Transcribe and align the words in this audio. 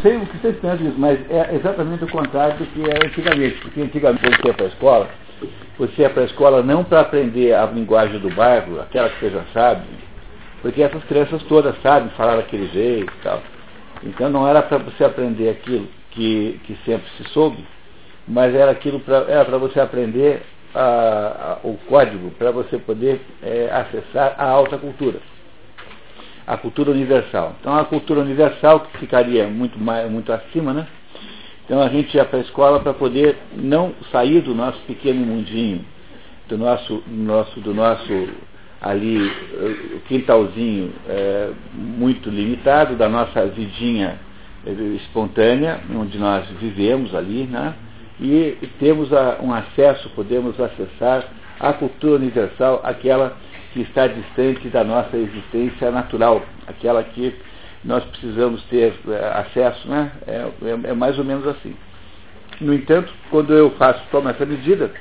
sei 0.00 0.16
o 0.16 0.26
que 0.26 0.38
vocês 0.38 0.56
pensam 0.56 0.76
disso, 0.78 0.98
mas 0.98 1.18
é 1.30 1.54
exatamente 1.54 2.04
o 2.04 2.08
contrário 2.08 2.58
do 2.58 2.66
que 2.66 2.82
era 2.82 3.06
antigamente. 3.06 3.60
Porque 3.60 3.80
antigamente 3.80 4.22
você 4.22 4.48
ia 4.48 4.54
para 4.54 4.66
a 4.66 4.68
escola, 4.68 5.08
você 5.78 6.02
ia 6.02 6.10
para 6.10 6.22
a 6.22 6.26
escola 6.26 6.62
não 6.62 6.84
para 6.84 7.00
aprender 7.00 7.54
a 7.54 7.66
linguagem 7.66 8.18
do 8.18 8.30
bairro, 8.30 8.80
aquela 8.80 9.08
que 9.08 9.20
você 9.20 9.30
já 9.30 9.44
sabe, 9.52 9.82
porque 10.62 10.82
essas 10.82 11.02
crianças 11.04 11.42
todas 11.44 11.74
sabem 11.82 12.10
falar 12.10 12.36
daquele 12.36 12.68
jeito 12.68 13.12
e 13.12 13.22
tal. 13.22 13.42
Então 14.02 14.30
não 14.30 14.46
era 14.46 14.62
para 14.62 14.78
você 14.78 15.04
aprender 15.04 15.50
aquilo 15.50 15.88
que, 16.10 16.60
que 16.64 16.76
sempre 16.84 17.08
se 17.16 17.24
soube, 17.30 17.64
mas 18.26 18.54
era 18.54 18.70
aquilo 18.70 19.00
para 19.00 19.58
você 19.58 19.80
aprender 19.80 20.42
a, 20.74 21.58
a, 21.62 21.66
o 21.66 21.76
código 21.88 22.30
para 22.32 22.50
você 22.50 22.78
poder 22.78 23.20
é, 23.42 23.70
acessar 23.72 24.34
a 24.38 24.48
alta 24.48 24.78
cultura, 24.78 25.18
a 26.50 26.56
cultura 26.56 26.90
universal. 26.90 27.54
Então 27.60 27.72
a 27.76 27.84
cultura 27.84 28.20
universal 28.20 28.80
que 28.80 28.98
ficaria 28.98 29.46
muito 29.46 29.78
mais, 29.78 30.10
muito 30.10 30.32
acima, 30.32 30.72
né? 30.72 30.84
Então 31.64 31.80
a 31.80 31.88
gente 31.88 32.16
ia 32.16 32.24
para 32.24 32.40
a 32.40 32.42
escola 32.42 32.80
para 32.80 32.92
poder 32.92 33.36
não 33.54 33.94
sair 34.10 34.40
do 34.40 34.52
nosso 34.52 34.80
pequeno 34.80 35.24
mundinho, 35.24 35.84
do 36.48 36.58
nosso, 36.58 37.04
nosso, 37.06 37.60
do 37.60 37.72
nosso 37.72 38.28
ali 38.80 39.30
o 39.94 40.00
quintalzinho 40.08 40.92
é, 41.08 41.50
muito 41.72 42.28
limitado 42.28 42.96
da 42.96 43.08
nossa 43.08 43.46
vidinha 43.46 44.18
é, 44.66 44.70
espontânea, 44.96 45.78
onde 45.94 46.18
nós 46.18 46.48
vivemos 46.60 47.14
ali, 47.14 47.44
né? 47.44 47.74
e 48.18 48.58
temos 48.80 49.12
a, 49.12 49.38
um 49.40 49.52
acesso, 49.52 50.10
podemos 50.16 50.58
acessar 50.58 51.28
a 51.60 51.72
cultura 51.74 52.16
universal, 52.16 52.80
aquela 52.82 53.36
que 53.72 53.80
está 53.82 54.06
distante 54.06 54.68
da 54.68 54.82
nossa 54.84 55.16
existência 55.16 55.90
natural, 55.90 56.42
aquela 56.66 57.02
que 57.02 57.34
nós 57.84 58.04
precisamos 58.04 58.62
ter 58.64 58.94
é, 59.08 59.38
acesso, 59.38 59.88
né? 59.88 60.12
É, 60.26 60.48
é, 60.62 60.90
é, 60.90 60.92
mais 60.92 61.18
ou 61.18 61.24
menos 61.24 61.46
assim. 61.46 61.74
No 62.60 62.74
entanto, 62.74 63.12
quando 63.30 63.54
eu 63.54 63.70
faço, 63.72 64.02
tomo 64.10 64.28
essa 64.28 64.44
medida, 64.44 64.92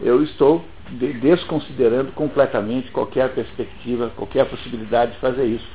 eu 0.00 0.22
estou 0.22 0.64
desconsiderando 1.20 2.12
completamente 2.12 2.90
qualquer 2.90 3.28
perspectiva, 3.34 4.10
qualquer 4.16 4.46
possibilidade 4.46 5.12
de 5.12 5.18
fazer 5.18 5.44
isso. 5.44 5.66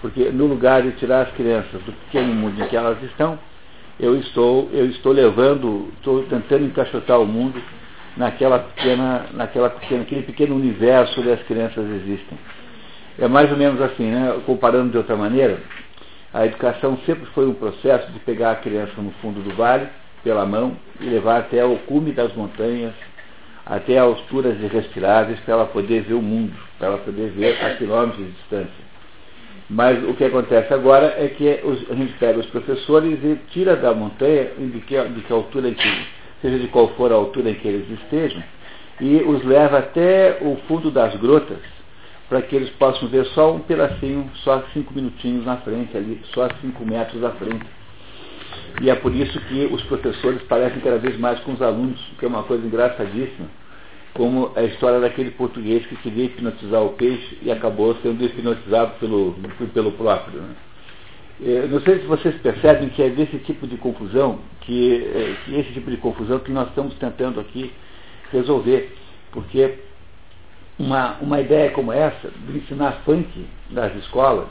Porque 0.00 0.30
no 0.30 0.46
lugar 0.46 0.82
de 0.82 0.92
tirar 0.92 1.22
as 1.22 1.32
crianças 1.32 1.82
do 1.82 1.92
pequeno 1.92 2.32
mundo 2.32 2.62
em 2.62 2.68
que 2.68 2.76
elas 2.76 3.02
estão, 3.02 3.38
eu 3.98 4.16
estou, 4.16 4.70
eu 4.72 4.86
estou 4.86 5.12
levando, 5.12 5.92
estou 5.96 6.22
tentando 6.24 6.64
encaixotar 6.64 7.20
o 7.20 7.26
mundo 7.26 7.60
naquela 8.16 8.58
pequena, 8.58 9.26
naquela 9.32 9.70
pequena, 9.70 10.02
aquele 10.02 10.22
pequeno 10.22 10.56
universo 10.56 11.20
onde 11.20 11.30
as 11.30 11.42
crianças 11.42 11.88
existem. 11.88 12.38
É 13.18 13.28
mais 13.28 13.50
ou 13.50 13.56
menos 13.56 13.80
assim, 13.80 14.10
né? 14.10 14.40
comparando 14.46 14.90
de 14.90 14.96
outra 14.96 15.16
maneira, 15.16 15.58
a 16.32 16.46
educação 16.46 16.96
sempre 17.04 17.26
foi 17.26 17.46
um 17.46 17.54
processo 17.54 18.10
de 18.12 18.18
pegar 18.20 18.52
a 18.52 18.56
criança 18.56 18.92
no 18.98 19.10
fundo 19.20 19.40
do 19.40 19.54
vale, 19.56 19.88
pela 20.22 20.46
mão, 20.46 20.76
e 21.00 21.04
levar 21.04 21.38
até 21.38 21.64
o 21.64 21.76
cume 21.80 22.12
das 22.12 22.32
montanhas, 22.34 22.94
até 23.66 23.98
alturas 23.98 24.60
irrespiráveis 24.60 25.40
para 25.40 25.54
ela 25.54 25.66
poder 25.66 26.02
ver 26.02 26.14
o 26.14 26.22
mundo, 26.22 26.52
para 26.78 26.88
ela 26.88 26.98
poder 26.98 27.30
ver 27.30 27.62
a 27.64 27.74
quilômetros 27.76 28.24
de 28.24 28.32
distância. 28.32 28.90
Mas 29.68 30.02
o 30.02 30.14
que 30.14 30.24
acontece 30.24 30.72
agora 30.74 31.14
é 31.16 31.28
que 31.28 31.48
a 31.48 31.94
gente 31.94 32.12
pega 32.14 32.40
os 32.40 32.46
professores 32.46 33.18
e 33.22 33.38
tira 33.50 33.76
da 33.76 33.94
montanha, 33.94 34.50
de 34.58 34.80
que, 34.80 35.00
de 35.00 35.20
que 35.20 35.32
altura 35.32 35.70
que, 35.70 36.06
seja 36.42 36.58
de 36.58 36.68
qual 36.68 36.88
for 36.90 37.12
a 37.12 37.14
altura 37.14 37.50
em 37.50 37.54
que 37.54 37.68
eles 37.68 37.88
estejam, 38.00 38.42
e 39.00 39.16
os 39.16 39.44
leva 39.44 39.78
até 39.78 40.38
o 40.42 40.56
fundo 40.68 40.90
das 40.90 41.14
grotas, 41.16 41.58
para 42.28 42.42
que 42.42 42.54
eles 42.54 42.70
possam 42.70 43.08
ver 43.08 43.24
só 43.26 43.52
um 43.52 43.60
pedacinho, 43.60 44.30
só 44.44 44.62
cinco 44.72 44.94
minutinhos 44.94 45.44
na 45.44 45.56
frente, 45.58 45.96
ali, 45.96 46.20
só 46.32 46.48
cinco 46.60 46.84
metros 46.84 47.24
à 47.24 47.30
frente. 47.30 47.66
E 48.80 48.88
é 48.88 48.94
por 48.94 49.14
isso 49.14 49.38
que 49.40 49.68
os 49.70 49.82
professores 49.84 50.40
parecem 50.42 50.80
cada 50.80 50.98
vez 50.98 51.18
mais 51.18 51.40
com 51.40 51.52
os 51.52 51.62
alunos, 51.62 52.00
que 52.18 52.24
é 52.24 52.28
uma 52.28 52.44
coisa 52.44 52.64
engraçadíssima, 52.64 53.48
como 54.14 54.52
a 54.54 54.62
história 54.62 55.00
daquele 55.00 55.30
português 55.32 55.84
que 55.86 55.96
queria 55.96 56.24
hipnotizar 56.24 56.82
o 56.82 56.90
peixe 56.90 57.38
e 57.42 57.50
acabou 57.50 57.96
sendo 57.96 58.24
hipnotizado 58.24 58.92
pelo, 58.98 59.34
pelo 59.74 59.92
próprio. 59.92 60.40
Né? 60.40 60.54
É, 61.42 61.66
não 61.68 61.80
sei 61.80 62.00
se 62.00 62.06
vocês 62.06 62.34
percebem 62.42 62.90
que 62.90 63.02
é 63.02 63.08
desse 63.08 63.38
tipo 63.38 63.66
de 63.66 63.78
confusão, 63.78 64.40
que, 64.60 65.02
é, 65.14 65.36
que 65.44 65.56
esse 65.58 65.72
tipo 65.72 65.90
de 65.90 65.96
confusão 65.96 66.38
que 66.38 66.52
nós 66.52 66.68
estamos 66.68 66.94
tentando 66.96 67.40
aqui 67.40 67.72
resolver, 68.30 68.94
porque 69.32 69.78
uma, 70.78 71.16
uma 71.20 71.40
ideia 71.40 71.70
como 71.70 71.92
essa, 71.92 72.30
de 72.46 72.58
ensinar 72.58 73.02
funk 73.04 73.46
nas 73.70 73.94
escolas, 73.96 74.46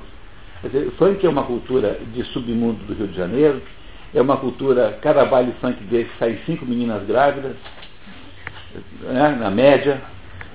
dizer, 0.63 0.89
funk 0.97 1.23
é 1.23 1.29
uma 1.29 1.43
cultura 1.43 1.99
de 2.13 2.23
submundo 2.25 2.83
do 2.85 2.93
Rio 2.93 3.07
de 3.07 3.15
Janeiro, 3.15 3.61
é 4.13 4.21
uma 4.21 4.37
cultura, 4.37 4.97
cada 5.01 5.25
baile 5.25 5.53
funk 5.61 5.83
desse 5.83 6.09
sai 6.17 6.39
cinco 6.45 6.65
meninas 6.65 7.05
grávidas, 7.05 7.55
né, 9.01 9.37
na 9.39 9.51
média, 9.51 10.01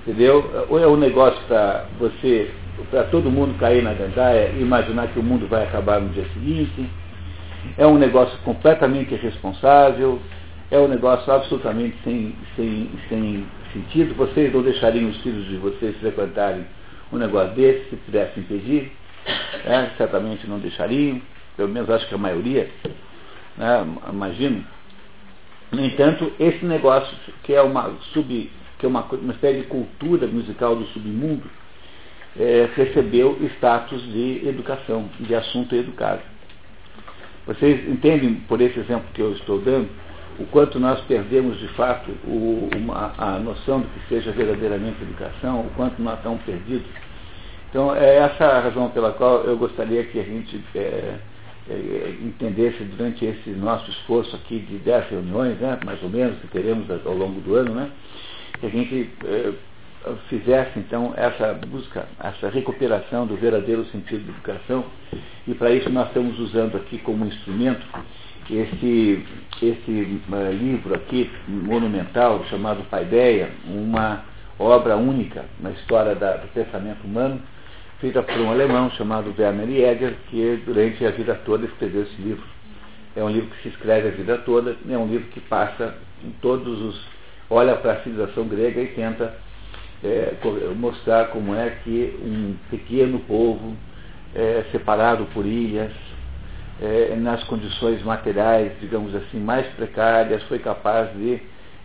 entendeu? 0.01 0.65
Ou 0.69 0.79
é 0.79 0.87
um 0.87 0.97
negócio 0.97 1.39
para 1.47 1.85
você, 1.97 2.51
para 2.89 3.03
todo 3.05 3.31
mundo 3.31 3.57
cair 3.57 3.81
na 3.81 3.93
gandaia 3.93 4.49
e 4.49 4.61
imaginar 4.61 5.07
que 5.07 5.19
o 5.19 5.23
mundo 5.23 5.47
vai 5.47 5.63
acabar 5.63 5.99
no 5.99 6.09
dia 6.09 6.25
seguinte, 6.33 6.89
é 7.77 7.87
um 7.87 7.97
negócio 7.97 8.37
completamente 8.39 9.13
irresponsável, 9.13 10.19
é 10.69 10.77
um 10.77 10.87
negócio 10.87 11.31
absolutamente 11.31 11.95
sem, 12.03 12.35
sem, 12.55 12.89
sem 13.09 13.45
sentido. 13.73 14.15
Vocês 14.15 14.53
não 14.53 14.61
deixariam 14.61 15.09
os 15.09 15.17
filhos 15.21 15.45
de 15.47 15.57
vocês 15.57 15.95
frequentarem 15.97 16.65
um 17.11 17.17
negócio 17.17 17.53
desse 17.55 17.89
se 17.89 17.95
pudessem 17.97 18.43
impedir? 18.43 18.91
É, 19.65 19.89
certamente 19.97 20.47
não 20.47 20.59
deixariam, 20.59 21.21
pelo 21.55 21.69
menos 21.69 21.89
acho 21.89 22.07
que 22.07 22.15
a 22.15 22.17
maioria 22.17 22.69
né, 23.57 23.85
imagino. 24.11 24.65
No 25.71 25.83
entanto, 25.83 26.31
esse 26.39 26.63
negócio, 26.65 27.15
que 27.43 27.53
é 27.53 27.61
uma, 27.61 27.91
sub, 28.13 28.51
que 28.77 28.85
é 28.85 28.89
uma, 28.89 29.01
uma 29.01 29.33
espécie 29.33 29.61
de 29.61 29.67
cultura 29.67 30.27
musical 30.27 30.75
do 30.75 30.85
submundo, 30.87 31.49
é, 32.39 32.69
recebeu 32.75 33.37
status 33.55 34.01
de 34.11 34.47
educação, 34.47 35.09
de 35.19 35.33
assunto 35.33 35.75
educado. 35.75 36.21
Vocês 37.47 37.87
entendem, 37.87 38.35
por 38.47 38.59
esse 38.59 38.79
exemplo 38.79 39.05
que 39.13 39.21
eu 39.21 39.33
estou 39.33 39.59
dando, 39.59 39.89
o 40.39 40.45
quanto 40.47 40.79
nós 40.79 40.99
perdemos 41.01 41.57
de 41.59 41.67
fato 41.69 42.11
o, 42.25 42.69
uma, 42.75 43.13
a 43.17 43.39
noção 43.39 43.81
do 43.81 43.87
que 43.87 44.09
seja 44.09 44.31
verdadeiramente 44.31 45.01
educação, 45.01 45.61
o 45.61 45.69
quanto 45.75 46.01
nós 46.01 46.17
estamos 46.17 46.41
perdidos. 46.43 46.87
Então, 47.69 47.95
é 47.95 48.17
essa 48.17 48.45
a 48.45 48.59
razão 48.59 48.89
pela 48.89 49.11
qual 49.13 49.43
eu 49.43 49.57
gostaria 49.57 50.03
que 50.05 50.19
a 50.19 50.23
gente 50.23 50.61
é, 50.75 51.15
é, 51.69 52.15
entendesse 52.21 52.83
durante 52.83 53.25
esse 53.25 53.49
nosso 53.51 53.89
esforço 53.91 54.35
aqui 54.35 54.59
de 54.59 54.77
10 54.77 55.09
reuniões, 55.09 55.57
né, 55.59 55.79
mais 55.85 56.01
ou 56.03 56.09
menos, 56.09 56.37
que 56.39 56.47
teremos 56.47 56.89
ao 57.05 57.13
longo 57.13 57.39
do 57.41 57.55
ano, 57.55 57.73
né, 57.73 57.89
que 58.59 58.65
a 58.65 58.69
gente 58.69 59.09
é, 59.25 59.53
fizesse 60.29 60.79
então 60.79 61.13
essa 61.15 61.53
busca, 61.53 62.05
essa 62.19 62.49
recuperação 62.49 63.25
do 63.25 63.35
verdadeiro 63.35 63.85
sentido 63.85 64.25
da 64.25 64.31
educação, 64.31 64.85
e 65.47 65.53
para 65.53 65.71
isso 65.71 65.89
nós 65.89 66.07
estamos 66.07 66.39
usando 66.39 66.77
aqui 66.77 66.97
como 66.99 67.25
instrumento 67.25 67.85
esse, 68.49 69.25
esse 69.61 70.21
uh, 70.29 70.51
livro 70.51 70.93
aqui, 70.93 71.31
monumental, 71.47 72.43
chamado 72.45 72.83
Paideia, 72.89 73.49
uma 73.65 74.23
obra 74.59 74.95
única 74.95 75.45
na 75.59 75.71
história 75.71 76.15
da, 76.15 76.37
do 76.37 76.47
pensamento 76.49 77.03
humano, 77.05 77.41
feita 77.99 78.21
por 78.21 78.37
um 78.37 78.51
alemão 78.51 78.91
chamado 78.91 79.33
Werner 79.37 79.67
Jäger, 79.67 80.15
que 80.29 80.61
durante 80.65 81.03
a 81.05 81.11
vida 81.11 81.33
toda 81.45 81.65
escreveu 81.65 82.03
esse 82.03 82.21
livro. 82.21 82.43
É 83.15 83.23
um 83.23 83.29
livro 83.29 83.49
que 83.49 83.63
se 83.63 83.69
escreve 83.69 84.09
a 84.09 84.11
vida 84.11 84.37
toda, 84.39 84.75
é 84.87 84.97
um 84.97 85.07
livro 85.07 85.27
que 85.29 85.39
passa 85.39 85.95
em 86.23 86.31
todos 86.41 86.81
os. 86.81 87.07
olha 87.49 87.75
para 87.77 87.93
a 87.93 88.03
civilização 88.03 88.47
grega 88.47 88.81
e 88.81 88.87
tenta 88.87 89.33
é, 90.03 90.33
mostrar 90.75 91.27
como 91.27 91.55
é 91.55 91.69
que 91.83 92.17
um 92.21 92.55
pequeno 92.69 93.19
povo, 93.19 93.75
é, 94.33 94.65
separado 94.71 95.25
por 95.33 95.45
ilhas, 95.45 95.91
é, 96.81 97.15
nas 97.15 97.43
condições 97.45 98.03
materiais, 98.03 98.73
digamos 98.81 99.15
assim, 99.15 99.39
mais 99.39 99.65
precárias, 99.75 100.43
foi 100.43 100.59
capaz 100.59 101.11
de 101.17 101.39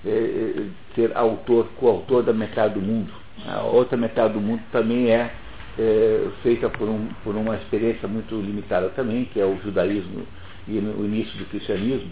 é, 0.04 0.66
ser 0.94 1.16
autor, 1.16 1.68
coautor 1.76 2.22
da 2.22 2.32
metade 2.32 2.74
do 2.74 2.80
mundo. 2.80 3.12
A 3.46 3.62
outra 3.62 3.96
metade 3.96 4.34
do 4.34 4.40
mundo 4.40 4.62
também 4.72 5.10
é 5.10 5.30
é, 5.78 6.28
feita 6.42 6.68
por, 6.68 6.88
um, 6.88 7.08
por 7.22 7.34
uma 7.34 7.56
experiência 7.56 8.08
muito 8.08 8.34
limitada 8.34 8.90
também, 8.90 9.24
que 9.24 9.40
é 9.40 9.44
o 9.44 9.58
judaísmo 9.62 10.26
e 10.66 10.78
o 10.78 11.04
início 11.04 11.36
do 11.38 11.46
cristianismo. 11.46 12.10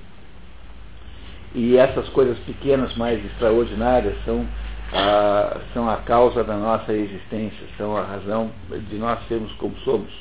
E 1.54 1.76
essas 1.76 2.08
coisas 2.10 2.38
pequenas, 2.40 2.94
mais 2.96 3.24
extraordinárias, 3.24 4.14
são 4.24 4.46
a, 4.92 5.58
são 5.72 5.88
a 5.88 5.96
causa 5.98 6.42
da 6.44 6.56
nossa 6.56 6.92
existência, 6.92 7.66
são 7.76 7.96
a 7.96 8.02
razão 8.02 8.50
de 8.88 8.96
nós 8.96 9.18
sermos 9.28 9.52
como 9.54 9.76
somos. 9.78 10.12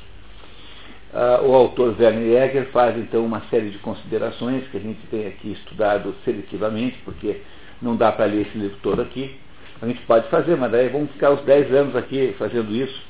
Ah, 1.14 1.42
o 1.44 1.54
autor 1.54 1.96
Werner 2.00 2.24
Jäger 2.24 2.68
faz 2.72 2.98
então 2.98 3.25
uma 3.25 3.42
série 3.50 3.69
de 3.69 3.78
considerações 3.80 4.68
que 4.68 4.78
a 4.78 4.81
gente 4.81 5.00
tem 5.08 5.28
aqui 5.28 5.54
estudado 5.54 6.14
seletivamente, 6.25 6.98
porque 7.06 7.42
não 7.81 7.96
dá 7.96 8.12
para 8.12 8.25
ler 8.25 8.48
esse 8.48 8.58
livro 8.58 8.78
todo 8.84 9.02
aqui. 9.02 9.40
A 9.81 9.88
gente 9.88 10.02
pode 10.02 10.28
fazer, 10.30 10.58
mas 10.58 10.72
daí 10.72 10.90
vamos 10.90 11.12
ficar 11.12 11.31
os 11.31 11.42
10 11.42 11.72
anos 11.74 11.96
aqui 11.96 12.36
fazendo 12.38 12.75
isso 12.75 13.08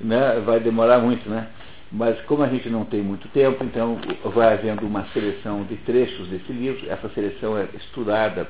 né, 0.00 0.40
vai 0.44 0.60
demorar 0.60 0.98
muito, 0.98 1.28
né? 1.28 1.48
Mas 1.90 2.20
como 2.22 2.42
a 2.42 2.48
gente 2.48 2.68
não 2.68 2.84
tem 2.84 3.00
muito 3.00 3.28
tempo, 3.28 3.62
então 3.62 3.98
vai 4.24 4.54
havendo 4.54 4.84
uma 4.84 5.04
seleção 5.12 5.62
de 5.64 5.76
trechos 5.78 6.26
desse 6.28 6.52
livro. 6.52 6.84
Essa 6.90 7.08
seleção 7.10 7.56
é 7.56 7.68
estudada 7.74 8.48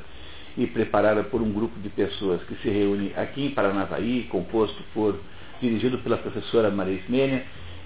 e 0.57 0.67
preparada 0.67 1.23
por 1.25 1.43
um 1.43 1.53
grupo 1.53 1.79
de 1.81 1.89
pessoas 1.89 2.43
que 2.45 2.55
se 2.57 2.69
reúne 2.69 3.13
aqui 3.17 3.47
em 3.47 3.51
Paranavaí, 3.51 4.27
composto 4.31 4.83
por, 4.95 5.19
dirigido 5.61 5.99
pela 5.99 6.17
professora 6.17 6.71
Maria 6.71 6.95
Ismênia 6.95 7.45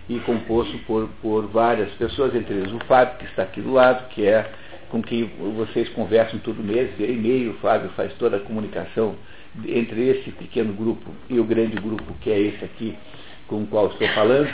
e 0.08 0.18
composto 0.20 0.78
por, 0.86 1.08
por 1.20 1.46
várias 1.48 1.90
pessoas, 1.92 2.34
entre 2.34 2.54
eles 2.54 2.72
o 2.72 2.78
Fábio, 2.86 3.18
que 3.18 3.24
está 3.24 3.42
aqui 3.42 3.60
do 3.60 3.72
lado, 3.72 4.08
que 4.10 4.26
é 4.26 4.50
com 4.88 5.02
quem 5.02 5.30
vocês 5.56 5.88
conversam 5.90 6.38
todo 6.40 6.62
mês, 6.62 6.90
via 6.96 7.06
e-mail, 7.06 7.52
o 7.52 7.54
Fábio 7.54 7.90
faz 7.90 8.12
toda 8.14 8.36
a 8.36 8.40
comunicação 8.40 9.14
entre 9.66 10.08
esse 10.08 10.30
pequeno 10.32 10.72
grupo 10.72 11.10
e 11.28 11.38
o 11.38 11.44
grande 11.44 11.76
grupo 11.76 12.12
que 12.20 12.30
é 12.30 12.38
esse 12.38 12.64
aqui 12.64 12.96
com 13.46 13.62
o 13.62 13.66
qual 13.66 13.86
estou 13.86 14.08
falando. 14.08 14.52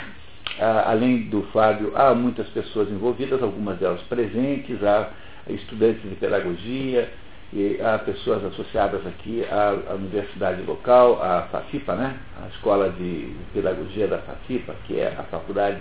Ah, 0.59 0.91
além 0.91 1.23
do 1.23 1.43
Fábio, 1.53 1.91
há 1.95 2.15
muitas 2.15 2.47
pessoas 2.49 2.89
envolvidas, 2.89 3.41
algumas 3.43 3.77
delas 3.77 4.01
presentes, 4.03 4.81
há 4.83 5.11
estudantes 5.49 6.01
de 6.01 6.15
pedagogia, 6.15 7.09
e 7.53 7.79
há 7.81 7.97
pessoas 7.99 8.43
associadas 8.43 9.05
aqui 9.07 9.45
à, 9.49 9.91
à 9.91 9.95
universidade 9.95 10.61
local, 10.63 11.21
à 11.21 11.43
FACIPA, 11.43 11.95
né? 11.95 12.17
a 12.43 12.47
Escola 12.49 12.89
de 12.89 13.33
Pedagogia 13.53 14.07
da 14.07 14.17
FACIPA, 14.19 14.75
que 14.85 14.99
é 14.99 15.15
a 15.17 15.23
Faculdade 15.23 15.79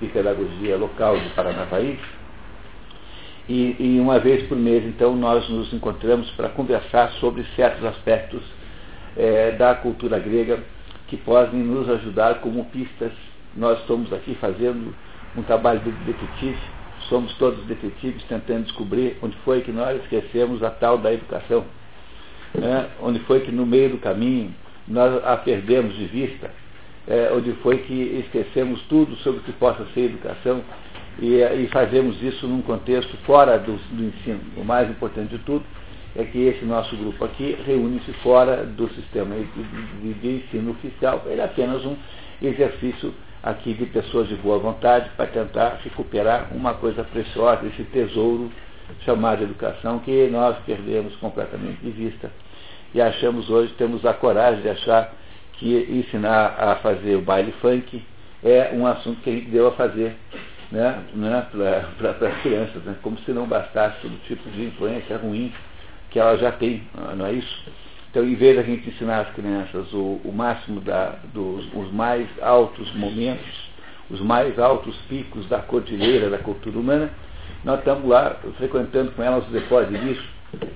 de 0.00 0.08
Pedagogia 0.08 0.76
Local 0.76 1.18
de 1.18 1.28
Paranavaí. 1.30 1.98
E, 3.48 3.76
e 3.78 4.00
uma 4.00 4.18
vez 4.18 4.42
por 4.48 4.58
mês, 4.58 4.84
então, 4.84 5.14
nós 5.14 5.48
nos 5.48 5.72
encontramos 5.72 6.28
para 6.32 6.48
conversar 6.48 7.12
sobre 7.20 7.44
certos 7.54 7.84
aspectos 7.84 8.42
é, 9.16 9.52
da 9.52 9.76
cultura 9.76 10.18
grega 10.18 10.58
que 11.06 11.16
podem 11.16 11.60
nos 11.60 11.88
ajudar 11.88 12.40
como 12.40 12.64
pistas. 12.66 13.12
Nós 13.54 13.78
estamos 13.80 14.12
aqui 14.12 14.34
fazendo 14.40 14.92
um 15.36 15.42
trabalho 15.42 15.78
de 15.80 15.92
detetive, 15.92 16.58
somos 17.08 17.32
todos 17.34 17.64
detetives 17.66 18.22
tentando 18.24 18.64
descobrir 18.64 19.16
onde 19.22 19.36
foi 19.38 19.60
que 19.60 19.72
nós 19.72 20.00
esquecemos 20.02 20.62
a 20.62 20.70
tal 20.70 20.98
da 20.98 21.12
educação, 21.12 21.64
né? 22.54 22.88
onde 23.00 23.18
foi 23.20 23.40
que 23.40 23.52
no 23.52 23.66
meio 23.66 23.90
do 23.90 23.98
caminho 23.98 24.54
nós 24.86 25.24
a 25.24 25.36
perdemos 25.36 25.96
de 25.96 26.06
vista, 26.06 26.50
é, 27.08 27.30
onde 27.32 27.52
foi 27.62 27.78
que 27.78 28.24
esquecemos 28.24 28.80
tudo 28.88 29.14
sobre 29.16 29.40
o 29.40 29.42
que 29.42 29.52
possa 29.52 29.84
ser 29.94 30.06
educação 30.06 30.62
e, 31.18 31.36
e 31.36 31.68
fazemos 31.72 32.20
isso 32.22 32.46
num 32.46 32.62
contexto 32.62 33.16
fora 33.18 33.58
do, 33.58 33.76
do 33.76 34.04
ensino. 34.04 34.40
O 34.56 34.64
mais 34.64 34.88
importante 34.90 35.30
de 35.30 35.38
tudo 35.38 35.64
é 36.14 36.24
que 36.24 36.38
esse 36.38 36.64
nosso 36.64 36.96
grupo 36.96 37.24
aqui 37.24 37.56
reúne-se 37.66 38.12
fora 38.22 38.64
do 38.64 38.88
sistema 38.94 39.34
de, 39.34 39.44
de, 39.44 40.14
de, 40.14 40.28
ensino 40.28 40.70
oficial. 40.70 41.22
Ele 41.26 41.40
é 41.40 41.44
apenas 41.44 41.84
um 41.84 41.96
exercício 42.42 43.14
aqui 43.46 43.74
de 43.74 43.86
pessoas 43.86 44.26
de 44.28 44.34
boa 44.34 44.58
vontade 44.58 45.08
para 45.16 45.26
tentar 45.26 45.78
recuperar 45.84 46.48
uma 46.50 46.74
coisa 46.74 47.04
preciosa, 47.04 47.64
esse 47.64 47.84
tesouro 47.84 48.50
chamado 49.04 49.44
educação, 49.44 50.00
que 50.00 50.26
nós 50.26 50.56
perdemos 50.66 51.14
completamente 51.16 51.80
de 51.80 51.90
vista. 51.92 52.28
E 52.92 53.00
achamos 53.00 53.48
hoje, 53.48 53.72
temos 53.74 54.04
a 54.04 54.12
coragem 54.12 54.62
de 54.62 54.68
achar 54.68 55.12
que 55.52 55.86
ensinar 55.88 56.56
a 56.58 56.74
fazer 56.76 57.14
o 57.14 57.22
baile 57.22 57.52
funk 57.60 58.02
é 58.42 58.72
um 58.74 58.84
assunto 58.84 59.20
que 59.22 59.30
a 59.30 59.32
gente 59.32 59.48
deu 59.48 59.68
a 59.68 59.72
fazer 59.72 60.16
né, 60.72 61.04
né, 61.14 61.46
para 61.52 62.10
as 62.10 62.42
crianças, 62.42 62.82
né, 62.82 62.96
como 63.00 63.16
se 63.20 63.30
não 63.30 63.46
bastasse 63.46 64.00
todo 64.02 64.26
tipo 64.26 64.50
de 64.50 64.64
influência 64.64 65.16
ruim 65.18 65.52
que 66.10 66.18
ela 66.18 66.36
já 66.36 66.50
tem, 66.50 66.82
não 67.16 67.26
é 67.26 67.32
isso? 67.32 67.64
Então, 68.16 68.26
em 68.26 68.34
vez 68.34 68.56
da 68.56 68.62
gente 68.62 68.88
ensinar 68.88 69.20
às 69.20 69.34
crianças 69.34 69.92
o, 69.92 70.22
o 70.24 70.32
máximo 70.34 70.80
da, 70.80 71.16
dos 71.34 71.66
os 71.74 71.92
mais 71.92 72.26
altos 72.40 72.90
momentos, 72.94 73.44
os 74.08 74.22
mais 74.22 74.58
altos 74.58 74.96
picos 75.06 75.46
da 75.50 75.58
cordilheira 75.58 76.30
da 76.30 76.38
cultura 76.38 76.78
humana, 76.78 77.10
nós 77.62 77.78
estamos 77.80 78.08
lá 78.08 78.38
frequentando 78.56 79.10
com 79.10 79.22
elas 79.22 79.44
os 79.44 79.52
depósitos 79.52 80.00
disso. 80.00 80.24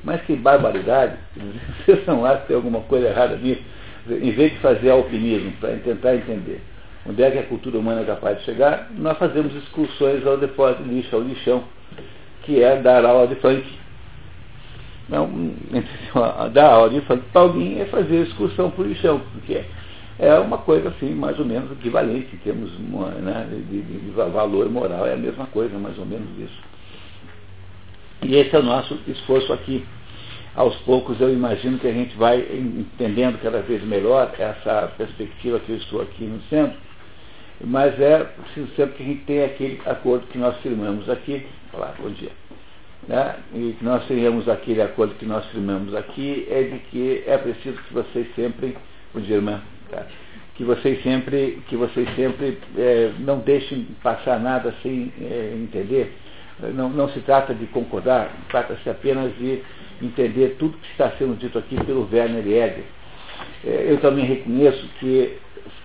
Mas 0.04 0.20
que 0.26 0.36
barbaridade! 0.36 1.16
Vocês 1.86 2.04
não 2.06 2.26
acham 2.26 2.42
que 2.42 2.48
tem 2.48 2.56
alguma 2.56 2.80
coisa 2.80 3.08
errada 3.08 3.36
nisso? 3.36 3.62
Em 4.06 4.32
vez 4.32 4.52
de 4.52 4.58
fazer 4.58 4.90
alpinismo 4.90 5.52
para 5.52 5.78
tentar 5.78 6.16
entender 6.16 6.60
onde 7.06 7.22
é 7.22 7.30
que 7.30 7.38
a 7.38 7.44
cultura 7.44 7.78
humana 7.78 8.02
é 8.02 8.04
capaz 8.04 8.36
de 8.40 8.44
chegar, 8.44 8.90
nós 8.98 9.16
fazemos 9.16 9.54
excursões 9.54 10.26
ao 10.26 10.36
depósito 10.36 10.82
de 10.82 10.90
lixo, 10.90 11.16
ao 11.16 11.22
lixão, 11.22 11.64
que 12.42 12.62
é 12.62 12.76
dar 12.82 13.02
aula 13.06 13.26
de 13.26 13.36
funk. 13.36 13.79
Não, 15.10 15.28
dar 16.52 16.72
aula 16.72 16.90
de 16.90 17.00
funk 17.02 17.22
para 17.32 17.42
alguém 17.42 17.80
é 17.80 17.84
fazer 17.86 18.22
excursão 18.22 18.72
o 18.76 18.82
lixão, 18.82 19.20
porque 19.32 19.62
é 20.18 20.34
uma 20.34 20.58
coisa 20.58 20.88
assim, 20.88 21.14
mais 21.14 21.38
ou 21.38 21.44
menos 21.44 21.70
equivalente, 21.72 22.34
em 22.34 22.38
termos 22.38 22.70
né, 22.78 23.46
de, 23.50 23.82
de, 23.82 24.00
de 24.00 24.10
valor 24.10 24.70
moral, 24.70 25.06
é 25.06 25.14
a 25.14 25.16
mesma 25.16 25.46
coisa, 25.46 25.76
mais 25.78 25.98
ou 25.98 26.06
menos 26.06 26.28
isso. 26.38 26.62
E 28.22 28.36
esse 28.36 28.54
é 28.54 28.58
o 28.58 28.62
nosso 28.62 28.98
esforço 29.08 29.52
aqui. 29.52 29.84
Aos 30.54 30.76
poucos 30.78 31.20
eu 31.20 31.32
imagino 31.32 31.78
que 31.78 31.86
a 31.86 31.92
gente 31.92 32.16
vai 32.16 32.40
entendendo 32.40 33.40
cada 33.40 33.60
vez 33.62 33.82
melhor 33.84 34.32
essa 34.38 34.92
perspectiva 34.96 35.60
que 35.60 35.72
eu 35.72 35.76
estou 35.76 36.02
aqui 36.02 36.24
no 36.24 36.40
centro 36.42 36.76
mas 37.64 37.98
é 38.00 38.24
preciso 38.24 38.74
sempre 38.74 38.96
que 38.96 39.02
a 39.02 39.06
gente 39.06 39.24
tenha 39.24 39.46
aquele 39.46 39.80
acordo 39.84 40.26
que 40.28 40.38
nós 40.38 40.56
firmamos 40.58 41.08
aqui. 41.08 41.46
Olá, 41.72 41.94
bom 42.00 42.10
dia. 42.10 42.39
Né? 43.10 43.34
E 43.52 43.74
que 43.76 43.84
nós 43.84 44.06
tenhamos 44.06 44.48
aquele 44.48 44.80
acordo 44.80 45.16
que 45.16 45.26
nós 45.26 45.44
firmamos 45.46 45.96
aqui 45.96 46.46
é 46.48 46.62
de 46.62 46.78
que 46.78 47.24
é 47.26 47.36
preciso 47.36 47.76
que 47.82 47.92
vocês 47.92 48.24
sempre, 48.36 48.76
dia, 49.16 49.34
irmã, 49.34 49.60
tá? 49.90 50.06
que 50.54 50.62
vocês 50.62 51.02
sempre, 51.02 51.60
que 51.66 51.74
vocês 51.74 52.08
sempre 52.14 52.56
é, 52.78 53.10
não 53.18 53.40
deixem 53.40 53.88
passar 54.00 54.38
nada 54.38 54.72
sem 54.80 55.12
é, 55.20 55.54
entender. 55.60 56.16
Não, 56.72 56.88
não 56.88 57.08
se 57.08 57.18
trata 57.22 57.52
de 57.52 57.66
concordar, 57.66 58.30
trata-se 58.48 58.88
apenas 58.88 59.36
de 59.38 59.60
entender 60.00 60.54
tudo 60.60 60.78
que 60.78 60.92
está 60.92 61.10
sendo 61.18 61.36
dito 61.36 61.58
aqui 61.58 61.82
pelo 61.84 62.08
Werner 62.12 62.46
Eder. 62.46 62.84
É, 63.66 63.86
eu 63.88 63.98
também 63.98 64.24
reconheço 64.24 64.88
que 65.00 65.36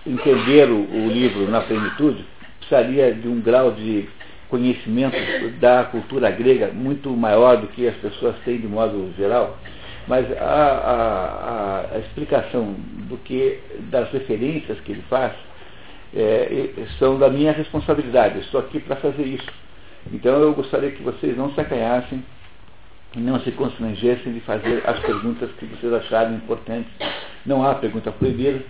entender 0.06 0.70
o, 0.70 0.78
o 0.78 1.08
livro 1.08 1.50
na 1.50 1.60
plenitude, 1.62 2.24
precisaria 2.60 3.12
de 3.12 3.26
um 3.26 3.40
grau 3.40 3.72
de 3.72 4.08
conhecimento 4.48 5.16
da 5.60 5.84
cultura 5.84 6.30
grega 6.30 6.68
muito 6.72 7.10
maior 7.10 7.56
do 7.56 7.66
que 7.68 7.86
as 7.86 7.96
pessoas 7.96 8.36
têm 8.44 8.58
de 8.58 8.66
modo 8.66 9.12
geral, 9.16 9.58
mas 10.06 10.26
a, 10.38 10.44
a, 10.44 11.96
a 11.96 11.98
explicação 11.98 12.74
do 13.08 13.16
que 13.18 13.58
das 13.90 14.10
referências 14.10 14.78
que 14.80 14.92
ele 14.92 15.04
faz 15.08 15.32
é, 16.14 16.70
são 16.98 17.18
da 17.18 17.28
minha 17.28 17.52
responsabilidade. 17.52 18.38
Estou 18.40 18.60
aqui 18.60 18.80
para 18.80 18.96
fazer 18.96 19.24
isso. 19.24 19.50
Então 20.12 20.32
eu 20.40 20.54
gostaria 20.54 20.92
que 20.92 21.02
vocês 21.02 21.36
não 21.36 21.52
se 21.52 21.60
acanhassem, 21.60 22.24
não 23.16 23.40
se 23.40 23.50
constrangessem 23.52 24.32
de 24.32 24.40
fazer 24.40 24.82
as 24.86 24.98
perguntas 25.00 25.50
que 25.58 25.66
vocês 25.66 25.92
acharem 25.92 26.36
importantes. 26.36 26.90
Não 27.44 27.66
há 27.66 27.74
pergunta 27.74 28.12
proibida 28.12 28.62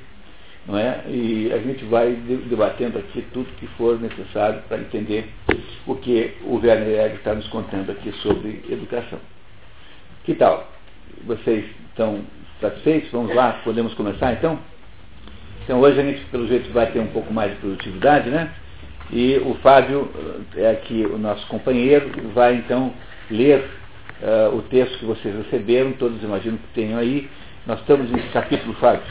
não 0.66 0.76
é? 0.76 1.02
E 1.08 1.50
a 1.52 1.58
gente 1.58 1.84
vai 1.84 2.12
debatendo 2.48 2.98
aqui 2.98 3.24
tudo 3.32 3.48
que 3.56 3.66
for 3.78 4.00
necessário 4.00 4.62
para 4.68 4.78
entender 4.78 5.28
o 5.86 5.94
que 5.94 6.34
o 6.42 6.56
Werner 6.56 7.14
está 7.14 7.34
nos 7.34 7.46
contando 7.48 7.90
aqui 7.90 8.12
sobre 8.22 8.64
educação. 8.68 9.18
Que 10.24 10.34
tal? 10.34 10.70
Vocês 11.24 11.64
estão 11.90 12.20
satisfeitos? 12.60 13.10
Vamos 13.10 13.34
lá, 13.34 13.60
podemos 13.62 13.94
começar 13.94 14.32
então? 14.32 14.58
Então 15.62 15.80
hoje 15.80 16.00
a 16.00 16.02
gente, 16.02 16.24
pelo 16.26 16.48
jeito, 16.48 16.72
vai 16.72 16.90
ter 16.90 16.98
um 16.98 17.08
pouco 17.08 17.32
mais 17.32 17.52
de 17.52 17.58
produtividade, 17.58 18.28
né? 18.30 18.52
E 19.10 19.36
o 19.38 19.54
Fábio, 19.62 20.10
eh, 20.56 20.62
é 20.62 20.70
aqui 20.70 21.06
o 21.06 21.16
nosso 21.16 21.46
companheiro, 21.46 22.10
vai 22.34 22.56
então 22.56 22.92
ler 23.30 23.64
uh, 24.20 24.56
o 24.56 24.62
texto 24.62 24.98
que 24.98 25.04
vocês 25.04 25.34
receberam, 25.44 25.92
todos 25.92 26.20
imagino 26.22 26.58
que 26.58 26.74
tenham 26.74 26.98
aí. 26.98 27.28
Nós 27.66 27.80
estamos 27.80 28.10
em 28.10 28.18
capítulo, 28.30 28.74
Fábio. 28.74 29.02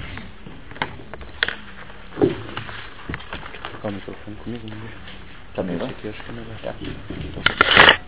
Tocar 3.72 3.89
o 3.89 3.91
microfone 3.91 4.36
comigo, 4.38 4.67
não 4.69 5.15
Tá 5.53 5.63
melhor? 5.63 5.89
Esse 5.89 6.00
aqui 6.00 6.07
acho 6.10 6.24
que 6.24 6.29
é 6.29 6.34
melhor. 6.34 6.57
Tá. 6.63 8.00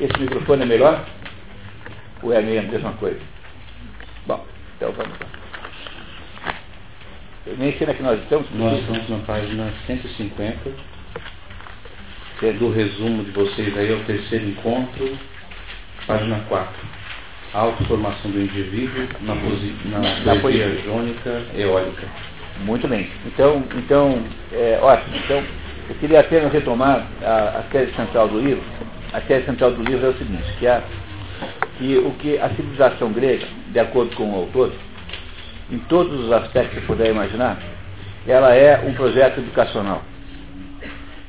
Esse 0.00 0.20
microfone 0.20 0.62
é 0.62 0.66
melhor? 0.66 1.06
Ou 2.22 2.32
é 2.32 2.38
a 2.38 2.42
mesma 2.42 2.92
coisa? 2.94 3.20
Bom, 4.26 4.44
então 4.76 4.92
vamos 4.92 5.18
lá. 5.18 5.26
Eu 7.46 7.56
nem 7.56 7.72
sei 7.72 7.82
onde 7.82 7.90
é 7.90 7.94
que 7.94 8.02
nós 8.02 8.20
estamos. 8.20 8.50
Nós 8.52 8.78
estamos 8.80 9.08
na 9.08 9.18
página 9.18 9.72
150 9.86 10.70
do 12.58 12.72
resumo 12.72 13.22
de 13.22 13.30
vocês 13.30 13.76
aí, 13.78 13.92
é 13.92 13.94
o 13.94 14.04
terceiro 14.04 14.48
encontro, 14.48 15.16
página 16.08 16.40
4. 16.48 16.72
Autoformação 17.54 18.30
do 18.32 18.40
indivíduo 18.40 19.06
na, 19.20 19.36
posi 19.36 19.72
na, 19.84 20.00
na 20.24 20.40
poesia 20.40 20.82
jônica 20.82 21.44
eólica. 21.54 22.08
Muito 22.60 22.86
bem. 22.86 23.10
Então, 23.26 23.62
então 23.76 24.22
é, 24.52 24.78
ótimo. 24.80 25.16
Então, 25.16 25.42
eu 25.88 25.94
queria 25.96 26.20
apenas 26.20 26.52
retomar 26.52 27.06
a, 27.22 27.58
a 27.58 27.62
tese 27.70 27.92
central 27.94 28.28
do 28.28 28.40
livro. 28.40 28.62
A 29.12 29.20
tese 29.20 29.46
central 29.46 29.72
do 29.72 29.82
livro 29.82 30.06
é 30.06 30.08
o 30.10 30.18
seguinte, 30.18 30.44
que, 30.58 30.66
a, 30.66 30.82
que 31.78 31.98
o 31.98 32.10
que 32.12 32.38
a 32.38 32.48
civilização 32.50 33.12
grega, 33.12 33.46
de 33.68 33.78
acordo 33.78 34.14
com 34.16 34.30
o 34.30 34.36
autor, 34.36 34.72
em 35.70 35.78
todos 35.80 36.20
os 36.20 36.32
aspectos 36.32 36.78
que 36.78 36.86
puder 36.86 37.10
imaginar, 37.10 37.58
ela 38.26 38.54
é 38.54 38.78
um 38.86 38.94
projeto 38.94 39.38
educacional. 39.38 40.02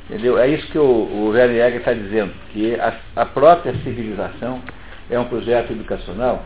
Entendeu? 0.10 0.38
É 0.38 0.48
isso 0.48 0.68
que 0.68 0.77
o, 0.77 0.84
o 0.84 1.30
Werner 1.30 1.75
está 1.75 1.94
dizendo, 1.94 2.32
que 2.51 2.75
a, 2.75 2.94
a 3.15 3.25
própria 3.25 3.74
civilização 3.84 4.62
é 5.10 5.18
um 5.18 5.25
projeto 5.25 5.72
educacional, 5.72 6.46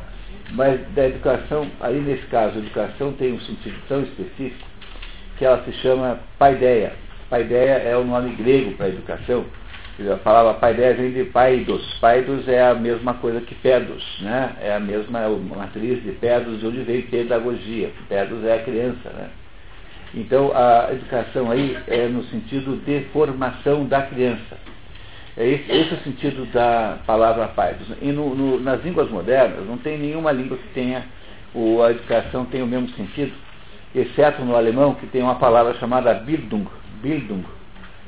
mas 0.52 0.80
da 0.94 1.08
educação, 1.08 1.68
aí 1.80 2.00
nesse 2.00 2.26
caso, 2.28 2.56
a 2.56 2.60
educação 2.60 3.14
tem 3.14 3.34
um 3.34 3.42
sentido 3.42 3.76
tão 3.88 4.02
específico 4.04 4.68
que 5.38 5.46
ela 5.46 5.64
se 5.64 5.72
chama 5.74 6.20
paideia. 6.38 6.94
Paideia 7.30 7.74
é 7.84 7.96
o 7.96 8.04
nome 8.04 8.36
grego 8.36 8.72
para 8.74 8.90
educação. 8.90 9.46
A 10.00 10.18
palavra 10.18 10.54
paideia 10.54 10.94
vem 10.94 11.12
de 11.12 11.24
paidos. 11.26 11.98
Paidos 12.00 12.48
é 12.48 12.68
a 12.68 12.76
mesma 12.76 13.16
coisa 13.16 13.42
que 13.42 13.56
pedos, 13.56 14.20
né? 14.22 14.56
É 14.62 14.76
a 14.76 14.80
mesma 14.80 15.28
matriz 15.28 16.04
de 16.04 16.12
pedos 16.12 16.60
de 16.60 16.68
onde 16.68 16.82
veio 16.84 17.08
pedagogia. 17.08 17.92
Pedos 18.08 18.44
é 18.46 18.54
a 18.54 18.64
criança, 18.64 19.10
né? 19.10 19.30
Então 20.14 20.52
a 20.56 20.90
educação 20.92 21.52
aí 21.52 21.78
é 21.88 22.08
no 22.08 22.24
sentido 22.26 22.78
de 22.86 23.06
formação 23.12 23.86
da 23.86 24.04
criança. 24.04 24.67
É 25.38 25.48
esse, 25.48 25.72
esse 25.72 25.94
é 25.94 25.98
o 25.98 26.04
sentido 26.04 26.46
da 26.52 26.98
palavra 27.06 27.48
paidos. 27.50 27.88
E 28.02 28.12
no, 28.12 28.34
no, 28.34 28.60
nas 28.60 28.84
línguas 28.84 29.10
modernas 29.10 29.68
não 29.68 29.78
tem 29.78 29.98
nenhuma 29.98 30.32
língua 30.32 30.58
que 30.58 30.68
tenha, 30.70 31.06
o, 31.54 31.82
a 31.84 31.92
educação 31.92 32.46
tem 32.46 32.64
o 32.64 32.68
mesmo 32.68 32.90
sentido, 32.90 33.34
exceto 33.94 34.44
no 34.44 34.56
alemão 34.56 34.96
que 34.96 35.06
tem 35.06 35.22
uma 35.22 35.36
palavra 35.36 35.76
chamada 35.76 36.14
Bildung. 36.16 36.68
Bildung 37.04 37.46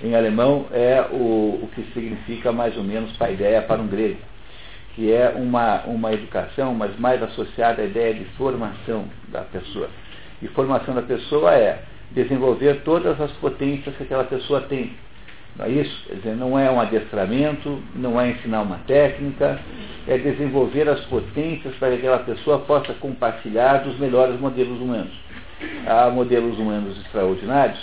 em 0.02 0.16
alemão 0.16 0.66
é 0.72 1.06
o, 1.12 1.60
o 1.64 1.70
que 1.76 1.84
significa 1.94 2.52
mais 2.52 2.76
ou 2.76 2.84
menos 2.84 3.16
paideia 3.18 3.62
para 3.62 3.80
um 3.80 3.88
grego, 3.88 4.18
que 4.96 5.12
é 5.12 5.30
uma, 5.36 5.84
uma 5.84 6.12
educação, 6.12 6.74
mas 6.74 6.98
mais 6.98 7.22
associada 7.22 7.84
à 7.84 7.86
ideia 7.86 8.14
de 8.14 8.26
formação 8.38 9.06
da 9.28 9.42
pessoa. 9.42 9.90
E 10.42 10.48
formação 10.48 10.96
da 10.96 11.02
pessoa 11.04 11.54
é 11.54 11.84
desenvolver 12.12 12.82
todas 12.84 13.20
as 13.22 13.32
potências 13.34 13.96
que 13.96 14.04
aquela 14.04 14.24
pessoa 14.24 14.62
tem. 14.62 14.94
Não 15.60 15.66
é 15.66 15.70
isso? 15.70 16.04
Quer 16.08 16.16
dizer, 16.16 16.36
não 16.36 16.58
é 16.58 16.72
um 16.72 16.80
adestramento, 16.80 17.84
não 17.96 18.20
é 18.20 18.32
ensinar 18.32 18.62
uma 18.62 18.80
técnica, 18.88 19.60
é 20.08 20.18
desenvolver 20.18 20.89
as 20.89 21.01
potências 21.01 21.75
para 21.75 21.89
que 21.89 21.98
aquela 21.98 22.20
pessoa 22.20 22.60
possa 22.60 22.94
compartilhar 22.94 23.80
dos 23.80 24.00
melhores 24.00 24.39
modelos 24.39 24.80
humanos. 24.80 25.13
Há 25.86 26.10
modelos 26.10 26.58
humanos 26.58 26.98
extraordinários 27.00 27.80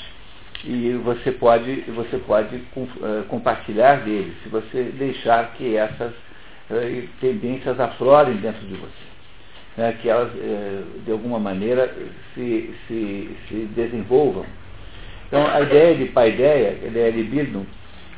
e 0.65 0.93
você 1.05 1.31
pode, 1.31 1.83
você 1.95 2.17
pode 2.17 2.57
uh, 2.57 3.25
compartilhar 3.29 3.97
deles 4.01 4.35
se 4.43 4.49
você 4.49 4.85
deixar 4.85 5.53
que 5.53 5.77
essas 5.77 6.13
uh, 6.13 7.09
tendências 7.21 7.79
aflorem 7.79 8.37
dentro 8.37 8.67
de 8.67 8.75
você 8.75 9.17
né, 9.77 9.97
que 10.01 10.09
elas, 10.09 10.33
eh, 10.37 10.83
de 11.05 11.13
alguma 11.13 11.39
maneira, 11.39 11.95
se, 12.35 12.75
se, 12.87 13.37
se 13.49 13.55
desenvolvam. 13.75 14.45
Então, 15.27 15.47
a 15.47 15.61
ideia 15.61 15.95
de 15.95 16.07
paideia, 16.07 16.79
a 16.83 16.87
ideia 16.87 17.13
de 17.13 17.23
Bildung, 17.25 17.67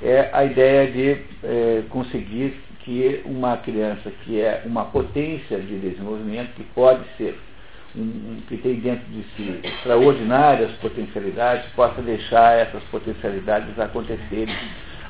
é 0.02 0.30
a 0.32 0.44
ideia 0.44 0.90
de 0.90 1.16
eh, 1.42 1.82
conseguir 1.88 2.54
que 2.84 3.22
uma 3.24 3.56
criança 3.58 4.10
que 4.24 4.40
é 4.40 4.62
uma 4.64 4.84
potência 4.86 5.58
de 5.58 5.78
desenvolvimento, 5.78 6.54
que 6.54 6.64
pode 6.74 7.02
ser, 7.16 7.38
um, 7.96 8.38
que 8.48 8.56
tem 8.58 8.74
dentro 8.76 9.06
de 9.10 9.22
si 9.36 9.60
extraordinárias 9.62 10.70
potencialidades, 10.80 11.66
possa 11.72 12.00
deixar 12.00 12.58
essas 12.58 12.82
potencialidades 12.84 13.78
acontecerem, 13.78 14.54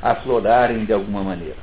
aflorarem 0.01 0.85
de 0.85 0.93
alguma 0.93 1.23
maneira. 1.23 1.57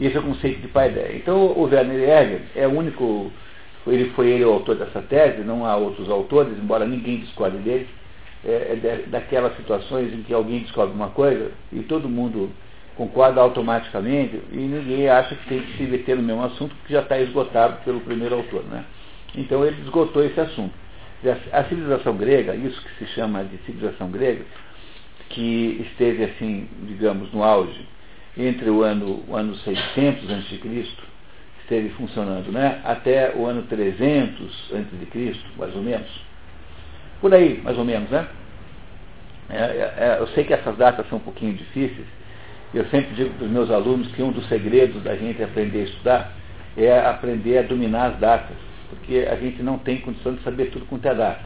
Esse 0.00 0.16
é 0.16 0.20
o 0.20 0.24
conceito 0.24 0.60
de 0.60 0.68
paideia. 0.68 1.16
Então, 1.16 1.38
o 1.38 1.62
Werner 1.64 2.08
Heger 2.08 2.42
é 2.56 2.66
o 2.66 2.78
único 2.78 3.30
ele 3.86 4.10
foi 4.10 4.28
ele 4.30 4.44
o 4.44 4.52
autor 4.52 4.76
dessa 4.76 5.02
tese, 5.02 5.42
não 5.42 5.66
há 5.66 5.74
outros 5.76 6.08
autores, 6.08 6.56
embora 6.56 6.86
ninguém 6.86 7.18
discorde 7.18 7.56
dele, 7.58 7.88
é, 8.44 8.78
é 8.82 9.04
daquelas 9.08 9.56
situações 9.56 10.12
em 10.12 10.22
que 10.22 10.32
alguém 10.32 10.60
descobre 10.60 10.94
uma 10.94 11.10
coisa 11.10 11.50
e 11.72 11.80
todo 11.80 12.08
mundo 12.08 12.50
concorda 12.96 13.40
automaticamente 13.40 14.40
e 14.52 14.56
ninguém 14.56 15.08
acha 15.08 15.34
que 15.34 15.48
tem 15.48 15.62
que 15.62 15.76
se 15.76 15.84
meter 15.84 16.16
no 16.16 16.22
mesmo 16.22 16.44
assunto 16.44 16.74
porque 16.76 16.92
já 16.92 17.00
está 17.00 17.18
esgotado 17.18 17.82
pelo 17.84 18.00
primeiro 18.00 18.34
autor. 18.34 18.64
Né? 18.64 18.84
Então 19.34 19.64
ele 19.64 19.80
esgotou 19.82 20.24
esse 20.24 20.40
assunto. 20.40 20.74
A 21.52 21.64
civilização 21.64 22.16
grega, 22.16 22.54
isso 22.56 22.82
que 22.82 23.04
se 23.04 23.12
chama 23.12 23.44
de 23.44 23.56
civilização 23.58 24.10
grega, 24.10 24.44
que 25.28 25.86
esteve 25.88 26.24
assim, 26.24 26.68
digamos, 26.82 27.32
no 27.32 27.44
auge 27.44 27.86
entre 28.36 28.68
o 28.68 28.82
ano, 28.82 29.22
o 29.28 29.36
ano 29.36 29.54
600 29.54 30.30
a.C 30.30 30.58
esteve 31.72 31.88
funcionando, 31.90 32.52
né? 32.52 32.80
Até 32.84 33.34
o 33.34 33.46
ano 33.46 33.62
300 33.62 34.72
antes 34.74 34.98
de 34.98 35.06
Cristo, 35.06 35.44
mais 35.56 35.74
ou 35.74 35.82
menos. 35.82 36.08
Por 37.22 37.32
aí, 37.32 37.60
mais 37.62 37.78
ou 37.78 37.84
menos, 37.84 38.10
né? 38.10 38.26
É, 39.48 39.56
é, 39.56 39.94
é, 39.96 40.16
eu 40.18 40.26
sei 40.28 40.42
que 40.42 40.52
essas 40.52 40.76
datas 40.76 41.08
são 41.08 41.18
um 41.18 41.22
pouquinho 41.22 41.54
difíceis. 41.54 42.06
Eu 42.74 42.84
sempre 42.86 43.14
digo 43.14 43.30
para 43.34 43.44
os 43.44 43.50
meus 43.50 43.70
alunos 43.70 44.10
que 44.10 44.20
um 44.20 44.32
dos 44.32 44.44
segredos 44.48 45.00
da 45.04 45.14
gente 45.14 45.40
aprender 45.40 45.82
a 45.82 45.84
estudar 45.84 46.32
é 46.76 46.98
aprender 46.98 47.58
a 47.58 47.62
dominar 47.62 48.06
as 48.06 48.18
datas, 48.18 48.56
porque 48.90 49.28
a 49.30 49.36
gente 49.36 49.62
não 49.62 49.78
tem 49.78 50.00
condição 50.00 50.34
de 50.34 50.42
saber 50.42 50.70
tudo 50.70 50.84
quanto 50.86 51.06
é 51.06 51.14
data. 51.14 51.44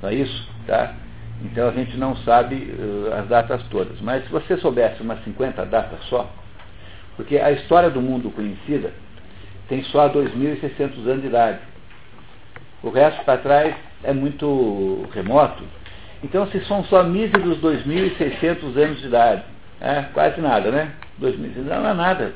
Não 0.00 0.08
é 0.08 0.14
isso? 0.14 0.48
Tá? 0.66 0.94
Então 1.42 1.68
a 1.68 1.72
gente 1.72 1.98
não 1.98 2.16
sabe 2.18 2.54
uh, 2.54 3.12
as 3.20 3.28
datas 3.28 3.62
todas. 3.64 4.00
Mas 4.00 4.24
se 4.24 4.30
você 4.30 4.56
soubesse 4.56 5.02
umas 5.02 5.22
50 5.24 5.66
datas 5.66 6.02
só, 6.04 6.32
porque 7.16 7.36
a 7.36 7.52
história 7.52 7.90
do 7.90 8.00
mundo 8.00 8.30
conhecida 8.30 8.94
tem 9.68 9.84
só 9.84 10.08
2.600 10.08 11.06
anos 11.06 11.20
de 11.20 11.26
idade. 11.26 11.58
O 12.82 12.88
resto 12.88 13.22
para 13.24 13.38
trás 13.38 13.74
é 14.04 14.12
muito 14.12 15.06
remoto. 15.12 15.62
Então, 16.22 16.46
se 16.48 16.60
são 16.64 16.84
só 16.84 17.02
míseros 17.02 17.58
2.600 17.58 18.76
anos 18.76 19.00
de 19.00 19.06
idade, 19.06 19.42
é, 19.80 20.02
quase 20.14 20.40
nada, 20.40 20.70
né? 20.70 20.92
2.600 21.20 21.64
não 21.64 21.88
é 21.88 21.94
nada. 21.94 22.32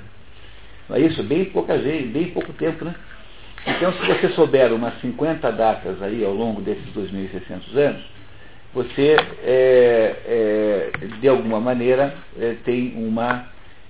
Não 0.88 0.96
é 0.96 1.00
isso? 1.00 1.22
Bem 1.22 1.46
pouca 1.46 1.78
gente, 1.78 2.08
bem 2.08 2.26
pouco 2.30 2.52
tempo, 2.54 2.84
né? 2.84 2.94
Então, 3.66 3.92
se 3.92 4.06
você 4.06 4.28
souber 4.30 4.72
umas 4.72 4.98
50 5.00 5.50
datas 5.52 6.02
aí 6.02 6.24
ao 6.24 6.32
longo 6.32 6.60
desses 6.60 6.86
2.600 6.94 7.76
anos, 7.76 8.02
você, 8.72 9.16
é, 9.42 10.16
é, 10.26 11.06
de 11.20 11.28
alguma 11.28 11.60
maneira, 11.60 12.14
é, 12.38 12.54
tem 12.64 12.94
uma 12.96 13.46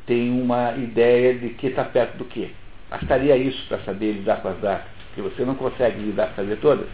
tem 0.06 0.30
uma 0.30 0.73
ideia 0.73 1.35
de 1.35 1.50
que 1.50 1.66
está 1.66 1.85
perto 1.85 2.16
do 2.16 2.25
que. 2.25 2.50
Bastaria 2.88 3.37
isso 3.37 3.62
para 3.68 3.78
saber 3.80 4.12
lidar 4.12 4.40
com 4.40 4.49
as 4.49 4.58
datas, 4.58 4.87
que 5.14 5.20
você 5.20 5.44
não 5.44 5.54
consegue 5.54 6.00
lidar, 6.00 6.28
fazer 6.28 6.56
todas. 6.56 6.87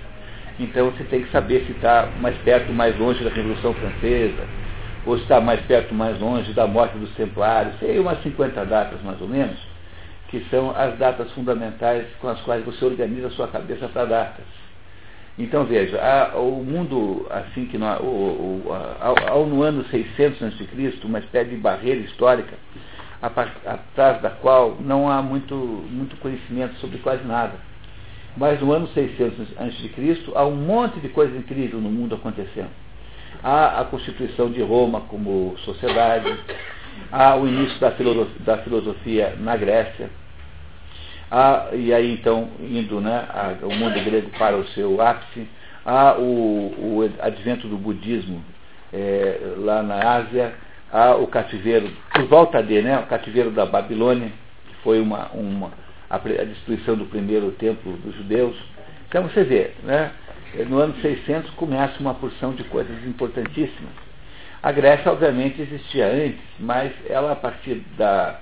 Então 0.58 0.90
você 0.90 1.04
tem 1.04 1.22
que 1.22 1.30
saber 1.30 1.64
se 1.66 1.72
está 1.72 2.08
mais 2.20 2.36
perto, 2.38 2.72
mais 2.72 2.96
longe 2.98 3.22
da 3.24 3.30
Revolução 3.30 3.74
Francesa, 3.74 4.44
ou 5.04 5.16
se 5.16 5.22
está 5.22 5.40
mais 5.40 5.60
perto, 5.62 5.94
mais 5.94 6.18
longe 6.20 6.52
da 6.52 6.66
morte 6.66 6.96
dos 6.96 7.10
Templários. 7.16 7.74
Tem 7.80 7.98
umas 7.98 8.22
50 8.22 8.64
datas, 8.64 9.02
mais 9.02 9.20
ou 9.20 9.28
menos, 9.28 9.58
que 10.28 10.40
são 10.50 10.70
as 10.70 10.96
datas 10.96 11.30
fundamentais 11.32 12.06
com 12.20 12.28
as 12.28 12.40
quais 12.42 12.64
você 12.64 12.84
organiza 12.84 13.26
a 13.26 13.30
sua 13.30 13.48
cabeça 13.48 13.88
para 13.88 14.04
datas. 14.04 14.44
Então 15.36 15.64
veja, 15.64 16.00
a, 16.00 16.38
o 16.38 16.64
mundo 16.64 17.26
assim 17.28 17.66
que 17.66 17.76
ao, 17.82 19.28
ao, 19.28 19.46
no 19.46 19.62
ano 19.62 19.84
600 19.86 20.40
a.C., 20.40 21.00
uma 21.02 21.18
espécie 21.18 21.50
de 21.50 21.56
barreira 21.56 22.00
histórica, 22.00 22.56
atrás 23.20 24.22
da 24.22 24.30
qual 24.30 24.76
não 24.80 25.10
há 25.10 25.20
muito, 25.20 25.56
muito 25.56 26.16
conhecimento 26.18 26.74
sobre 26.76 26.98
quase 26.98 27.24
nada. 27.24 27.54
Mas 28.36 28.60
no 28.60 28.72
ano 28.72 28.88
600 28.88 29.56
a.C. 29.56 30.32
há 30.34 30.44
um 30.44 30.56
monte 30.56 30.98
de 30.98 31.08
coisa 31.08 31.36
incrível 31.36 31.80
no 31.80 31.90
mundo 31.90 32.14
acontecendo. 32.16 32.70
Há 33.42 33.80
a 33.80 33.84
constituição 33.84 34.50
de 34.50 34.62
Roma 34.62 35.02
como 35.02 35.54
sociedade, 35.58 36.34
há 37.12 37.36
o 37.36 37.46
início 37.46 37.78
da 37.78 37.92
filosofia, 37.92 38.40
da 38.40 38.58
filosofia 38.58 39.36
na 39.38 39.56
Grécia, 39.56 40.10
há, 41.30 41.68
e 41.72 41.92
aí 41.92 42.12
então 42.12 42.48
indo 42.60 43.00
né, 43.00 43.24
a, 43.28 43.66
o 43.66 43.74
mundo 43.74 44.02
grego 44.04 44.30
para 44.38 44.56
o 44.56 44.66
seu 44.68 45.00
ápice, 45.00 45.46
há 45.84 46.16
o, 46.18 47.02
o 47.02 47.10
advento 47.20 47.68
do 47.68 47.76
budismo 47.76 48.42
é, 48.92 49.54
lá 49.58 49.82
na 49.82 49.96
Ásia, 49.96 50.54
há 50.92 51.14
o 51.16 51.26
cativeiro, 51.26 51.90
por 52.12 52.24
volta 52.26 52.62
de, 52.62 52.80
né, 52.80 52.98
o 52.98 53.06
cativeiro 53.06 53.50
da 53.50 53.66
Babilônia, 53.66 54.32
que 54.68 54.74
foi 54.82 55.00
uma, 55.00 55.28
uma, 55.34 55.70
a, 56.14 56.44
destruição 56.44 56.96
do 56.96 57.06
primeiro 57.06 57.50
templo 57.52 57.92
dos 57.98 58.14
judeus. 58.14 58.56
Então 59.08 59.22
você 59.22 59.44
vê, 59.44 59.70
né, 59.82 60.12
no 60.68 60.78
ano 60.78 60.94
600 61.00 61.50
começa 61.52 62.00
uma 62.00 62.14
porção 62.14 62.52
de 62.52 62.64
coisas 62.64 63.04
importantíssimas. 63.06 63.92
A 64.62 64.72
Grécia, 64.72 65.12
obviamente, 65.12 65.60
existia 65.60 66.06
antes, 66.06 66.40
mas 66.58 66.92
ela, 67.08 67.32
a 67.32 67.36
partir 67.36 67.82
da, 67.98 68.40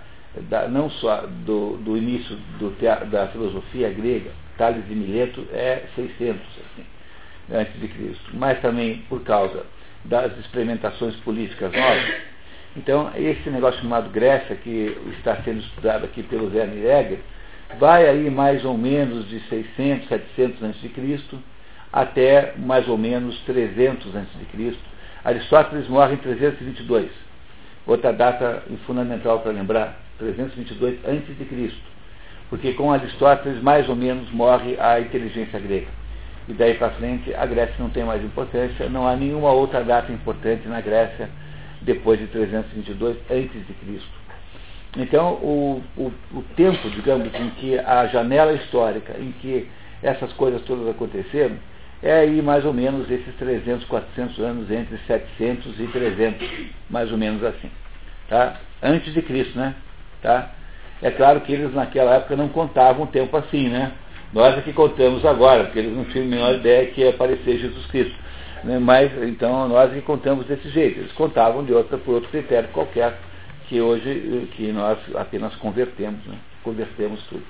da 0.48 0.68
não 0.68 0.88
só 0.88 1.26
do, 1.44 1.76
do 1.78 1.96
início 1.96 2.36
do, 2.58 2.70
da 3.10 3.28
filosofia 3.28 3.90
grega, 3.90 4.30
Tales 4.56 4.86
de 4.86 4.94
Mileto 4.94 5.44
é 5.52 5.84
600 5.96 6.40
assim, 6.40 6.86
antes 7.52 7.80
de 7.80 7.88
Cristo, 7.88 8.30
mas 8.34 8.60
também 8.60 8.98
por 9.08 9.22
causa 9.22 9.66
das 10.04 10.36
experimentações 10.38 11.16
políticas 11.16 11.72
novas, 11.72 12.22
então, 12.76 13.12
esse 13.16 13.50
negócio 13.50 13.80
chamado 13.80 14.08
Grécia, 14.08 14.56
que 14.56 14.96
está 15.18 15.36
sendo 15.42 15.60
estudado 15.60 16.04
aqui 16.04 16.22
pelo 16.22 16.50
Zé 16.50 16.64
Egger, 16.64 17.18
vai 17.78 18.08
aí 18.08 18.30
mais 18.30 18.64
ou 18.64 18.76
menos 18.76 19.28
de 19.28 19.40
600, 19.48 20.08
700 20.08 20.62
a.C. 20.62 21.38
até 21.92 22.54
mais 22.56 22.88
ou 22.88 22.96
menos 22.96 23.38
300 23.40 24.14
a.C. 24.16 24.74
Aristóteles 25.24 25.88
morre 25.88 26.14
em 26.14 26.18
322. 26.18 27.10
Outra 27.86 28.12
data 28.12 28.62
fundamental 28.86 29.40
para 29.40 29.52
lembrar, 29.52 30.00
322 30.18 30.98
a.C., 31.04 31.72
porque 32.48 32.72
com 32.74 32.92
Aristóteles 32.92 33.62
mais 33.62 33.88
ou 33.88 33.96
menos 33.96 34.30
morre 34.30 34.76
a 34.78 35.00
inteligência 35.00 35.58
grega. 35.58 35.88
E 36.48 36.52
daí 36.52 36.74
para 36.74 36.90
frente 36.90 37.34
a 37.34 37.46
Grécia 37.46 37.76
não 37.78 37.88
tem 37.90 38.04
mais 38.04 38.22
importância, 38.22 38.88
não 38.88 39.06
há 39.06 39.16
nenhuma 39.16 39.52
outra 39.52 39.82
data 39.82 40.12
importante 40.12 40.68
na 40.68 40.80
Grécia 40.80 41.30
depois 41.80 42.18
de 42.18 42.26
322 42.26 43.16
a.C. 43.30 44.21
Então, 44.96 45.34
o, 45.34 45.82
o, 45.96 46.12
o 46.34 46.42
tempo, 46.54 46.90
digamos, 46.90 47.28
em 47.34 47.50
que 47.50 47.78
a 47.78 48.06
janela 48.06 48.52
histórica, 48.52 49.14
em 49.18 49.32
que 49.32 49.68
essas 50.02 50.32
coisas 50.34 50.60
todas 50.62 50.86
aconteceram, 50.88 51.56
é 52.02 52.12
aí 52.12 52.42
mais 52.42 52.64
ou 52.64 52.74
menos 52.74 53.10
esses 53.10 53.34
300, 53.36 53.86
400 53.86 54.38
anos, 54.40 54.70
entre 54.70 54.98
700 55.06 55.80
e 55.80 55.86
300, 55.86 56.48
mais 56.90 57.10
ou 57.10 57.16
menos 57.16 57.42
assim. 57.44 57.70
Tá? 58.28 58.56
Antes 58.82 59.14
de 59.14 59.22
Cristo, 59.22 59.56
né? 59.56 59.74
Tá? 60.20 60.50
É 61.00 61.10
claro 61.10 61.40
que 61.40 61.52
eles 61.52 61.72
naquela 61.72 62.16
época 62.16 62.36
não 62.36 62.48
contavam 62.48 63.04
o 63.04 63.08
tempo 63.08 63.36
assim, 63.36 63.68
né? 63.68 63.92
Nós 64.32 64.56
é 64.56 64.62
que 64.62 64.72
contamos 64.72 65.24
agora, 65.24 65.64
porque 65.64 65.78
eles 65.78 65.94
não 65.94 66.04
tinham 66.06 66.26
a 66.26 66.28
menor 66.28 66.54
ideia 66.54 66.86
que 66.86 67.02
ia 67.02 67.10
aparecer 67.10 67.58
Jesus 67.58 67.86
Cristo. 67.86 68.14
Né? 68.64 68.78
Mas, 68.78 69.12
então, 69.22 69.68
nós 69.68 69.90
é 69.92 69.96
que 69.96 70.02
contamos 70.02 70.46
desse 70.46 70.68
jeito. 70.70 71.00
Eles 71.00 71.12
contavam 71.12 71.64
de 71.64 71.72
outra, 71.72 71.98
por 71.98 72.14
outro 72.14 72.30
critério 72.30 72.70
qualquer, 72.72 73.18
que 73.72 73.80
hoje 73.80 74.50
que 74.54 74.70
nós 74.70 74.98
apenas 75.14 75.56
convertemos, 75.56 76.22
né? 76.26 76.36
convertemos 76.62 77.22
tudo. 77.30 77.42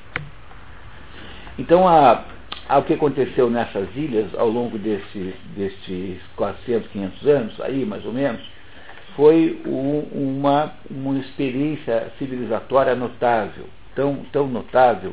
Então, 1.59 1.89
a, 1.89 2.23
ao 2.69 2.85
que 2.85 2.95
aconteceu 2.95 3.51
nessas 3.51 3.89
ilhas 3.97 4.33
ao 4.39 4.49
longo 4.49 4.79
desse, 4.79 5.35
destes 5.57 6.23
400, 6.37 6.89
500 6.93 7.27
anos, 7.27 7.61
aí 7.61 7.85
mais 7.85 8.05
ou 8.05 8.13
menos, 8.13 8.41
foi 9.17 9.61
um, 9.67 10.39
uma, 10.39 10.73
uma 10.89 11.19
experiência 11.19 12.13
civilizatória 12.21 12.95
notável, 12.95 13.65
tão, 13.97 14.25
tão 14.31 14.47
notável, 14.47 15.13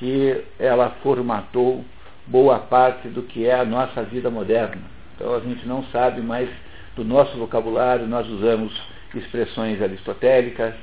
que 0.00 0.42
ela 0.58 0.96
formatou 1.00 1.84
boa 2.26 2.58
parte 2.58 3.06
do 3.06 3.22
que 3.22 3.46
é 3.46 3.54
a 3.54 3.64
nossa 3.64 4.02
vida 4.02 4.28
moderna. 4.28 4.82
Então 5.14 5.32
a 5.32 5.38
gente 5.38 5.64
não 5.64 5.84
sabe 5.92 6.20
mais 6.20 6.50
do 6.96 7.04
nosso 7.04 7.38
vocabulário, 7.38 8.08
nós 8.08 8.28
usamos 8.28 8.72
expressões 9.18 9.80
aristotélicas, 9.82 10.74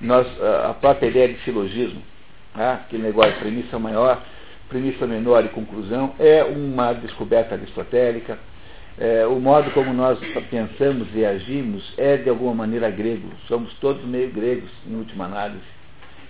nós, 0.00 0.26
a 0.64 0.74
própria 0.74 1.08
ideia 1.08 1.28
de 1.28 1.40
silogismo, 1.40 2.02
tá? 2.54 2.86
que 2.88 2.96
negócio 2.96 3.32
de 3.32 3.40
premissa 3.40 3.78
maior, 3.78 4.22
premissa 4.68 5.06
menor 5.06 5.44
e 5.44 5.48
conclusão, 5.48 6.14
é 6.18 6.44
uma 6.44 6.92
descoberta 6.92 7.54
aristotélica. 7.54 8.38
É, 9.00 9.26
o 9.26 9.38
modo 9.38 9.70
como 9.70 9.92
nós 9.92 10.18
pensamos 10.50 11.08
e 11.14 11.24
agimos 11.24 11.92
é 11.96 12.16
de 12.16 12.28
alguma 12.28 12.54
maneira 12.54 12.90
grego. 12.90 13.28
Somos 13.46 13.72
todos 13.74 14.04
meio 14.04 14.30
gregos, 14.30 14.70
em 14.86 14.96
última 14.96 15.26
análise, 15.26 15.62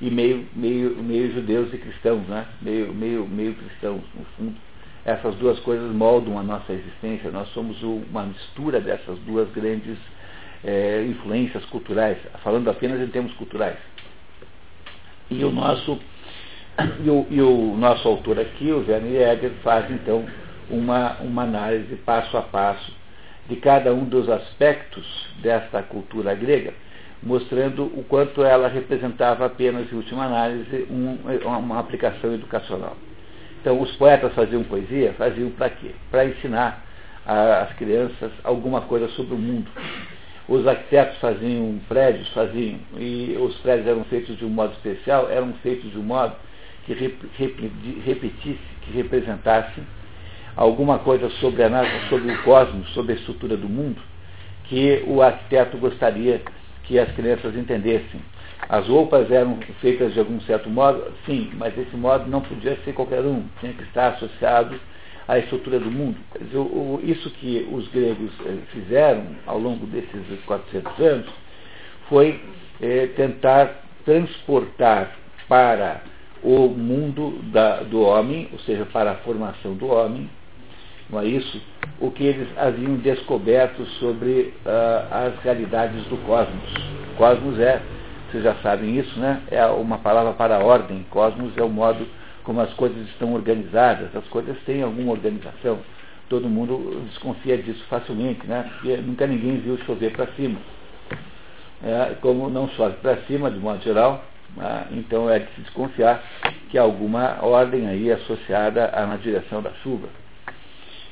e 0.00 0.10
meio, 0.10 0.46
meio, 0.54 0.90
meio 1.02 1.32
judeus 1.32 1.72
e 1.72 1.78
cristãos, 1.78 2.26
né? 2.28 2.46
meio, 2.60 2.92
meio, 2.92 3.26
meio 3.26 3.54
cristãos, 3.54 4.02
no 4.14 4.24
fundo. 4.36 4.56
Essas 5.04 5.34
duas 5.36 5.58
coisas 5.60 5.90
moldam 5.94 6.38
a 6.38 6.42
nossa 6.42 6.72
existência. 6.72 7.30
Nós 7.30 7.48
somos 7.48 7.82
uma 7.82 8.24
mistura 8.24 8.80
dessas 8.80 9.18
duas 9.20 9.50
grandes 9.52 9.96
é, 10.64 11.04
influências 11.08 11.64
culturais, 11.66 12.18
falando 12.42 12.68
apenas 12.68 13.00
em 13.00 13.08
termos 13.08 13.32
culturais. 13.34 13.76
E 15.30 15.44
o 15.44 15.50
nosso 15.50 15.98
e 17.04 17.10
o, 17.10 17.26
e 17.28 17.42
o 17.42 17.76
nosso 17.76 18.06
autor 18.06 18.38
aqui, 18.38 18.70
o 18.70 18.84
Werner 18.86 19.36
Jäger, 19.36 19.50
faz 19.62 19.90
então 19.90 20.24
uma, 20.70 21.16
uma 21.20 21.42
análise 21.42 21.96
passo 21.96 22.36
a 22.36 22.42
passo 22.42 22.92
de 23.48 23.56
cada 23.56 23.92
um 23.92 24.04
dos 24.04 24.28
aspectos 24.28 25.06
desta 25.42 25.82
cultura 25.82 26.34
grega, 26.34 26.72
mostrando 27.22 27.84
o 27.84 28.04
quanto 28.08 28.42
ela 28.44 28.68
representava 28.68 29.46
apenas, 29.46 29.90
em 29.90 29.96
última 29.96 30.24
análise, 30.26 30.86
um, 30.90 31.18
uma 31.46 31.80
aplicação 31.80 32.32
educacional. 32.34 32.96
Então, 33.60 33.80
os 33.80 33.90
poetas 33.96 34.32
faziam 34.34 34.62
poesia, 34.62 35.14
faziam 35.14 35.50
para 35.50 35.70
quê? 35.70 35.90
Para 36.10 36.26
ensinar 36.26 36.84
às 37.26 37.72
crianças 37.74 38.30
alguma 38.44 38.82
coisa 38.82 39.08
sobre 39.08 39.34
o 39.34 39.38
mundo. 39.38 39.68
Os 40.48 40.66
arquitetos 40.66 41.18
faziam 41.18 41.78
prédios, 41.88 42.26
faziam, 42.30 42.78
e 42.96 43.36
os 43.38 43.54
prédios 43.56 43.86
eram 43.86 44.04
feitos 44.04 44.38
de 44.38 44.46
um 44.46 44.48
modo 44.48 44.72
especial, 44.72 45.28
eram 45.30 45.52
feitos 45.62 45.90
de 45.90 45.98
um 45.98 46.02
modo 46.02 46.34
que 46.86 46.94
repetisse, 46.94 48.58
que 48.80 48.90
representasse 48.92 49.82
alguma 50.56 51.00
coisa 51.00 51.28
sobre, 51.32 51.62
a, 51.62 52.08
sobre 52.08 52.32
o 52.32 52.42
cosmos, 52.44 52.88
sobre 52.94 53.12
a 53.12 53.16
estrutura 53.16 53.58
do 53.58 53.68
mundo, 53.68 54.00
que 54.64 55.04
o 55.06 55.20
arquiteto 55.20 55.76
gostaria 55.76 56.40
que 56.84 56.98
as 56.98 57.12
crianças 57.12 57.54
entendessem. 57.54 58.20
As 58.70 58.88
roupas 58.88 59.30
eram 59.30 59.58
feitas 59.82 60.14
de 60.14 60.18
algum 60.18 60.40
certo 60.40 60.70
modo, 60.70 61.12
sim, 61.26 61.50
mas 61.58 61.76
esse 61.76 61.94
modo 61.94 62.28
não 62.28 62.40
podia 62.40 62.76
ser 62.84 62.94
qualquer 62.94 63.20
um, 63.20 63.44
tinha 63.60 63.74
que 63.74 63.82
estar 63.82 64.08
associado 64.14 64.80
à 65.28 65.38
estrutura 65.38 65.78
do 65.78 65.90
mundo. 65.90 66.16
Isso 67.04 67.30
que 67.32 67.68
os 67.70 67.86
gregos 67.88 68.32
eh, 68.46 68.56
fizeram 68.72 69.26
ao 69.46 69.58
longo 69.58 69.86
desses 69.86 70.40
400 70.46 70.98
anos 70.98 71.26
foi 72.08 72.40
é, 72.80 73.08
tentar 73.08 73.82
transportar 74.04 75.14
para 75.46 76.00
o 76.42 76.68
mundo 76.68 77.40
da, 77.52 77.82
do 77.82 78.00
homem, 78.00 78.48
ou 78.52 78.58
seja, 78.60 78.86
para 78.86 79.12
a 79.12 79.14
formação 79.16 79.74
do 79.74 79.88
homem, 79.88 80.30
não 81.10 81.20
é 81.20 81.26
isso? 81.26 81.60
O 82.00 82.10
que 82.10 82.24
eles 82.24 82.48
haviam 82.56 82.96
descoberto 82.96 83.84
sobre 83.98 84.54
uh, 84.64 85.08
as 85.10 85.42
realidades 85.42 86.04
do 86.04 86.16
cosmos. 86.18 86.70
Cosmos 87.16 87.58
é, 87.58 87.82
vocês 88.30 88.44
já 88.44 88.54
sabem 88.56 88.98
isso, 88.98 89.18
né? 89.18 89.42
É 89.50 89.64
uma 89.66 89.98
palavra 89.98 90.32
para 90.34 90.56
a 90.56 90.62
ordem. 90.62 91.04
Cosmos 91.10 91.56
é 91.56 91.62
o 91.62 91.68
modo 91.68 92.06
como 92.48 92.62
as 92.62 92.72
coisas 92.72 93.06
estão 93.10 93.34
organizadas. 93.34 94.08
As 94.16 94.26
coisas 94.28 94.56
têm 94.64 94.82
alguma 94.82 95.12
organização. 95.12 95.80
Todo 96.30 96.48
mundo 96.48 97.02
desconfia 97.10 97.58
disso 97.58 97.84
facilmente, 97.90 98.46
né? 98.46 98.70
Porque 98.72 98.96
nunca 98.96 99.26
ninguém 99.26 99.58
viu 99.58 99.76
chover 99.84 100.12
para 100.12 100.28
cima. 100.28 100.58
É, 101.84 102.14
como 102.22 102.48
não 102.48 102.66
chove 102.70 102.96
para 103.02 103.18
cima, 103.26 103.50
de 103.50 103.58
modo 103.58 103.84
geral, 103.84 104.24
ah, 104.58 104.86
então 104.92 105.28
é 105.28 105.40
de 105.40 105.46
se 105.54 105.60
desconfiar 105.60 106.24
que 106.70 106.78
há 106.78 106.82
alguma 106.82 107.36
ordem 107.42 107.86
aí 107.86 108.10
associada 108.10 108.90
na 109.06 109.16
direção 109.16 109.60
da 109.60 109.70
chuva. 109.82 110.08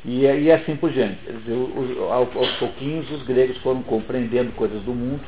E, 0.06 0.22
e 0.22 0.50
assim 0.50 0.74
por 0.74 0.90
diante. 0.90 1.18
Aos 2.10 2.52
pouquinhos 2.58 3.10
os 3.10 3.22
gregos 3.24 3.58
foram 3.58 3.82
compreendendo 3.82 4.52
coisas 4.52 4.80
do 4.84 4.94
mundo, 4.94 5.22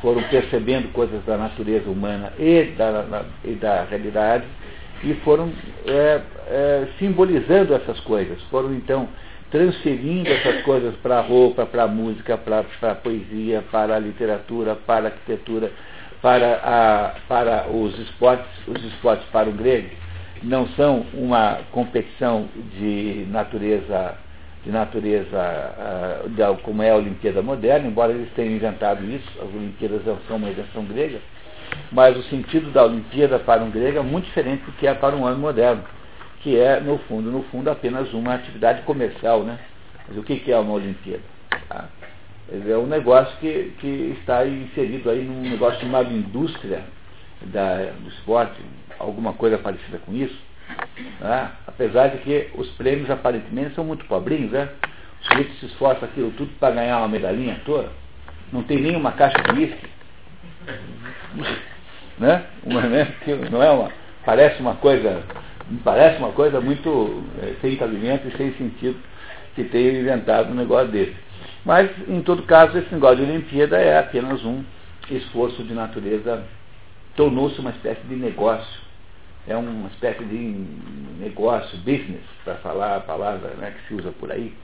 foram 0.00 0.22
percebendo 0.22 0.90
coisas 0.94 1.22
da 1.26 1.36
natureza 1.36 1.90
humana 1.90 2.32
e 2.38 2.62
da, 2.78 3.26
e 3.44 3.52
da 3.52 3.84
realidade, 3.84 4.46
e 5.04 5.14
foram 5.24 5.52
é, 5.86 6.20
é, 6.48 6.88
simbolizando 6.98 7.74
essas 7.74 8.00
coisas, 8.00 8.40
foram 8.50 8.74
então 8.74 9.08
transferindo 9.50 10.28
essas 10.28 10.62
coisas 10.62 10.94
para 10.96 11.18
a 11.18 11.20
roupa, 11.20 11.64
para 11.64 11.84
a 11.84 11.88
música, 11.88 12.36
para 12.36 12.64
a 12.82 12.94
poesia, 12.94 13.62
para 13.70 13.94
a 13.94 13.98
literatura, 13.98 14.74
para 14.74 15.06
a 15.06 15.10
arquitetura, 15.10 15.70
para, 16.20 16.54
a, 16.56 17.14
para 17.28 17.68
os 17.70 17.96
esportes, 17.98 18.50
os 18.66 18.82
esportes 18.84 19.26
para 19.30 19.48
o 19.48 19.52
grego 19.52 19.90
não 20.44 20.68
são 20.68 21.06
uma 21.14 21.60
competição 21.72 22.48
de 22.78 23.26
natureza, 23.30 24.14
de 24.62 24.70
natureza 24.70 26.24
uh, 26.24 26.28
de, 26.28 26.62
como 26.62 26.82
é 26.82 26.90
a 26.90 26.96
Olimpíada 26.96 27.42
moderna, 27.42 27.88
embora 27.88 28.12
eles 28.12 28.30
tenham 28.34 28.54
inventado 28.54 29.04
isso, 29.04 29.28
as 29.40 29.48
Olimpíadas 29.54 30.02
são 30.28 30.36
uma 30.36 30.50
invenção 30.50 30.84
grega, 30.84 31.18
mas 31.92 32.16
o 32.16 32.22
sentido 32.24 32.70
da 32.70 32.84
Olimpíada 32.84 33.38
para 33.38 33.62
um 33.62 33.70
grego 33.70 33.98
é 33.98 34.02
muito 34.02 34.26
diferente 34.26 34.64
do 34.64 34.72
que 34.72 34.86
é 34.86 34.94
para 34.94 35.14
um 35.14 35.24
homem 35.24 35.38
moderno, 35.38 35.84
que 36.40 36.58
é, 36.58 36.80
no 36.80 36.98
fundo, 36.98 37.30
no 37.30 37.42
fundo, 37.44 37.70
apenas 37.70 38.12
uma 38.12 38.34
atividade 38.34 38.82
comercial, 38.82 39.42
né? 39.42 39.58
Mas 40.08 40.18
o 40.18 40.22
que, 40.22 40.50
é 40.50 40.58
uma 40.58 40.74
Olimpíada? 40.74 41.22
Tá? 41.68 41.88
É 42.52 42.76
um 42.76 42.86
negócio 42.86 43.34
que, 43.38 43.72
que 43.78 44.16
está 44.20 44.46
inserido 44.46 45.08
aí 45.08 45.22
num 45.22 45.48
negócio 45.48 45.80
chamado 45.80 46.12
indústria 46.12 46.82
da, 47.46 47.76
do 47.98 48.08
esporte, 48.08 48.60
alguma 48.98 49.32
coisa 49.32 49.56
parecida 49.56 49.98
com 49.98 50.14
isso. 50.14 50.38
Né? 51.20 51.50
Apesar 51.66 52.08
de 52.08 52.18
que 52.18 52.50
os 52.54 52.68
prêmios 52.72 53.10
aparentemente 53.10 53.74
são 53.74 53.84
muito 53.84 54.04
pobrinhos, 54.04 54.52
né? 54.52 54.68
O 55.22 55.26
sujeito 55.26 55.54
se 55.54 55.66
esforça 55.66 56.04
aquilo 56.04 56.30
tudo 56.32 56.50
para 56.58 56.74
ganhar 56.74 56.98
uma 56.98 57.08
medalhinha 57.08 57.60
toda. 57.64 57.88
Não 58.52 58.62
tem 58.62 58.78
nenhuma 58.78 59.12
caixa 59.12 59.38
de 59.42 59.58
uísque. 59.58 59.93
né? 62.18 62.44
Uma, 62.64 62.82
né? 62.82 63.14
Não 63.50 63.62
é 63.62 63.70
uma. 63.70 63.90
Parece 64.24 64.60
uma 64.60 64.76
coisa. 64.76 65.22
Parece 65.82 66.18
uma 66.18 66.32
coisa 66.32 66.60
muito 66.60 67.22
é, 67.42 67.54
sem 67.60 67.76
cabimento 67.76 68.28
e 68.28 68.36
sem 68.36 68.52
sentido 68.54 68.98
que 69.54 69.64
tenha 69.64 69.98
inventado 69.98 70.50
um 70.50 70.54
negócio 70.54 70.88
desse. 70.88 71.16
Mas, 71.64 71.90
em 72.08 72.20
todo 72.20 72.42
caso, 72.42 72.76
esse 72.76 72.92
negócio 72.92 73.24
de 73.24 73.30
Olimpíada 73.30 73.78
é 73.78 73.98
apenas 73.98 74.44
um 74.44 74.62
esforço 75.10 75.62
de 75.62 75.72
natureza, 75.72 76.44
tornou-se 77.16 77.58
uma 77.60 77.70
espécie 77.70 78.02
de 78.06 78.16
negócio. 78.16 78.84
É 79.46 79.56
uma 79.56 79.88
espécie 79.88 80.24
de 80.24 80.64
negócio, 81.18 81.76
business, 81.78 82.22
para 82.44 82.54
falar 82.56 82.96
a 82.96 83.00
palavra 83.00 83.50
né, 83.58 83.72
que 83.72 83.88
se 83.88 83.94
usa 83.94 84.10
por 84.12 84.32
aí. 84.32 84.54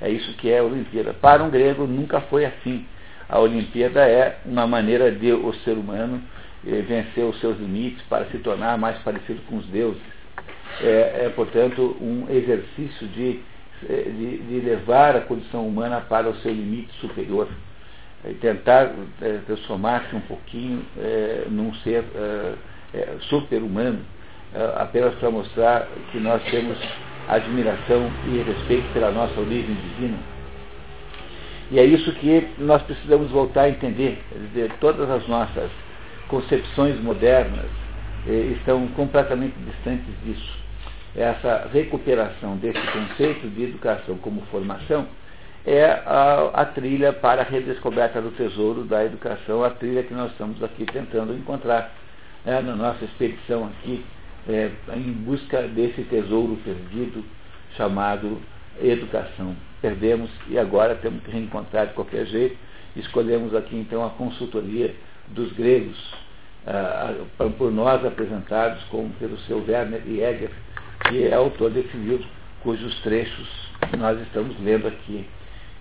É 0.00 0.08
isso 0.08 0.32
que 0.34 0.50
é 0.50 0.58
a 0.58 0.64
Olimpíada. 0.64 1.12
Para 1.12 1.42
um 1.42 1.50
grego 1.50 1.86
nunca 1.86 2.20
foi 2.22 2.44
assim. 2.44 2.86
A 3.30 3.38
Olimpíada 3.38 4.00
é 4.00 4.38
uma 4.44 4.66
maneira 4.66 5.12
de 5.12 5.32
o 5.32 5.54
ser 5.62 5.74
humano 5.74 6.20
eh, 6.66 6.82
vencer 6.82 7.24
os 7.24 7.38
seus 7.38 7.56
limites 7.60 8.02
para 8.08 8.24
se 8.24 8.38
tornar 8.38 8.76
mais 8.76 8.98
parecido 8.98 9.40
com 9.48 9.58
os 9.58 9.66
deuses. 9.66 10.02
É, 10.80 11.26
é 11.26 11.32
portanto, 11.36 11.96
um 12.00 12.26
exercício 12.28 13.06
de, 13.06 13.38
eh, 13.88 14.02
de, 14.02 14.38
de, 14.38 14.60
levar 14.68 15.14
a 15.14 15.20
condição 15.20 15.64
humana 15.64 16.00
para 16.00 16.28
o 16.28 16.34
seu 16.38 16.50
limite 16.50 16.92
superior. 17.00 17.46
Tentar 18.40 18.92
é, 19.22 19.38
transformar-se 19.46 20.14
um 20.14 20.20
pouquinho 20.20 20.84
num 21.48 21.72
ser 21.76 22.04
super-humano, 23.30 24.00
apenas 24.76 25.14
para 25.14 25.30
mostrar 25.30 25.88
que 26.12 26.18
nós 26.18 26.42
temos 26.50 26.76
admiração 27.26 28.10
e 28.26 28.42
respeito 28.42 28.92
pela 28.92 29.10
nossa 29.10 29.40
origem 29.40 29.74
divina. 29.74 30.18
E 31.70 31.78
é 31.78 31.84
isso 31.84 32.12
que 32.14 32.48
nós 32.58 32.82
precisamos 32.82 33.30
voltar 33.30 33.62
a 33.62 33.70
entender. 33.70 34.20
Dizer, 34.48 34.72
todas 34.80 35.08
as 35.08 35.26
nossas 35.28 35.70
concepções 36.28 37.00
modernas 37.00 37.70
eh, 38.26 38.54
estão 38.56 38.86
completamente 38.88 39.54
distantes 39.58 40.12
disso. 40.24 40.58
Essa 41.14 41.68
recuperação 41.72 42.56
desse 42.56 42.80
conceito 42.80 43.48
de 43.48 43.64
educação 43.64 44.16
como 44.18 44.40
formação 44.50 45.06
é 45.66 45.84
a, 45.84 46.50
a, 46.54 46.64
trilha 46.64 47.12
para 47.12 47.42
a 47.42 47.44
redescoberta 47.44 48.20
do 48.20 48.30
tesouro 48.30 48.84
da 48.84 49.04
educação, 49.04 49.62
a 49.62 49.70
trilha 49.70 50.02
que 50.02 50.14
nós 50.14 50.30
estamos 50.32 50.62
aqui 50.62 50.86
tentando 50.86 51.34
encontrar 51.34 51.92
né, 52.44 52.60
na 52.62 52.74
nossa 52.74 53.04
expedição 53.04 53.66
aqui 53.66 54.04
é, 54.48 54.70
em 54.96 55.12
busca 55.12 55.62
desse 55.62 56.02
tesouro 56.04 56.56
perdido 56.64 57.24
chamado 57.76 58.40
educação. 58.80 59.54
Perdemos 59.80 60.30
e 60.48 60.58
agora 60.58 60.94
temos 60.96 61.22
que 61.22 61.30
reencontrar 61.30 61.88
de 61.88 61.94
qualquer 61.94 62.26
jeito. 62.26 62.56
Escolhemos 62.96 63.54
aqui 63.54 63.76
então 63.76 64.04
a 64.04 64.10
consultoria 64.10 64.94
dos 65.28 65.52
gregos, 65.52 65.96
ah, 66.66 67.14
por 67.56 67.70
nós 67.70 68.04
apresentados 68.04 68.82
como 68.84 69.10
pelo 69.14 69.38
seu 69.40 69.64
Werner 69.66 70.02
Jäger, 70.02 70.50
que 71.08 71.24
é 71.24 71.34
autor 71.34 71.70
desse 71.70 71.96
livro, 71.96 72.26
cujos 72.62 72.94
trechos 73.00 73.70
nós 73.96 74.20
estamos 74.20 74.58
lendo 74.60 74.86
aqui 74.86 75.26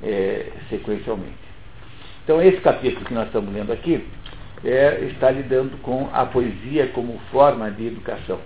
é, 0.02 0.52
sequencialmente. 0.70 1.38
Então 2.24 2.42
esse 2.42 2.62
capítulo 2.62 3.06
que 3.06 3.14
nós 3.14 3.28
estamos 3.28 3.54
lendo 3.54 3.72
aqui 3.72 4.06
é, 4.64 5.00
está 5.12 5.32
lidando 5.32 5.78
com 5.78 6.10
a 6.14 6.26
poesia 6.26 6.88
como 6.88 7.20
forma 7.32 7.70
de 7.72 7.88
educação. 7.88 8.40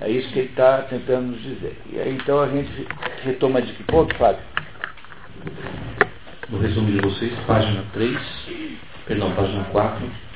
É 0.00 0.10
isso 0.10 0.30
que 0.32 0.40
ele 0.40 0.48
está 0.48 0.82
tentando 0.82 1.28
nos 1.28 1.42
dizer. 1.42 1.76
E 1.90 1.98
aí, 1.98 2.14
então 2.14 2.40
a 2.40 2.48
gente 2.48 2.86
retoma 3.22 3.62
de 3.62 3.72
que 3.72 3.82
ponto, 3.84 4.14
Fábio? 4.16 4.42
No 6.48 6.58
resumo 6.58 6.90
de 6.90 7.00
vocês, 7.00 7.32
página 7.46 7.84
3, 7.92 8.16
perdão, 9.06 9.32
página 9.32 9.64
4, 9.64 10.26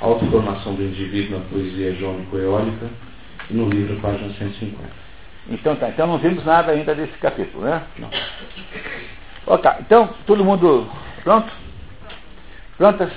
Autoformação 0.00 0.74
do 0.74 0.82
indivíduo 0.82 1.38
na 1.38 1.44
poesia 1.46 1.94
jônico-eólica, 1.94 2.88
e 3.50 3.54
no 3.54 3.68
livro, 3.68 4.00
página 4.00 4.32
150. 4.34 4.78
Então 5.50 5.76
tá, 5.76 5.90
então 5.90 6.06
não 6.06 6.18
vimos 6.18 6.44
nada 6.44 6.72
ainda 6.72 6.94
desse 6.94 7.12
capítulo, 7.18 7.64
né? 7.64 7.82
Não. 7.98 8.10
Ok, 9.46 9.70
então, 9.80 10.14
todo 10.26 10.44
mundo 10.44 10.88
pronto? 11.22 11.52
Prontas? 12.78 13.12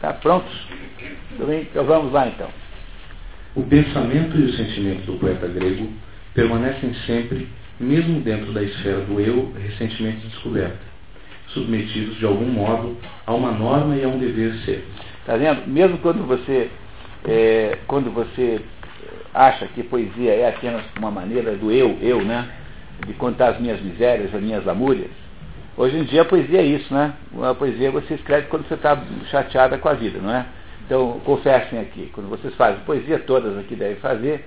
Tá 0.00 0.12
prontos? 0.12 0.68
Então 1.38 1.84
vamos 1.84 2.12
lá 2.12 2.28
então. 2.28 2.48
O 3.54 3.62
pensamento 3.64 4.36
e 4.38 4.44
o 4.44 4.52
sentimento 4.52 5.06
do 5.06 5.18
poeta 5.18 5.48
grego 5.48 5.92
permanecem 6.34 6.94
sempre, 7.06 7.48
mesmo 7.80 8.20
dentro 8.20 8.52
da 8.52 8.62
esfera 8.62 9.00
do 9.00 9.18
eu 9.20 9.52
recentemente 9.58 10.26
descoberta, 10.26 10.78
submetidos 11.48 12.16
de 12.18 12.26
algum 12.26 12.46
modo 12.46 12.96
a 13.26 13.34
uma 13.34 13.50
norma 13.50 13.96
e 13.96 14.04
a 14.04 14.08
um 14.08 14.18
dever 14.18 14.54
ser. 14.64 14.86
Está 15.20 15.36
vendo? 15.36 15.66
Mesmo 15.66 15.98
quando 15.98 16.26
você, 16.26 16.70
é, 17.24 17.78
quando 17.86 18.12
você 18.12 18.60
acha 19.32 19.66
que 19.68 19.82
poesia 19.82 20.32
é 20.32 20.48
apenas 20.48 20.82
uma 20.98 21.10
maneira 21.10 21.56
do 21.56 21.72
eu, 21.72 21.96
eu, 22.02 22.22
né? 22.22 22.48
De 23.06 23.14
contar 23.14 23.48
as 23.48 23.60
minhas 23.60 23.80
misérias, 23.80 24.34
as 24.34 24.42
minhas 24.42 24.64
lamúrias. 24.64 25.10
Hoje 25.76 25.96
em 25.96 26.04
dia 26.04 26.22
a 26.22 26.24
poesia 26.26 26.60
é 26.60 26.64
isso, 26.64 26.92
né? 26.92 27.14
A 27.42 27.54
poesia 27.54 27.90
você 27.90 28.14
escreve 28.14 28.48
quando 28.48 28.68
você 28.68 28.74
está 28.74 29.02
chateada 29.30 29.78
com 29.78 29.88
a 29.88 29.94
vida, 29.94 30.18
não 30.20 30.30
é? 30.30 30.44
Então, 30.84 31.20
confessem 31.24 31.78
aqui, 31.78 32.10
quando 32.12 32.28
vocês 32.28 32.52
fazem 32.56 32.80
poesia, 32.80 33.18
todas 33.20 33.56
aqui 33.56 33.76
devem 33.76 33.96
fazer, 33.96 34.44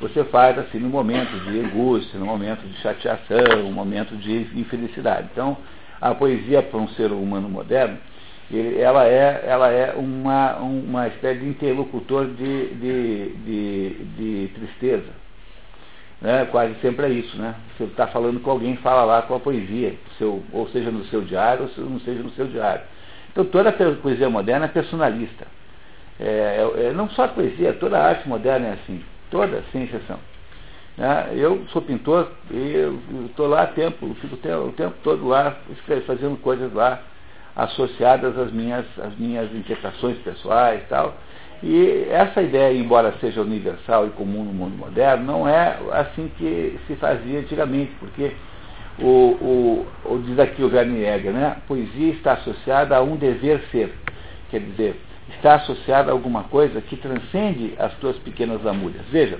você 0.00 0.24
faz 0.24 0.58
assim 0.58 0.78
no 0.78 0.88
momento 0.88 1.38
de 1.40 1.60
angústia, 1.60 2.18
no 2.18 2.26
momento 2.26 2.66
de 2.66 2.76
chateação, 2.78 3.62
no 3.62 3.72
momento 3.72 4.16
de 4.16 4.48
infelicidade. 4.54 5.28
Então, 5.32 5.56
a 6.00 6.14
poesia 6.14 6.62
para 6.62 6.78
um 6.78 6.88
ser 6.88 7.10
humano 7.12 7.48
moderno, 7.48 7.98
ela 8.78 9.06
é, 9.06 9.44
ela 9.46 9.70
é 9.70 9.94
uma, 9.96 10.56
uma 10.56 11.08
espécie 11.08 11.40
de 11.40 11.48
interlocutor 11.48 12.26
de, 12.26 12.74
de, 12.74 13.28
de, 13.30 13.90
de 14.16 14.48
tristeza. 14.54 15.26
Né? 16.20 16.46
Quase 16.50 16.74
sempre 16.80 17.06
é 17.06 17.10
isso, 17.10 17.36
né? 17.36 17.54
Você 17.76 17.84
está 17.84 18.06
falando 18.06 18.40
com 18.40 18.50
alguém, 18.50 18.76
fala 18.76 19.04
lá 19.04 19.22
com 19.22 19.34
a 19.34 19.40
poesia, 19.40 19.94
seu, 20.16 20.42
ou 20.52 20.68
seja 20.68 20.90
no 20.90 21.04
seu 21.06 21.22
diário, 21.22 21.68
ou 21.76 21.84
não 21.84 22.00
seja 22.00 22.22
no 22.22 22.30
seu 22.30 22.46
diário. 22.46 22.82
Então 23.32 23.44
toda 23.44 23.68
a 23.68 23.72
poesia 23.72 24.30
moderna 24.30 24.66
é 24.66 24.68
personalista. 24.68 25.46
É, 26.18 26.24
é, 26.24 26.86
é, 26.86 26.92
não 26.92 27.10
só 27.10 27.24
a 27.24 27.28
poesia, 27.28 27.74
toda 27.74 27.98
a 27.98 28.06
arte 28.06 28.26
moderna 28.26 28.68
é 28.68 28.72
assim, 28.72 29.02
toda, 29.30 29.62
sem 29.72 29.84
exceção. 29.84 30.18
Né? 30.96 31.32
Eu 31.34 31.64
sou 31.72 31.82
pintor 31.82 32.30
e 32.50 33.26
estou 33.26 33.46
lá 33.46 33.62
há 33.62 33.66
tempo, 33.66 34.14
fico 34.20 34.34
o 34.34 34.72
tempo 34.72 34.94
todo 35.02 35.26
lá 35.28 35.56
fazendo 36.06 36.40
coisas 36.40 36.72
lá 36.72 37.02
associadas 37.54 38.38
às 38.38 38.52
minhas, 38.52 38.84
às 38.98 39.16
minhas 39.16 39.52
inquietações 39.54 40.18
pessoais 40.18 40.82
e 40.82 40.86
tal. 40.86 41.14
E 41.62 42.06
essa 42.10 42.42
ideia, 42.42 42.76
embora 42.76 43.14
seja 43.18 43.40
universal 43.40 44.06
e 44.06 44.10
comum 44.10 44.44
no 44.44 44.52
mundo 44.52 44.76
moderno, 44.76 45.24
não 45.24 45.48
é 45.48 45.78
assim 45.92 46.30
que 46.36 46.78
se 46.86 46.96
fazia 46.96 47.40
antigamente, 47.40 47.92
porque 47.98 48.32
o, 48.98 49.06
o, 49.06 49.86
o 50.04 50.18
diz 50.26 50.38
aqui 50.38 50.62
o 50.62 50.72
Werner 50.72 51.16
Jäger, 51.16 51.32
né? 51.32 51.46
a 51.56 51.60
poesia 51.66 52.12
está 52.12 52.34
associada 52.34 52.96
a 52.96 53.02
um 53.02 53.16
dever 53.16 53.62
ser. 53.70 53.94
Quer 54.50 54.60
dizer, 54.60 55.00
está 55.30 55.56
associada 55.56 56.10
a 56.10 56.12
alguma 56.12 56.44
coisa 56.44 56.80
que 56.80 56.96
transcende 56.96 57.74
as 57.78 57.92
suas 57.98 58.16
pequenas 58.18 58.62
lamúrias. 58.62 59.04
Veja, 59.10 59.38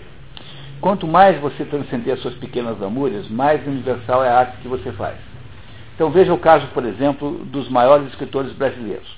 quanto 0.80 1.06
mais 1.06 1.40
você 1.40 1.64
transcender 1.64 2.14
as 2.14 2.20
suas 2.20 2.34
pequenas 2.34 2.78
lamúrias, 2.78 3.28
mais 3.28 3.66
universal 3.66 4.24
é 4.24 4.28
a 4.28 4.38
arte 4.38 4.58
que 4.58 4.68
você 4.68 4.92
faz. 4.92 5.16
Então 5.94 6.10
veja 6.10 6.32
o 6.32 6.38
caso, 6.38 6.66
por 6.68 6.84
exemplo, 6.84 7.44
dos 7.46 7.68
maiores 7.68 8.08
escritores 8.08 8.52
brasileiros. 8.52 9.08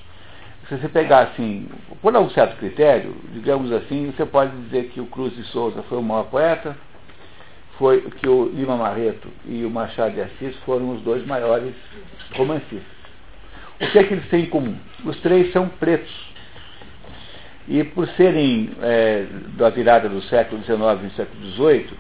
Se 0.69 0.77
você 0.77 0.89
pegar 0.89 1.21
assim, 1.21 1.67
por 2.03 2.15
algum 2.15 2.31
certo 2.31 2.57
critério, 2.59 3.17
digamos 3.33 3.73
assim, 3.73 4.13
você 4.15 4.27
pode 4.27 4.55
dizer 4.65 4.91
que 4.91 5.01
o 5.01 5.07
Cruz 5.07 5.35
de 5.35 5.43
Souza 5.45 5.83
foi 5.89 5.99
o 5.99 6.03
maior 6.03 6.25
poeta, 6.25 6.77
foi 7.79 8.03
que 8.03 8.29
o 8.29 8.51
Lima 8.53 8.77
Marreto 8.77 9.29
e 9.47 9.65
o 9.65 9.71
Machado 9.71 10.15
de 10.15 10.21
Assis 10.21 10.55
foram 10.67 10.91
os 10.91 11.01
dois 11.03 11.25
maiores 11.27 11.75
romancistas. 12.35 12.99
O 13.81 13.87
que 13.91 13.99
é 13.99 14.05
que 14.05 14.15
eles 14.15 14.29
têm 14.29 14.43
em 14.43 14.47
comum? 14.47 14.77
Os 15.05 15.19
três 15.21 15.53
são 15.53 15.69
pretos. 15.69 16.28
E 17.69 17.85
por 17.85 18.09
serem 18.09 18.71
é, 18.81 19.27
da 19.59 19.69
virada 19.69 20.09
do 20.09 20.23
século 20.23 20.63
XIX 20.63 21.13
e 21.13 21.17
século 21.17 21.45
XVIII, 21.53 21.91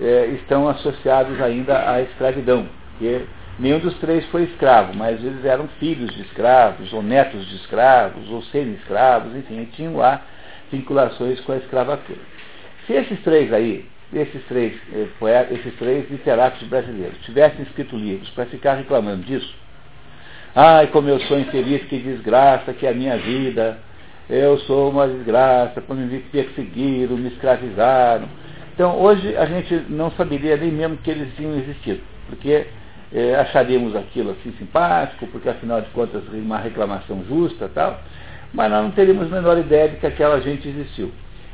é, 0.00 0.26
estão 0.36 0.68
associados 0.68 1.40
ainda 1.40 1.90
à 1.90 2.00
escravidão. 2.00 2.68
Porque 2.90 3.22
nenhum 3.58 3.80
dos 3.80 3.98
três 3.98 4.24
foi 4.26 4.44
escravo, 4.44 4.96
mas 4.96 5.22
eles 5.24 5.44
eram 5.44 5.66
filhos 5.80 6.14
de 6.14 6.22
escravos, 6.22 6.92
ou 6.92 7.02
netos 7.02 7.44
de 7.48 7.56
escravos, 7.56 8.30
ou 8.30 8.40
semi-escravos, 8.44 9.34
enfim, 9.34 9.68
tinham 9.72 9.96
lá 9.96 10.22
vinculações 10.70 11.40
com 11.40 11.52
a 11.52 11.56
escravatura. 11.56 12.20
Se 12.86 12.92
esses 12.92 13.20
três 13.22 13.52
aí, 13.52 13.84
esses 14.12 14.44
três 14.46 14.74
é, 14.92 15.06
poetas, 15.18 15.58
esses 15.58 15.74
três 15.76 16.08
literatos 16.08 16.62
brasileiros 16.68 17.18
tivessem 17.22 17.62
escrito 17.62 17.96
livros 17.96 18.30
para 18.30 18.46
ficar 18.46 18.74
reclamando 18.74 19.24
disso, 19.24 19.54
ai, 20.54 20.86
como 20.86 21.08
eu 21.08 21.18
sou 21.22 21.38
infeliz, 21.38 21.82
que 21.86 21.98
desgraça, 21.98 22.72
que 22.72 22.86
é 22.86 22.90
a 22.90 22.94
minha 22.94 23.16
vida, 23.16 23.78
eu 24.30 24.58
sou 24.60 24.90
uma 24.90 25.08
desgraça, 25.08 25.82
me 25.90 26.18
perseguiram, 26.20 27.16
me 27.16 27.28
escravizaram. 27.28 28.28
Então, 28.72 28.96
hoje 28.96 29.36
a 29.36 29.44
gente 29.44 29.74
não 29.88 30.10
saberia 30.12 30.56
nem 30.56 30.70
mesmo 30.70 30.96
que 30.98 31.10
eles 31.10 31.34
tinham 31.34 31.58
existido, 31.58 32.00
porque 32.28 32.66
é, 33.12 33.34
acharíamos 33.34 33.96
aquilo 33.96 34.30
assim 34.30 34.52
simpático, 34.56 35.26
porque 35.26 35.48
afinal 35.48 35.80
de 35.80 35.88
contas 35.90 36.22
uma 36.32 36.58
reclamação 36.58 37.24
justa 37.28 37.68
tal, 37.74 38.00
mas 38.54 38.70
nós 38.70 38.84
não 38.84 38.92
teríamos 38.92 39.26
a 39.26 39.34
menor 39.34 39.58
ideia 39.58 39.88
de 39.88 39.96
que 39.96 40.06
aquela 40.06 40.40
gente 40.40 40.68
existiu. 40.68 41.10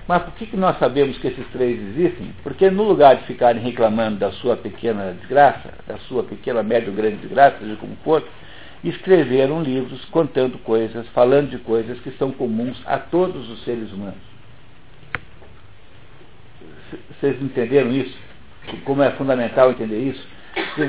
Mas 0.06 0.22
por 0.22 0.34
que, 0.34 0.46
que 0.46 0.56
nós 0.56 0.78
sabemos 0.78 1.16
que 1.18 1.28
esses 1.28 1.46
três 1.48 1.80
existem? 1.80 2.32
Porque 2.42 2.70
no 2.70 2.84
lugar 2.84 3.16
de 3.16 3.24
ficarem 3.24 3.60
reclamando 3.60 4.18
da 4.18 4.30
sua 4.32 4.56
pequena 4.56 5.16
desgraça, 5.18 5.70
da 5.88 5.96
sua 6.08 6.22
pequena, 6.22 6.62
média 6.62 6.90
ou 6.90 6.94
grande 6.94 7.16
desgraça, 7.16 7.56
seja 7.58 7.74
como 7.76 7.96
for, 8.04 8.22
escreveram 8.88 9.62
livros 9.62 10.04
contando 10.06 10.58
coisas, 10.58 11.06
falando 11.08 11.50
de 11.50 11.58
coisas 11.58 11.98
que 12.00 12.10
são 12.12 12.30
comuns 12.30 12.80
a 12.86 12.98
todos 12.98 13.48
os 13.50 13.64
seres 13.64 13.92
humanos. 13.92 14.20
Vocês 17.10 17.40
entenderam 17.42 17.90
isso? 17.90 18.16
Como 18.84 19.02
é 19.02 19.10
fundamental 19.12 19.70
entender 19.70 19.98
isso? 19.98 20.26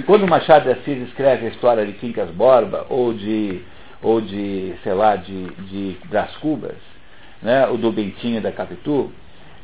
Quando 0.06 0.28
Machado 0.28 0.64
de 0.64 0.72
Assis 0.72 1.08
escreve 1.08 1.48
a 1.48 1.50
história 1.50 1.86
de 1.86 1.94
Quincas 1.94 2.30
Borba 2.32 2.86
ou 2.90 3.14
de, 3.14 3.62
ou 4.02 4.22
de, 4.22 4.74
sei 4.84 4.94
lá, 4.94 5.16
de, 5.16 5.46
de 5.46 5.98
Brás 6.06 6.36
Cubas, 6.38 6.78
né, 7.42 7.68
ou 7.68 7.78
do 7.78 7.92
Bentinho 7.92 8.42
da 8.42 8.52
Capitu, 8.52 9.12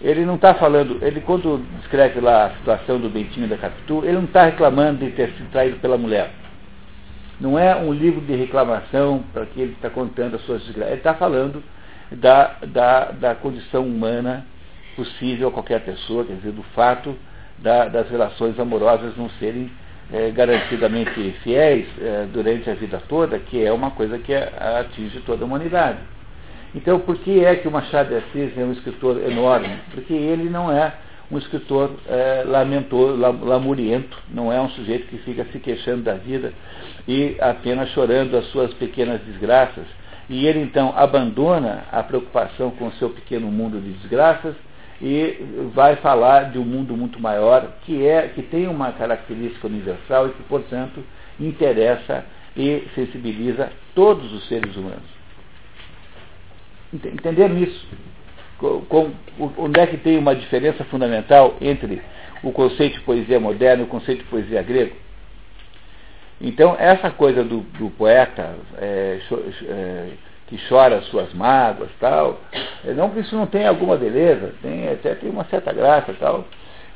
ele 0.02 0.26
não 0.26 0.36
está 0.36 0.54
falando, 0.56 1.00
ele 1.02 1.22
quando 1.22 1.66
descreve 1.80 2.20
lá 2.20 2.48
a 2.48 2.50
situação 2.58 3.00
do 3.00 3.10
Bentinho 3.10 3.48
da 3.48 3.58
Capitu, 3.58 4.04
ele 4.04 4.14
não 4.14 4.26
está 4.26 4.46
reclamando 4.46 5.06
de 5.06 5.12
ter 5.12 5.30
sido 5.30 5.50
traído 5.52 5.78
pela 5.78 5.98
mulher. 5.98 6.43
Não 7.40 7.58
é 7.58 7.76
um 7.76 7.92
livro 7.92 8.22
de 8.22 8.36
reclamação 8.36 9.24
para 9.34 9.46
que 9.46 9.60
ele 9.60 9.74
está 9.74 9.90
contando 9.90 10.36
as 10.36 10.42
suas 10.46 10.62
desgraças. 10.64 10.92
Ele 10.92 11.00
está 11.00 11.14
falando 11.14 11.64
da, 12.12 12.56
da, 12.68 13.12
da 13.12 13.36
condição 13.36 13.86
humana 13.86 14.46
possível 14.96 15.48
a 15.48 15.52
qualquer 15.52 15.82
pessoa, 15.82 16.24
quer 16.24 16.36
dizer, 16.36 16.52
do 16.52 16.64
fato 16.76 17.16
da, 17.58 17.88
das 17.88 18.10
relações 18.10 18.60
amorosas 18.60 19.18
não 19.18 19.30
serem 19.40 19.72
é, 20.12 20.30
garantidamente 20.30 21.32
fiéis 21.44 21.88
é, 22.00 22.28
durante 22.32 22.70
a 22.70 22.76
vida 22.76 23.02
toda, 23.08 23.40
que 23.40 23.64
é 23.64 23.72
uma 23.72 23.92
coisa 23.92 24.20
que 24.20 24.34
atinge 24.34 25.20
toda 25.22 25.44
a 25.44 25.48
humanidade. 25.48 26.00
Então, 26.76 27.00
por 27.00 27.18
que 27.18 27.44
é 27.44 27.56
que 27.56 27.68
o 27.68 27.72
Machado 27.72 28.10
de 28.10 28.16
Assis 28.16 28.58
é 28.58 28.64
um 28.64 28.72
escritor 28.72 29.22
enorme? 29.24 29.80
Porque 29.92 30.14
ele 30.14 30.50
não 30.50 30.72
é 30.72 30.94
um 31.32 31.38
escritor 31.38 31.92
é, 32.08 32.44
lamentor, 32.46 33.18
lamuriento, 33.18 34.18
não 34.30 34.52
é 34.52 34.62
um 34.62 34.70
sujeito 34.70 35.08
que 35.08 35.18
fica 35.20 35.46
se 35.46 35.60
queixando 35.60 36.04
da 36.04 36.14
vida 36.14 36.54
e 37.08 37.36
apenas 37.40 37.90
chorando 37.90 38.36
as 38.38 38.46
suas 38.48 38.74
pequenas 38.74 39.22
desgraças. 39.22 39.86
E 40.30 40.46
ele 40.46 40.60
então 40.60 40.94
abandona 40.96 41.86
a 41.92 42.02
preocupação 42.04 42.72
com 42.72 42.88
o 42.88 42.94
seu 42.94 43.10
pequeno 43.10 43.52
mundo 43.52 43.80
de 43.80 43.92
desgraças 43.92 44.56
e 45.02 45.38
vai 45.74 45.98
falar 45.98 46.52
de 46.52 46.58
um 46.58 46.64
mundo 46.64 46.96
muito 46.96 47.20
maior 47.20 47.68
que 47.84 48.06
é 48.08 48.30
que 48.30 48.42
tem 48.42 48.68
uma 48.68 48.92
característica 48.94 49.68
universal 49.68 50.28
e 50.28 50.32
que, 50.32 50.44
portanto, 50.44 51.04
interessa 51.40 52.24
e 52.56 52.88
sensibiliza 52.96 53.72
todos 53.96 54.32
os 54.32 54.48
seres 54.48 54.76
humanos. 54.76 55.14
Entenderam 56.94 57.58
isso? 57.58 57.86
Com, 58.88 59.12
onde 59.58 59.80
é 59.80 59.86
que 59.86 59.98
tem 59.98 60.18
uma 60.18 60.34
diferença 60.34 60.86
fundamental 60.86 61.56
entre 61.60 62.02
o 62.42 62.52
conceito 62.52 62.94
de 62.94 63.02
poesia 63.02 63.38
moderna 63.38 63.84
e 63.84 63.86
o 63.86 63.90
conceito 63.90 64.20
de 64.20 64.30
poesia 64.30 64.62
grego? 64.62 64.96
Então, 66.40 66.76
essa 66.80 67.12
coisa 67.12 67.44
do, 67.44 67.60
do 67.78 67.90
poeta 67.92 68.56
é, 68.78 69.20
é, 69.68 70.08
que 70.48 70.58
chora 70.70 70.98
as 70.98 71.06
suas 71.08 71.34
mágoas 71.34 71.90
tal, 72.00 72.40
é, 72.86 72.94
não 72.94 73.10
que 73.10 73.20
isso 73.20 73.36
não 73.36 73.48
tenha 73.48 73.68
alguma 73.68 73.98
beleza, 73.98 74.54
tem, 74.62 74.88
até 74.88 75.14
tem 75.16 75.30
uma 75.30 75.44
certa 75.46 75.74
graça 75.74 76.14
tal, 76.18 76.46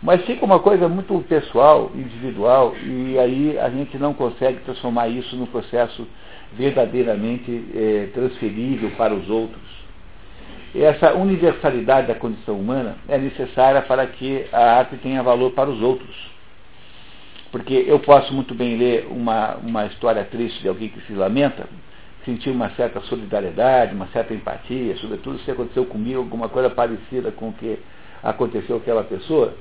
mas 0.02 0.24
fica 0.26 0.46
uma 0.46 0.60
coisa 0.60 0.88
muito 0.88 1.20
pessoal, 1.28 1.92
individual, 1.96 2.76
e 2.82 3.20
aí 3.20 3.60
a 3.60 3.70
gente 3.70 3.98
não 3.98 4.14
consegue 4.14 4.60
transformar 4.60 5.10
isso 5.10 5.36
num 5.36 5.48
processo 5.48 6.08
verdadeiramente 6.54 7.66
é, 7.76 8.10
transferível 8.14 8.92
para 8.92 9.14
os 9.14 9.30
outros 9.30 9.77
essa 10.76 11.14
universalidade 11.14 12.08
da 12.08 12.16
condição 12.16 12.60
humana 12.60 12.98
é 13.08 13.18
necessária 13.18 13.82
para 13.82 14.06
que 14.08 14.46
a 14.52 14.78
arte 14.80 14.98
tenha 14.98 15.24
valor 15.24 15.52
para 15.52 15.70
os 15.70 15.82
outros. 15.82 16.16
Porque 17.52 17.86
eu 17.88 18.00
posso 18.00 18.34
muito 18.34 18.54
bem 18.54 18.78
ler 18.78 19.08
uma, 19.10 19.56
uma 19.56 19.86
história 19.86 20.24
triste 20.26 20.62
de 20.62 20.68
alguém 20.68 20.90
que 20.90 21.02
se 21.02 21.14
lamenta, 21.14 21.68
sentir 22.26 22.50
uma 22.50 22.70
certa 22.72 23.00
solidariedade, 23.02 23.96
uma 23.96 24.08
certa 24.08 24.34
empatia, 24.34 24.98
sobretudo 24.98 25.40
se 25.40 25.50
aconteceu 25.50 25.86
comigo 25.86 26.20
alguma 26.20 26.50
coisa 26.50 26.70
parecida 26.70 27.32
com 27.32 27.50
o 27.50 27.54
que 27.54 27.80
aconteceu 28.22 28.76
com 28.76 28.82
aquela 28.82 29.04
pessoa, 29.04 29.54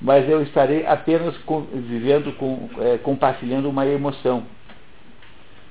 mas 0.00 0.28
eu 0.28 0.42
estarei 0.42 0.86
apenas 0.86 1.34
vivendo, 1.72 2.34
com, 2.36 2.68
é, 2.78 2.98
compartilhando 2.98 3.68
uma 3.68 3.86
emoção. 3.86 4.44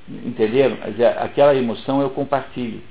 Entenderam? 0.07 0.77
Aquela 1.19 1.55
emoção 1.55 2.01
eu 2.01 2.09
compartilho. 2.11 2.81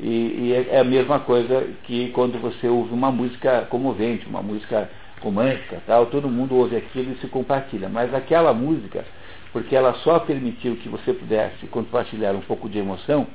E, 0.00 0.06
e 0.06 0.52
é, 0.52 0.76
é 0.76 0.80
a 0.80 0.84
mesma 0.84 1.20
coisa 1.20 1.68
que 1.84 2.08
quando 2.10 2.38
você 2.40 2.68
ouve 2.68 2.92
uma 2.92 3.10
música 3.10 3.66
comovente, 3.70 4.26
uma 4.26 4.42
música 4.42 4.90
romântica, 5.22 5.82
tal, 5.86 6.06
todo 6.06 6.28
mundo 6.28 6.56
ouve 6.56 6.76
aquilo 6.76 7.12
e 7.12 7.16
se 7.16 7.26
compartilha. 7.28 7.88
Mas 7.88 8.14
aquela 8.14 8.52
música, 8.52 9.04
porque 9.52 9.74
ela 9.74 9.94
só 9.94 10.18
permitiu 10.18 10.76
que 10.76 10.88
você 10.88 11.12
pudesse 11.12 11.66
compartilhar 11.68 12.32
um 12.32 12.40
pouco 12.40 12.68
de 12.68 12.78
emoção, 12.78 13.26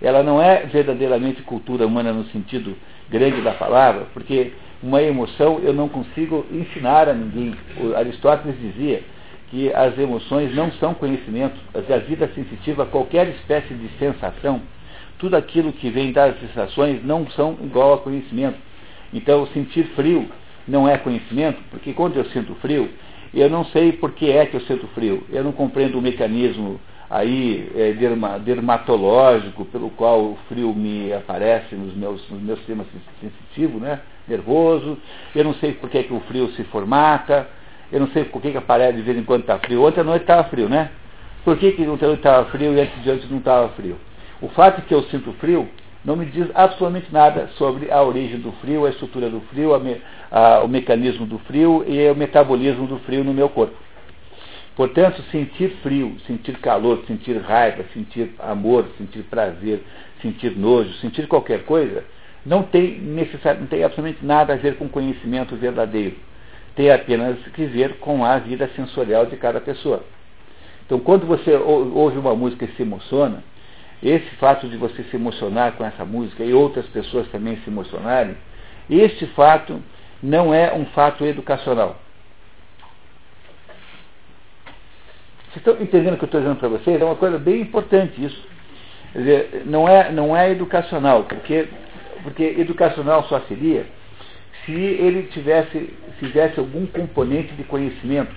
ela 0.00 0.22
não 0.22 0.40
é 0.40 0.66
verdadeiramente 0.66 1.42
cultura 1.42 1.86
humana 1.86 2.12
no 2.12 2.24
sentido 2.26 2.76
grande 3.08 3.40
da 3.42 3.52
palavra, 3.52 4.06
porque 4.12 4.52
uma 4.82 5.02
emoção 5.02 5.60
eu 5.62 5.72
não 5.72 5.88
consigo 5.88 6.44
ensinar 6.50 7.08
a 7.08 7.14
ninguém. 7.14 7.54
O 7.80 7.96
Aristóteles 7.96 8.58
dizia 8.60 9.02
que 9.50 9.72
as 9.72 9.96
emoções 9.98 10.54
não 10.54 10.70
são 10.72 10.94
conhecimento, 10.94 11.54
a 11.74 11.98
vida 11.98 12.30
sensitiva, 12.34 12.86
qualquer 12.86 13.28
espécie 13.28 13.72
de 13.74 13.88
sensação, 13.98 14.60
tudo 15.24 15.36
aquilo 15.36 15.72
que 15.72 15.88
vem 15.88 16.12
das 16.12 16.38
sensações 16.38 17.02
não 17.02 17.26
são 17.30 17.56
igual 17.62 17.94
a 17.94 17.98
conhecimento. 17.98 18.58
Então, 19.10 19.46
sentir 19.54 19.84
frio 19.96 20.28
não 20.68 20.86
é 20.86 20.98
conhecimento, 20.98 21.62
porque 21.70 21.94
quando 21.94 22.18
eu 22.18 22.26
sinto 22.26 22.54
frio, 22.56 22.90
eu 23.32 23.48
não 23.48 23.64
sei 23.64 23.92
por 23.92 24.12
que 24.12 24.30
é 24.30 24.44
que 24.44 24.54
eu 24.54 24.60
sinto 24.60 24.86
frio. 24.88 25.24
Eu 25.30 25.42
não 25.42 25.52
compreendo 25.52 25.98
o 25.98 26.02
mecanismo 26.02 26.78
aí 27.08 27.72
é, 27.74 27.92
derma, 27.92 28.38
dermatológico 28.38 29.64
pelo 29.64 29.88
qual 29.88 30.20
o 30.20 30.38
frio 30.46 30.74
me 30.74 31.10
aparece 31.14 31.74
nos 31.74 31.96
meus, 31.96 32.28
nos 32.28 32.42
meus 32.42 32.58
sistemas 32.58 32.86
sensitivos, 33.18 33.80
né? 33.80 34.00
nervoso. 34.28 34.98
Eu 35.34 35.44
não 35.44 35.54
sei 35.54 35.72
por 35.72 35.88
que, 35.88 36.02
que 36.02 36.12
o 36.12 36.20
frio 36.20 36.48
se 36.48 36.64
formata. 36.64 37.48
Eu 37.90 38.00
não 38.00 38.08
sei 38.08 38.24
por 38.24 38.42
que, 38.42 38.50
que 38.50 38.58
aparece 38.58 38.98
de 38.98 39.02
vez 39.02 39.16
em 39.16 39.24
quando 39.24 39.40
está 39.40 39.58
frio. 39.58 39.84
Ontem 39.84 40.02
à 40.02 40.04
noite 40.04 40.20
estava 40.20 40.44
frio, 40.50 40.68
né? 40.68 40.90
Por 41.46 41.56
que, 41.56 41.72
que 41.72 41.88
ontem 41.88 42.04
à 42.04 42.08
noite 42.08 42.20
estava 42.20 42.44
frio 42.50 42.74
e 42.74 42.80
antes 42.80 43.02
de 43.02 43.10
antes 43.10 43.30
não 43.30 43.38
estava 43.38 43.70
frio? 43.70 43.96
O 44.40 44.48
fato 44.48 44.80
de 44.80 44.86
que 44.86 44.94
eu 44.94 45.02
sinto 45.04 45.32
frio 45.34 45.68
não 46.04 46.16
me 46.16 46.26
diz 46.26 46.48
absolutamente 46.54 47.06
nada 47.10 47.48
sobre 47.56 47.90
a 47.90 48.02
origem 48.02 48.38
do 48.38 48.52
frio, 48.60 48.84
a 48.84 48.90
estrutura 48.90 49.30
do 49.30 49.40
frio, 49.42 49.74
a 49.74 49.78
me, 49.78 50.00
a, 50.30 50.60
o 50.62 50.68
mecanismo 50.68 51.24
do 51.24 51.38
frio 51.40 51.84
e 51.86 52.10
o 52.10 52.14
metabolismo 52.14 52.86
do 52.86 52.98
frio 53.00 53.24
no 53.24 53.32
meu 53.32 53.48
corpo. 53.48 53.74
Portanto, 54.76 55.22
sentir 55.30 55.70
frio, 55.82 56.16
sentir 56.26 56.58
calor, 56.58 57.04
sentir 57.06 57.36
raiva, 57.38 57.84
sentir 57.94 58.34
amor, 58.40 58.86
sentir 58.98 59.22
prazer, 59.22 59.82
sentir 60.20 60.56
nojo, 60.56 60.92
sentir 60.94 61.28
qualquer 61.28 61.64
coisa, 61.64 62.04
não 62.44 62.64
tem, 62.64 62.98
não 62.98 63.66
tem 63.66 63.84
absolutamente 63.84 64.24
nada 64.24 64.52
a 64.52 64.56
ver 64.56 64.76
com 64.76 64.88
conhecimento 64.88 65.56
verdadeiro. 65.56 66.16
Tem 66.74 66.90
apenas 66.90 67.38
que 67.54 67.64
ver 67.66 67.98
com 67.98 68.24
a 68.24 68.38
vida 68.38 68.68
sensorial 68.74 69.26
de 69.26 69.36
cada 69.36 69.60
pessoa. 69.60 70.04
Então, 70.84 70.98
quando 70.98 71.24
você 71.24 71.54
ouve 71.54 72.18
uma 72.18 72.34
música 72.34 72.64
e 72.64 72.72
se 72.72 72.82
emociona, 72.82 73.42
esse 74.04 74.28
fato 74.36 74.68
de 74.68 74.76
você 74.76 75.02
se 75.04 75.16
emocionar 75.16 75.72
com 75.72 75.84
essa 75.84 76.04
música 76.04 76.44
e 76.44 76.52
outras 76.52 76.86
pessoas 76.86 77.26
também 77.28 77.56
se 77.64 77.70
emocionarem, 77.70 78.36
este 78.90 79.26
fato 79.28 79.82
não 80.22 80.52
é 80.52 80.74
um 80.74 80.84
fato 80.86 81.24
educacional. 81.24 81.96
Vocês 85.48 85.56
estão 85.56 85.80
entendendo 85.80 86.14
o 86.14 86.16
que 86.18 86.24
eu 86.24 86.26
estou 86.26 86.40
dizendo 86.40 86.58
para 86.58 86.68
vocês? 86.68 87.00
É 87.00 87.04
uma 87.04 87.14
coisa 87.14 87.38
bem 87.38 87.62
importante 87.62 88.22
isso. 88.22 88.42
Quer 89.12 89.18
dizer, 89.18 89.62
não 89.66 89.88
é, 89.88 90.10
não 90.10 90.36
é 90.36 90.50
educacional, 90.50 91.24
porque, 91.24 91.68
porque 92.24 92.42
educacional 92.58 93.24
só 93.24 93.40
seria 93.42 93.86
se 94.66 94.72
ele 94.72 95.28
tivesse, 95.28 95.94
fizesse 96.18 96.58
algum 96.58 96.86
componente 96.86 97.54
de 97.54 97.64
conhecimento. 97.64 98.34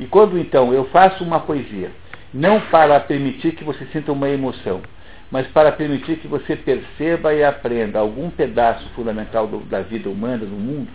E 0.00 0.06
quando 0.06 0.38
então 0.38 0.74
eu 0.74 0.84
faço 0.86 1.22
uma 1.22 1.40
poesia 1.40 1.90
não 2.34 2.60
para 2.62 2.98
permitir 2.98 3.52
que 3.52 3.62
você 3.62 3.86
sinta 3.92 4.10
uma 4.10 4.28
emoção, 4.28 4.82
mas 5.30 5.46
para 5.46 5.70
permitir 5.70 6.16
que 6.16 6.26
você 6.26 6.56
perceba 6.56 7.32
e 7.32 7.44
aprenda 7.44 8.00
algum 8.00 8.28
pedaço 8.28 8.88
fundamental 8.90 9.46
do, 9.46 9.60
da 9.60 9.80
vida 9.82 10.10
humana, 10.10 10.38
do 10.38 10.56
mundo, 10.56 10.88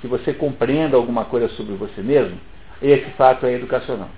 que 0.00 0.06
você 0.06 0.32
compreenda 0.32 0.96
alguma 0.96 1.26
coisa 1.26 1.48
sobre 1.50 1.74
você 1.74 2.00
mesmo, 2.00 2.38
esse 2.80 3.10
fato 3.18 3.44
é 3.44 3.52
educacional. 3.52 4.08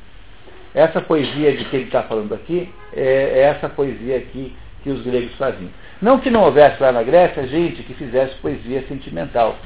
Essa 0.73 1.01
poesia 1.01 1.57
de 1.57 1.64
que 1.64 1.77
ele 1.77 1.85
está 1.87 2.05
falando 2.05 2.33
aqui 2.33 2.73
é, 2.93 3.03
é 3.03 3.38
essa 3.40 3.69
poesia 3.69 4.17
aqui 4.17 4.55
que 4.83 4.90
os 4.90 5.03
gregos 5.03 5.35
faziam. 5.37 5.71
Não 6.01 6.21
que 6.21 6.31
não 6.31 6.43
houvesse 6.43 6.81
lá 6.81 6.93
na 6.93 7.03
Grécia 7.03 7.47
gente 7.49 7.83
que 7.83 7.95
fizesse 7.95 8.35
poesia 8.37 8.85
sentimental. 8.87 9.57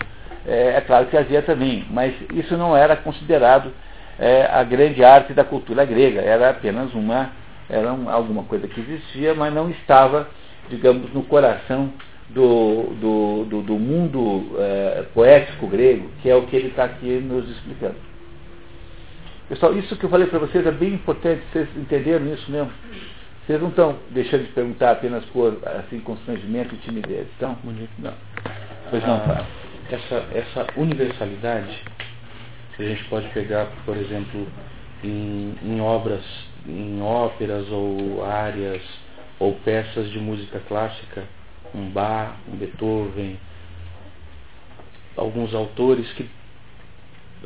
É, 0.47 0.77
é 0.77 0.81
claro 0.81 1.07
que 1.07 1.17
havia 1.17 1.43
também, 1.43 1.85
mas 1.91 2.15
isso 2.33 2.57
não 2.57 2.75
era 2.75 2.97
considerado 2.97 3.73
é, 4.19 4.47
a 4.47 4.63
grande 4.65 5.05
arte 5.05 5.33
da 5.33 5.45
cultura 5.45 5.85
grega. 5.85 6.21
Era 6.21 6.51
apenas 6.51 6.93
uma, 6.95 7.31
era 7.69 7.93
um, 7.93 8.11
alguma 8.11 8.43
coisa 8.45 8.67
que 8.67 8.81
existia, 8.81 9.35
mas 9.35 9.53
não 9.55 9.71
estava, 9.71 10.29
digamos, 10.69 11.13
no 11.13 11.23
coração 11.23 11.93
do, 12.31 12.95
do, 13.01 13.45
do, 13.45 13.63
do 13.63 13.79
mundo 13.79 14.57
é, 14.59 15.05
poético 15.15 15.67
grego, 15.67 16.11
que 16.21 16.29
é 16.29 16.35
o 16.35 16.47
que 16.47 16.57
ele 16.57 16.69
está 16.69 16.85
aqui 16.85 17.07
nos 17.21 17.49
explicando. 17.49 17.97
Pessoal, 19.49 19.73
isso 19.75 19.97
que 19.97 20.05
eu 20.05 20.11
falei 20.11 20.27
para 20.27 20.39
vocês 20.39 20.67
é 20.67 20.71
bem 20.71 20.95
importante, 20.95 21.43
vocês 21.51 21.69
entenderam 21.75 22.27
isso 22.35 22.51
mesmo? 22.51 22.71
Vocês 23.47 23.59
não 23.63 23.71
estão 23.71 23.97
deixando 24.11 24.45
de 24.45 24.53
perguntar 24.53 24.91
apenas 24.91 25.25
por 25.27 25.59
assim, 25.65 26.01
constrangimento 26.01 26.75
e 26.75 26.79
timidez, 26.79 27.27
estão? 27.29 27.57
Não. 27.99 28.13
Pois 28.91 29.03
não, 29.07 29.15
ah, 29.15 29.47
essa, 29.91 30.27
essa 30.35 30.67
universalidade 30.77 31.83
que 32.79 32.85
a 32.85 32.89
gente 32.91 33.05
pode 33.05 33.29
pegar, 33.31 33.67
por 33.85 33.97
exemplo, 33.97 34.47
em, 35.03 35.53
em 35.65 35.81
obras, 35.81 36.25
em 36.65 37.03
óperas 37.03 37.69
ou 37.73 38.25
áreas 38.25 38.81
ou 39.37 39.55
peças 39.57 40.09
de 40.11 40.19
música 40.21 40.61
clássica, 40.61 41.25
um 41.75 41.91
Bach, 41.91 42.37
um 42.49 42.57
Beethoven, 42.57 43.37
alguns 45.17 45.53
autores 45.53 46.11
que 46.13 46.31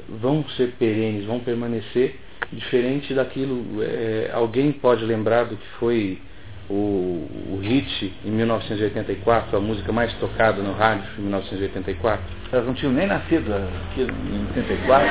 vão 0.07 0.47
ser 0.51 0.73
perenes, 0.73 1.25
vão 1.25 1.41
permanecer, 1.41 2.21
diferente 2.53 3.15
daquilo, 3.15 3.83
é, 3.83 4.31
alguém 4.35 4.71
pode 4.71 5.03
lembrar 5.03 5.45
do 5.45 5.57
que 5.57 5.67
foi 5.79 6.21
o, 6.71 7.29
o 7.51 7.61
hit 7.63 8.13
em 8.25 8.31
1984, 8.31 9.57
a 9.57 9.61
música 9.61 9.93
mais 9.93 10.13
tocada 10.15 10.63
no 10.63 10.73
rádio 10.73 11.05
em 11.19 11.23
1984? 11.23 12.25
Elas 12.53 12.67
não 12.67 12.75
tinham 12.75 12.93
nem 12.93 13.07
nascido 13.07 13.53
aqui 13.55 14.03
em 14.03 14.59
84, 14.59 15.09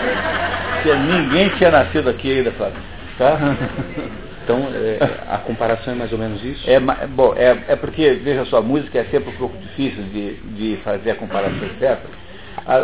ninguém 1.07 1.49
tinha 1.57 1.71
nascido 1.71 2.09
aqui 2.09 2.37
ainda, 2.37 2.51
Flávio. 2.51 2.79
Tá? 3.17 3.37
Então, 4.43 4.57
é, 4.73 4.97
a 5.29 5.37
comparação 5.37 5.93
é 5.93 5.95
mais 5.95 6.11
ou 6.11 6.17
menos 6.17 6.43
isso? 6.43 6.67
É, 6.69 6.79
bom, 6.79 7.33
é, 7.37 7.57
é 7.67 7.75
porque, 7.75 8.13
veja 8.23 8.43
só, 8.45 8.57
a 8.57 8.61
música 8.61 8.99
é 8.99 9.03
sempre 9.05 9.29
um 9.29 9.37
pouco 9.37 9.55
difícil 9.57 10.03
de, 10.05 10.33
de 10.33 10.77
fazer 10.83 11.11
a 11.11 11.15
comparação 11.15 11.69
certa. 11.79 12.07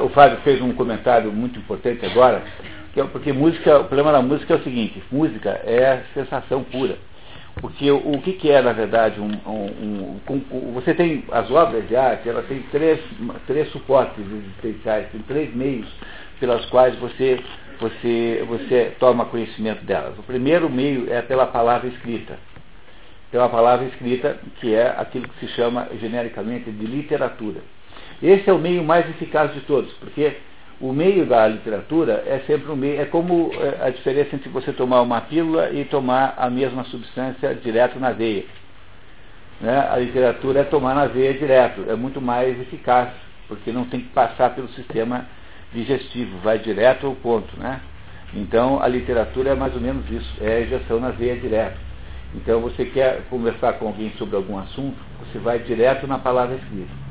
o 0.03 0.09
Flávio 0.09 0.37
fez 0.43 0.61
um 0.61 0.71
comentário 0.73 1.31
muito 1.31 1.57
importante 1.57 2.05
agora, 2.05 2.43
que 2.93 3.01
é 3.01 3.03
porque 3.05 3.33
música, 3.33 3.79
o 3.79 3.85
problema 3.85 4.11
da 4.11 4.21
música 4.21 4.53
é 4.53 4.57
o 4.57 4.63
seguinte, 4.63 5.01
música 5.11 5.49
é 5.65 6.03
sensação 6.13 6.63
pura. 6.63 6.95
Porque 7.61 7.89
o, 7.89 7.97
o 7.97 8.21
que, 8.21 8.33
que, 8.33 8.51
é, 8.51 8.61
na 8.61 8.73
verdade, 8.73 9.19
um, 9.19 9.31
um, 9.45 10.19
um, 10.29 10.71
você 10.73 10.93
tem 10.93 11.23
as 11.31 11.49
obras 11.49 11.87
de 11.87 11.95
arte, 11.95 12.29
ela 12.29 12.43
tem 12.43 12.61
três, 12.71 12.99
três 13.45 13.69
suportes 13.71 14.23
existenciais, 14.25 15.09
tem 15.11 15.21
três 15.21 15.53
meios 15.55 15.87
pelas 16.39 16.65
quais 16.67 16.95
você, 16.97 17.39
você, 17.79 18.45
você 18.47 18.95
toma 18.99 19.25
conhecimento 19.25 19.83
delas. 19.85 20.17
O 20.19 20.23
primeiro 20.23 20.69
meio 20.69 21.11
é 21.11 21.21
pela 21.21 21.47
palavra 21.47 21.87
escrita. 21.87 22.37
Pela 23.31 23.49
palavra 23.49 23.85
escrita, 23.87 24.37
que 24.59 24.73
é 24.73 24.95
aquilo 24.97 25.27
que 25.27 25.45
se 25.45 25.53
chama 25.53 25.87
genericamente 25.99 26.71
de 26.71 26.85
literatura. 26.85 27.59
Esse 28.21 28.49
é 28.49 28.53
o 28.53 28.59
meio 28.59 28.83
mais 28.83 29.09
eficaz 29.09 29.53
de 29.53 29.61
todos, 29.61 29.91
porque 29.93 30.37
o 30.79 30.93
meio 30.93 31.25
da 31.25 31.47
literatura 31.47 32.23
é 32.27 32.43
sempre 32.45 32.71
um 32.71 32.75
meio, 32.75 33.01
é 33.01 33.05
como 33.05 33.51
é, 33.53 33.87
a 33.87 33.89
diferença 33.89 34.35
entre 34.35 34.49
você 34.49 34.71
tomar 34.71 35.01
uma 35.01 35.21
pílula 35.21 35.71
e 35.71 35.85
tomar 35.85 36.35
a 36.37 36.49
mesma 36.49 36.83
substância 36.85 37.55
direto 37.55 37.99
na 37.99 38.11
veia. 38.11 38.45
Né? 39.59 39.87
A 39.89 39.97
literatura 39.97 40.59
é 40.59 40.63
tomar 40.63 40.93
na 40.93 41.07
veia 41.07 41.33
direto, 41.33 41.85
é 41.89 41.95
muito 41.95 42.21
mais 42.21 42.59
eficaz, 42.59 43.09
porque 43.47 43.71
não 43.71 43.85
tem 43.85 44.01
que 44.01 44.09
passar 44.09 44.53
pelo 44.53 44.69
sistema 44.69 45.25
digestivo, 45.73 46.37
vai 46.43 46.59
direto 46.59 47.07
ao 47.07 47.15
ponto. 47.15 47.59
Né? 47.59 47.81
Então 48.35 48.81
a 48.81 48.87
literatura 48.87 49.51
é 49.51 49.55
mais 49.55 49.73
ou 49.73 49.81
menos 49.81 50.07
isso, 50.11 50.37
é 50.41 50.57
a 50.57 50.61
injeção 50.61 50.99
na 50.99 51.09
veia 51.09 51.37
direto. 51.37 51.79
Então 52.35 52.59
você 52.59 52.85
quer 52.85 53.23
conversar 53.31 53.73
com 53.73 53.87
alguém 53.87 54.11
sobre 54.17 54.35
algum 54.35 54.59
assunto, 54.59 54.97
você 55.25 55.39
vai 55.39 55.57
direto 55.57 56.05
na 56.05 56.19
palavra 56.19 56.55
escrita. 56.55 57.06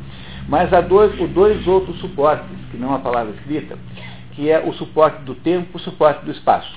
Mas 0.49 0.73
há 0.73 0.81
dois, 0.81 1.13
dois 1.31 1.67
outros 1.67 1.99
suportes, 1.99 2.47
que 2.71 2.77
não 2.77 2.95
a 2.95 2.99
palavra 2.99 3.35
escrita, 3.35 3.77
que 4.33 4.51
é 4.51 4.61
o 4.61 4.73
suporte 4.75 5.23
do 5.23 5.35
tempo 5.35 5.71
e 5.75 5.77
o 5.77 5.81
suporte 5.81 6.25
do 6.25 6.31
espaço. 6.31 6.77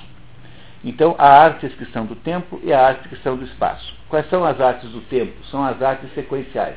Então, 0.82 1.14
a 1.18 1.26
artes 1.26 1.72
que 1.74 1.84
são 1.92 2.06
do 2.06 2.16
tempo 2.16 2.58
e 2.64 2.72
a 2.72 2.84
arte 2.84 3.08
que 3.08 3.16
são 3.16 3.36
do 3.36 3.44
espaço. 3.44 3.94
Quais 4.08 4.28
são 4.30 4.44
as 4.44 4.60
artes 4.60 4.90
do 4.90 5.00
tempo? 5.02 5.32
São 5.50 5.62
as 5.62 5.80
artes 5.82 6.12
sequenciais. 6.14 6.76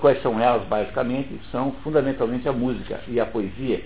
Quais 0.00 0.20
são 0.22 0.40
elas, 0.40 0.64
basicamente? 0.64 1.40
São 1.50 1.72
fundamentalmente 1.84 2.48
a 2.48 2.52
música 2.52 3.00
e 3.08 3.20
a 3.20 3.26
poesia. 3.26 3.82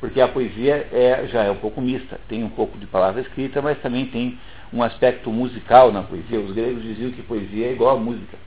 Porque 0.00 0.20
a 0.20 0.28
poesia 0.28 0.88
é, 0.92 1.26
já 1.30 1.44
é 1.44 1.50
um 1.50 1.56
pouco 1.56 1.80
mista. 1.80 2.18
Tem 2.26 2.42
um 2.42 2.48
pouco 2.48 2.78
de 2.78 2.86
palavra 2.86 3.20
escrita, 3.20 3.60
mas 3.60 3.78
também 3.80 4.06
tem 4.06 4.38
um 4.72 4.82
aspecto 4.82 5.30
musical 5.30 5.92
na 5.92 6.02
poesia. 6.02 6.40
Os 6.40 6.52
gregos 6.52 6.82
diziam 6.82 7.10
que 7.10 7.22
poesia 7.22 7.66
é 7.66 7.72
igual 7.72 7.96
a 7.96 8.00
música. 8.00 8.38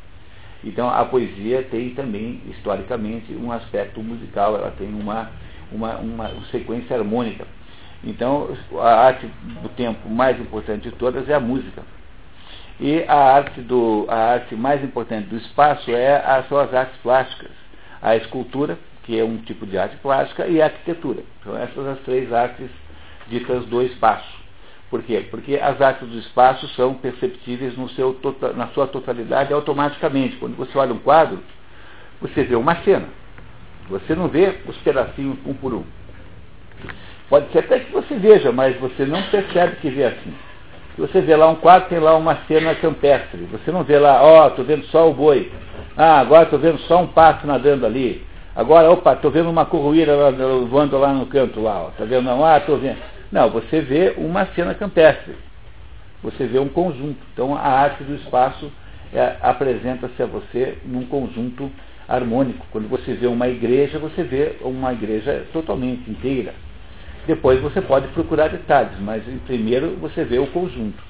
Então 0.64 0.90
a 0.90 1.04
poesia 1.06 1.64
tem 1.64 1.90
também, 1.92 2.42
historicamente, 2.50 3.34
um 3.34 3.52
aspecto 3.52 4.02
musical, 4.02 4.56
ela 4.56 4.72
tem 4.72 4.88
uma, 4.88 5.30
uma, 5.72 5.98
uma 5.98 6.32
sequência 6.52 6.96
harmônica. 6.96 7.46
Então 8.04 8.50
a 8.80 9.06
arte 9.06 9.28
do 9.62 9.70
tempo 9.70 10.10
mais 10.10 10.40
importante 10.40 10.90
de 10.90 10.96
todas 10.96 11.28
é 11.28 11.34
a 11.34 11.40
música. 11.40 11.84
E 12.80 13.04
a 13.08 13.16
arte, 13.16 13.62
do, 13.62 14.06
a 14.10 14.34
arte 14.34 14.56
mais 14.56 14.84
importante 14.84 15.28
do 15.28 15.38
espaço 15.38 15.92
é 15.92 16.16
as, 16.26 16.48
são 16.48 16.58
as 16.58 16.74
artes 16.74 16.98
plásticas. 17.02 17.52
A 18.02 18.16
escultura, 18.16 18.78
que 19.04 19.18
é 19.18 19.24
um 19.24 19.38
tipo 19.38 19.66
de 19.66 19.78
arte 19.78 19.96
plástica, 19.98 20.48
e 20.48 20.62
a 20.62 20.66
arquitetura. 20.66 21.24
Então 21.40 21.56
essas 21.58 21.86
as 21.88 22.00
três 22.00 22.32
artes 22.34 22.70
ditas 23.28 23.66
do 23.66 23.82
espaço. 23.82 24.43
Por 24.94 25.02
quê? 25.02 25.26
Porque 25.32 25.56
as 25.56 25.82
artes 25.82 26.08
do 26.08 26.20
espaço 26.20 26.68
são 26.76 26.94
perceptíveis 26.94 27.74
seu, 27.96 28.14
tota, 28.14 28.54
na 28.54 28.68
sua 28.68 28.86
totalidade 28.86 29.52
automaticamente. 29.52 30.36
Quando 30.36 30.56
você 30.56 30.78
olha 30.78 30.94
um 30.94 31.00
quadro, 31.00 31.40
você 32.22 32.44
vê 32.44 32.56
uma 32.56 32.76
cena. 32.84 33.08
Você 33.90 34.14
não 34.14 34.28
vê 34.28 34.54
os 34.68 34.78
pedacinhos 34.78 35.36
um 35.48 35.54
por 35.56 35.74
um. 35.74 35.84
Pode 37.28 37.52
ser 37.52 37.60
até 37.62 37.80
que 37.80 37.92
você 37.92 38.14
veja, 38.18 38.52
mas 38.52 38.80
você 38.80 39.04
não 39.04 39.20
percebe 39.32 39.78
que 39.78 39.90
vê 39.90 40.04
assim. 40.04 40.36
Se 40.94 41.02
você 41.02 41.22
vê 41.22 41.36
lá 41.36 41.50
um 41.50 41.56
quadro, 41.56 41.90
tem 41.90 41.98
lá 41.98 42.16
uma 42.16 42.36
cena 42.48 42.76
campestre. 42.76 43.48
Você 43.52 43.72
não 43.72 43.84
vê 43.84 43.98
lá, 43.98 44.22
ó, 44.22 44.44
oh, 44.44 44.48
estou 44.50 44.64
vendo 44.64 44.86
só 44.86 45.10
o 45.10 45.14
boi. 45.16 45.52
Ah, 45.98 46.20
agora 46.20 46.44
estou 46.44 46.60
vendo 46.60 46.78
só 46.82 47.02
um 47.02 47.08
pato 47.08 47.48
nadando 47.48 47.84
ali. 47.84 48.24
Agora, 48.56 48.92
opa, 48.92 49.14
estou 49.14 49.32
vendo 49.32 49.50
uma 49.50 49.66
corruíra 49.66 50.14
voando 50.70 51.00
lá 51.00 51.12
no 51.12 51.26
canto 51.26 51.60
lá. 51.60 51.88
Está 51.88 52.06
vendo? 52.06 52.26
Não, 52.26 52.46
ah, 52.46 52.60
estou 52.60 52.78
vendo. 52.78 53.00
Não, 53.34 53.50
você 53.50 53.82
vê 53.82 54.14
uma 54.16 54.46
cena 54.54 54.76
campestre. 54.76 55.34
Você 56.22 56.46
vê 56.46 56.60
um 56.60 56.70
conjunto. 56.70 57.18
Então 57.34 57.56
a 57.56 57.62
arte 57.62 58.04
do 58.04 58.14
espaço 58.14 58.72
é, 59.12 59.38
apresenta-se 59.42 60.22
a 60.22 60.28
você 60.28 60.78
num 60.86 61.08
conjunto 61.08 61.72
harmônico. 62.08 62.64
Quando 62.72 62.88
você 62.88 63.16
vê 63.16 63.26
uma 63.26 63.48
igreja, 63.48 63.98
você 63.98 64.22
vê 64.22 64.58
uma 64.62 64.94
igreja 64.94 65.48
totalmente 65.52 66.08
inteira. 66.12 66.54
Depois 67.26 67.60
você 67.60 67.82
pode 67.82 68.08
procurar 68.10 68.50
detalhes, 68.50 69.00
mas 69.00 69.24
primeiro 69.48 69.98
você 70.00 70.24
vê 70.24 70.38
o 70.38 70.46
conjunto, 70.46 71.02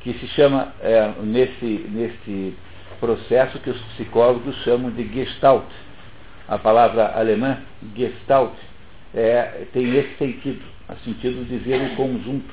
que 0.00 0.14
se 0.14 0.26
chama, 0.28 0.72
é, 0.80 1.12
nesse, 1.22 1.86
nesse 1.90 2.56
processo 2.98 3.60
que 3.60 3.70
os 3.70 3.80
psicólogos 3.92 4.56
chamam 4.64 4.90
de 4.90 5.06
Gestalt. 5.14 5.70
A 6.48 6.58
palavra 6.58 7.12
alemã, 7.14 7.58
Gestalt, 7.94 8.54
é, 9.14 9.66
tem 9.72 9.94
esse 9.96 10.16
sentido 10.16 10.77
a 10.88 10.94
sentido 11.04 11.46
de 11.46 11.56
ver 11.58 11.80
um 11.80 11.94
conjunto. 11.94 12.52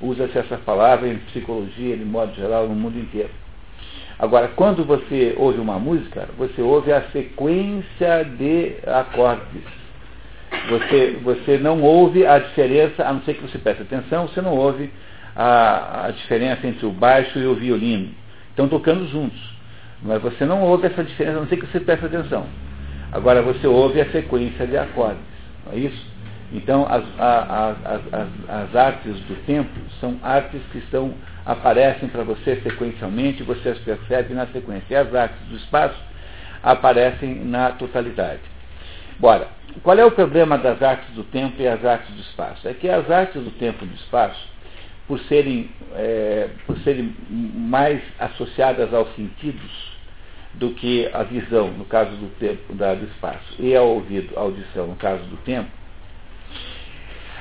Usa-se 0.00 0.38
essa 0.38 0.58
palavra 0.58 1.08
em 1.08 1.18
psicologia, 1.18 1.96
de 1.96 2.04
modo 2.04 2.34
geral, 2.34 2.68
no 2.68 2.74
mundo 2.74 2.98
inteiro. 2.98 3.30
Agora, 4.18 4.48
quando 4.48 4.84
você 4.84 5.34
ouve 5.36 5.58
uma 5.58 5.78
música, 5.78 6.28
você 6.38 6.62
ouve 6.62 6.92
a 6.92 7.02
sequência 7.12 8.24
de 8.24 8.76
acordes. 8.86 9.62
Você, 10.70 11.18
você 11.22 11.58
não 11.58 11.82
ouve 11.82 12.26
a 12.26 12.38
diferença, 12.38 13.06
a 13.06 13.12
não 13.12 13.22
ser 13.22 13.34
que 13.34 13.42
você 13.42 13.58
preste 13.58 13.82
atenção, 13.82 14.26
você 14.26 14.40
não 14.40 14.56
ouve 14.56 14.90
a, 15.34 16.06
a 16.06 16.10
diferença 16.10 16.66
entre 16.66 16.86
o 16.86 16.90
baixo 16.90 17.38
e 17.38 17.46
o 17.46 17.54
violino. 17.54 18.08
Estão 18.50 18.68
tocando 18.68 19.06
juntos. 19.08 19.38
Mas 20.02 20.20
você 20.22 20.44
não 20.44 20.62
ouve 20.62 20.86
essa 20.86 21.04
diferença, 21.04 21.36
a 21.36 21.40
não 21.40 21.48
ser 21.48 21.58
que 21.58 21.66
você 21.66 21.80
preste 21.80 22.06
atenção. 22.06 22.46
Agora 23.12 23.42
você 23.42 23.66
ouve 23.66 24.00
a 24.00 24.10
sequência 24.10 24.66
de 24.66 24.76
acordes. 24.76 25.20
Não 25.64 25.72
é 25.72 25.76
isso? 25.76 26.15
Então, 26.52 26.86
as, 26.88 27.04
a, 27.18 27.68
as, 27.70 28.12
as, 28.12 28.28
as, 28.48 28.76
artes 28.76 29.18
do 29.20 29.34
tempo 29.46 29.70
são 30.00 30.18
artes 30.22 30.60
que 30.70 30.78
estão, 30.78 31.14
aparecem 31.44 32.08
para 32.08 32.22
você 32.22 32.56
sequencialmente, 32.62 33.42
você 33.42 33.70
as 33.70 33.78
percebe 33.78 34.32
na 34.32 34.46
sequência. 34.46 34.84
E 34.90 34.96
as 34.96 35.14
artes 35.14 35.40
do 35.48 35.56
espaço 35.56 36.00
aparecem 36.62 37.34
na 37.34 37.72
totalidade. 37.72 38.42
Bora, 39.18 39.48
qual 39.82 39.98
é 39.98 40.04
o 40.04 40.10
problema 40.10 40.56
das 40.58 40.80
artes 40.82 41.12
do 41.14 41.24
tempo 41.24 41.60
e 41.60 41.66
as 41.66 41.84
artes 41.84 42.14
do 42.14 42.20
espaço? 42.20 42.68
É 42.68 42.74
que 42.74 42.88
as 42.88 43.10
artes 43.10 43.42
do 43.42 43.50
tempo 43.52 43.84
e 43.84 43.88
do 43.88 43.94
espaço, 43.94 44.48
por 45.08 45.18
serem, 45.20 45.70
é, 45.94 46.48
por 46.66 46.78
serem 46.78 47.14
mais 47.28 48.00
associadas 48.18 48.92
aos 48.94 49.14
sentidos 49.16 49.96
do 50.54 50.70
que 50.70 51.08
a 51.12 51.22
visão, 51.22 51.68
no 51.68 51.84
caso 51.84 52.10
do 52.12 52.28
tempo, 52.38 52.74
da, 52.74 52.94
do 52.94 53.04
espaço, 53.06 53.54
e 53.58 53.74
ao 53.74 53.88
ouvido, 53.88 54.36
a 54.36 54.40
audição, 54.40 54.86
no 54.86 54.96
caso 54.96 55.22
do 55.24 55.36
tempo, 55.38 55.70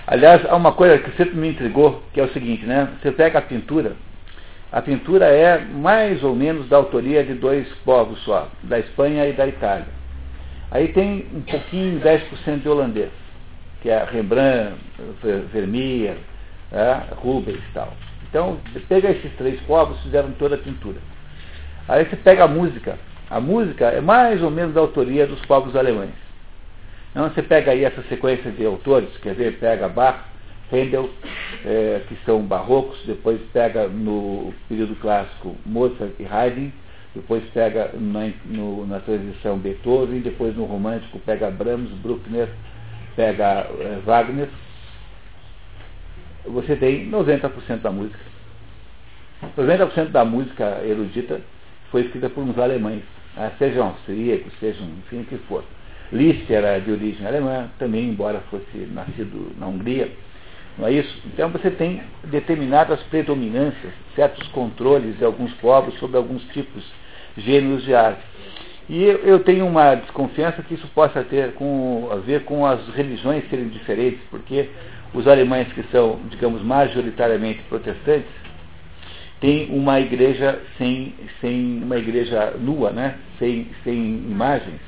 Aliás, 0.07 0.45
há 0.45 0.55
uma 0.55 0.73
coisa 0.73 0.99
que 0.99 1.15
sempre 1.17 1.35
me 1.35 1.49
intrigou, 1.49 2.03
que 2.13 2.21
é 2.21 2.23
o 2.23 2.31
seguinte, 2.31 2.65
né? 2.65 2.89
Você 3.01 3.11
pega 3.11 3.39
a 3.39 3.41
pintura, 3.41 3.93
a 4.71 4.81
pintura 4.81 5.25
é 5.25 5.57
mais 5.57 6.21
ou 6.23 6.35
menos 6.35 6.67
da 6.67 6.77
autoria 6.77 7.23
de 7.23 7.33
dois 7.33 7.67
povos 7.85 8.19
só, 8.23 8.49
da 8.63 8.77
Espanha 8.77 9.25
e 9.27 9.33
da 9.33 9.47
Itália. 9.47 9.87
Aí 10.69 10.89
tem 10.89 11.25
um 11.33 11.41
pouquinho, 11.41 12.01
10% 12.01 12.61
de 12.61 12.67
holandês, 12.67 13.11
que 13.81 13.89
é 13.89 14.03
Rembrandt, 14.03 14.75
Vermeer, 15.51 16.17
é, 16.71 17.01
Rubens 17.15 17.57
e 17.57 17.73
tal. 17.73 17.93
Então, 18.29 18.59
pega 18.89 19.11
esses 19.11 19.31
três 19.37 19.59
povos, 19.61 19.97
fizeram 20.01 20.31
toda 20.33 20.55
a 20.55 20.57
pintura. 20.57 20.97
Aí 21.87 22.03
você 22.05 22.17
pega 22.17 22.43
a 22.43 22.47
música. 22.47 22.99
A 23.29 23.39
música 23.39 23.85
é 23.85 24.01
mais 24.01 24.43
ou 24.43 24.51
menos 24.51 24.73
da 24.73 24.81
autoria 24.81 25.25
dos 25.25 25.39
povos 25.45 25.75
alemães. 25.75 26.24
Então 27.15 27.29
você 27.29 27.41
pega 27.41 27.71
aí 27.71 27.85
essa 27.85 28.03
sequência 28.09 28.51
de 28.51 28.65
autores, 28.65 29.07
quer 29.21 29.33
ver, 29.35 29.57
pega 29.57 29.87
Bach, 29.87 30.25
Handel, 30.69 31.09
é, 31.63 32.01
que 32.09 32.17
são 32.25 32.41
barrocos, 32.41 33.01
depois 33.05 33.39
pega 33.53 33.87
no 33.87 34.53
período 34.67 34.97
clássico 34.97 35.55
Mozart 35.65 36.11
e 36.19 36.25
Haydn, 36.25 36.71
depois 37.15 37.41
pega 37.53 37.91
na, 37.93 38.29
no, 38.43 38.85
na 38.85 38.99
transição 38.99 39.57
Beethoven, 39.57 40.19
depois 40.19 40.57
no 40.57 40.65
romântico 40.65 41.17
pega 41.19 41.49
Brahms, 41.49 41.89
Bruckner, 42.01 42.49
pega 43.15 43.65
é, 43.79 44.01
Wagner, 44.05 44.49
você 46.47 46.75
tem 46.75 47.09
90% 47.09 47.77
da 47.77 47.91
música. 47.91 48.19
90% 49.57 50.09
da 50.09 50.25
música 50.25 50.81
erudita 50.83 51.39
foi 51.91 52.01
escrita 52.01 52.29
por 52.29 52.43
uns 52.43 52.57
alemães, 52.57 53.03
sejam 53.57 53.87
austríacos, 53.87 54.51
sejam, 54.59 54.85
enfim, 54.99 55.21
o 55.21 55.25
que 55.25 55.37
for. 55.47 55.63
Liszt 56.11 56.49
era 56.49 56.79
de 56.79 56.91
origem 56.91 57.25
alemã, 57.25 57.69
também, 57.79 58.09
embora 58.09 58.41
fosse 58.51 58.77
nascido 58.93 59.51
na 59.57 59.67
Hungria. 59.67 60.11
Não 60.77 60.87
é 60.87 60.91
isso? 60.91 61.21
Então 61.25 61.49
você 61.49 61.71
tem 61.71 62.01
determinadas 62.25 63.01
predominâncias, 63.03 63.93
certos 64.15 64.47
controles 64.49 65.17
de 65.17 65.23
alguns 65.23 65.53
povos 65.55 65.97
sobre 65.99 66.17
alguns 66.17 66.43
tipos, 66.49 66.83
gêneros 67.37 67.83
de 67.83 67.95
arte. 67.95 68.21
E 68.87 69.03
eu, 69.03 69.17
eu 69.19 69.39
tenho 69.39 69.65
uma 69.65 69.95
desconfiança 69.95 70.61
que 70.61 70.75
isso 70.75 70.87
possa 70.93 71.23
ter 71.23 71.53
com, 71.53 72.09
a 72.11 72.17
ver 72.17 72.43
com 72.43 72.65
as 72.65 72.87
religiões 72.89 73.49
serem 73.49 73.69
diferentes, 73.69 74.19
porque 74.29 74.69
os 75.13 75.27
alemães 75.27 75.71
que 75.73 75.83
são, 75.91 76.19
digamos, 76.29 76.61
majoritariamente 76.61 77.63
protestantes, 77.63 78.29
têm 79.39 79.69
uma 79.71 79.99
igreja 79.99 80.59
sem, 80.77 81.15
sem 81.41 81.81
uma 81.83 81.97
igreja 81.97 82.53
nua, 82.59 82.91
né? 82.91 83.15
sem, 83.39 83.67
sem 83.83 83.95
imagens. 83.95 84.79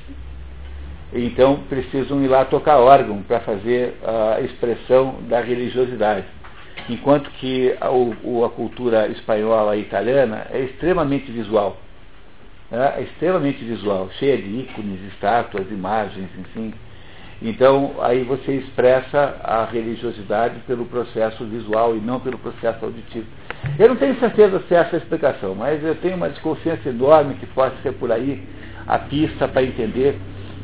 Então 1.12 1.60
precisam 1.68 2.22
ir 2.22 2.28
lá 2.28 2.44
tocar 2.44 2.78
órgão 2.78 3.22
para 3.22 3.40
fazer 3.40 3.94
a 4.04 4.40
expressão 4.40 5.16
da 5.28 5.40
religiosidade. 5.40 6.26
Enquanto 6.88 7.30
que 7.32 7.74
a, 7.80 7.86
a 7.86 8.48
cultura 8.50 9.08
espanhola 9.08 9.76
e 9.76 9.80
italiana 9.80 10.46
é 10.50 10.60
extremamente 10.60 11.30
visual. 11.30 11.76
Né? 12.70 12.94
É 12.98 13.02
extremamente 13.02 13.64
visual, 13.64 14.08
cheia 14.18 14.36
de 14.36 14.48
ícones, 14.60 15.00
estátuas, 15.12 15.70
imagens, 15.70 16.28
enfim. 16.38 16.72
Então, 17.40 17.94
aí 18.00 18.24
você 18.24 18.52
expressa 18.52 19.36
a 19.44 19.64
religiosidade 19.64 20.58
pelo 20.66 20.84
processo 20.86 21.44
visual 21.44 21.96
e 21.96 22.00
não 22.00 22.18
pelo 22.18 22.36
processo 22.36 22.84
auditivo. 22.84 23.26
Eu 23.78 23.88
não 23.88 23.96
tenho 23.96 24.18
certeza 24.18 24.60
se 24.66 24.74
é 24.74 24.78
essa 24.78 24.96
a 24.96 24.98
explicação, 24.98 25.54
mas 25.54 25.82
eu 25.84 25.94
tenho 25.96 26.16
uma 26.16 26.28
desconfiança 26.28 26.88
enorme 26.88 27.34
que 27.34 27.46
pode 27.46 27.80
ser 27.82 27.92
por 27.92 28.10
aí 28.10 28.42
a 28.86 28.98
pista 28.98 29.46
para 29.46 29.62
entender 29.62 30.18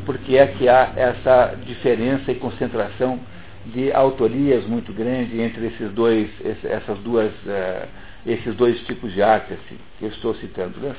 porque 0.04 0.36
é 0.36 0.46
que 0.46 0.68
há 0.68 0.92
essa 0.96 1.56
diferença 1.66 2.30
e 2.30 2.34
concentração 2.36 3.18
de 3.66 3.92
autorias 3.92 4.64
muito 4.66 4.92
grande 4.92 5.40
entre 5.40 5.66
esses 5.66 5.90
dois, 5.92 6.28
essas 6.64 6.98
duas, 6.98 7.32
uh, 7.46 7.88
esses 8.26 8.54
dois 8.54 8.78
tipos 8.82 9.12
de 9.12 9.22
arte 9.22 9.54
assim, 9.54 9.78
que 9.98 10.04
eu 10.04 10.10
estou 10.10 10.34
citando. 10.34 10.78
Né? 10.80 10.94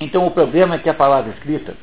Então 0.00 0.26
o 0.26 0.30
problema 0.30 0.76
é 0.76 0.78
que 0.78 0.88
a 0.88 0.94
palavra 0.94 1.32
escrita 1.32 1.74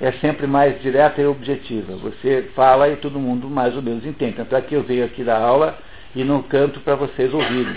é 0.00 0.12
sempre 0.12 0.46
mais 0.46 0.80
direta 0.82 1.20
e 1.22 1.26
objetiva. 1.26 1.96
Você 1.96 2.50
fala 2.54 2.88
e 2.88 2.96
todo 2.96 3.18
mundo 3.18 3.48
mais 3.48 3.74
ou 3.74 3.82
menos 3.82 4.04
entende. 4.04 4.36
Tanto 4.36 4.54
é 4.56 4.60
que 4.60 4.74
eu 4.74 4.82
venho 4.82 5.04
aqui 5.04 5.22
da 5.24 5.38
aula 5.38 5.78
e 6.14 6.22
não 6.22 6.42
canto 6.42 6.80
para 6.80 6.96
vocês 6.96 7.32
ouvirem. 7.32 7.74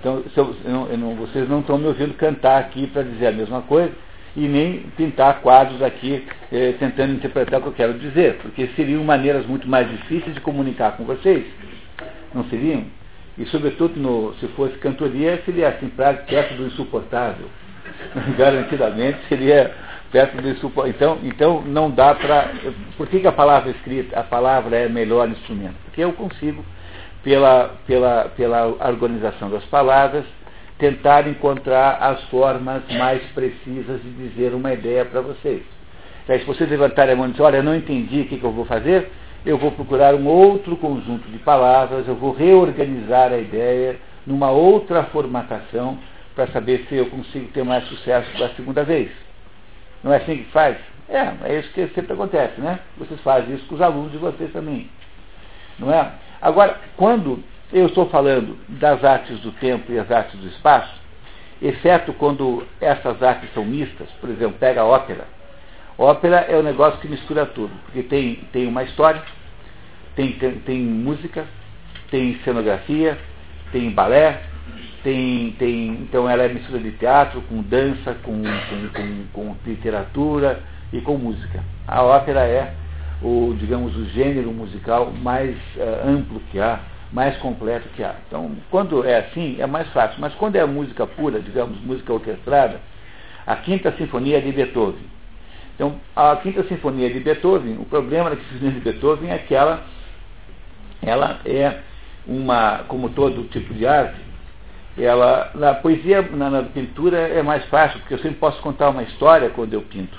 Então, 0.00 0.22
eu, 0.36 0.56
eu 0.90 0.98
não, 0.98 1.14
vocês 1.14 1.48
não 1.48 1.60
estão 1.60 1.78
me 1.78 1.86
ouvindo 1.86 2.14
cantar 2.14 2.58
aqui 2.58 2.86
para 2.88 3.02
dizer 3.02 3.28
a 3.28 3.32
mesma 3.32 3.62
coisa 3.62 3.92
e 4.36 4.48
nem 4.48 4.80
pintar 4.96 5.40
quadros 5.40 5.80
aqui 5.82 6.26
eh, 6.52 6.74
tentando 6.78 7.12
interpretar 7.12 7.60
o 7.60 7.62
que 7.62 7.68
eu 7.68 7.72
quero 7.72 7.94
dizer, 7.94 8.38
porque 8.38 8.66
seriam 8.74 9.02
maneiras 9.04 9.46
muito 9.46 9.68
mais 9.68 9.88
difíceis 9.88 10.34
de 10.34 10.40
comunicar 10.40 10.96
com 10.96 11.04
vocês. 11.04 11.44
Não 12.34 12.44
seriam? 12.44 12.84
E, 13.38 13.44
sobretudo, 13.46 13.98
no, 13.98 14.34
se 14.34 14.46
fosse 14.48 14.76
cantoria, 14.78 15.40
seria 15.44 15.68
assim, 15.68 15.88
perto 15.88 16.54
do 16.54 16.66
insuportável. 16.66 17.46
Garantidamente 18.38 19.18
seria 19.28 19.72
perto 20.10 20.40
do 20.40 20.48
insuportável. 20.48 20.90
Então, 20.94 21.18
então 21.22 21.62
não 21.62 21.90
dá 21.90 22.14
para. 22.14 22.50
Por 22.96 23.08
que, 23.08 23.20
que 23.20 23.26
a 23.26 23.32
palavra 23.32 23.70
escrita, 23.70 24.18
a 24.18 24.22
palavra 24.22 24.76
é 24.76 24.88
melhor 24.88 25.28
instrumento? 25.28 25.74
Porque 25.84 26.00
eu 26.00 26.12
consigo, 26.12 26.64
pela, 27.22 27.74
pela, 27.86 28.28
pela 28.36 28.66
organização 28.66 29.50
das 29.50 29.64
palavras, 29.64 30.24
tentar 30.78 31.26
encontrar 31.28 31.98
as 32.00 32.22
formas 32.24 32.82
mais 32.98 33.22
precisas 33.32 34.02
de 34.02 34.10
dizer 34.10 34.54
uma 34.54 34.72
ideia 34.72 35.04
para 35.04 35.20
vocês. 35.20 35.62
Aí, 36.28 36.40
se 36.40 36.46
vocês 36.46 36.68
levantarem 36.68 37.14
a 37.14 37.16
mão 37.16 37.28
e 37.28 37.30
dizer, 37.32 37.42
olha, 37.42 37.62
não 37.62 37.74
entendi 37.74 38.22
o 38.22 38.26
que, 38.26 38.38
que 38.38 38.44
eu 38.44 38.52
vou 38.52 38.64
fazer, 38.64 39.10
eu 39.44 39.58
vou 39.58 39.70
procurar 39.72 40.14
um 40.14 40.26
outro 40.26 40.76
conjunto 40.76 41.28
de 41.28 41.38
palavras, 41.38 42.08
eu 42.08 42.14
vou 42.14 42.32
reorganizar 42.32 43.30
a 43.32 43.38
ideia 43.38 43.96
numa 44.26 44.50
outra 44.50 45.04
formatação 45.04 45.98
para 46.34 46.46
saber 46.48 46.86
se 46.88 46.96
eu 46.96 47.06
consigo 47.06 47.48
ter 47.52 47.62
mais 47.62 47.84
sucesso 47.84 48.36
da 48.38 48.48
segunda 48.50 48.82
vez. 48.82 49.10
Não 50.02 50.12
é 50.12 50.16
assim 50.16 50.38
que 50.38 50.50
faz? 50.50 50.76
É, 51.08 51.32
é 51.44 51.58
isso 51.58 51.70
que 51.72 51.86
sempre 51.88 52.14
acontece, 52.14 52.60
né? 52.60 52.80
Vocês 52.96 53.20
fazem 53.20 53.54
isso 53.54 53.66
com 53.66 53.74
os 53.74 53.82
alunos 53.82 54.10
de 54.10 54.18
vocês 54.18 54.50
também. 54.52 54.88
Não 55.78 55.92
é? 55.92 56.12
Agora, 56.40 56.78
quando 56.96 57.42
eu 57.74 57.86
estou 57.86 58.08
falando 58.08 58.56
das 58.68 59.02
artes 59.02 59.40
do 59.40 59.50
tempo 59.50 59.90
e 59.90 59.98
as 59.98 60.08
artes 60.08 60.38
do 60.38 60.46
espaço, 60.46 60.94
exceto 61.60 62.12
quando 62.12 62.64
essas 62.80 63.20
artes 63.20 63.52
são 63.52 63.64
mistas, 63.64 64.08
por 64.20 64.30
exemplo, 64.30 64.56
pega 64.60 64.82
a 64.82 64.84
ópera. 64.84 65.24
Ópera 65.98 66.36
é 66.48 66.56
um 66.56 66.62
negócio 66.62 67.00
que 67.00 67.08
mistura 67.08 67.44
tudo, 67.44 67.72
porque 67.84 68.04
tem, 68.04 68.36
tem 68.52 68.68
uma 68.68 68.84
história, 68.84 69.20
tem, 70.14 70.32
tem 70.32 70.80
música, 70.80 71.46
tem 72.12 72.38
cenografia, 72.44 73.18
tem 73.72 73.90
balé, 73.90 74.42
tem, 75.02 75.50
tem, 75.58 75.88
então 76.02 76.30
ela 76.30 76.44
é 76.44 76.48
mistura 76.48 76.78
de 76.78 76.92
teatro 76.92 77.42
com 77.42 77.60
dança, 77.60 78.14
com, 78.22 78.40
com, 78.40 78.88
com, 78.92 79.24
com 79.32 79.56
literatura 79.66 80.62
e 80.92 81.00
com 81.00 81.18
música. 81.18 81.62
A 81.88 82.04
ópera 82.04 82.46
é 82.46 82.72
o, 83.20 83.52
digamos, 83.58 83.96
o 83.96 84.04
gênero 84.10 84.52
musical 84.52 85.10
mais 85.10 85.56
uh, 85.76 86.08
amplo 86.08 86.40
que 86.52 86.60
há 86.60 86.78
mais 87.14 87.36
completo 87.36 87.88
que 87.90 88.02
há. 88.02 88.16
Então, 88.26 88.50
quando 88.70 89.06
é 89.06 89.18
assim, 89.18 89.56
é 89.60 89.66
mais 89.66 89.88
fácil. 89.92 90.20
Mas 90.20 90.34
quando 90.34 90.56
é 90.56 90.64
música 90.66 91.06
pura, 91.06 91.38
digamos, 91.38 91.80
música 91.80 92.12
orquestrada, 92.12 92.80
a 93.46 93.54
Quinta 93.54 93.92
Sinfonia 93.92 94.38
é 94.38 94.40
de 94.40 94.50
Beethoven. 94.50 95.06
Então, 95.76 95.94
a 96.16 96.34
Quinta 96.36 96.64
Sinfonia 96.64 97.08
de 97.08 97.20
Beethoven, 97.20 97.78
o 97.78 97.84
problema 97.84 98.30
da 98.30 98.36
Quinta 98.36 98.52
Sinfonia 98.52 98.72
de 98.72 98.80
Beethoven 98.80 99.30
é 99.30 99.38
que 99.38 99.54
ela, 99.54 99.84
ela 101.00 101.38
é 101.44 101.78
uma, 102.26 102.78
como 102.88 103.08
todo 103.10 103.44
tipo 103.44 103.72
de 103.72 103.86
arte, 103.86 104.20
ela, 104.98 105.52
na 105.54 105.74
poesia, 105.74 106.20
na, 106.22 106.50
na 106.50 106.62
pintura 106.64 107.16
é 107.16 107.42
mais 107.42 107.64
fácil, 107.66 108.00
porque 108.00 108.14
eu 108.14 108.18
sempre 108.18 108.38
posso 108.38 108.60
contar 108.60 108.90
uma 108.90 109.04
história 109.04 109.50
quando 109.50 109.72
eu 109.72 109.82
pinto. 109.82 110.18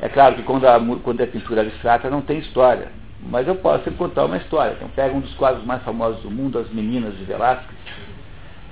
É 0.00 0.08
claro 0.08 0.34
que 0.34 0.42
quando, 0.42 0.66
a, 0.66 0.80
quando 1.02 1.20
é 1.20 1.26
pintura 1.26 1.60
abstrata 1.60 2.08
não 2.08 2.22
tem 2.22 2.38
história. 2.38 2.88
Mas 3.20 3.48
eu 3.48 3.56
posso 3.56 3.90
contar 3.92 4.24
uma 4.26 4.36
história. 4.36 4.74
Então, 4.74 4.88
pega 4.88 5.14
um 5.14 5.20
dos 5.20 5.34
quadros 5.34 5.64
mais 5.64 5.82
famosos 5.82 6.22
do 6.22 6.30
mundo, 6.30 6.58
As 6.58 6.68
Meninas 6.70 7.16
de 7.16 7.24
Velázquez, 7.24 7.78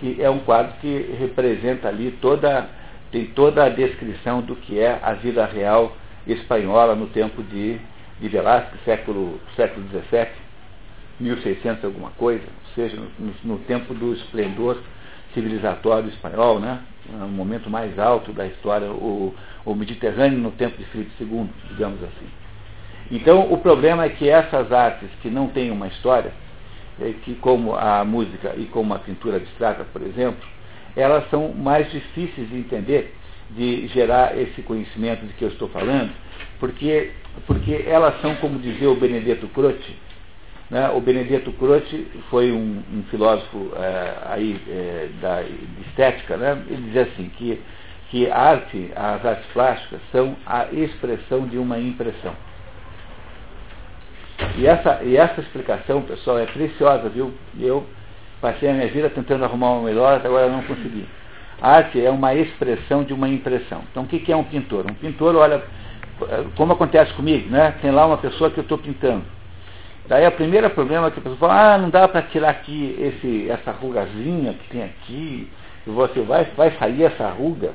que 0.00 0.22
é 0.22 0.28
um 0.28 0.40
quadro 0.40 0.74
que 0.80 1.14
representa 1.18 1.88
ali 1.88 2.12
toda, 2.20 2.68
tem 3.10 3.26
toda 3.26 3.64
a 3.64 3.68
descrição 3.68 4.42
do 4.42 4.54
que 4.56 4.78
é 4.78 4.98
a 5.02 5.14
vida 5.14 5.44
real 5.46 5.96
espanhola 6.26 6.94
no 6.94 7.06
tempo 7.08 7.42
de, 7.42 7.78
de 8.20 8.28
Velázquez, 8.28 8.82
século, 8.84 9.40
século 9.56 9.86
XVII, 9.88 10.28
1600 11.20 11.84
alguma 11.84 12.10
coisa, 12.10 12.44
ou 12.44 12.74
seja, 12.74 12.96
no, 13.18 13.34
no 13.44 13.58
tempo 13.60 13.94
do 13.94 14.12
esplendor 14.14 14.78
civilizatório 15.32 16.08
espanhol, 16.08 16.60
né? 16.60 16.80
no 17.10 17.28
momento 17.28 17.68
mais 17.68 17.98
alto 17.98 18.32
da 18.32 18.46
história, 18.46 18.88
o, 18.88 19.34
o 19.64 19.74
Mediterrâneo 19.74 20.38
no 20.38 20.52
tempo 20.52 20.76
de 20.78 20.84
Filipe 20.86 21.12
II, 21.20 21.48
digamos 21.70 22.02
assim. 22.02 22.43
Então, 23.10 23.52
o 23.52 23.58
problema 23.58 24.04
é 24.04 24.08
que 24.08 24.28
essas 24.28 24.72
artes 24.72 25.08
que 25.20 25.28
não 25.28 25.48
têm 25.48 25.70
uma 25.70 25.88
história, 25.88 26.32
é 27.00 27.12
que 27.24 27.34
como 27.36 27.74
a 27.74 28.04
música 28.04 28.54
e 28.56 28.64
como 28.66 28.94
a 28.94 28.98
pintura 28.98 29.36
abstrata, 29.36 29.84
por 29.92 30.02
exemplo, 30.02 30.38
elas 30.96 31.28
são 31.28 31.52
mais 31.52 31.90
difíceis 31.90 32.48
de 32.48 32.56
entender, 32.56 33.14
de 33.50 33.88
gerar 33.88 34.38
esse 34.38 34.62
conhecimento 34.62 35.26
de 35.26 35.32
que 35.34 35.44
eu 35.44 35.48
estou 35.48 35.68
falando, 35.68 36.12
porque, 36.58 37.10
porque 37.46 37.84
elas 37.86 38.20
são, 38.20 38.34
como 38.36 38.58
dizia 38.58 38.88
o 38.90 38.96
Benedetto 38.96 39.48
Croce, 39.48 39.96
né? 40.70 40.88
o 40.90 41.00
Benedetto 41.00 41.52
Croce 41.52 42.06
foi 42.30 42.52
um, 42.52 42.82
um 42.92 43.02
filósofo 43.10 43.72
é, 43.76 44.14
aí, 44.26 44.60
é, 44.68 45.08
da, 45.20 45.42
de 45.42 45.88
estética, 45.88 46.36
né? 46.36 46.62
ele 46.68 46.82
dizia 46.82 47.02
assim, 47.02 47.28
que, 47.36 47.60
que 48.10 48.30
arte, 48.30 48.90
as 48.94 49.24
artes 49.24 49.46
plásticas 49.52 50.00
são 50.10 50.36
a 50.46 50.66
expressão 50.72 51.46
de 51.46 51.58
uma 51.58 51.78
impressão. 51.78 52.34
E 54.56 54.66
essa, 54.66 55.00
e 55.02 55.16
essa 55.16 55.40
explicação, 55.40 56.02
pessoal, 56.02 56.38
é 56.38 56.46
preciosa, 56.46 57.08
viu? 57.08 57.32
Eu 57.58 57.86
passei 58.40 58.68
a 58.68 58.72
minha 58.72 58.88
vida 58.88 59.08
tentando 59.10 59.44
arrumar 59.44 59.72
uma 59.72 59.86
melhor, 59.86 60.16
até 60.16 60.28
agora 60.28 60.48
não 60.48 60.62
consegui. 60.62 61.06
A 61.60 61.76
arte 61.76 62.04
é 62.04 62.10
uma 62.10 62.34
expressão 62.34 63.04
de 63.04 63.12
uma 63.12 63.28
impressão. 63.28 63.82
Então, 63.90 64.02
o 64.02 64.06
que 64.06 64.30
é 64.30 64.36
um 64.36 64.44
pintor? 64.44 64.84
Um 64.90 64.94
pintor, 64.94 65.36
olha, 65.36 65.62
como 66.56 66.72
acontece 66.72 67.12
comigo, 67.14 67.48
né? 67.48 67.74
Tem 67.80 67.90
lá 67.90 68.06
uma 68.06 68.18
pessoa 68.18 68.50
que 68.50 68.58
eu 68.58 68.62
estou 68.62 68.78
pintando. 68.78 69.24
Daí, 70.06 70.26
o 70.26 70.32
primeiro 70.32 70.68
problema 70.70 71.06
é 71.06 71.10
que 71.10 71.18
a 71.18 71.22
pessoa 71.22 71.38
fala, 71.38 71.74
ah, 71.74 71.78
não 71.78 71.88
dá 71.88 72.06
para 72.06 72.22
tirar 72.22 72.50
aqui 72.50 72.94
esse, 72.98 73.48
essa 73.48 73.70
rugazinha 73.70 74.52
que 74.52 74.68
tem 74.68 74.82
aqui, 74.82 75.48
e 75.86 75.90
você 75.90 76.20
vai, 76.20 76.44
vai 76.56 76.72
sair 76.72 77.04
essa 77.04 77.28
ruga. 77.30 77.70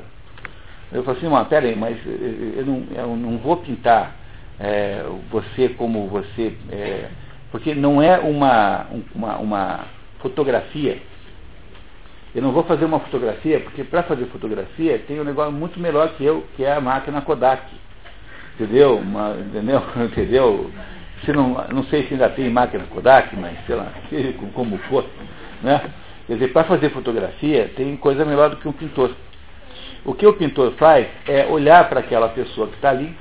Eu 0.92 1.04
falei 1.04 1.20
assim, 1.20 1.30
mas 1.30 1.48
peraí, 1.48 1.76
mas 1.76 1.98
eu 2.06 2.66
não, 2.66 2.84
eu 2.96 3.16
não 3.16 3.38
vou 3.38 3.58
pintar 3.58 4.16
é, 4.60 5.04
você 5.32 5.70
como 5.70 6.08
você. 6.08 6.54
É, 6.72 7.10
porque 7.52 7.74
não 7.74 8.02
é 8.02 8.20
uma, 8.20 8.88
uma, 9.16 9.38
uma 9.38 9.86
fotografia. 10.20 11.02
Eu 12.36 12.44
não 12.44 12.52
vou 12.52 12.64
fazer 12.64 12.86
uma 12.86 13.00
fotografia, 13.00 13.60
porque 13.62 13.84
para 13.84 14.04
fazer 14.04 14.26
fotografia 14.26 15.00
tem 15.08 15.20
um 15.20 15.24
negócio 15.24 15.52
muito 15.52 15.80
melhor 15.80 16.10
que 16.10 16.24
eu, 16.24 16.46
que 16.56 16.64
é 16.64 16.74
a 16.74 16.82
máquina 16.82 17.22
Kodak. 17.22 17.64
Entendeu? 18.56 18.98
Uma, 18.98 19.36
entendeu? 19.40 19.82
entendeu? 20.06 20.72
Se 21.26 21.34
não, 21.34 21.66
não 21.74 21.84
sei 21.86 22.04
se 22.04 22.14
ainda 22.14 22.30
tem 22.30 22.50
máquina 22.50 22.84
Kodak, 22.86 23.36
mas 23.36 23.58
sei 23.66 23.76
lá, 23.76 23.92
como 24.54 24.78
for. 24.90 25.06
Né? 25.64 25.82
Quer 26.28 26.34
dizer, 26.34 26.54
para 26.54 26.66
fazer 26.66 26.90
fotografia 26.90 27.72
tem 27.76 27.98
coisa 27.98 28.24
melhor 28.24 28.52
do 28.52 28.58
que 28.58 28.68
um 28.68 28.74
pintor. 28.74 29.12
O 30.06 30.14
que 30.14 30.28
o 30.28 30.34
pintor 30.34 30.74
faz 30.74 31.08
é 31.28 31.48
olhar 31.48 31.90
para 31.90 32.02
aquela 32.02 32.30
pessoa 32.30 32.68
que 32.68 32.76
está 32.76 32.92
ali, 32.92 33.16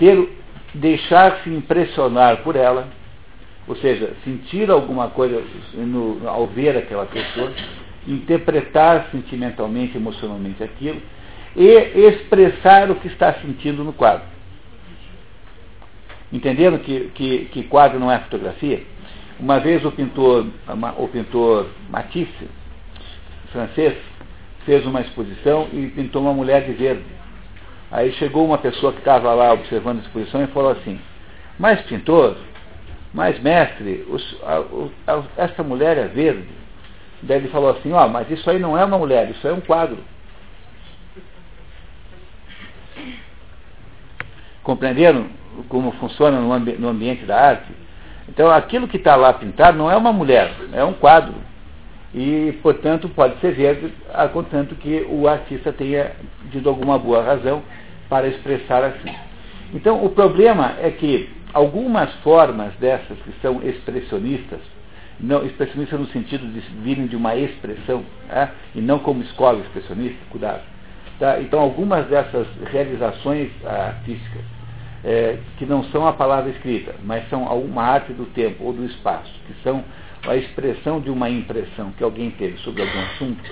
ter, 0.00 0.28
deixar-se 0.74 1.50
impressionar 1.50 2.38
por 2.38 2.56
ela, 2.56 2.88
ou 3.68 3.76
seja, 3.76 4.14
sentir 4.24 4.70
alguma 4.70 5.08
coisa 5.08 5.44
no, 5.74 6.26
ao 6.26 6.46
ver 6.46 6.76
aquela 6.76 7.04
pessoa, 7.06 7.52
interpretar 8.08 9.08
sentimentalmente, 9.12 9.96
emocionalmente 9.96 10.64
aquilo 10.64 11.00
e 11.54 11.68
expressar 12.08 12.90
o 12.90 12.94
que 12.96 13.08
está 13.08 13.34
sentindo 13.34 13.84
no 13.84 13.92
quadro. 13.92 14.26
Entendendo 16.32 16.78
que, 16.78 17.10
que, 17.14 17.44
que 17.46 17.62
quadro 17.64 18.00
não 18.00 18.10
é 18.10 18.18
fotografia? 18.20 18.82
Uma 19.38 19.58
vez 19.58 19.84
o 19.84 19.92
pintor, 19.92 20.46
o 20.96 21.08
pintor 21.08 21.66
Matisse, 21.90 22.48
francês, 23.52 23.96
fez 24.64 24.86
uma 24.86 25.00
exposição 25.00 25.68
e 25.72 25.88
pintou 25.88 26.22
uma 26.22 26.32
mulher 26.32 26.64
de 26.64 26.72
verde. 26.72 27.02
Aí 27.90 28.12
chegou 28.12 28.44
uma 28.44 28.58
pessoa 28.58 28.92
que 28.92 29.00
estava 29.00 29.34
lá 29.34 29.52
observando 29.52 29.98
a 29.98 30.02
exposição 30.02 30.42
e 30.44 30.46
falou 30.48 30.70
assim, 30.70 31.00
mas 31.58 31.80
pintor, 31.82 32.36
mas 33.12 33.40
mestre, 33.40 34.06
os, 34.08 34.36
a, 34.42 35.12
a, 35.12 35.22
essa 35.36 35.62
mulher 35.62 35.98
é 35.98 36.06
verde. 36.06 36.48
Daí 37.22 37.38
ele 37.38 37.48
falou 37.48 37.70
assim, 37.70 37.92
ó, 37.92 38.06
oh, 38.06 38.08
mas 38.08 38.30
isso 38.30 38.48
aí 38.48 38.58
não 38.58 38.78
é 38.78 38.84
uma 38.84 38.96
mulher, 38.96 39.28
isso 39.30 39.46
é 39.46 39.52
um 39.52 39.60
quadro. 39.60 39.98
Compreenderam 44.62 45.26
como 45.68 45.90
funciona 45.92 46.40
no, 46.40 46.52
ambi 46.52 46.72
no 46.78 46.88
ambiente 46.88 47.24
da 47.24 47.36
arte? 47.36 47.72
Então 48.28 48.48
aquilo 48.50 48.86
que 48.86 48.96
está 48.96 49.16
lá 49.16 49.32
pintado 49.32 49.76
não 49.76 49.90
é 49.90 49.96
uma 49.96 50.12
mulher, 50.12 50.54
é 50.72 50.84
um 50.84 50.92
quadro. 50.92 51.34
E, 52.14 52.58
portanto, 52.62 53.08
pode 53.08 53.38
ser 53.40 53.52
verde, 53.52 53.92
contanto 54.32 54.74
que 54.74 55.06
o 55.08 55.28
artista 55.28 55.72
tenha 55.72 56.12
tido 56.50 56.68
alguma 56.68 56.98
boa 56.98 57.22
razão 57.22 57.62
para 58.10 58.26
expressar 58.26 58.84
assim. 58.84 59.14
Então, 59.72 60.04
o 60.04 60.10
problema 60.10 60.74
é 60.80 60.90
que 60.90 61.30
algumas 61.54 62.12
formas 62.16 62.74
dessas 62.74 63.16
que 63.18 63.32
são 63.40 63.62
expressionistas, 63.62 64.60
não, 65.18 65.46
expressionistas 65.46 66.00
no 66.00 66.06
sentido 66.08 66.46
de 66.52 66.60
virem 66.82 67.06
de 67.06 67.14
uma 67.14 67.36
expressão, 67.36 68.04
é? 68.28 68.48
e 68.74 68.80
não 68.80 68.98
como 68.98 69.22
escola 69.22 69.60
expressionista, 69.60 70.18
cuidado. 70.28 70.62
Tá? 71.20 71.40
Então, 71.40 71.60
algumas 71.60 72.06
dessas 72.06 72.46
realizações 72.72 73.50
artísticas, 73.64 74.42
é, 75.04 75.38
que 75.56 75.64
não 75.64 75.84
são 75.84 76.06
a 76.06 76.12
palavra 76.12 76.50
escrita, 76.50 76.94
mas 77.04 77.26
são 77.30 77.44
uma 77.44 77.82
arte 77.82 78.12
do 78.12 78.26
tempo 78.26 78.64
ou 78.64 78.72
do 78.72 78.84
espaço, 78.84 79.32
que 79.46 79.54
são 79.62 79.84
a 80.26 80.36
expressão 80.36 81.00
de 81.00 81.10
uma 81.10 81.30
impressão 81.30 81.92
que 81.92 82.04
alguém 82.04 82.30
teve 82.32 82.58
sobre 82.58 82.82
algum 82.82 83.00
assunto, 83.00 83.50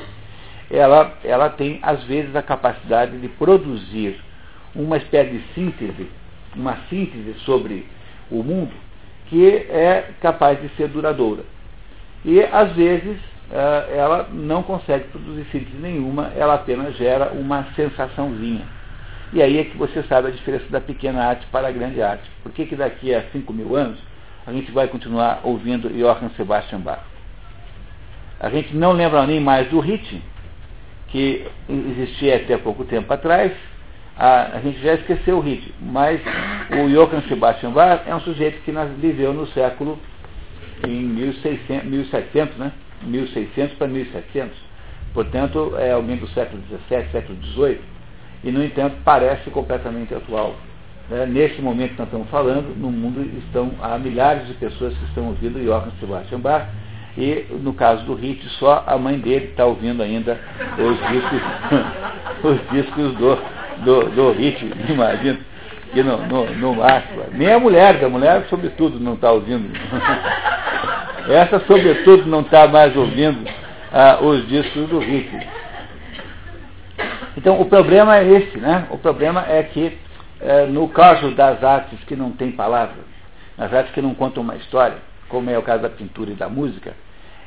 ela, 0.70 1.16
ela 1.24 1.48
tem, 1.48 1.78
às 1.80 2.02
vezes, 2.04 2.34
a 2.36 2.42
capacidade 2.42 3.18
de 3.18 3.28
produzir 3.28 4.20
uma 4.74 4.96
espécie 4.96 5.30
de 5.30 5.54
síntese, 5.54 6.08
uma 6.54 6.76
síntese 6.88 7.34
sobre 7.40 7.86
o 8.30 8.42
mundo, 8.42 8.72
que 9.26 9.46
é 9.46 10.10
capaz 10.20 10.60
de 10.60 10.68
ser 10.76 10.88
duradoura. 10.88 11.42
E, 12.24 12.40
às 12.40 12.72
vezes, 12.72 13.18
eh, 13.50 13.94
ela 13.96 14.28
não 14.32 14.62
consegue 14.62 15.04
produzir 15.08 15.46
síntese 15.50 15.76
nenhuma, 15.76 16.32
ela 16.36 16.54
apenas 16.54 16.96
gera 16.96 17.30
uma 17.32 17.66
sensaçãozinha. 17.74 18.66
E 19.32 19.42
aí 19.42 19.58
é 19.58 19.64
que 19.64 19.76
você 19.76 20.02
sabe 20.04 20.28
a 20.28 20.30
diferença 20.30 20.64
da 20.70 20.80
pequena 20.80 21.24
arte 21.24 21.46
para 21.52 21.68
a 21.68 21.70
grande 21.70 22.00
arte. 22.00 22.28
Por 22.42 22.50
que, 22.52 22.64
que 22.64 22.76
daqui 22.76 23.14
a 23.14 23.22
5 23.30 23.52
mil 23.52 23.76
anos 23.76 23.98
a 24.46 24.52
gente 24.52 24.72
vai 24.72 24.88
continuar 24.88 25.40
ouvindo 25.44 25.90
Johann 25.90 26.30
Sebastian 26.30 26.80
Bach. 26.80 27.02
A 28.40 28.48
gente 28.48 28.74
não 28.74 28.92
lembra 28.92 29.26
nem 29.26 29.40
mais 29.40 29.68
do 29.68 29.78
Hit, 29.78 30.22
que 31.08 31.46
existia 31.68 32.36
até 32.36 32.56
pouco 32.56 32.84
tempo 32.84 33.12
atrás, 33.12 33.52
a, 34.18 34.56
a, 34.56 34.60
gente 34.60 34.80
já 34.80 34.94
esqueceu 34.94 35.38
o 35.38 35.40
Hit, 35.40 35.72
mas 35.80 36.20
o 36.72 36.88
Johann 36.88 37.22
Sebastian 37.28 37.70
Bach 37.70 38.02
é 38.04 38.14
um 38.14 38.20
sujeito 38.20 38.60
que 38.62 38.72
viveu 38.98 39.32
no 39.32 39.46
século 39.48 39.98
em 40.86 41.02
1600, 41.02 41.88
1700, 41.88 42.56
né? 42.56 42.72
1600 43.02 43.76
para 43.76 43.86
1700. 43.86 44.56
Portanto, 45.14 45.74
é 45.78 45.92
alguém 45.92 46.16
do 46.16 46.28
século 46.28 46.60
XVII, 46.68 47.10
século 47.12 47.38
XVIII, 47.44 47.80
e, 48.44 48.50
no 48.50 48.64
entanto, 48.64 48.96
parece 49.04 49.50
completamente 49.50 50.14
atual. 50.14 50.56
Né, 51.08 51.24
nesse 51.24 51.62
momento 51.62 51.92
que 51.92 51.98
nós 51.98 52.08
estamos 52.08 52.28
falando, 52.28 52.76
no 52.76 52.90
mundo 52.90 53.22
estão 53.38 53.72
há 53.80 53.98
milhares 53.98 54.46
de 54.46 54.54
pessoas 54.54 54.96
que 54.96 55.04
estão 55.04 55.28
ouvindo 55.28 55.58
Johann 55.64 55.92
Sebastian 56.00 56.40
Bach, 56.40 56.66
e 57.16 57.46
no 57.62 57.72
caso 57.72 58.04
do 58.04 58.14
Hit, 58.14 58.46
só 58.58 58.84
a 58.86 58.98
mãe 58.98 59.18
dele 59.18 59.46
está 59.46 59.64
ouvindo 59.64 60.02
ainda 60.02 60.38
os 60.76 60.98
discos, 61.08 61.40
os 62.44 62.70
discos 62.70 63.14
do, 63.16 63.38
do, 63.84 64.10
do 64.10 64.32
Hit, 64.32 64.64
imagina, 64.88 65.38
que 65.92 66.02
no, 66.02 66.18
no, 66.26 66.50
no 66.54 66.74
máximo. 66.74 67.24
Nem 67.32 67.52
a 67.52 67.58
mulher, 67.58 68.04
a 68.04 68.08
mulher, 68.08 68.46
sobretudo, 68.48 69.00
não 69.00 69.14
está 69.14 69.32
ouvindo. 69.32 69.70
Essa, 71.28 71.60
sobretudo, 71.60 72.26
não 72.26 72.40
está 72.40 72.66
mais 72.66 72.96
ouvindo 72.96 73.48
ah, 73.92 74.18
os 74.20 74.46
discos 74.48 74.88
do 74.88 74.98
Hit. 74.98 75.30
Então, 77.36 77.60
o 77.60 77.66
problema 77.66 78.16
é 78.16 78.26
esse, 78.26 78.58
né? 78.58 78.86
O 78.90 78.98
problema 78.98 79.44
é 79.48 79.62
que 79.62 79.96
é, 80.40 80.66
no 80.66 80.88
caso 80.88 81.32
das 81.32 81.62
artes 81.62 81.98
que 82.04 82.14
não 82.14 82.30
têm 82.32 82.52
palavras, 82.52 83.04
nas 83.56 83.72
artes 83.72 83.92
que 83.92 84.00
não 84.00 84.14
contam 84.14 84.42
uma 84.42 84.56
história, 84.56 84.98
como 85.28 85.50
é 85.50 85.58
o 85.58 85.62
caso 85.62 85.82
da 85.82 85.90
pintura 85.90 86.30
e 86.30 86.34
da 86.34 86.48
música, 86.48 86.94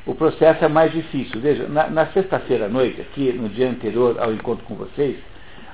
o 0.04 0.14
processo 0.14 0.64
é 0.64 0.68
mais 0.68 0.92
difícil. 0.92 1.40
Veja, 1.40 1.66
na, 1.68 1.88
na 1.88 2.06
sexta-feira 2.06 2.66
à 2.66 2.68
noite, 2.68 3.00
aqui 3.00 3.32
no 3.32 3.48
dia 3.48 3.68
anterior 3.68 4.16
ao 4.18 4.32
encontro 4.32 4.64
com 4.64 4.74
vocês, 4.74 5.16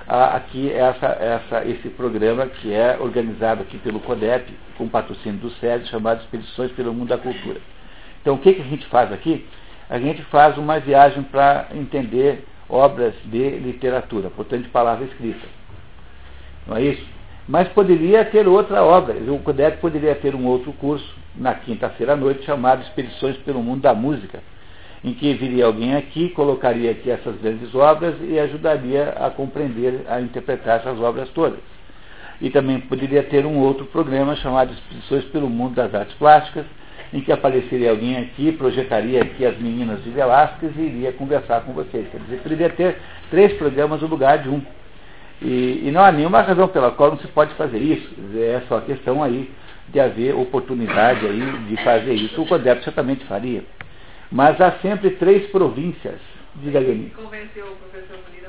há 0.09 0.37
aqui 0.37 0.73
essa, 0.73 1.07
essa, 1.07 1.65
esse 1.67 1.91
programa 1.91 2.47
que 2.47 2.73
é 2.73 2.97
organizado 2.99 3.63
aqui 3.63 3.77
pelo 3.79 4.01
CODEP, 4.01 4.51
com 4.79 4.89
patrocínio 4.89 5.39
do 5.39 5.51
SESI, 5.51 5.89
chamado 5.89 6.23
Expedições 6.23 6.73
pelo 6.73 6.95
Mundo 6.95 7.09
da 7.09 7.19
Cultura. 7.19 7.61
Então, 8.23 8.35
o 8.35 8.39
que, 8.39 8.55
que 8.55 8.63
a 8.63 8.65
gente 8.65 8.87
faz 8.87 9.13
aqui? 9.13 9.47
A 9.91 9.99
gente 9.99 10.23
faz 10.25 10.57
uma 10.57 10.81
viagem 10.81 11.23
para 11.25 11.69
entender 11.75 12.45
obras 12.69 13.15
de 13.25 13.51
literatura, 13.59 14.31
portanto, 14.31 14.69
palavra 14.71 15.05
escrita. 15.05 15.47
Não 16.67 16.77
é 16.77 16.83
isso? 16.83 17.07
Mas 17.47 17.69
poderia 17.69 18.25
ter 18.25 18.47
outra 18.47 18.83
obra. 18.83 19.15
O 19.15 19.39
CODEP 19.39 19.79
poderia 19.81 20.15
ter 20.15 20.35
um 20.35 20.47
outro 20.47 20.73
curso 20.75 21.17
na 21.35 21.55
quinta-feira 21.55 22.15
à 22.15 22.17
noite 22.17 22.45
chamado 22.45 22.83
Expedições 22.83 23.37
pelo 23.39 23.63
Mundo 23.63 23.83
da 23.83 23.95
Música, 23.95 24.43
em 25.05 25.12
que 25.14 25.32
viria 25.34 25.66
alguém 25.66 25.94
aqui, 25.94 26.28
colocaria 26.30 26.90
aqui 26.90 27.11
essas 27.11 27.36
grandes 27.40 27.74
obras 27.74 28.14
e 28.20 28.38
ajudaria 28.38 29.11
a 29.11 29.30
compreender, 29.30 30.03
a 30.09 30.20
interpretar 30.20 30.80
essas 30.80 30.99
obras 31.01 31.28
todas. 31.30 31.61
E 32.40 32.51
também 32.51 32.80
poderia 32.80 33.22
ter 33.22 33.44
um 33.46 33.59
outro 33.59 33.86
programa 33.86 34.34
chamado 34.36 34.72
Expedições 34.72 35.24
pelo 35.26 35.49
Mundo 35.49 35.74
das 35.74 35.94
Artes 35.94 36.14
Plásticas, 36.14 36.64
em 37.12 37.20
que 37.20 37.32
apareceria 37.32 37.90
alguém 37.90 38.16
aqui, 38.16 38.53
projetaria 38.53 39.22
aqui 39.22 39.44
as 39.44 39.59
meninas 39.59 40.03
de 40.05 40.11
Velázquez 40.11 40.72
e 40.76 40.80
iria 40.80 41.12
conversar 41.12 41.62
com 41.62 41.72
vocês. 41.72 42.07
Quer 42.11 42.18
dizer, 42.18 42.40
poderia 42.42 42.70
ter 42.70 42.96
três 43.30 43.53
programas 43.55 44.03
no 44.03 44.09
lugar 44.09 44.38
de 44.38 44.49
um. 44.49 44.61
E, 45.40 45.84
e, 45.84 45.90
não 45.92 46.03
há 46.03 46.11
nenhuma 46.11 46.42
razão 46.42 46.68
pela 46.68 46.90
qual 46.90 47.11
não 47.11 47.18
se 47.18 47.28
pode 47.28 47.55
fazer 47.55 47.78
isso. 47.78 48.09
É 48.36 48.61
só 48.68 48.80
questão 48.80 49.22
aí 49.22 49.51
de 49.88 50.01
haver 50.01 50.34
oportunidade 50.34 51.24
aí 51.24 51.53
de 51.68 51.82
fazer 51.82 52.12
isso. 52.14 52.42
O 52.42 52.46
CODEP 52.46 52.84
certamente 52.84 53.24
faria. 53.24 53.62
Mas 54.31 54.61
há 54.61 54.72
sempre 54.81 55.11
três 55.11 55.51
províncias. 55.51 56.20
Diga, 56.57 56.79
Leni. 56.81 57.11
Convenceu 57.11 57.66
o 57.66 57.76
professor 57.76 58.18
Molina 58.29 58.49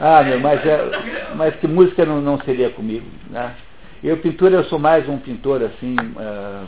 Ah, 0.00 0.22
meu, 0.22 0.40
mas, 0.40 0.64
é, 0.64 0.78
mas 1.36 1.56
que 1.56 1.66
música 1.66 2.04
não, 2.04 2.20
não 2.20 2.40
seria 2.40 2.70
comigo. 2.70 3.06
Né? 3.30 3.54
Eu, 4.02 4.18
pintura, 4.18 4.56
eu 4.56 4.64
sou 4.64 4.78
mais 4.78 5.08
um 5.08 5.18
pintor 5.18 5.62
assim, 5.62 5.96
uh, 5.96 6.66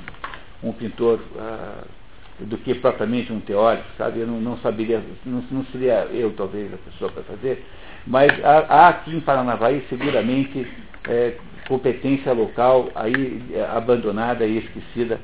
um 0.63 0.73
pintor 0.73 1.21
uh, 1.37 1.87
do 2.41 2.57
que 2.59 2.75
propriamente 2.75 3.33
um 3.33 3.41
teórico, 3.41 3.87
sabe? 3.97 4.21
Eu 4.21 4.27
não, 4.27 4.41
não 4.41 4.57
saberia, 4.59 5.03
não, 5.25 5.43
não 5.51 5.65
seria 5.67 6.09
eu 6.13 6.33
talvez 6.33 6.73
a 6.73 6.77
pessoa 6.77 7.11
para 7.11 7.23
fazer 7.25 7.65
mas 8.09 8.33
há, 8.43 8.59
há 8.69 8.89
aqui 8.89 9.15
em 9.15 9.21
Paranavaí 9.21 9.85
seguramente 9.89 10.67
é, 11.07 11.35
competência 11.69 12.33
local 12.33 12.91
aí 12.95 13.43
é, 13.53 13.63
abandonada 13.65 14.47
e 14.47 14.59
esquecida 14.59 15.21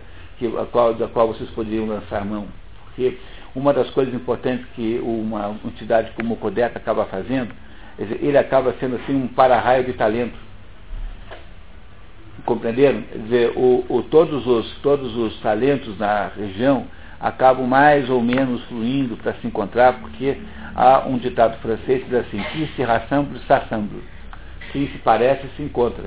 que, 0.50 0.58
a 0.58 0.64
qual, 0.66 0.94
da 0.94 1.08
qual 1.08 1.28
vocês 1.28 1.48
poderiam 1.50 1.86
lançar 1.86 2.24
mão. 2.24 2.46
Porque 2.84 3.18
uma 3.54 3.72
das 3.72 3.90
coisas 3.90 4.14
importantes 4.14 4.66
que 4.74 5.00
uma 5.02 5.56
entidade 5.64 6.12
como 6.16 6.34
o 6.34 6.36
CODEC 6.36 6.76
acaba 6.76 7.04
fazendo 7.06 7.54
ele 7.98 8.36
acaba 8.36 8.74
sendo 8.80 8.96
assim 8.96 9.14
um 9.14 9.28
para-raio 9.28 9.84
de 9.84 9.92
talento. 9.92 10.36
Compreenderam? 12.44 13.02
Quer 13.02 13.18
dizer, 13.18 13.52
o, 13.56 13.84
o, 13.88 14.02
todos, 14.02 14.46
os, 14.46 14.70
todos 14.82 15.16
os 15.16 15.40
talentos 15.40 15.96
na 15.98 16.28
região 16.36 16.86
acabam 17.20 17.66
mais 17.66 18.10
ou 18.10 18.20
menos 18.20 18.62
fluindo 18.64 19.16
para 19.16 19.32
se 19.34 19.46
encontrar, 19.46 20.00
porque 20.00 20.36
há 20.74 21.04
um 21.06 21.16
ditado 21.16 21.58
francês 21.60 22.02
que 22.02 22.10
diz 22.10 22.18
assim, 22.18 22.42
qui 22.52 22.66
se 22.74 22.82
rassemble, 22.82 23.38
s'assemble. 23.46 24.02
Quem 24.72 24.88
se 24.88 24.98
parece, 24.98 25.46
se 25.56 25.62
encontra. 25.62 26.04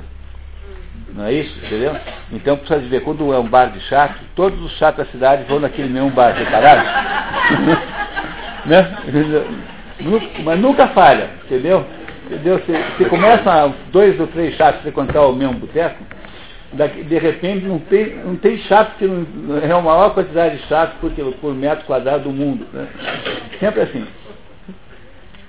Não 1.13 1.25
é 1.25 1.33
isso? 1.33 1.57
Entendeu? 1.65 1.95
Então 2.31 2.57
precisa 2.57 2.79
de 2.79 2.87
ver, 2.87 3.01
quando 3.01 3.33
é 3.33 3.39
um 3.39 3.47
bar 3.47 3.71
de 3.71 3.79
chato, 3.81 4.19
todos 4.35 4.61
os 4.61 4.71
chatos 4.77 5.05
da 5.05 5.11
cidade 5.11 5.43
vão 5.47 5.59
naquele 5.59 5.89
mesmo 5.89 6.11
bar, 6.11 6.35
separado. 6.35 6.83
né? 8.65 8.97
Mas 10.43 10.59
nunca 10.59 10.87
falha, 10.89 11.29
entendeu? 11.45 11.85
entendeu? 12.27 12.59
Se, 12.59 12.73
se 12.97 13.09
começa 13.09 13.73
dois 13.91 14.19
ou 14.19 14.27
três 14.27 14.55
chatos 14.55 14.81
frequentar 14.81 15.25
o 15.25 15.33
mesmo 15.33 15.55
boteco, 15.55 16.03
de 16.73 17.17
repente 17.17 17.65
não 17.65 17.79
tem, 17.79 18.15
não 18.17 18.35
tem 18.35 18.57
chato 18.59 18.97
que 18.97 19.07
não, 19.07 19.57
é 19.57 19.71
a 19.71 19.81
maior 19.81 20.13
quantidade 20.13 20.57
de 20.57 20.63
chatos 20.63 20.97
por, 20.99 21.11
por 21.35 21.53
metro 21.53 21.85
quadrado 21.85 22.25
do 22.25 22.31
mundo. 22.31 22.67
Né? 22.73 22.87
Sempre 23.59 23.81
assim. 23.81 24.05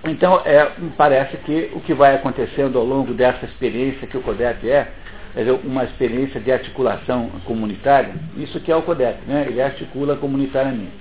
Então, 0.04 0.40
é, 0.44 0.68
parece 0.96 1.36
que 1.38 1.70
o 1.74 1.80
que 1.80 1.92
vai 1.92 2.14
acontecendo 2.14 2.78
ao 2.78 2.84
longo 2.84 3.12
dessa 3.12 3.44
experiência 3.44 4.06
que 4.06 4.16
o 4.16 4.22
CODEP 4.22 4.70
é, 4.70 4.88
é 5.46 5.52
uma 5.52 5.84
experiência 5.84 6.40
de 6.40 6.50
articulação 6.50 7.30
comunitária, 7.44 8.12
isso 8.36 8.58
que 8.58 8.72
é 8.72 8.76
o 8.76 8.82
CODEP, 8.82 9.24
né? 9.26 9.46
ele 9.48 9.62
articula 9.62 10.16
comunitariamente. 10.16 10.92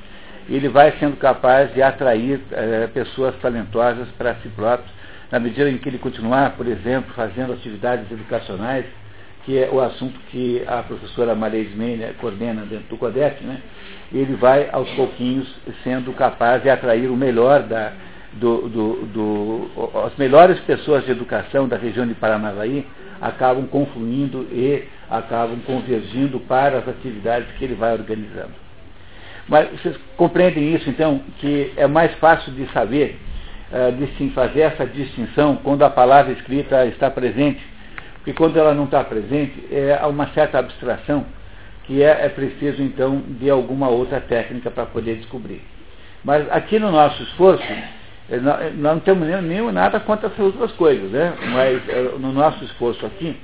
Ele 0.47 0.69
vai 0.69 0.93
sendo 0.99 1.17
capaz 1.17 1.73
de 1.73 1.81
atrair 1.81 2.39
é, 2.51 2.87
pessoas 2.87 3.35
talentosas 3.37 4.07
para 4.17 4.35
si 4.35 4.47
próprio, 4.49 4.89
na 5.31 5.39
medida 5.39 5.69
em 5.69 5.77
que 5.79 5.89
ele 5.89 5.97
continuar, 5.97 6.51
por 6.51 6.67
exemplo, 6.67 7.11
fazendo 7.15 7.51
atividades 7.51 8.09
educacionais, 8.11 8.85
que 9.43 9.57
é 9.57 9.69
o 9.71 9.81
assunto 9.81 10.19
que 10.29 10.63
a 10.67 10.83
professora 10.83 11.33
Maria 11.33 11.61
Ismênia 11.61 12.13
coordena 12.19 12.61
dentro 12.61 12.89
do 12.89 12.97
CODEP, 12.97 13.43
né? 13.43 13.59
ele 14.13 14.35
vai 14.35 14.69
aos 14.71 14.89
pouquinhos 14.91 15.47
sendo 15.83 16.13
capaz 16.13 16.61
de 16.61 16.69
atrair 16.69 17.09
o 17.09 17.17
melhor 17.17 17.63
da, 17.63 17.91
do, 18.39 18.69
do, 18.69 19.05
do, 19.07 19.99
as 20.05 20.15
melhores 20.17 20.59
pessoas 20.61 21.05
de 21.05 21.11
educação 21.11 21.67
da 21.67 21.77
região 21.77 22.07
de 22.07 22.13
Paranavaí 22.13 22.85
acabam 23.21 23.67
confluindo 23.67 24.47
e 24.51 24.83
acabam 25.09 25.59
convergindo 25.65 26.39
para 26.41 26.79
as 26.79 26.87
atividades 26.87 27.49
que 27.57 27.65
ele 27.65 27.75
vai 27.75 27.93
organizando. 27.93 28.53
Mas 29.47 29.69
vocês 29.71 29.97
compreendem 30.17 30.75
isso, 30.75 30.89
então, 30.89 31.21
que 31.39 31.73
é 31.77 31.87
mais 31.87 32.13
fácil 32.15 32.51
de 32.51 32.67
saber, 32.71 33.17
uh, 33.71 33.91
de 33.93 34.07
sim 34.17 34.29
fazer 34.31 34.61
essa 34.61 34.85
distinção 34.85 35.55
quando 35.63 35.83
a 35.83 35.89
palavra 35.89 36.33
escrita 36.33 36.85
está 36.85 37.09
presente, 37.09 37.65
porque 38.15 38.33
quando 38.33 38.57
ela 38.57 38.73
não 38.73 38.83
está 38.83 39.03
presente, 39.03 39.53
é 39.71 40.05
uma 40.05 40.27
certa 40.33 40.59
abstração 40.59 41.25
que 41.85 42.03
é, 42.03 42.25
é 42.25 42.29
preciso, 42.29 42.83
então, 42.83 43.23
de 43.39 43.49
alguma 43.49 43.87
outra 43.87 44.19
técnica 44.19 44.69
para 44.69 44.85
poder 44.85 45.15
descobrir. 45.15 45.61
Mas 46.23 46.45
aqui 46.51 46.77
no 46.77 46.91
nosso 46.91 47.23
esforço, 47.23 47.63
eh, 47.63 47.89
nós 48.29 48.75
não 48.75 48.99
temos 48.99 49.27
nem, 49.43 49.71
nada 49.71 49.99
contra 50.01 50.27
essas 50.27 50.39
outras 50.39 50.71
coisas, 50.73 51.09
né? 51.11 51.33
Mas 51.53 51.81
eh, 51.87 52.11
no 52.19 52.33
nosso 52.33 52.63
esforço 52.65 53.05
aqui, 53.05 53.37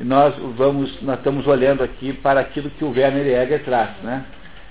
nós 0.00 0.34
vamos, 0.56 1.00
nós 1.02 1.18
estamos 1.18 1.46
olhando 1.46 1.84
aqui 1.84 2.12
para 2.12 2.40
aquilo 2.40 2.68
que 2.70 2.84
o 2.84 2.90
Werner 2.90 3.26
Egger 3.26 3.62
traz, 3.62 3.90
né? 4.02 4.24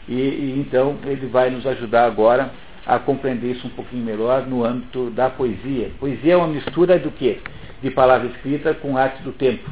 E, 0.08 0.14
e, 0.14 0.56
então 0.60 0.98
ele 1.06 1.28
vai 1.28 1.50
nos 1.50 1.66
ajudar 1.66 2.06
agora 2.06 2.52
a 2.86 3.00
compreender 3.00 3.52
isso 3.52 3.66
um 3.66 3.70
pouquinho 3.70 4.04
melhor 4.04 4.46
no 4.46 4.66
âmbito 4.66 5.10
da 5.12 5.30
poesia. 5.30 5.92
Poesia 5.98 6.34
é 6.34 6.38
uma 6.38 6.48
mistura 6.48 7.00
do 7.00 7.10
quê? 7.12 7.40
De 7.82 7.90
palavra 7.90 8.28
escrita 8.28 8.74
com 8.74 8.98
arte 8.98 9.24
do 9.24 9.32
tempo. 9.32 9.70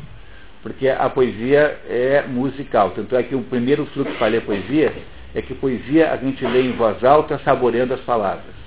Porque 0.64 0.88
a 0.88 1.10
poesia 1.10 1.80
é 1.90 2.24
musical. 2.28 2.92
Tanto 2.92 3.14
é 3.16 3.24
que 3.24 3.36
o 3.36 3.42
primeiro 3.42 3.86
fluxo 3.88 4.14
para 4.14 4.28
ler 4.28 4.44
poesia 4.44 4.94
é 5.36 5.42
que 5.42 5.54
poesia 5.54 6.14
a 6.14 6.18
gente 6.18 6.46
lê 6.46 6.62
em 6.62 6.72
voz 6.74 7.04
alta, 7.04 7.40
saboreando 7.40 7.94
as 7.94 8.02
palavras. 8.02 8.61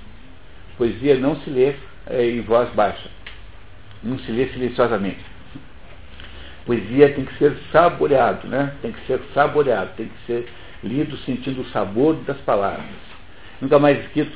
Poesia 0.77 1.15
não 1.15 1.35
se 1.37 1.49
lê 1.49 1.75
é, 2.07 2.29
em 2.29 2.41
voz 2.41 2.69
baixa. 2.73 3.09
Não 4.03 4.19
se 4.19 4.31
lê 4.31 4.47
silenciosamente. 4.47 5.23
Poesia 6.65 7.13
tem 7.13 7.25
que 7.25 7.37
ser 7.37 7.55
saboreado, 7.71 8.47
né? 8.47 8.73
Tem 8.81 8.91
que 8.91 9.05
ser 9.05 9.21
saboreado, 9.33 9.91
tem 9.95 10.07
que 10.07 10.25
ser 10.25 10.47
lido 10.83 11.15
sentindo 11.17 11.61
o 11.61 11.69
sabor 11.69 12.15
das 12.25 12.37
palavras. 12.37 12.85
Nunca 13.61 13.79
mais 13.79 13.99
escrito 14.05 14.31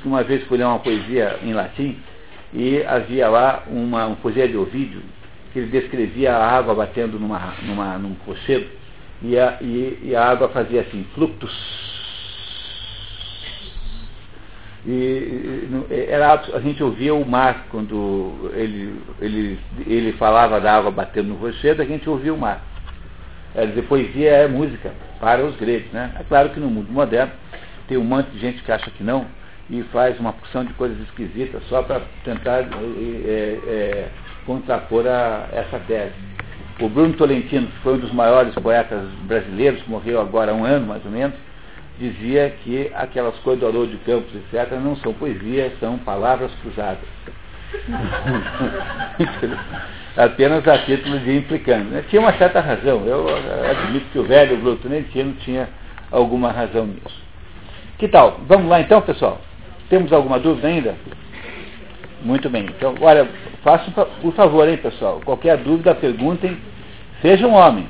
que 0.00 0.08
uma 0.08 0.22
vez 0.22 0.44
fui 0.44 0.58
ler 0.58 0.64
uma 0.64 0.78
poesia 0.78 1.38
em 1.42 1.52
latim 1.52 1.96
e 2.52 2.82
havia 2.82 3.28
lá 3.28 3.64
uma, 3.68 4.06
uma 4.06 4.16
poesia 4.16 4.48
de 4.48 4.56
Ovídio 4.56 5.02
que 5.52 5.60
ele 5.60 5.68
descrevia 5.68 6.34
a 6.34 6.56
água 6.58 6.74
batendo 6.74 7.18
numa, 7.18 7.54
numa, 7.62 7.98
num 7.98 8.14
rochedo 8.26 8.66
e 9.22 9.38
a, 9.38 9.58
e, 9.60 9.98
e 10.02 10.16
a 10.16 10.24
água 10.24 10.48
fazia 10.48 10.82
assim, 10.82 11.04
fluctus 11.14 11.52
e 14.86 15.68
era, 16.08 16.34
a 16.54 16.60
gente 16.60 16.82
ouvia 16.82 17.14
o 17.14 17.28
mar 17.28 17.66
quando 17.70 18.50
ele, 18.54 18.94
ele, 19.20 19.58
ele 19.86 20.12
falava 20.12 20.60
da 20.60 20.76
água 20.76 20.90
batendo 20.90 21.30
no 21.30 21.34
rochedo, 21.34 21.82
a 21.82 21.84
gente 21.84 22.08
ouvia 22.08 22.32
o 22.32 22.38
mar. 22.38 22.62
É 23.54 23.66
dizer, 23.66 23.82
poesia 23.82 24.30
é 24.30 24.48
música 24.48 24.92
para 25.20 25.44
os 25.44 25.56
gregos. 25.56 25.90
Né? 25.92 26.12
É 26.18 26.22
claro 26.22 26.50
que 26.50 26.60
no 26.60 26.70
mundo 26.70 26.92
moderno 26.92 27.32
tem 27.88 27.98
um 27.98 28.04
monte 28.04 28.30
de 28.30 28.38
gente 28.38 28.62
que 28.62 28.70
acha 28.70 28.90
que 28.90 29.02
não 29.02 29.26
e 29.70 29.82
faz 29.84 30.18
uma 30.18 30.32
porção 30.32 30.64
de 30.64 30.72
coisas 30.74 30.98
esquisitas 31.00 31.62
só 31.68 31.82
para 31.82 32.02
tentar 32.24 32.60
é, 32.60 32.64
é, 32.64 34.08
contrapor 34.46 35.06
a 35.06 35.48
essa 35.52 35.78
tese. 35.80 36.14
O 36.80 36.88
Bruno 36.88 37.12
Tolentino, 37.14 37.66
que 37.66 37.78
foi 37.78 37.94
um 37.94 37.98
dos 37.98 38.12
maiores 38.12 38.54
poetas 38.54 39.02
brasileiros, 39.24 39.84
morreu 39.86 40.20
agora 40.20 40.52
há 40.52 40.54
um 40.54 40.64
ano 40.64 40.86
mais 40.86 41.04
ou 41.04 41.10
menos, 41.10 41.34
dizia 41.98 42.54
que 42.62 42.90
aquelas 42.94 43.36
coisas 43.40 43.60
do 43.60 43.66
Haroldo 43.66 43.92
de 43.92 43.98
Campos, 43.98 44.34
etc., 44.34 44.72
não 44.82 44.96
são 44.96 45.12
poesia, 45.12 45.72
são 45.80 45.98
palavras 45.98 46.50
cruzadas. 46.62 47.04
Apenas 50.16 50.66
a 50.66 50.78
título 50.78 51.18
de 51.20 51.36
implicando. 51.36 51.90
Né? 51.90 52.04
Tinha 52.08 52.20
uma 52.20 52.32
certa 52.34 52.60
razão. 52.60 53.04
Eu 53.04 53.26
admito 53.70 54.06
que 54.12 54.18
o 54.18 54.24
velho 54.24 54.56
Brutonentino 54.56 55.34
tinha 55.40 55.68
alguma 56.10 56.50
razão 56.50 56.86
nisso. 56.86 57.22
Que 57.98 58.08
tal? 58.08 58.40
Vamos 58.46 58.68
lá 58.68 58.80
então, 58.80 59.00
pessoal? 59.02 59.40
Temos 59.88 60.12
alguma 60.12 60.38
dúvida 60.38 60.68
ainda? 60.68 60.94
Muito 62.22 62.48
bem. 62.50 62.64
Então, 62.64 62.94
olha, 63.00 63.28
façam 63.62 63.92
por 63.92 64.34
favor, 64.34 64.68
hein, 64.68 64.76
pessoal. 64.76 65.20
Qualquer 65.24 65.56
dúvida, 65.58 65.94
perguntem. 65.94 66.58
Sejam 67.22 67.52
homens. 67.52 67.86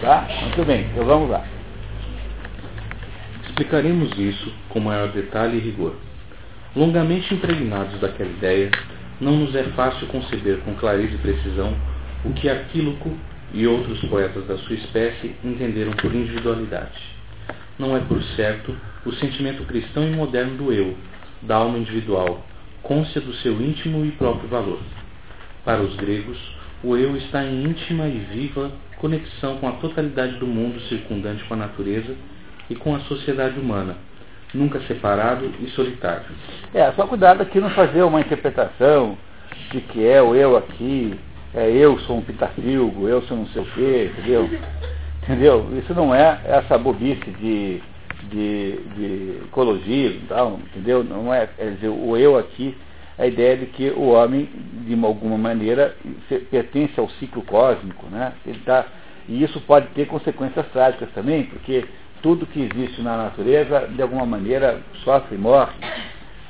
Tá? 0.00 0.26
Muito 0.42 0.64
bem. 0.64 0.86
Então 0.92 1.04
vamos 1.04 1.30
lá. 1.30 1.44
Explicaremos 3.54 4.10
isso 4.18 4.52
com 4.68 4.80
maior 4.80 5.12
detalhe 5.12 5.58
e 5.58 5.60
rigor. 5.60 5.94
Longamente 6.74 7.32
impregnados 7.32 8.00
daquela 8.00 8.28
ideia, 8.28 8.68
não 9.20 9.36
nos 9.36 9.54
é 9.54 9.62
fácil 9.76 10.08
conceber 10.08 10.58
com 10.64 10.74
clareza 10.74 11.14
e 11.14 11.18
precisão 11.18 11.72
o 12.24 12.32
que 12.32 12.48
Aquíloco 12.48 13.16
e 13.52 13.64
outros 13.64 14.00
poetas 14.06 14.44
da 14.48 14.58
sua 14.58 14.74
espécie 14.74 15.36
entenderam 15.44 15.92
por 15.92 16.12
individualidade. 16.12 17.00
Não 17.78 17.96
é, 17.96 18.00
por 18.00 18.20
certo, 18.34 18.76
o 19.06 19.12
sentimento 19.12 19.62
cristão 19.66 20.02
e 20.02 20.10
moderno 20.10 20.56
do 20.56 20.72
eu, 20.72 20.96
da 21.40 21.54
alma 21.54 21.78
individual, 21.78 22.44
côncia 22.82 23.20
do 23.20 23.34
seu 23.34 23.52
íntimo 23.62 24.04
e 24.04 24.10
próprio 24.10 24.48
valor. 24.48 24.80
Para 25.64 25.80
os 25.80 25.94
gregos, 25.94 26.38
o 26.82 26.96
eu 26.96 27.16
está 27.16 27.44
em 27.44 27.62
íntima 27.62 28.08
e 28.08 28.18
viva 28.18 28.72
conexão 28.96 29.58
com 29.58 29.68
a 29.68 29.72
totalidade 29.74 30.38
do 30.38 30.46
mundo 30.46 30.80
circundante 30.88 31.44
com 31.44 31.54
a 31.54 31.58
natureza 31.58 32.16
e 32.68 32.74
com 32.74 32.94
a 32.94 33.00
sociedade 33.00 33.58
humana, 33.58 33.96
nunca 34.52 34.80
separado 34.82 35.50
e 35.60 35.68
solitário. 35.70 36.24
É, 36.72 36.90
só 36.92 37.06
cuidado 37.06 37.42
aqui 37.42 37.60
não 37.60 37.70
fazer 37.70 38.02
uma 38.02 38.20
interpretação 38.20 39.16
de 39.70 39.80
que 39.80 40.06
é 40.06 40.22
o 40.22 40.34
eu 40.34 40.56
aqui, 40.56 41.18
é 41.54 41.70
eu 41.70 41.98
sou 42.00 42.18
um 42.18 42.22
pitafilgo, 42.22 43.08
eu 43.08 43.22
sou 43.22 43.36
não 43.36 43.46
sei 43.46 43.62
o 43.62 43.66
quê, 43.66 44.10
entendeu? 44.12 44.50
Entendeu? 45.22 45.68
Isso 45.78 45.94
não 45.94 46.14
é 46.14 46.40
essa 46.44 46.76
bobice 46.76 47.30
de, 47.40 47.80
de, 48.30 48.78
de 48.96 49.38
ecologismo 49.46 50.20
e 50.22 50.26
tal, 50.28 50.60
entendeu? 50.70 51.02
Não 51.02 51.32
é, 51.32 51.48
é 51.58 51.70
dizer, 51.70 51.88
o 51.88 52.16
eu 52.16 52.36
aqui 52.36 52.76
a 53.18 53.26
ideia 53.26 53.56
de 53.56 53.66
que 53.66 53.90
o 53.90 54.08
homem, 54.08 54.48
de 54.86 55.04
alguma 55.04 55.38
maneira, 55.38 55.96
pertence 56.50 56.98
ao 56.98 57.08
ciclo 57.10 57.42
cósmico, 57.42 58.06
né? 58.06 58.32
Ele 58.44 58.58
tá, 58.64 58.86
e 59.28 59.42
isso 59.42 59.60
pode 59.60 59.86
ter 59.88 60.06
consequências 60.06 60.66
trágicas 60.72 61.08
também, 61.14 61.44
porque 61.44 61.84
tudo 62.24 62.46
que 62.46 62.58
existe 62.58 63.02
na 63.02 63.18
natureza, 63.18 63.86
de 63.86 64.00
alguma 64.00 64.24
maneira, 64.24 64.80
sofre 65.04 65.34
e 65.34 65.38
morre. 65.38 65.74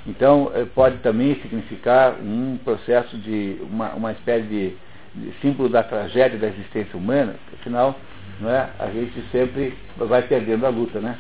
Então, 0.07 0.53
eh, 0.55 0.65
pode 0.73 0.99
também 0.99 1.35
significar 1.43 2.15
um 2.23 2.57
processo 2.65 3.19
de, 3.19 3.59
uma, 3.61 3.89
uma 3.95 4.13
espécie 4.13 4.47
de, 4.47 4.77
de 5.17 5.33
símbolo 5.43 5.69
da 5.69 5.83
tragédia 5.83 6.39
da 6.39 6.47
existência 6.47 6.97
humana, 6.97 7.35
afinal, 7.55 7.99
não 8.41 8.51
é, 8.51 8.69
a 8.79 8.87
gente 8.87 9.21
sempre 9.33 9.77
vai 9.97 10.23
perdendo 10.23 10.65
a 10.65 10.69
luta, 10.69 11.01
né? 11.01 11.19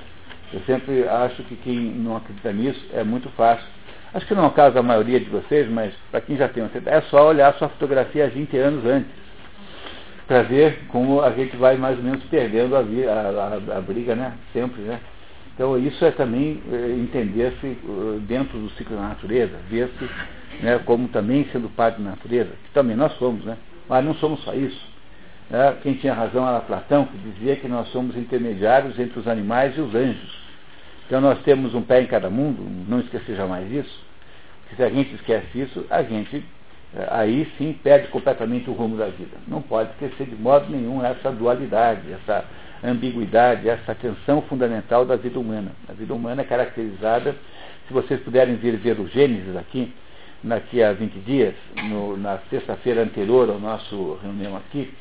Eu 0.53 0.61
sempre 0.61 1.03
acho 1.09 1.43
que 1.43 1.57
quem 1.57 1.77
não 1.77 2.17
acredita 2.17 2.53
nisso 2.53 2.81
é 2.93 3.03
muito 3.03 3.29
fácil 3.31 3.67
Acho 4.15 4.27
que 4.27 4.35
não 4.35 4.45
é 4.45 4.47
o 4.47 4.53
caso 4.53 4.77
da 4.77 4.83
maioria 4.83 5.19
de 5.19 5.29
vocês, 5.29 5.69
mas 5.69 5.93
para 6.13 6.21
quem 6.21 6.37
já 6.37 6.47
tem 6.47 6.63
uma 6.63 6.71
é 6.87 7.01
só 7.11 7.27
olhar 7.27 7.53
sua 7.55 7.69
fotografia 7.69 8.29
20 8.29 8.57
anos 8.57 8.87
antes, 8.87 9.11
para 10.27 10.43
ver 10.43 10.87
como 10.89 11.21
a 11.21 11.31
gente 11.31 11.57
vai 11.57 11.77
mais 11.77 11.99
ou 11.99 12.05
menos 12.05 12.23
perdendo 12.25 12.77
a, 12.77 12.81
a, 12.81 13.75
a, 13.75 13.79
a 13.79 13.81
briga, 13.81 14.15
né? 14.15 14.33
Sempre, 14.53 14.83
né? 14.83 15.01
Então 15.55 15.79
isso 15.79 16.05
é 16.05 16.11
também 16.11 16.61
é, 16.73 16.91
entender-se 16.99 17.67
uh, 17.67 18.21
dentro 18.27 18.59
do 18.59 18.71
ciclo 18.71 18.97
da 18.97 19.03
natureza, 19.03 19.57
ver-se 19.69 20.09
né, 20.61 20.81
como 20.85 21.09
também 21.09 21.47
sendo 21.53 21.69
parte 21.69 22.01
da 22.01 22.11
natureza, 22.11 22.51
que 22.65 22.71
também 22.73 22.97
nós 22.97 23.13
somos, 23.19 23.45
né? 23.45 23.57
Mas 23.89 24.05
não 24.05 24.15
somos 24.15 24.43
só 24.43 24.55
isso. 24.55 24.95
Né? 25.51 25.77
Quem 25.83 25.95
tinha 25.95 26.15
razão 26.15 26.49
era 26.49 26.61
Platão, 26.61 27.07
que 27.07 27.19
dizia 27.19 27.57
que 27.57 27.69
nós 27.69 27.89
somos 27.89 28.17
intermediários 28.17 28.99
entre 28.99 29.19
os 29.19 29.29
animais 29.29 29.77
e 29.77 29.81
os 29.81 29.95
anjos. 29.95 30.45
Então 31.07 31.21
nós 31.21 31.39
temos 31.43 31.75
um 31.75 31.83
pé 31.83 32.03
em 32.03 32.07
cada 32.07 32.31
mundo, 32.31 32.63
não 32.89 33.01
esquecer 33.01 33.37
jamais 33.37 33.71
isso. 33.71 34.05
Se 34.75 34.83
a 34.83 34.89
gente 34.89 35.15
esquece 35.15 35.61
isso, 35.61 35.87
a 35.91 36.03
gente 36.03 36.37
eh, 36.37 36.43
aí 37.11 37.51
sim 37.59 37.73
perde 37.83 38.09
completamente 38.09 38.71
o 38.71 38.73
rumo 38.73 38.97
da 38.97 39.07
vida. 39.07 39.37
Não 39.49 39.61
pode 39.61 39.91
esquecer 39.91 40.27
de 40.27 40.37
modo 40.37 40.71
nenhum 40.71 41.05
essa 41.05 41.31
dualidade, 41.31 42.03
essa 42.13 42.45
ambiguidade, 42.83 43.69
essa 43.69 43.95
tensão 43.95 44.43
fundamental 44.43 45.05
da 45.05 45.17
vida 45.17 45.39
humana. 45.39 45.73
A 45.89 45.93
vida 45.93 46.15
humana 46.15 46.43
é 46.43 46.45
caracterizada, 46.45 47.35
se 47.87 47.93
vocês 47.93 48.21
puderem 48.21 48.57
vir 48.57 48.77
ver 48.77 49.01
o 49.01 49.09
Gênesis 49.09 49.57
aqui, 49.57 49.93
daqui 50.43 50.83
a 50.83 50.93
20 50.93 51.13
dias, 51.21 51.55
no, 51.85 52.17
na 52.17 52.39
sexta-feira 52.51 53.03
anterior 53.03 53.49
ao 53.49 53.59
nosso 53.59 54.19
reunião 54.23 54.57
aqui, 54.57 54.93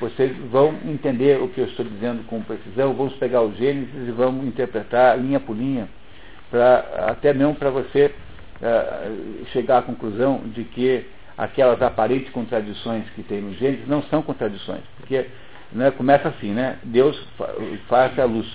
vocês 0.00 0.34
vão 0.50 0.74
entender 0.86 1.40
o 1.40 1.48
que 1.48 1.60
eu 1.60 1.66
estou 1.66 1.84
dizendo 1.84 2.24
com 2.26 2.40
precisão, 2.42 2.94
vamos 2.94 3.14
pegar 3.14 3.42
o 3.42 3.52
Gênesis 3.54 4.08
e 4.08 4.10
vamos 4.10 4.46
interpretar 4.46 5.18
linha 5.18 5.40
por 5.40 5.56
linha, 5.56 5.88
pra, 6.50 7.06
até 7.08 7.34
mesmo 7.34 7.54
para 7.54 7.70
você 7.70 8.14
uh, 8.60 9.46
chegar 9.46 9.78
à 9.78 9.82
conclusão 9.82 10.40
de 10.46 10.64
que 10.64 11.06
aquelas 11.40 11.80
aparentes 11.80 12.30
contradições 12.32 13.08
que 13.10 13.22
tem 13.22 13.40
no 13.40 13.54
Gênesis 13.54 13.88
não 13.88 14.02
são 14.04 14.20
contradições, 14.20 14.82
porque 14.98 15.26
né, 15.72 15.90
começa 15.90 16.28
assim, 16.28 16.52
né? 16.52 16.78
Deus 16.82 17.18
faz 17.88 18.18
a 18.18 18.24
luz. 18.24 18.46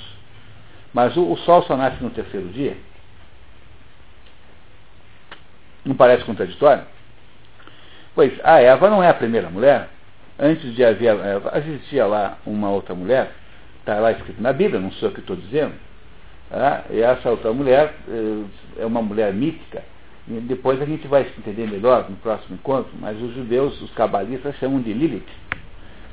Mas 0.94 1.18
o, 1.18 1.32
o 1.32 1.38
sol 1.38 1.64
só 1.64 1.76
nasce 1.76 2.04
no 2.04 2.12
terceiro 2.12 2.48
dia. 2.50 2.78
Não 5.84 5.96
parece 5.96 6.24
contraditório? 6.26 6.84
Pois 8.14 8.34
a 8.44 8.62
Eva 8.62 8.88
não 8.88 9.02
é 9.02 9.10
a 9.10 9.14
primeira 9.16 9.50
mulher, 9.50 9.90
antes 10.38 10.76
de 10.76 10.86
haver 10.86 11.18
Eva, 11.20 11.52
é, 11.56 11.58
existia 11.58 12.06
lá 12.06 12.38
uma 12.46 12.70
outra 12.70 12.94
mulher, 12.94 13.32
está 13.80 13.96
lá 13.96 14.12
escrito 14.12 14.42
na 14.42 14.54
Bíblia, 14.54 14.80
não 14.80 14.92
sou 14.92 15.10
eu 15.10 15.14
que 15.14 15.22
estou 15.22 15.36
dizendo, 15.36 15.74
tá? 16.52 16.84
e 16.92 17.02
essa 17.02 17.32
outra 17.32 17.52
mulher 17.52 17.96
é, 18.08 18.84
é 18.84 18.86
uma 18.86 19.02
mulher 19.02 19.34
mítica, 19.34 19.84
depois 20.28 20.82
a 20.82 20.86
gente 20.86 21.08
vai 21.08 21.26
entender 21.38 21.68
melhor 21.68 22.10
no 22.10 22.16
próximo 22.18 22.56
encontro, 22.56 22.92
mas 23.00 23.22
os 23.22 23.34
judeus, 23.36 23.80
os 23.82 23.92
cabalistas 23.92 24.56
chamam 24.56 24.82
de 24.82 24.92
Lilith, 24.92 25.24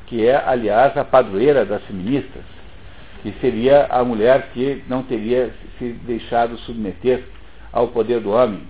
que 0.06 0.26
é, 0.26 0.36
aliás, 0.46 0.96
a 0.96 1.04
padroeira 1.04 1.64
das 1.64 1.82
feministas, 1.84 2.42
que 3.22 3.32
seria 3.40 3.86
a 3.88 4.04
mulher 4.04 4.50
que 4.52 4.82
não 4.88 5.02
teria 5.02 5.54
se 5.78 5.92
deixado 6.04 6.58
submeter 6.58 7.24
ao 7.72 7.88
poder 7.88 8.20
do 8.20 8.30
homem. 8.32 8.62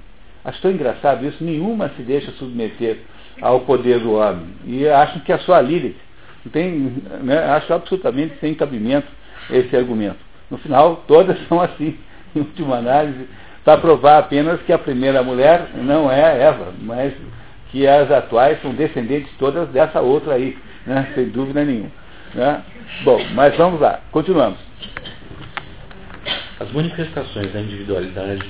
Acho 0.45 0.61
tão 0.61 0.70
engraçado 0.70 1.26
isso, 1.26 1.43
nenhuma 1.43 1.88
se 1.97 2.03
deixa 2.03 2.30
submeter 2.32 2.99
ao 3.40 3.61
poder 3.61 3.99
do 4.01 4.12
homem. 4.12 4.47
E 4.64 4.86
acham 4.86 5.20
que 5.20 5.32
é 5.32 5.38
só 5.38 5.55
a 5.55 5.61
Lilith. 5.61 5.97
Não 6.45 6.53
tem, 6.53 6.70
né, 7.22 7.38
acho 7.51 7.72
absolutamente 7.72 8.36
sem 8.40 8.55
cabimento 8.55 9.09
esse 9.51 9.76
argumento. 9.76 10.18
No 10.51 10.59
final, 10.59 11.05
todas 11.09 11.36
são 11.49 11.61
assim, 11.61 11.97
em 12.34 12.40
última 12.40 12.76
análise, 12.76 13.26
para 13.64 13.78
provar 13.80 14.18
apenas 14.18 14.60
que 14.62 14.72
a 14.72 14.78
primeira 14.78 15.22
mulher 15.22 15.70
não 15.74 16.10
é 16.10 16.42
Eva, 16.42 16.72
mas 16.80 17.14
que 17.70 17.86
as 17.86 18.10
atuais 18.10 18.60
são 18.60 18.74
descendentes 18.74 19.32
todas 19.38 19.68
dessa 19.68 20.00
outra 20.00 20.34
aí, 20.34 20.58
né, 20.86 21.10
sem 21.14 21.28
dúvida 21.28 21.64
nenhuma. 21.64 21.90
Né? 22.34 22.62
Bom, 23.04 23.24
mas 23.34 23.56
vamos 23.56 23.80
lá, 23.80 24.00
continuamos. 24.10 24.58
As 26.60 26.70
manifestações 26.72 27.52
da 27.52 27.60
individualidade 27.60 28.44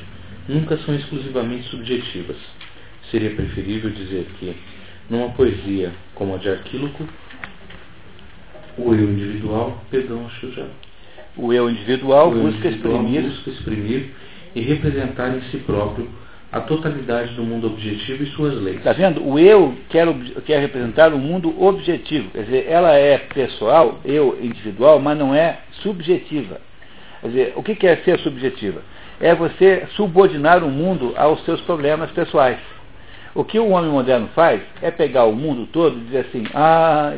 nunca 0.49 0.77
são 0.79 0.95
exclusivamente 0.95 1.69
subjetivas. 1.69 2.37
Seria 3.11 3.35
preferível 3.35 3.91
dizer 3.91 4.27
que 4.39 4.57
numa 5.09 5.31
poesia 5.31 5.93
como 6.15 6.35
a 6.35 6.39
de 6.39 6.49
Arquíloco, 6.49 7.07
o 8.79 8.95
eu 8.95 9.11
individual, 9.11 9.83
perdão, 9.91 10.29
já. 10.55 10.67
O 11.37 11.53
eu 11.53 11.71
individual, 11.71 12.31
o 12.31 12.37
eu 12.37 12.43
busca, 12.43 12.69
individual 12.69 12.97
exprimir. 12.97 13.23
busca 13.23 13.51
exprimir 13.51 14.11
e 14.55 14.61
representar 14.61 15.35
em 15.37 15.41
si 15.51 15.59
próprio 15.59 16.09
a 16.53 16.61
totalidade 16.61 17.33
do 17.33 17.43
mundo 17.43 17.67
objetivo 17.67 18.23
e 18.23 18.27
suas 18.27 18.55
leis. 18.61 18.77
Está 18.77 18.93
vendo? 18.93 19.27
O 19.27 19.39
eu 19.39 19.75
quer, 19.89 20.07
quer 20.45 20.61
representar 20.61 21.11
o 21.13 21.17
um 21.17 21.19
mundo 21.19 21.63
objetivo. 21.63 22.29
Quer 22.31 22.45
dizer, 22.45 22.67
ela 22.69 22.93
é 22.93 23.17
pessoal, 23.17 24.01
eu 24.05 24.39
individual, 24.43 25.01
mas 25.01 25.19
não 25.19 25.35
é 25.35 25.61
subjetiva. 25.83 26.61
Quer 27.23 27.29
dizer, 27.29 27.53
o 27.57 27.63
que 27.63 27.75
quer 27.75 28.03
ser 28.05 28.19
subjetiva? 28.19 28.83
É 29.19 29.35
você 29.35 29.87
subordinar 29.97 30.63
o 30.63 30.69
mundo 30.69 31.15
aos 31.17 31.43
seus 31.45 31.61
problemas 31.63 32.11
pessoais. 32.11 32.59
O 33.35 33.45
que 33.45 33.59
o 33.59 33.71
homem 33.71 33.91
moderno 33.91 34.29
faz 34.35 34.61
é 34.83 34.91
pegar 34.91 35.25
o 35.25 35.35
mundo 35.35 35.67
todo 35.73 35.97
e 35.97 36.01
dizer 36.03 36.27
assim, 36.27 36.45
ah, 36.53 37.15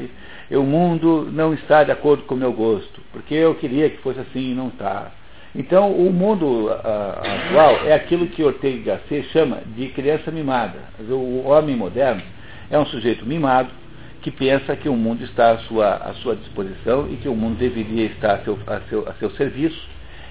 o 0.53 0.62
mundo 0.62 1.28
não 1.32 1.53
está 1.53 1.82
de 1.82 1.91
acordo 1.91 2.22
com 2.22 2.37
o 2.37 2.39
meu 2.39 2.53
gosto, 2.53 3.01
porque 3.11 3.35
eu 3.35 3.57
queria 3.57 3.91
que 3.91 3.97
fosse 3.99 4.20
assim 4.20 4.53
e 4.53 4.55
não 4.55 4.68
está. 4.68 5.11
Então, 5.57 5.93
o 5.93 6.13
mundo 6.13 6.69
atual 6.69 7.87
é 7.87 7.93
aquilo 7.95 8.27
que 8.27 8.43
Ortega 8.43 8.97
Gasset 8.97 9.29
chama 9.29 9.61
de 9.77 9.87
criança 9.89 10.33
mimada. 10.33 10.79
O 11.09 11.45
homem 11.47 11.77
moderno 11.77 12.23
é 12.69 12.77
um 12.77 12.85
sujeito 12.87 13.25
mimado 13.25 13.71
que 14.21 14.33
pensa 14.33 14.75
que 14.75 14.89
o 14.89 14.97
mundo 14.97 15.23
está 15.23 15.53
à 15.53 15.59
sua, 15.59 15.95
à 15.95 16.15
sua 16.15 16.35
disposição 16.35 17.09
e 17.09 17.17
que 17.17 17.29
o 17.29 17.37
mundo 17.37 17.57
deveria 17.57 18.07
estar 18.07 18.35
a 18.35 18.39
seu, 18.39 18.59
a 18.67 18.81
seu, 18.89 19.09
a 19.09 19.13
seu 19.15 19.31
serviço. 19.33 19.81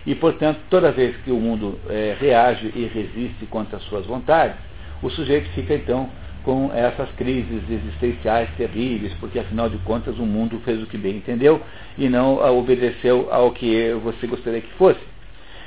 E, 0.06 0.14
portanto, 0.14 0.60
toda 0.70 0.92
vez 0.92 1.16
que 1.24 1.32
o 1.32 1.38
mundo 1.38 1.80
é, 1.90 2.18
reage 2.20 2.74
e 2.76 2.86
resiste 2.86 3.46
contra 3.46 3.78
as 3.78 3.84
suas 3.84 4.06
vontades, 4.06 4.58
o 5.02 5.10
sujeito 5.10 5.50
fica 5.52 5.74
então 5.74 6.10
com 6.44 6.70
essas 6.74 7.10
crises 7.12 7.64
existenciais 7.70 8.50
terríveis, 8.58 9.14
porque 9.22 9.40
afinal 9.40 9.70
de 9.70 9.78
contas 9.78 10.18
o 10.20 10.26
mundo 10.26 10.60
fez 10.66 10.84
o 10.84 10.86
que 10.86 10.98
bem 10.98 11.16
entendeu 11.16 11.62
e 11.98 12.10
não 12.10 12.36
obedeceu 12.58 13.30
ao 13.32 13.52
que 13.52 13.94
você 14.04 14.28
gostaria 14.28 14.60
que 14.60 14.74
fosse. 14.74 15.13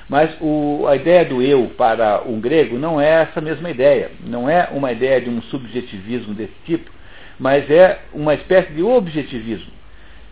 Mas 0.09 0.37
o, 0.41 0.87
a 0.87 0.95
ideia 0.95 1.25
do 1.25 1.43
eu 1.43 1.73
para 1.77 2.23
um 2.25 2.41
grego 2.41 2.79
não 2.79 3.01
é 3.01 3.23
essa 3.23 3.41
mesma 3.41 3.71
ideia, 3.71 4.13
não 4.25 4.49
é 4.49 4.69
uma 4.73 4.93
ideia 4.93 5.21
de 5.21 5.29
um 5.29 5.43
subjetivismo 5.43 6.33
desse 6.33 6.55
tipo, 6.65 6.91
mas 7.39 7.69
é 7.71 8.01
uma 8.13 8.35
espécie 8.35 8.73
de 8.73 8.83
objetivismo. 8.83 9.73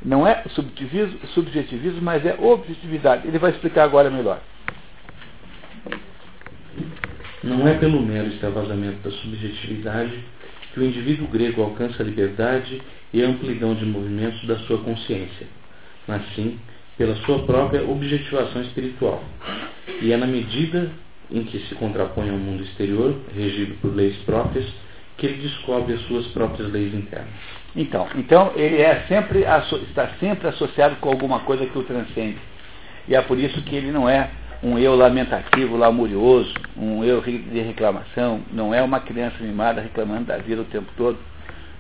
Não 0.04 0.26
é 0.26 0.44
subjetivismo, 0.50 1.18
subjetivismo 1.28 2.02
mas 2.02 2.24
é 2.24 2.36
objetividade. 2.38 3.26
Ele 3.26 3.38
vai 3.38 3.50
explicar 3.50 3.84
agora 3.84 4.10
melhor. 4.10 4.38
Não 7.42 7.66
é 7.66 7.74
pelo 7.74 8.00
mero 8.00 8.28
extravasamento 8.28 8.98
da 9.02 9.10
subjetividade 9.10 10.18
que 10.72 10.80
o 10.80 10.84
indivíduo 10.84 11.26
grego 11.28 11.62
alcança 11.62 12.02
a 12.02 12.06
liberdade 12.06 12.80
e 13.12 13.22
a 13.22 13.28
amplidão 13.28 13.74
de 13.74 13.84
movimentos 13.84 14.44
da 14.46 14.56
sua 14.60 14.78
consciência, 14.78 15.46
mas 16.06 16.22
sim 16.34 16.58
pela 16.96 17.14
sua 17.16 17.40
própria 17.40 17.82
objetivação 17.82 18.62
espiritual. 18.62 19.22
E 20.00 20.12
é 20.12 20.16
na 20.16 20.26
medida 20.26 20.90
em 21.30 21.44
que 21.44 21.58
se 21.60 21.74
contrapõe 21.74 22.30
ao 22.30 22.36
mundo 22.36 22.62
exterior, 22.62 23.16
regido 23.34 23.74
por 23.80 23.94
leis 23.94 24.16
próprias, 24.24 24.66
que 25.16 25.26
ele 25.26 25.42
descobre 25.42 25.94
as 25.94 26.00
suas 26.02 26.26
próprias 26.28 26.70
leis 26.70 26.94
internas. 26.94 27.28
Então, 27.74 28.06
então 28.16 28.52
ele 28.54 28.80
é 28.80 29.04
sempre, 29.08 29.40
está 29.88 30.08
sempre 30.20 30.48
associado 30.48 30.96
com 30.96 31.08
alguma 31.08 31.40
coisa 31.40 31.66
que 31.66 31.78
o 31.78 31.82
transcende. 31.82 32.38
E 33.08 33.14
é 33.14 33.20
por 33.22 33.38
isso 33.38 33.60
que 33.62 33.74
ele 33.74 33.90
não 33.90 34.08
é 34.08 34.30
um 34.62 34.78
eu 34.78 34.94
lamentativo, 34.94 35.76
lamurioso, 35.76 36.54
um 36.76 37.04
eu 37.04 37.20
de 37.20 37.60
reclamação, 37.60 38.40
não 38.50 38.72
é 38.72 38.82
uma 38.82 39.00
criança 39.00 39.36
mimada 39.40 39.80
reclamando 39.80 40.24
da 40.24 40.38
vida 40.38 40.62
o 40.62 40.64
tempo 40.64 40.90
todo, 40.96 41.18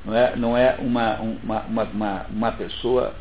não 0.04 0.14
é, 0.14 0.36
não 0.36 0.56
é 0.56 0.76
uma, 0.78 1.20
uma, 1.20 1.62
uma, 1.62 2.26
uma 2.30 2.52
pessoa 2.52 3.14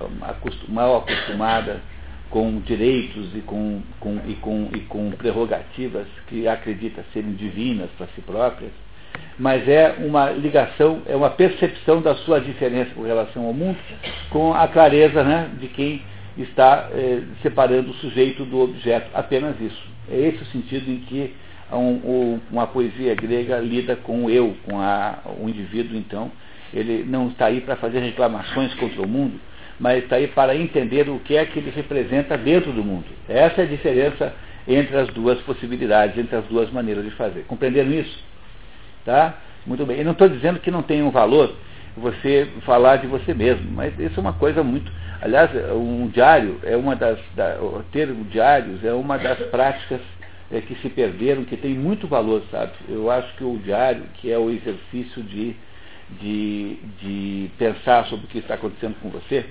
mal 0.68 0.98
acostumada 0.98 1.82
com 2.30 2.60
direitos 2.62 3.30
e 3.36 3.42
com, 3.42 3.82
com, 4.00 4.20
e, 4.28 4.34
com, 4.36 4.70
e 4.76 4.80
com 4.82 5.12
prerrogativas 5.12 6.08
que 6.28 6.48
acredita 6.48 7.06
serem 7.14 7.34
divinas 7.34 7.90
para 7.98 8.08
si 8.08 8.22
próprias, 8.22 8.72
mas 9.38 9.68
é 9.68 9.96
uma 10.00 10.32
ligação, 10.32 11.02
é 11.08 11.16
uma 11.16 11.30
percepção 11.30 12.02
da 12.02 12.16
sua 12.16 12.42
diferença 12.42 12.92
com 12.96 13.04
relação 13.04 13.46
ao 13.46 13.54
mundo, 13.54 13.78
com 14.30 14.54
a 14.54 14.68
clareza 14.68 15.24
né, 15.24 15.50
de 15.60 15.68
quem 15.68 16.02
está 16.38 16.90
eh, 16.92 17.22
separando 17.44 17.92
o 17.92 17.94
sujeito 17.96 18.44
do 18.46 18.62
objeto, 18.62 19.10
apenas 19.14 19.60
isso. 19.62 19.94
É 20.12 20.20
esse 20.20 20.42
o 20.42 20.46
sentido 20.48 20.90
em 20.90 21.00
que 21.02 21.34
um, 21.72 21.78
um, 21.78 22.40
uma 22.52 22.68
poesia 22.68 23.14
grega 23.16 23.60
lida 23.60 23.96
com 23.96 24.26
o 24.26 24.30
eu, 24.30 24.56
com 24.66 24.80
a, 24.80 25.20
o 25.40 25.48
indivíduo, 25.48 25.96
então. 25.98 26.32
Ele 26.74 27.04
não 27.08 27.28
está 27.28 27.46
aí 27.46 27.62
para 27.62 27.76
fazer 27.76 28.00
reclamações 28.00 28.74
contra 28.76 29.02
o 29.02 29.08
mundo, 29.08 29.40
mas 29.80 30.04
está 30.04 30.16
aí 30.16 30.28
para 30.28 30.56
entender 30.56 31.10
o 31.10 31.20
que 31.20 31.36
é 31.36 31.46
que 31.46 31.60
ele 31.60 31.72
representa 31.72 32.38
dentro 32.38 32.72
do 32.72 32.84
mundo. 32.84 33.06
Essa 33.28 33.62
é 33.62 33.64
a 33.66 33.68
diferença 33.68 34.34
entre 34.68 34.96
as 34.98 35.08
duas 35.10 35.40
possibilidades, 35.42 36.18
entre 36.18 36.36
as 36.36 36.46
duas 36.46 36.70
maneiras 36.72 37.04
de 37.04 37.12
fazer. 37.12 37.46
Compreenderam 37.48 37.92
isso? 37.92 38.24
Tá? 39.06 39.38
Muito 39.66 39.86
bem. 39.86 39.98
Eu 39.98 40.06
não 40.06 40.14
estou 40.14 40.30
dizendo 40.30 40.60
que 40.60 40.72
não 40.72 40.82
tem 40.82 41.04
um 41.04 41.12
valor 41.12 41.54
você 41.96 42.48
falar 42.66 42.98
de 42.98 43.08
você 43.08 43.34
mesmo, 43.34 43.70
mas 43.72 43.98
isso 44.00 44.18
é 44.18 44.22
uma 44.22 44.34
coisa 44.34 44.64
muito. 44.64 44.92
Aliás, 45.22 45.52
um 45.74 46.08
diário 46.08 46.60
é 46.64 46.76
uma 46.76 46.96
das. 46.96 47.20
Da, 47.36 47.58
ter 47.92 48.08
diários 48.30 48.84
é 48.84 48.94
uma 48.94 49.18
das 49.18 49.38
práticas 49.50 50.02
é, 50.52 50.60
que 50.62 50.76
se 50.76 50.90
perderam, 50.90 51.44
que 51.44 51.56
tem 51.56 51.74
muito 51.74 52.08
valor, 52.08 52.44
sabe? 52.52 52.72
Eu 52.90 53.10
acho 53.10 53.34
que 53.36 53.44
o 53.44 53.58
diário, 53.58 54.04
que 54.16 54.32
é 54.32 54.38
o 54.38 54.50
exercício 54.50 55.22
de, 55.24 55.56
de, 56.10 56.78
de 57.02 57.52
pensar 57.58 58.06
sobre 58.06 58.26
o 58.26 58.28
que 58.28 58.40
está 58.40 58.56
acontecendo 58.56 58.96
com 59.02 59.10
você, 59.10 59.46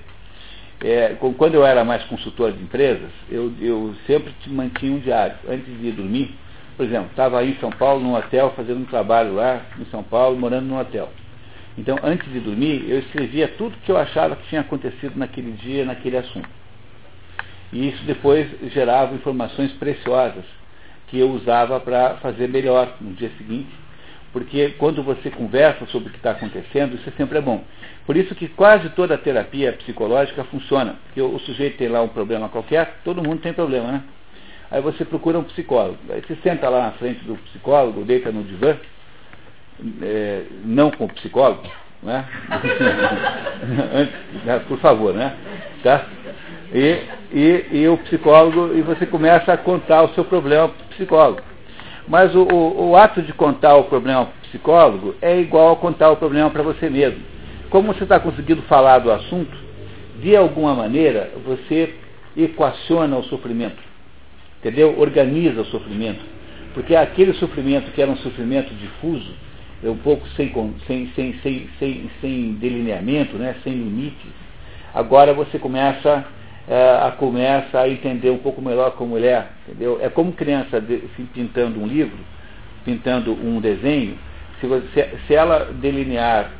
é, 0.81 1.15
quando 1.37 1.55
eu 1.55 1.65
era 1.65 1.83
mais 1.85 2.03
consultor 2.05 2.51
de 2.51 2.61
empresas, 2.61 3.09
eu, 3.29 3.53
eu 3.61 3.95
sempre 4.05 4.33
mantinha 4.47 4.91
um 4.91 4.99
diário. 4.99 5.35
Antes 5.47 5.65
de 5.65 5.87
ir 5.87 5.91
dormir, 5.93 6.35
por 6.75 6.85
exemplo, 6.85 7.07
estava 7.09 7.39
aí 7.39 7.51
em 7.51 7.59
São 7.59 7.71
Paulo, 7.71 8.01
num 8.01 8.15
hotel, 8.15 8.51
fazendo 8.55 8.81
um 8.81 8.85
trabalho 8.85 9.35
lá 9.35 9.61
em 9.79 9.85
São 9.85 10.03
Paulo, 10.03 10.37
morando 10.37 10.65
num 10.65 10.79
hotel. 10.79 11.09
Então, 11.77 11.99
antes 12.03 12.31
de 12.31 12.39
dormir, 12.39 12.85
eu 12.89 12.99
escrevia 12.99 13.47
tudo 13.47 13.77
que 13.85 13.91
eu 13.91 13.97
achava 13.97 14.35
que 14.35 14.47
tinha 14.49 14.61
acontecido 14.61 15.17
naquele 15.17 15.51
dia, 15.53 15.85
naquele 15.85 16.17
assunto. 16.17 16.49
E 17.71 17.89
isso 17.89 18.03
depois 18.03 18.47
gerava 18.71 19.15
informações 19.15 19.71
preciosas 19.73 20.45
que 21.07 21.17
eu 21.17 21.31
usava 21.31 21.79
para 21.79 22.15
fazer 22.17 22.47
melhor 22.47 22.95
no 23.01 23.13
dia 23.13 23.31
seguinte, 23.37 23.71
porque 24.33 24.69
quando 24.79 25.03
você 25.03 25.29
conversa 25.29 25.85
sobre 25.85 26.09
o 26.09 26.11
que 26.11 26.17
está 26.17 26.31
acontecendo, 26.31 26.95
isso 26.95 27.09
sempre 27.15 27.37
é 27.37 27.41
bom. 27.41 27.63
Por 28.03 28.17
isso 28.17 28.33
que 28.33 28.47
quase 28.47 28.89
toda 28.89 29.13
a 29.13 29.17
terapia 29.17 29.71
psicológica 29.73 30.43
funciona, 30.45 30.95
porque 31.05 31.21
o 31.21 31.37
sujeito 31.39 31.77
tem 31.77 31.87
lá 31.87 32.01
um 32.01 32.07
problema 32.09 32.49
qualquer, 32.49 32.97
todo 33.05 33.23
mundo 33.23 33.41
tem 33.41 33.53
problema, 33.53 33.91
né? 33.91 34.03
Aí 34.71 34.81
você 34.81 35.05
procura 35.05 35.37
um 35.37 35.43
psicólogo. 35.43 35.99
Aí 36.09 36.21
você 36.21 36.35
senta 36.37 36.67
lá 36.67 36.87
na 36.87 36.91
frente 36.93 37.23
do 37.25 37.35
psicólogo, 37.35 38.03
deita 38.03 38.31
no 38.31 38.43
divã, 38.43 38.75
é, 40.01 40.43
não 40.65 40.89
com 40.89 41.05
o 41.05 41.13
psicólogo, 41.13 41.69
né? 42.01 42.25
né? 44.45 44.59
Por 44.67 44.79
favor, 44.79 45.13
né? 45.13 45.37
Tá? 45.83 46.07
E, 46.73 47.03
e, 47.31 47.65
e, 47.71 47.87
o 47.87 47.99
psicólogo, 47.99 48.75
e 48.75 48.81
você 48.81 49.05
começa 49.05 49.53
a 49.53 49.57
contar 49.57 50.01
o 50.01 50.13
seu 50.15 50.25
problema 50.25 50.69
para 50.69 50.83
o 50.85 50.89
psicólogo. 50.89 51.52
Mas 52.07 52.35
o, 52.35 52.43
o, 52.43 52.89
o 52.89 52.97
ato 52.97 53.21
de 53.21 53.33
contar 53.33 53.75
o 53.75 53.85
problema 53.85 54.25
para 54.25 54.33
o 54.33 54.41
psicólogo 54.49 55.15
é 55.21 55.39
igual 55.39 55.73
a 55.73 55.75
contar 55.77 56.11
o 56.11 56.17
problema 56.17 56.49
para 56.49 56.61
você 56.61 56.89
mesmo. 56.89 57.21
Como 57.69 57.93
você 57.93 58.03
está 58.03 58.19
conseguindo 58.19 58.61
falar 58.63 58.99
do 58.99 59.11
assunto, 59.11 59.57
de 60.21 60.35
alguma 60.35 60.73
maneira 60.73 61.31
você 61.45 61.95
equaciona 62.35 63.17
o 63.17 63.23
sofrimento. 63.23 63.81
Entendeu? 64.59 64.99
Organiza 64.99 65.61
o 65.61 65.65
sofrimento. 65.65 66.23
Porque 66.73 66.95
aquele 66.95 67.33
sofrimento 67.33 67.91
que 67.91 68.01
era 68.01 68.11
um 68.11 68.17
sofrimento 68.17 68.73
difuso, 68.73 69.31
é 69.83 69.89
um 69.89 69.97
pouco 69.97 70.27
sem, 70.29 70.51
sem, 70.87 71.07
sem, 71.15 71.33
sem, 71.43 71.69
sem, 71.77 72.09
sem 72.21 72.53
delineamento, 72.53 73.37
né, 73.37 73.55
sem 73.63 73.73
limites, 73.73 74.31
agora 74.93 75.33
você 75.33 75.59
começa, 75.59 76.25
é, 76.67 76.99
a, 77.01 77.11
começa 77.11 77.79
a 77.79 77.89
entender 77.89 78.29
um 78.29 78.37
pouco 78.37 78.61
melhor 78.61 78.91
como 78.91 79.17
ele 79.17 79.27
é. 79.27 79.45
Entendeu? 79.67 79.99
É 80.01 80.09
como 80.09 80.31
criança 80.33 80.79
de, 80.79 80.97
pintando 81.33 81.79
um 81.79 81.87
livro, 81.87 82.17
pintando 82.85 83.33
um 83.33 83.59
desenho, 83.59 84.17
se, 84.59 84.67
você, 84.67 85.09
se 85.27 85.35
ela 85.35 85.71
delinear, 85.73 86.51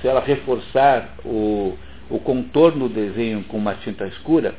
se 0.00 0.08
ela 0.08 0.20
reforçar 0.20 1.14
o, 1.24 1.76
o 2.10 2.18
contorno 2.18 2.88
do 2.88 2.94
desenho 2.94 3.44
com 3.44 3.56
uma 3.56 3.74
tinta 3.74 4.06
escura, 4.06 4.54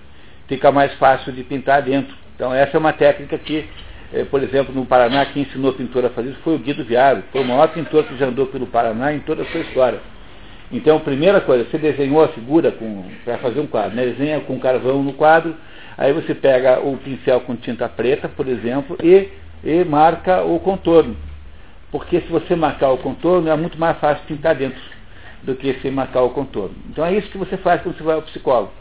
fica 0.47 0.71
mais 0.71 0.93
fácil 0.93 1.33
de 1.33 1.43
pintar 1.43 1.81
dentro. 1.81 2.15
Então 2.35 2.53
essa 2.53 2.77
é 2.77 2.79
uma 2.79 2.93
técnica 2.93 3.37
que 3.37 3.67
é, 4.13 4.23
por 4.23 4.41
exemplo, 4.41 4.73
no 4.73 4.85
Paraná, 4.85 5.25
quem 5.25 5.43
ensinou 5.43 5.73
pintor 5.73 6.05
a 6.05 6.09
fazer 6.09 6.29
isso 6.29 6.39
foi 6.39 6.55
o 6.55 6.59
Guido 6.59 6.85
Viário, 6.85 7.23
foi 7.31 7.41
o 7.41 7.45
maior 7.45 7.67
pintor 7.67 8.05
que 8.05 8.15
já 8.15 8.27
andou 8.27 8.47
pelo 8.47 8.67
Paraná 8.67 9.13
em 9.13 9.19
toda 9.19 9.41
a 9.41 9.45
sua 9.47 9.59
história. 9.61 9.99
Então, 10.71 10.99
primeira 10.99 11.39
coisa, 11.39 11.63
você 11.63 11.77
desenhou 11.77 12.23
a 12.23 12.27
figura 12.29 12.75
para 13.23 13.37
fazer 13.37 13.59
um 13.59 13.67
quadro, 13.67 13.95
né? 13.95 14.05
desenha 14.05 14.41
com 14.41 14.59
carvão 14.59 15.01
no 15.01 15.13
quadro, 15.13 15.55
aí 15.97 16.11
você 16.11 16.35
pega 16.35 16.79
o 16.81 16.97
pincel 16.97 17.39
com 17.41 17.55
tinta 17.55 17.87
preta, 17.87 18.27
por 18.27 18.47
exemplo, 18.47 18.97
e, 19.01 19.29
e 19.63 19.85
marca 19.85 20.43
o 20.43 20.59
contorno. 20.59 21.15
Porque 21.89 22.19
se 22.19 22.27
você 22.27 22.55
marcar 22.55 22.91
o 22.91 22.97
contorno, 22.97 23.49
é 23.49 23.55
muito 23.55 23.79
mais 23.79 23.97
fácil 23.97 24.25
pintar 24.27 24.55
dentro 24.55 24.79
do 25.43 25.55
que 25.55 25.73
se 25.75 25.89
marcar 25.89 26.23
o 26.23 26.31
contorno. 26.31 26.75
Então 26.89 27.05
é 27.05 27.13
isso 27.13 27.29
que 27.29 27.37
você 27.37 27.55
faz 27.57 27.81
quando 27.81 27.97
você 27.97 28.03
vai 28.03 28.15
ao 28.15 28.21
psicólogo. 28.23 28.71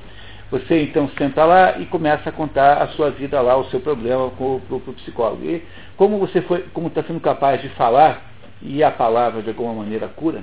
Você 0.51 0.83
então 0.83 1.09
senta 1.17 1.45
lá 1.45 1.79
e 1.79 1.87
começa 1.87 2.29
a 2.29 2.33
contar 2.33 2.83
a 2.83 2.89
sua 2.89 3.11
vida 3.11 3.41
lá, 3.41 3.57
o 3.57 3.65
seu 3.67 3.81
problema 3.81 4.31
para 4.31 4.45
o 4.45 4.95
psicólogo. 4.97 5.45
E 5.45 5.63
como 5.97 6.19
você 6.19 6.41
foi, 6.43 6.65
como 6.73 6.89
está 6.89 7.03
sendo 7.05 7.21
capaz 7.21 7.63
de 7.63 7.69
falar, 7.71 8.23
e 8.63 8.83
a 8.83 8.91
palavra 8.91 9.43
de 9.43 9.49
alguma 9.51 9.75
maneira 9.75 10.09
cura, 10.09 10.43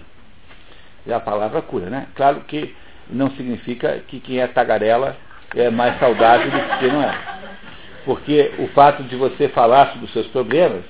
e 1.05 1.13
a 1.13 1.19
palavra 1.19 1.61
cura, 1.61 1.89
né? 1.89 2.07
Claro 2.15 2.41
que 2.47 2.73
não 3.09 3.29
significa 3.31 4.01
que 4.07 4.19
quem 4.19 4.39
é 4.39 4.47
tagarela 4.47 5.15
é 5.55 5.69
mais 5.69 5.99
saudável 5.99 6.49
do 6.49 6.57
que 6.57 6.77
quem 6.79 6.91
não 6.91 7.03
é. 7.03 7.13
Porque 8.05 8.51
o 8.59 8.67
fato 8.69 9.03
de 9.03 9.15
você 9.15 9.49
falar 9.49 9.87
sobre 9.87 10.05
os 10.05 10.13
seus 10.13 10.27
problemas 10.27 10.83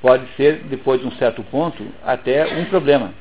pode 0.00 0.26
ser, 0.36 0.62
depois 0.64 1.00
de 1.00 1.06
um 1.06 1.12
certo 1.12 1.42
ponto, 1.44 1.84
até 2.04 2.58
um 2.58 2.64
problema. 2.66 3.12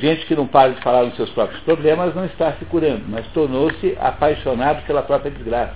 Gente 0.00 0.26
que 0.26 0.34
não 0.34 0.46
para 0.46 0.72
de 0.72 0.80
falar 0.80 1.04
nos 1.04 1.14
seus 1.14 1.30
próprios 1.30 1.60
problemas 1.62 2.14
não 2.14 2.24
está 2.24 2.52
se 2.54 2.64
curando, 2.64 3.04
mas 3.08 3.26
tornou-se 3.28 3.96
apaixonado 4.00 4.84
pela 4.86 5.02
própria 5.02 5.30
desgraça. 5.30 5.74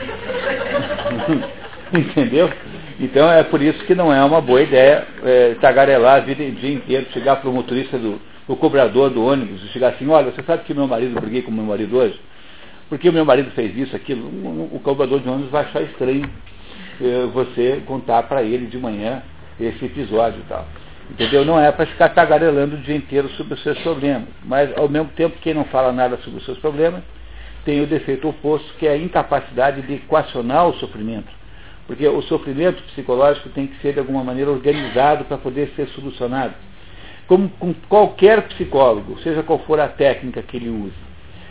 Entendeu? 1.92 2.50
Então 2.98 3.30
é 3.30 3.42
por 3.42 3.60
isso 3.60 3.84
que 3.84 3.94
não 3.94 4.12
é 4.12 4.24
uma 4.24 4.40
boa 4.40 4.62
ideia 4.62 5.06
é, 5.22 5.54
tagarelar 5.60 6.16
a 6.16 6.20
vida 6.20 6.42
o 6.42 6.52
dia 6.52 6.72
inteiro, 6.72 7.06
chegar 7.12 7.36
para 7.36 7.50
o 7.50 7.52
motorista 7.52 7.98
do 7.98 8.18
o 8.48 8.56
cobrador 8.56 9.10
do 9.10 9.24
ônibus 9.24 9.62
e 9.64 9.68
chegar 9.68 9.88
assim, 9.88 10.08
olha, 10.08 10.30
você 10.30 10.42
sabe 10.42 10.64
que 10.64 10.74
meu 10.74 10.86
marido, 10.86 11.20
briguei 11.20 11.42
com 11.42 11.50
meu 11.50 11.64
marido 11.64 11.96
hoje? 11.96 12.20
Porque 12.88 13.08
o 13.08 13.12
meu 13.12 13.24
marido 13.24 13.50
fez 13.52 13.76
isso, 13.76 13.94
aquilo, 13.96 14.26
o, 14.26 14.80
cobrador 14.80 15.20
de 15.20 15.28
ônibus 15.28 15.50
vai 15.50 15.62
achar 15.62 15.82
estranho 15.82 16.28
é, 17.00 17.26
você 17.32 17.82
contar 17.86 18.24
para 18.24 18.42
ele 18.42 18.66
de 18.66 18.78
manhã 18.78 19.22
esse 19.58 19.84
episódio 19.84 20.40
e 20.40 20.48
tal. 20.48 20.66
Entendeu? 21.10 21.44
Não 21.44 21.58
é 21.58 21.70
para 21.72 21.86
ficar 21.86 22.10
tagarelando 22.10 22.76
o 22.76 22.78
dia 22.78 22.96
inteiro 22.96 23.28
sobre 23.30 23.54
os 23.54 23.62
seus 23.62 23.78
problemas. 23.80 24.28
Mas, 24.44 24.76
ao 24.76 24.88
mesmo 24.88 25.08
tempo, 25.16 25.36
quem 25.40 25.52
não 25.52 25.64
fala 25.64 25.92
nada 25.92 26.16
sobre 26.18 26.38
os 26.38 26.44
seus 26.44 26.58
problemas 26.58 27.02
tem 27.64 27.80
o 27.80 27.86
defeito 27.86 28.28
oposto, 28.28 28.74
que 28.78 28.86
é 28.86 28.92
a 28.92 28.96
incapacidade 28.96 29.82
de 29.82 29.94
equacionar 29.94 30.68
o 30.68 30.74
sofrimento. 30.74 31.30
Porque 31.86 32.06
o 32.06 32.22
sofrimento 32.22 32.82
psicológico 32.84 33.48
tem 33.50 33.66
que 33.66 33.80
ser, 33.80 33.92
de 33.94 34.00
alguma 34.00 34.24
maneira, 34.24 34.50
organizado 34.50 35.24
para 35.24 35.38
poder 35.38 35.72
ser 35.76 35.88
solucionado. 35.88 36.54
Como 37.26 37.48
com 37.50 37.72
qualquer 37.88 38.42
psicólogo, 38.48 39.18
seja 39.20 39.42
qual 39.42 39.58
for 39.60 39.80
a 39.80 39.88
técnica 39.88 40.42
que 40.42 40.56
ele 40.56 40.68
use, 40.68 40.94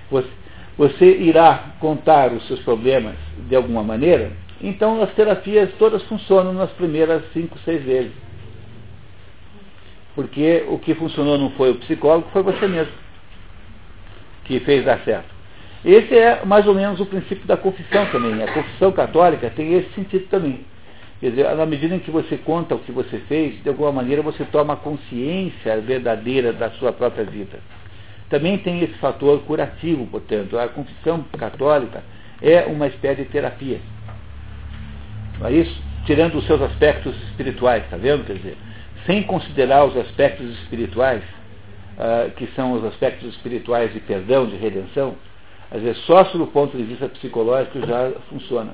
você, 0.10 0.30
você 0.78 1.18
irá 1.18 1.74
contar 1.80 2.32
os 2.34 2.46
seus 2.48 2.60
problemas 2.62 3.16
de 3.48 3.56
alguma 3.56 3.84
maneira, 3.84 4.32
então 4.62 5.02
as 5.02 5.12
terapias 5.14 5.72
todas 5.80 6.04
funcionam 6.04 6.54
nas 6.54 6.72
primeiras 6.72 7.24
cinco, 7.34 7.58
seis 7.60 7.84
vezes. 7.84 8.12
Porque 10.14 10.66
o 10.68 10.78
que 10.78 10.94
funcionou 10.94 11.38
não 11.38 11.52
foi 11.52 11.72
o 11.72 11.76
psicólogo, 11.76 12.28
foi 12.32 12.44
você 12.44 12.68
mesmo 12.68 12.94
que 14.44 14.60
fez 14.60 14.84
dar 14.84 15.00
certo. 15.00 15.34
Esse 15.84 16.16
é 16.16 16.46
mais 16.46 16.68
ou 16.68 16.76
menos 16.76 17.00
o 17.00 17.06
princípio 17.06 17.48
da 17.48 17.58
confissão 17.58 18.06
também. 18.08 18.44
A 18.44 18.54
confissão 18.54 18.92
católica 18.92 19.50
tem 19.50 19.74
esse 19.74 19.90
sentido 19.94 20.28
também. 20.28 20.66
Quer 21.22 21.30
dizer, 21.30 21.56
na 21.56 21.68
medida 21.68 21.96
em 21.96 22.00
que 22.00 22.10
você 22.10 22.36
conta 22.36 22.74
o 22.74 22.80
que 22.80 22.92
você 22.92 23.20
fez, 23.28 23.62
de 23.62 23.70
alguma 23.70 23.92
maneira 23.92 24.24
você 24.24 24.44
toma 24.44 24.76
consciência 24.76 25.80
verdadeira 25.80 26.52
da 26.52 26.72
sua 26.72 26.92
própria 26.92 27.24
vida. 27.24 27.60
Também 28.28 28.58
tem 28.58 28.82
esse 28.82 28.94
fator 28.94 29.40
curativo, 29.42 30.08
portanto. 30.08 30.58
A 30.58 30.68
confissão 30.68 31.24
católica 31.38 32.04
é 32.42 32.66
uma 32.66 32.88
espécie 32.88 33.22
de 33.24 33.30
terapia. 33.30 33.80
Não 35.40 35.48
é 35.48 35.54
isso? 35.54 35.80
Tirando 36.08 36.40
os 36.40 36.46
seus 36.48 36.60
aspectos 36.60 37.16
espirituais, 37.30 37.84
está 37.84 37.98
vendo? 37.98 38.26
Quer 38.26 38.38
dizer, 38.38 38.58
sem 39.06 39.22
considerar 39.22 39.86
os 39.86 39.96
aspectos 39.98 40.50
espirituais, 40.62 41.22
uh, 42.00 42.32
que 42.32 42.48
são 42.56 42.72
os 42.74 42.84
aspectos 42.84 43.30
espirituais 43.36 43.94
de 43.94 44.00
perdão, 44.00 44.48
de 44.48 44.56
redenção, 44.56 45.16
às 45.70 45.84
vezes 45.84 46.02
só 46.06 46.26
sob 46.26 46.46
o 46.46 46.48
ponto 46.48 46.76
de 46.76 46.84
vista 46.84 47.08
psicológico 47.10 47.86
já 47.86 48.12
funciona. 48.28 48.74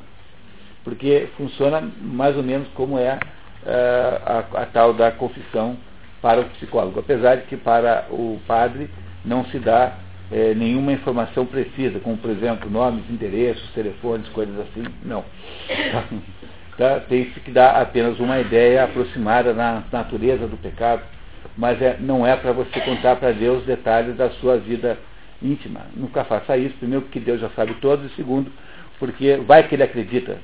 Porque 0.88 1.28
funciona 1.36 1.84
mais 2.02 2.38
ou 2.38 2.44
menos 2.44 2.66
como 2.70 2.98
é 2.98 3.16
uh, 3.16 4.46
a, 4.56 4.62
a, 4.62 4.66
tal 4.68 4.94
da 4.94 5.12
confissão 5.12 5.76
para 6.22 6.40
o 6.40 6.46
psicólogo. 6.46 6.98
Apesar 6.98 7.36
de 7.36 7.42
que 7.48 7.58
para 7.58 8.06
o 8.10 8.40
padre 8.48 8.90
não 9.26 9.44
se 9.48 9.60
dá 9.60 9.98
eh, 10.32 10.54
nenhuma 10.56 10.94
informação 10.94 11.46
precisa, 11.46 12.00
como 12.00 12.16
por 12.16 12.32
exemplo 12.32 12.70
nomes, 12.70 13.04
endereços, 13.10 13.70
telefones, 13.74 14.30
coisas 14.30 14.58
assim, 14.62 14.86
não. 15.04 15.26
Tá? 16.78 17.00
Tem-se 17.10 17.40
que 17.40 17.50
dar 17.50 17.82
apenas 17.82 18.20
uma 18.20 18.40
ideia 18.40 18.84
aproximada 18.84 19.52
na 19.52 19.84
natureza 19.92 20.48
do 20.48 20.56
pecado, 20.58 21.02
mas 21.58 21.82
é, 21.82 21.98
não 22.00 22.26
é 22.26 22.36
para 22.36 22.52
você 22.52 22.80
contar 22.82 23.16
para 23.16 23.32
Deus 23.32 23.66
detalhes 23.66 24.16
da 24.16 24.30
sua 24.30 24.58
vida 24.60 24.96
íntima. 25.42 25.88
Nunca 25.96 26.24
faça 26.24 26.56
isso, 26.56 26.76
primeiro 26.78 27.02
porque 27.06 27.20
Deus 27.20 27.42
já 27.42 27.50
sabe 27.56 27.74
todos, 27.82 28.06
e 28.06 28.16
segundo, 28.16 28.52
porque 29.00 29.38
vai 29.38 29.68
que 29.68 29.74
ele 29.74 29.82
acredita. 29.82 30.38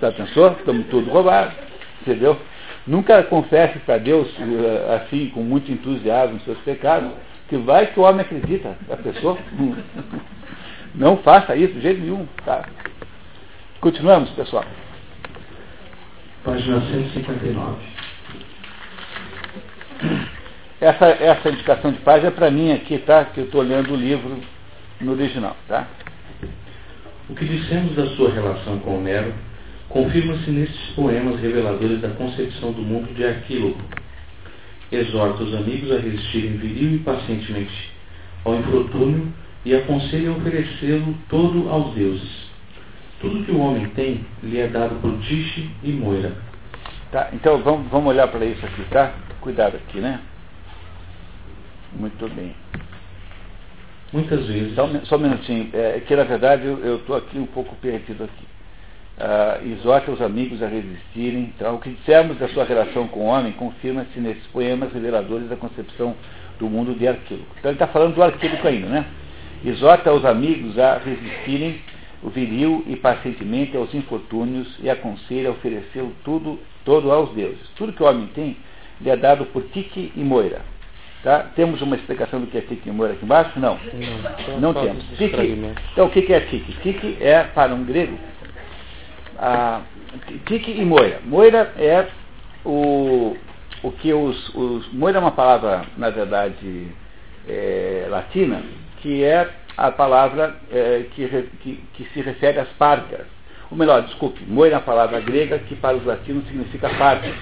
Já 0.00 0.12
pensou? 0.12 0.52
Estamos 0.52 0.86
tudo 0.86 1.10
roubados. 1.10 1.54
Entendeu? 2.02 2.38
Nunca 2.86 3.22
confesse 3.22 3.78
para 3.80 3.98
Deus, 3.98 4.28
eh, 4.38 4.94
assim, 4.96 5.30
com 5.30 5.40
muito 5.40 5.72
entusiasmo, 5.72 6.38
seus 6.40 6.58
pecados, 6.58 7.10
que 7.48 7.56
vai 7.56 7.86
que 7.86 7.98
o 7.98 8.02
homem 8.02 8.20
acredita. 8.20 8.76
A 8.90 8.96
pessoa 8.96 9.38
não 10.94 11.16
faça 11.18 11.56
isso 11.56 11.74
de 11.74 11.80
jeito 11.80 12.00
nenhum. 12.00 12.26
Tá? 12.44 12.64
Continuamos, 13.80 14.30
pessoal. 14.30 14.64
Página 16.44 16.80
159. 16.80 17.94
Essa, 20.80 21.06
essa 21.06 21.48
indicação 21.48 21.92
de 21.92 21.98
paz 22.00 22.22
é 22.22 22.30
para 22.30 22.50
mim 22.50 22.70
aqui, 22.70 22.98
tá? 22.98 23.24
Que 23.24 23.40
eu 23.40 23.44
estou 23.44 23.62
lendo 23.62 23.94
o 23.94 23.96
livro 23.96 24.38
no 25.00 25.12
original, 25.12 25.56
tá? 25.66 25.86
O 27.30 27.34
que 27.34 27.46
dissemos 27.46 27.96
da 27.96 28.06
sua 28.08 28.30
relação 28.30 28.78
com 28.80 28.98
Homero 28.98 29.32
confirma-se 29.94 30.50
nestes 30.50 30.90
poemas 30.96 31.40
reveladores 31.40 32.00
da 32.00 32.08
concepção 32.08 32.72
do 32.72 32.82
mundo 32.82 33.14
de 33.14 33.24
Arquílogo. 33.24 33.78
Exorta 34.90 35.44
os 35.44 35.54
amigos 35.54 35.92
a 35.92 36.00
resistirem 36.00 36.56
viril 36.56 36.96
e 36.96 36.98
pacientemente 36.98 37.92
ao 38.44 38.56
infortúnio 38.56 39.32
e 39.64 39.72
aconselha 39.72 40.30
a 40.30 40.32
oferecê-lo 40.32 41.14
todo 41.28 41.70
aos 41.70 41.94
deuses. 41.94 42.50
Tudo 43.20 43.44
que 43.44 43.52
o 43.52 43.60
homem 43.60 43.88
tem 43.90 44.26
lhe 44.42 44.58
é 44.58 44.66
dado 44.66 45.00
por 45.00 45.16
Tiche 45.20 45.70
e 45.84 45.92
Moira. 45.92 46.32
Tá, 47.12 47.28
então 47.32 47.62
vamos, 47.62 47.88
vamos 47.88 48.08
olhar 48.08 48.26
para 48.26 48.44
isso 48.44 48.66
aqui, 48.66 48.82
tá? 48.90 49.14
Cuidado 49.40 49.76
aqui, 49.76 50.00
né? 50.00 50.20
Muito 51.92 52.28
bem. 52.34 52.52
Muitas 54.12 54.44
vezes. 54.46 54.74
Só, 54.74 54.88
só 55.04 55.16
um 55.16 55.20
minutinho. 55.20 55.70
É 55.72 56.00
que 56.00 56.16
na 56.16 56.24
verdade 56.24 56.66
eu 56.66 56.96
estou 56.96 57.14
aqui 57.14 57.38
um 57.38 57.46
pouco 57.46 57.76
perdido 57.76 58.24
aqui. 58.24 58.53
Uh, 59.16 59.72
exorta 59.72 60.10
os 60.10 60.20
amigos 60.20 60.60
a 60.60 60.66
resistirem. 60.66 61.52
Então, 61.54 61.76
o 61.76 61.78
que 61.78 61.90
dissemos 61.90 62.36
da 62.38 62.48
sua 62.48 62.64
relação 62.64 63.06
com 63.06 63.20
o 63.20 63.26
homem 63.26 63.52
confirma-se 63.52 64.18
nesses 64.18 64.44
poemas 64.48 64.92
reveladores 64.92 65.48
da 65.48 65.54
concepção 65.54 66.16
do 66.58 66.68
mundo 66.68 66.94
de 66.94 67.06
Arquíloco. 67.06 67.46
Então, 67.58 67.70
ele 67.70 67.76
está 67.76 67.86
falando 67.86 68.14
do 68.14 68.22
Arquíloco 68.22 68.66
ainda, 68.66 68.88
né? 68.88 69.06
Exorta 69.64 70.12
os 70.12 70.24
amigos 70.24 70.78
a 70.78 70.98
resistirem 70.98 71.80
o 72.24 72.30
viril 72.30 72.82
e 72.88 72.96
pacientemente 72.96 73.76
aos 73.76 73.94
infortúnios 73.94 74.66
e 74.82 74.90
aconselha 74.90 75.50
a 75.50 75.52
oferecer 75.52 76.04
tudo, 76.24 76.58
todo 76.84 77.12
aos 77.12 77.30
deuses. 77.34 77.68
Tudo 77.76 77.92
que 77.92 78.02
o 78.02 78.06
homem 78.06 78.26
tem 78.34 78.56
lhe 79.00 79.10
é 79.10 79.16
dado 79.16 79.46
por 79.46 79.62
Tique 79.64 80.12
e 80.16 80.20
Moira. 80.20 80.60
Tá? 81.22 81.50
Temos 81.54 81.80
uma 81.80 81.96
explicação 81.96 82.40
do 82.40 82.46
que 82.46 82.58
é 82.58 82.62
Tique 82.62 82.88
e 82.88 82.92
Moira 82.92 83.14
aqui 83.14 83.24
embaixo? 83.24 83.58
Não. 83.58 83.78
Não, 84.48 84.60
não 84.60 84.74
temos. 84.74 85.04
Então, 85.92 86.06
o 86.06 86.10
que 86.10 86.32
é 86.32 86.40
Tique? 86.40 86.72
Tique 86.82 87.16
é, 87.20 87.44
para 87.44 87.74
um 87.74 87.84
grego, 87.84 88.18
a, 89.38 89.82
Tique 90.46 90.70
e 90.70 90.84
Moira. 90.84 91.20
Moira 91.24 91.72
é 91.76 92.06
o, 92.64 93.36
o 93.82 93.92
que 93.92 94.12
os, 94.12 94.54
os. 94.54 94.92
Moira 94.92 95.18
é 95.18 95.20
uma 95.20 95.32
palavra, 95.32 95.84
na 95.96 96.10
verdade, 96.10 96.88
é, 97.48 98.06
latina, 98.08 98.62
que 99.00 99.24
é 99.24 99.48
a 99.76 99.90
palavra 99.90 100.56
é, 100.70 101.06
que, 101.14 101.26
que, 101.60 101.84
que, 101.94 102.04
se 102.12 102.20
refere 102.20 102.60
às 102.60 102.68
parcas. 102.70 103.26
Ou 103.70 103.76
melhor, 103.76 104.02
desculpe, 104.02 104.40
moira 104.46 104.76
é 104.76 104.78
a 104.78 104.80
palavra 104.80 105.20
grega 105.20 105.58
que 105.58 105.74
para 105.74 105.96
os 105.96 106.04
latinos 106.04 106.46
significa 106.46 106.88
parcas. 106.90 107.34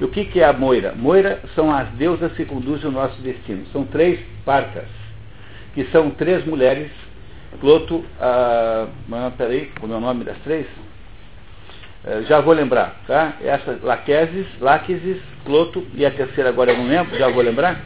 E 0.00 0.04
o 0.04 0.08
que, 0.08 0.24
que 0.26 0.40
é 0.40 0.44
a 0.44 0.52
moira? 0.52 0.92
Moira 0.94 1.40
são 1.54 1.72
as 1.72 1.88
deusas 1.90 2.32
que 2.32 2.44
conduzem 2.44 2.88
o 2.88 2.92
nosso 2.92 3.20
destino. 3.22 3.64
São 3.72 3.84
três 3.84 4.20
parcas, 4.44 4.88
que 5.74 5.84
são 5.86 6.10
três 6.10 6.44
mulheres. 6.44 6.90
Cloto, 7.60 8.04
ah, 8.20 8.88
peraí, 9.38 9.70
como 9.78 9.94
é 9.94 9.96
o 9.96 10.00
nome 10.00 10.24
das 10.24 10.36
três? 10.38 10.66
Eh, 12.06 12.22
já 12.28 12.40
vou 12.40 12.52
lembrar, 12.52 13.00
tá? 13.06 13.34
Essa, 13.42 13.78
Laqueses, 13.82 14.46
Láqueses, 14.60 15.16
Cloto, 15.44 15.86
e 15.94 16.04
a 16.04 16.10
terceira 16.10 16.50
agora 16.50 16.72
eu 16.72 16.76
não 16.76 16.86
lembro, 16.86 17.16
já 17.16 17.28
vou 17.28 17.42
lembrar 17.42 17.80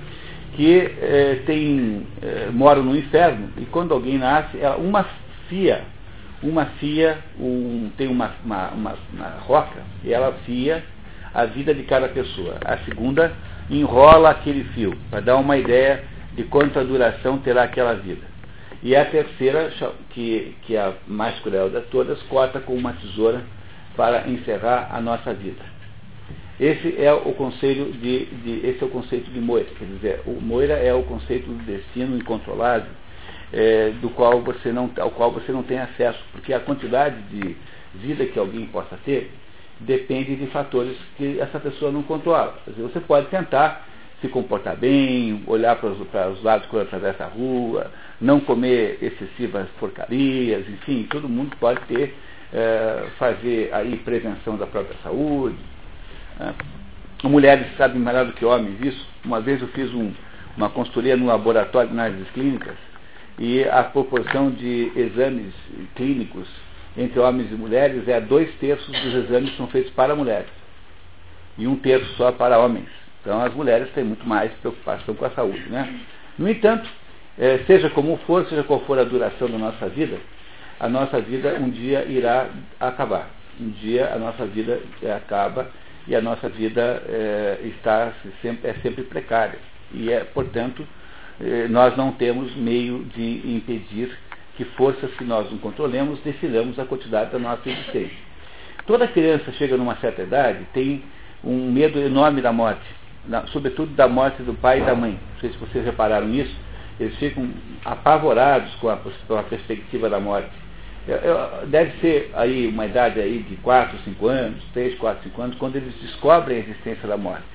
que 0.56 0.90
é, 1.00 1.42
tem, 1.46 2.04
é, 2.20 2.50
no 2.50 2.96
inferno 2.96 3.50
e 3.58 3.64
quando 3.66 3.94
alguém 3.94 4.18
nasce, 4.18 4.58
ela, 4.58 4.76
uma 4.76 5.06
fia, 5.48 5.82
uma 6.42 6.66
fia, 6.80 7.18
um, 7.38 7.90
tem 7.96 8.08
uma, 8.08 8.32
uma, 8.44 8.70
uma, 8.70 8.94
uma 9.12 9.28
roca 9.46 9.80
e 10.02 10.12
ela 10.12 10.32
fia 10.44 10.82
a 11.32 11.44
vida 11.44 11.72
de 11.72 11.84
cada 11.84 12.08
pessoa. 12.08 12.56
A 12.64 12.78
segunda 12.78 13.32
enrola 13.70 14.30
aquele 14.30 14.64
fio 14.74 14.98
para 15.10 15.20
dar 15.20 15.36
uma 15.36 15.56
ideia 15.56 16.02
de 16.34 16.42
quanta 16.42 16.84
duração 16.84 17.38
terá 17.38 17.62
aquela 17.62 17.94
vida. 17.94 18.26
E 18.82 18.96
a 18.96 19.04
terceira, 19.04 19.72
que, 20.10 20.56
que 20.62 20.74
é 20.74 20.80
a 20.80 20.92
mais 21.06 21.38
cruel 21.40 21.70
de 21.70 21.80
todas, 21.82 22.20
corta 22.24 22.58
com 22.58 22.74
uma 22.74 22.94
tesoura 22.94 23.42
para 23.98 24.28
encerrar 24.28 24.90
a 24.92 25.00
nossa 25.00 25.34
vida. 25.34 25.60
Esse 26.60 27.02
é 27.02 27.12
o 27.12 27.32
conceito 27.32 27.90
de, 27.98 28.26
de, 28.26 28.64
esse 28.64 28.80
é 28.80 28.86
o 28.86 28.90
conceito 28.90 29.28
de 29.28 29.40
Moira. 29.40 29.66
Quer 29.76 29.86
dizer, 29.86 30.22
o 30.24 30.40
Moira 30.40 30.74
é 30.74 30.94
o 30.94 31.02
conceito 31.02 31.48
do 31.48 31.64
destino 31.64 32.16
incontrolável, 32.16 32.92
é, 33.52 33.90
do 34.00 34.08
qual 34.10 34.40
você 34.40 34.70
não, 34.70 34.88
ao 35.00 35.10
qual 35.10 35.32
você 35.32 35.50
não 35.50 35.64
tem 35.64 35.80
acesso, 35.80 36.20
porque 36.30 36.54
a 36.54 36.60
quantidade 36.60 37.16
de 37.22 37.56
vida 37.96 38.24
que 38.24 38.38
alguém 38.38 38.66
possa 38.66 38.96
ter 39.04 39.32
depende 39.80 40.36
de 40.36 40.46
fatores 40.46 40.96
que 41.16 41.40
essa 41.40 41.58
pessoa 41.58 41.90
não 41.90 42.04
controla. 42.04 42.56
Quer 42.64 42.70
dizer, 42.70 42.82
você 42.84 43.00
pode 43.00 43.26
tentar 43.26 43.84
se 44.20 44.28
comportar 44.28 44.76
bem, 44.76 45.42
olhar 45.44 45.74
para 45.74 45.90
os, 45.90 46.06
para 46.06 46.30
os 46.30 46.40
lados 46.44 46.68
quando 46.68 46.82
atravessa 46.82 47.24
a 47.24 47.28
rua, 47.28 47.90
não 48.20 48.38
comer 48.38 48.98
excessivas 49.02 49.66
porcarias, 49.80 50.68
enfim, 50.68 51.04
todo 51.10 51.28
mundo 51.28 51.56
pode 51.58 51.80
ter, 51.86 52.14
é, 52.52 53.06
fazer 53.18 53.70
aí 53.72 53.96
prevenção 53.98 54.56
da 54.56 54.66
própria 54.66 54.96
saúde, 55.02 55.58
né? 56.38 56.54
Mulheres 57.24 57.66
sabem 57.76 58.00
melhor 58.00 58.26
do 58.26 58.32
que 58.32 58.44
homens 58.44 58.80
isso. 58.80 59.04
Uma 59.24 59.40
vez 59.40 59.60
eu 59.60 59.66
fiz 59.68 59.92
um, 59.92 60.12
uma 60.56 60.70
consultoria 60.70 61.16
no 61.16 61.26
laboratório 61.26 61.90
análises 61.90 62.30
clínicas 62.30 62.76
e 63.36 63.64
a 63.64 63.82
proporção 63.82 64.50
de 64.50 64.92
exames 64.94 65.52
clínicos 65.96 66.48
entre 66.96 67.18
homens 67.18 67.50
e 67.50 67.54
mulheres 67.54 68.06
é 68.06 68.20
dois 68.20 68.52
terços 68.60 68.88
dos 69.00 69.14
exames 69.14 69.56
são 69.56 69.66
feitos 69.66 69.92
para 69.92 70.14
mulheres 70.14 70.50
e 71.56 71.66
um 71.66 71.74
terço 71.76 72.06
só 72.14 72.30
para 72.30 72.58
homens. 72.58 72.88
Então 73.20 73.40
as 73.40 73.52
mulheres 73.52 73.90
têm 73.94 74.04
muito 74.04 74.26
mais 74.26 74.52
preocupação 74.54 75.14
com 75.14 75.24
a 75.24 75.30
saúde. 75.30 75.68
Né? 75.68 76.00
No 76.38 76.48
entanto, 76.48 76.88
é, 77.36 77.58
seja 77.66 77.90
como 77.90 78.16
for, 78.18 78.46
seja 78.46 78.62
qual 78.62 78.80
for 78.80 78.98
a 78.98 79.04
duração 79.04 79.48
da 79.50 79.58
nossa 79.58 79.88
vida, 79.88 80.18
a 80.80 80.88
nossa 80.88 81.20
vida 81.20 81.54
um 81.60 81.70
dia 81.70 82.04
irá 82.04 82.48
acabar. 82.78 83.30
Um 83.60 83.70
dia 83.70 84.12
a 84.14 84.18
nossa 84.18 84.46
vida 84.46 84.80
acaba 85.16 85.68
e 86.06 86.14
a 86.14 86.20
nossa 86.20 86.48
vida 86.48 87.02
é, 87.06 87.58
está 87.64 88.12
sempre, 88.40 88.70
é 88.70 88.74
sempre 88.74 89.02
precária. 89.02 89.58
E, 89.92 90.12
é, 90.12 90.20
portanto, 90.20 90.86
é, 91.40 91.66
nós 91.68 91.96
não 91.96 92.12
temos 92.12 92.54
meio 92.54 93.04
de 93.04 93.56
impedir 93.56 94.16
que 94.56 94.64
forças 94.64 95.10
que 95.14 95.24
nós 95.24 95.50
não 95.50 95.58
controlemos 95.58 96.20
definamos 96.20 96.78
a 96.78 96.84
quantidade 96.84 97.32
da 97.32 97.38
nossa 97.38 97.68
existência. 97.68 98.16
Toda 98.86 99.06
criança 99.08 99.52
chega 99.52 99.76
numa 99.76 99.96
certa 99.96 100.22
idade 100.22 100.64
tem 100.72 101.02
um 101.44 101.70
medo 101.70 101.98
enorme 101.98 102.40
da 102.40 102.52
morte, 102.52 102.84
na, 103.26 103.46
sobretudo 103.48 103.94
da 103.94 104.08
morte 104.08 104.42
do 104.42 104.54
pai 104.54 104.80
e 104.80 104.84
da 104.84 104.94
mãe. 104.94 105.12
Não 105.12 105.40
sei 105.40 105.50
se 105.50 105.58
vocês 105.58 105.84
repararam 105.84 106.26
nisso, 106.26 106.54
eles 106.98 107.16
ficam 107.18 107.50
apavorados 107.84 108.74
com 108.76 108.88
a, 108.88 108.96
com 108.96 109.36
a 109.36 109.42
perspectiva 109.42 110.08
da 110.08 110.18
morte 110.18 110.50
deve 111.68 111.92
ser 112.00 112.30
aí 112.34 112.66
uma 112.66 112.84
idade 112.84 113.18
aí 113.18 113.38
de 113.38 113.56
4, 113.56 113.98
5 114.04 114.26
anos, 114.26 114.62
3, 114.74 114.98
4, 114.98 115.24
5 115.24 115.42
anos, 115.42 115.56
quando 115.56 115.76
eles 115.76 115.94
descobrem 116.02 116.58
a 116.58 116.60
existência 116.60 117.08
da 117.08 117.16
morte 117.16 117.46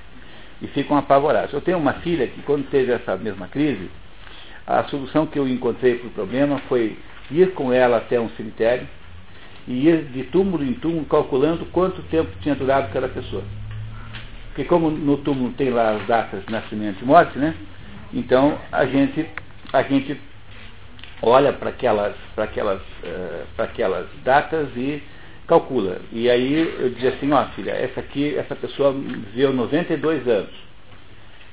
e 0.61 0.67
ficam 0.67 0.97
apavorados. 0.97 1.53
Eu 1.53 1.61
tenho 1.61 1.77
uma 1.77 1.93
filha 1.93 2.25
que 2.25 2.41
quando 2.41 2.67
teve 2.69 2.91
essa 2.91 3.15
mesma 3.15 3.47
crise, 3.47 3.89
a 4.65 4.83
solução 4.85 5.27
que 5.27 5.37
eu 5.37 5.47
encontrei 5.47 5.95
para 5.95 6.07
o 6.07 6.11
problema 6.11 6.57
foi 6.69 6.97
ir 7.29 7.53
com 7.53 7.71
ela 7.71 7.97
até 7.97 8.19
um 8.19 8.29
cemitério 8.29 8.87
e 9.67 9.87
ir 9.87 10.05
de 10.05 10.23
túmulo 10.23 10.63
em 10.63 10.73
túmulo 10.73 11.05
calculando 11.05 11.65
quanto 11.67 12.01
tempo 12.03 12.31
tinha 12.41 12.55
durado 12.55 12.91
cada 12.91 13.07
pessoa. 13.07 13.43
Porque 14.47 14.63
como 14.63 14.89
no 14.89 15.17
túmulo 15.17 15.51
tem 15.53 15.69
lá 15.69 15.95
as 15.95 16.07
datas 16.07 16.45
de 16.45 16.51
nascimento 16.51 17.01
e 17.01 17.05
morte, 17.05 17.37
né? 17.37 17.55
Então 18.13 18.57
a 18.71 18.85
gente, 18.85 19.25
a 19.71 19.83
gente 19.83 20.19
olha 21.23 21.53
para 21.53 21.69
aquelas, 21.69 22.15
para 22.35 22.43
aquelas, 22.43 22.81
uh, 22.81 23.45
para 23.55 23.65
aquelas 23.65 24.07
datas 24.23 24.67
e 24.75 25.01
calcula. 25.47 26.01
E 26.11 26.29
aí 26.29 26.75
eu 26.79 26.89
dizia 26.89 27.11
assim, 27.11 27.31
ó 27.31 27.45
filha, 27.55 27.71
essa 27.71 28.01
aqui, 28.01 28.35
essa 28.35 28.55
pessoa 28.55 28.91
viveu 28.91 29.53
92 29.53 30.27
anos. 30.27 30.51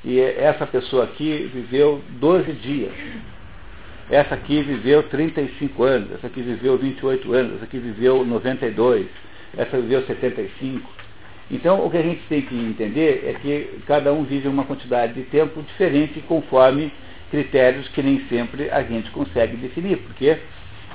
E 0.04 0.18
essa 0.18 0.66
pessoa 0.66 1.04
aqui 1.04 1.50
viveu 1.54 2.00
12 2.18 2.52
dias. 2.52 2.92
Essa 4.10 4.34
aqui 4.34 4.60
viveu 4.62 5.04
35 5.04 5.84
anos, 5.84 6.12
essa 6.12 6.26
aqui 6.26 6.42
viveu 6.42 6.76
28 6.76 7.32
anos, 7.32 7.54
essa 7.56 7.64
aqui 7.64 7.78
viveu 7.78 8.24
92, 8.24 9.06
essa 9.56 9.76
viveu 9.76 10.02
75. 10.02 10.90
Então, 11.48 11.84
o 11.84 11.90
que 11.90 11.96
a 11.96 12.02
gente 12.02 12.22
tem 12.28 12.42
que 12.42 12.54
entender 12.54 13.24
é 13.26 13.34
que 13.34 13.80
cada 13.86 14.12
um 14.12 14.24
vive 14.24 14.48
uma 14.48 14.64
quantidade 14.64 15.14
de 15.14 15.22
tempo 15.22 15.62
diferente 15.62 16.20
conforme 16.22 16.92
critérios 17.30 17.88
que 17.88 18.02
nem 18.02 18.20
sempre 18.28 18.70
a 18.70 18.82
gente 18.82 19.10
consegue 19.10 19.56
definir, 19.56 19.98
porque 19.98 20.38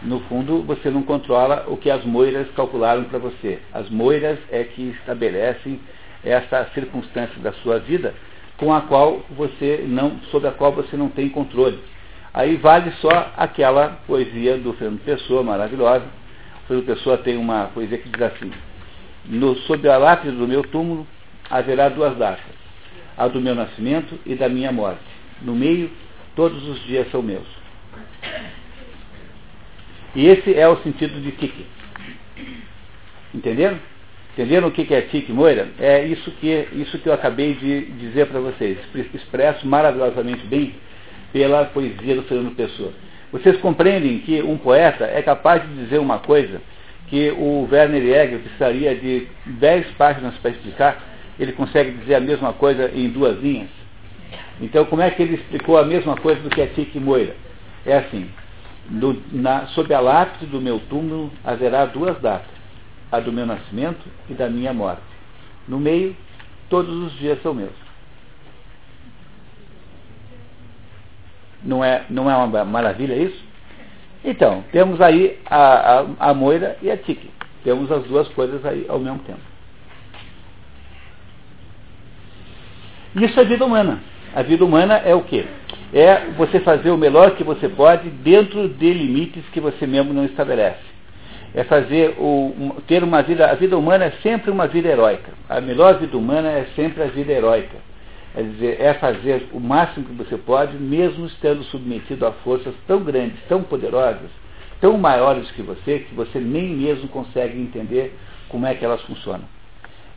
No 0.02 0.20
fundo, 0.22 0.62
você 0.62 0.90
não 0.90 1.04
controla 1.04 1.66
o 1.68 1.78
que 1.78 1.90
as 1.90 2.04
moiras 2.04 2.48
calcularam 2.56 3.06
para 3.06 3.18
você. 3.18 3.60
As 3.74 3.90
moiras 3.90 4.38
é 4.52 4.64
que 4.64 4.94
estabelecem 5.00 5.80
essa 6.24 6.66
circunstância 6.74 7.40
da 7.42 7.54
sua 7.54 7.80
vida 7.80 8.14
com 8.58 8.74
a 8.74 8.82
qual 8.82 9.22
você 9.32 9.86
não, 9.88 10.20
sobre 10.32 10.48
a 10.48 10.52
qual 10.52 10.72
você 10.72 10.96
não 10.98 11.10
tem 11.10 11.30
controle. 11.30 11.80
Aí 12.34 12.56
vale 12.58 12.92
só 13.00 13.32
aquela 13.38 14.00
poesia 14.06 14.58
do 14.58 14.74
Fernando 14.74 15.04
Pessoa, 15.04 15.42
maravilhosa. 15.44 16.06
O 16.64 16.68
Fernando 16.68 16.86
Pessoa 16.86 17.18
tem 17.18 17.38
uma 17.38 17.66
poesia 17.74 17.98
que 17.98 18.10
diz 18.10 18.22
assim, 18.22 18.52
no, 19.26 19.56
sob 19.60 19.88
a 19.88 19.98
lápide 19.98 20.36
do 20.36 20.48
meu 20.48 20.62
túmulo 20.64 21.08
haverá 21.50 21.90
duas 21.90 22.18
datas, 22.18 22.44
a 23.18 23.28
do 23.28 23.40
meu 23.42 23.56
nascimento 23.56 24.20
e 24.26 24.36
da 24.36 24.50
minha 24.50 24.72
morte. 24.72 25.00
No 25.42 25.56
meio, 25.56 25.90
todos 26.36 26.68
os 26.68 26.84
dias 26.84 27.10
são 27.12 27.22
meus. 27.22 27.48
E 30.16 30.28
esse 30.28 30.54
é 30.54 30.68
o 30.68 30.78
sentido 30.78 31.22
de 31.22 31.32
tique. 31.32 31.66
Entenderam? 33.34 33.78
Entenderam 34.34 34.68
o 34.68 34.72
que 34.72 34.94
é 34.94 35.02
tique, 35.02 35.32
Moira? 35.32 35.70
É 35.80 36.06
isso 36.06 36.30
que, 36.32 36.68
isso 36.74 37.00
que 37.00 37.08
eu 37.08 37.14
acabei 37.14 37.54
de 37.54 37.86
dizer 37.98 38.28
para 38.28 38.40
vocês, 38.40 38.78
expresso 39.14 39.66
maravilhosamente 39.68 40.46
bem 40.48 40.74
pela 41.32 41.66
poesia 41.66 42.16
do 42.16 42.24
Fernando 42.24 42.56
Pessoa. 42.56 42.94
Vocês 43.32 43.58
compreendem 43.58 44.20
que 44.20 44.42
um 44.42 44.58
poeta 44.58 45.06
é 45.06 45.22
capaz 45.22 45.62
de 45.62 45.84
dizer 45.84 46.00
uma 46.00 46.20
coisa 46.20 46.62
que 47.08 47.32
o 47.32 47.68
Werner 47.72 48.02
Jäger 48.02 48.40
precisaria 48.40 48.96
de 48.96 49.28
10 49.46 49.88
páginas 49.98 50.34
para 50.36 50.52
explicar, 50.52 51.04
ele 51.40 51.52
consegue 51.52 51.92
dizer 51.92 52.16
a 52.16 52.20
mesma 52.20 52.54
coisa 52.54 52.90
em 52.94 53.10
duas 53.10 53.38
linhas. 53.42 53.70
Então, 54.62 54.86
como 54.86 55.02
é 55.02 55.12
que 55.12 55.22
ele 55.22 55.36
explicou 55.36 55.78
a 55.78 55.84
mesma 55.84 56.16
coisa 56.16 56.42
do 56.42 56.50
que 56.50 56.62
é 56.62 56.68
Tique 56.68 57.00
Moira? 57.00 57.36
É 57.86 57.98
assim, 57.98 58.30
no, 58.90 59.22
na, 59.32 59.68
sob 59.68 59.94
a 59.94 60.00
lápide 60.00 60.46
do 60.46 60.62
meu 60.62 60.80
túmulo 60.90 61.32
haverá 61.44 61.86
duas 61.86 62.20
datas, 62.22 62.50
a 63.12 63.20
do 63.20 63.32
meu 63.32 63.46
nascimento 63.46 64.08
e 64.30 64.34
da 64.34 64.50
minha 64.50 64.74
morte. 64.74 65.02
No 65.68 65.80
meio, 65.80 66.16
todos 66.70 66.94
os 66.96 67.14
dias 67.18 67.42
são 67.42 67.54
meus. 67.54 67.74
Não 71.64 71.84
é, 71.84 72.06
não 72.10 72.30
é 72.30 72.36
uma 72.36 72.64
maravilha 72.64 73.16
isso? 73.16 73.44
Então, 74.24 74.64
temos 74.72 75.02
aí 75.02 75.40
a, 75.46 76.00
a, 76.00 76.30
a 76.30 76.34
moira 76.34 76.78
e 76.82 76.90
a 76.90 76.98
tique. 76.98 77.30
Temos 77.64 77.92
as 77.92 78.04
duas 78.06 78.28
coisas 78.30 78.64
aí 78.66 78.86
ao 78.88 79.00
mesmo 79.00 79.20
tempo. 79.20 79.40
Isso 83.16 83.40
é 83.40 83.46
vida 83.46 83.66
humana. 83.66 84.00
A 84.36 84.42
vida 84.42 84.66
humana 84.66 84.96
é 84.98 85.16
o 85.16 85.22
quê? 85.22 85.46
É 85.94 86.26
você 86.38 86.60
fazer 86.60 86.90
o 86.90 86.98
melhor 86.98 87.38
que 87.38 87.44
você 87.44 87.70
pode 87.70 88.10
dentro 88.10 88.68
de 88.68 88.92
limites 88.92 89.46
que 89.54 89.62
você 89.62 89.88
mesmo 89.88 90.14
não 90.14 90.26
estabelece. 90.26 90.84
É 91.54 91.64
fazer 91.64 92.18
o, 92.20 92.76
ter 92.86 93.02
uma 93.02 93.24
vida, 93.24 93.50
a 93.50 93.56
vida 93.56 93.78
humana 93.78 94.04
é 94.04 94.12
sempre 94.22 94.52
uma 94.52 94.68
vida 94.68 94.90
heróica. 94.90 95.32
A 95.48 95.62
melhor 95.62 96.00
vida 96.00 96.18
humana 96.18 96.50
é 96.50 96.68
sempre 96.76 97.02
a 97.02 97.06
vida 97.06 97.32
heróica. 97.32 97.78
É 98.36 98.44
dizer, 98.44 98.82
é 98.82 98.94
fazer 98.96 99.48
o 99.54 99.60
máximo 99.62 100.06
que 100.06 100.12
você 100.12 100.36
pode, 100.38 100.76
mesmo 100.76 101.28
estando 101.28 101.64
submetido 101.64 102.28
a 102.28 102.34
forças 102.34 102.74
tão 102.86 103.02
grandes, 103.06 103.40
tão 103.48 103.64
poderosas, 103.64 104.30
tão 104.82 104.98
maiores 104.98 105.50
que 105.52 105.62
você, 105.62 106.00
que 106.00 106.14
você 106.14 106.40
nem 106.40 106.76
mesmo 106.76 107.08
consegue 107.08 107.58
entender 107.58 108.14
como 108.50 108.66
é 108.66 108.76
que 108.76 108.84
elas 108.84 109.02
funcionam. 109.04 109.55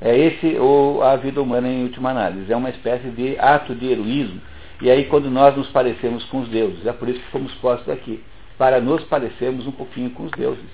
É 0.00 0.16
esse 0.16 0.56
ou 0.58 1.02
a 1.02 1.16
vida 1.16 1.42
humana 1.42 1.68
em 1.68 1.82
última 1.82 2.10
análise. 2.10 2.52
É 2.52 2.56
uma 2.56 2.70
espécie 2.70 3.08
de 3.08 3.38
ato 3.38 3.74
de 3.74 3.86
heroísmo. 3.86 4.40
E 4.80 4.90
aí 4.90 5.04
quando 5.06 5.30
nós 5.30 5.56
nos 5.56 5.68
parecemos 5.68 6.24
com 6.26 6.40
os 6.40 6.48
deuses, 6.48 6.86
é 6.86 6.92
por 6.92 7.08
isso 7.08 7.18
que 7.20 7.30
fomos 7.30 7.52
postos 7.54 7.88
aqui, 7.92 8.22
para 8.56 8.80
nos 8.80 9.02
parecermos 9.04 9.66
um 9.66 9.72
pouquinho 9.72 10.10
com 10.10 10.24
os 10.24 10.30
deuses, 10.32 10.64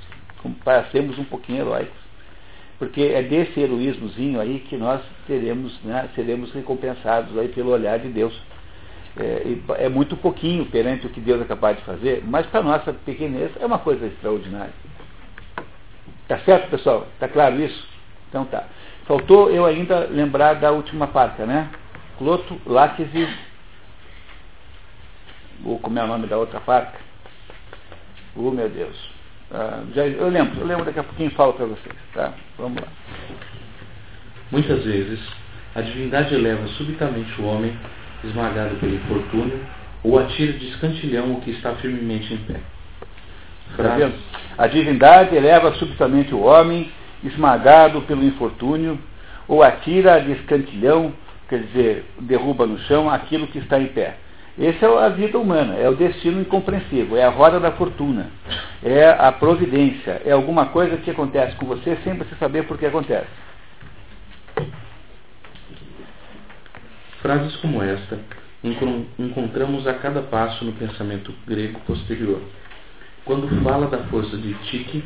para 0.62 0.84
sermos 0.84 1.18
um 1.18 1.24
pouquinho 1.24 1.60
heróicos 1.60 2.04
porque 2.78 3.00
é 3.00 3.22
desse 3.22 3.58
heroísmozinho 3.60 4.40
aí 4.40 4.60
que 4.60 4.76
nós 4.76 5.00
teremos, 5.26 5.78
né, 5.82 6.08
seremos 6.14 6.52
recompensados 6.52 7.36
aí 7.38 7.48
pelo 7.48 7.70
olhar 7.70 7.98
de 7.98 8.08
Deus. 8.08 8.38
É, 9.16 9.84
é, 9.84 9.88
muito 9.88 10.16
pouquinho 10.16 10.66
perante 10.66 11.06
o 11.06 11.10
que 11.10 11.20
Deus 11.20 11.40
é 11.40 11.44
capaz 11.44 11.76
de 11.76 11.84
fazer, 11.84 12.24
mas 12.26 12.46
para 12.46 12.64
nossa 12.64 12.92
pequenez 12.92 13.52
é 13.60 13.64
uma 13.64 13.78
coisa 13.78 14.06
extraordinária. 14.06 14.72
Tá 16.26 16.38
certo, 16.40 16.68
pessoal? 16.68 17.06
Tá 17.20 17.28
claro 17.28 17.60
isso? 17.60 17.88
Então 18.28 18.44
tá. 18.44 18.64
Faltou 19.06 19.50
eu 19.50 19.66
ainda 19.66 20.08
lembrar 20.10 20.54
da 20.54 20.70
última 20.70 21.06
parte, 21.06 21.42
né? 21.42 21.68
Cloto, 22.18 22.60
Láquis 22.66 23.08
Vou 25.60 25.78
comer 25.78 26.02
o 26.02 26.06
nome 26.06 26.26
da 26.26 26.38
outra 26.38 26.60
parte. 26.60 26.96
Oh, 28.36 28.50
meu 28.50 28.68
Deus. 28.68 28.96
Ah, 29.52 29.82
já, 29.94 30.06
eu 30.06 30.28
lembro, 30.28 30.60
eu 30.60 30.66
lembro 30.66 30.84
daqui 30.84 30.98
a 30.98 31.04
pouquinho 31.04 31.30
falo 31.32 31.52
para 31.52 31.66
vocês. 31.66 31.94
Tá? 32.12 32.32
Vamos 32.58 32.80
lá. 32.80 32.88
Muitas 34.50 34.84
vezes, 34.84 35.20
a 35.74 35.80
divindade 35.80 36.34
eleva 36.34 36.66
subitamente 36.68 37.40
o 37.40 37.46
homem, 37.46 37.76
esmagado 38.22 38.76
pelo 38.76 38.94
infortúnio, 38.94 39.60
ou 40.02 40.18
atira 40.18 40.52
de 40.54 40.68
escantilhão 40.68 41.32
o 41.34 41.40
que 41.40 41.50
está 41.50 41.74
firmemente 41.76 42.34
em 42.34 42.38
pé. 42.38 42.60
Tá 43.76 43.96
a 44.56 44.66
divindade 44.66 45.34
eleva 45.34 45.72
subitamente 45.74 46.34
o 46.34 46.42
homem, 46.42 46.92
esmagado 47.24 48.02
pelo 48.02 48.24
infortúnio, 48.24 48.98
ou 49.48 49.62
atira 49.62 50.20
de 50.20 50.32
escantilhão, 50.32 51.12
quer 51.48 51.60
dizer, 51.60 52.04
derruba 52.20 52.66
no 52.66 52.78
chão 52.80 53.10
aquilo 53.10 53.46
que 53.46 53.58
está 53.58 53.80
em 53.80 53.86
pé. 53.86 54.16
Essa 54.58 54.86
é 54.86 55.04
a 55.04 55.08
vida 55.08 55.36
humana, 55.36 55.74
é 55.74 55.88
o 55.88 55.96
destino 55.96 56.40
incompreensível, 56.40 57.16
é 57.16 57.24
a 57.24 57.30
roda 57.30 57.58
da 57.58 57.72
fortuna, 57.72 58.30
é 58.84 59.08
a 59.08 59.32
providência, 59.32 60.22
é 60.24 60.30
alguma 60.30 60.66
coisa 60.66 60.96
que 60.96 61.10
acontece 61.10 61.56
com 61.56 61.66
você 61.66 61.98
sem 62.04 62.14
você 62.14 62.36
saber 62.36 62.64
por 62.64 62.78
que 62.78 62.86
acontece. 62.86 63.26
Frases 67.20 67.56
como 67.56 67.82
esta 67.82 68.18
encontramos 69.18 69.86
a 69.86 69.94
cada 69.94 70.22
passo 70.22 70.64
no 70.64 70.72
pensamento 70.72 71.34
grego 71.46 71.80
posterior. 71.80 72.40
Quando 73.24 73.48
fala 73.62 73.88
da 73.88 73.98
força 74.04 74.36
de 74.36 74.54
Tique, 74.54 75.02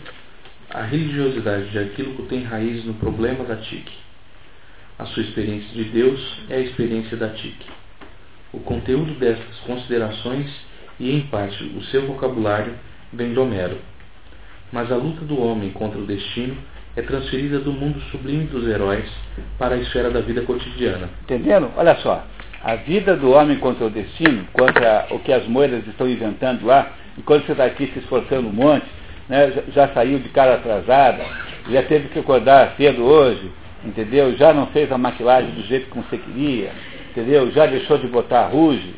a 0.71 0.83
religiosidade 0.83 1.71
de 1.71 1.79
Aquilo 1.79 2.27
tem 2.27 2.43
raiz 2.43 2.85
no 2.85 2.95
problema 2.95 3.45
da 3.45 3.57
Tique. 3.57 3.93
A 4.99 5.07
sua 5.07 5.23
experiência 5.23 5.69
de 5.73 5.85
Deus 5.85 6.41
é 6.51 6.57
a 6.57 6.61
experiência 6.61 7.17
da 7.17 7.31
Tique. 7.31 7.67
O 8.53 8.61
conteúdo 8.61 9.15
destas 9.19 9.59
considerações 9.67 10.51
e, 11.01 11.11
em 11.15 11.23
parte, 11.23 11.63
o 11.65 11.83
seu 11.85 12.07
vocabulário 12.07 12.75
vem 13.13 13.33
de 13.33 13.39
Homero. 13.39 13.79
Mas 14.71 14.93
a 14.93 14.97
luta 14.97 15.25
do 15.25 15.41
homem 15.41 15.71
contra 15.71 15.99
o 15.99 16.05
destino 16.05 16.57
é 16.97 17.03
transferida 17.03 17.61
do 17.61 17.73
mundo 17.73 18.01
sublime 18.11 18.45
dos 18.45 18.67
heróis 18.67 19.09
para 19.59 19.77
a 19.77 19.79
esfera 19.79 20.11
da 20.11 20.21
vida 20.21 20.43
cotidiana. 20.43 21.09
Entendendo? 21.23 21.71
Olha 21.77 21.95
só. 21.97 22.27
A 22.63 22.75
vida 22.75 23.17
do 23.17 23.31
homem 23.31 23.59
contra 23.59 23.87
o 23.87 23.91
destino, 23.91 24.45
contra 24.53 25.07
o 25.11 25.21
que 25.21 25.33
as 25.33 25.47
moedas 25.47 25.87
estão 25.87 26.09
inventando 26.09 26.67
lá, 26.67 26.93
enquanto 27.17 27.47
você 27.47 27.53
está 27.53 27.65
aqui 27.65 27.87
se 27.93 28.01
esforçando 28.01 28.49
um 28.49 28.53
monte, 28.53 28.85
né, 29.29 29.53
já, 29.75 29.89
saiu 29.89 30.19
de 30.19 30.29
cara 30.31 30.55
atrasada, 30.55 31.25
já 31.71 31.83
teve 31.83 32.09
que 32.09 32.19
acordar 32.19 32.75
cedo 32.77 33.05
hoje, 33.05 33.51
entendeu? 33.85 34.35
Já 34.37 34.53
não 34.53 34.67
fez 34.69 34.91
a 34.91 34.99
maquilagem 34.99 35.51
do 35.51 35.63
jeito 35.63 35.91
que 35.91 35.99
você 35.99 36.17
queria, 36.17 36.71
entendeu? 37.11 37.51
Já 37.51 37.67
deixou 37.67 37.99
de 37.99 38.07
botar 38.07 38.47
ruge, 38.47 38.95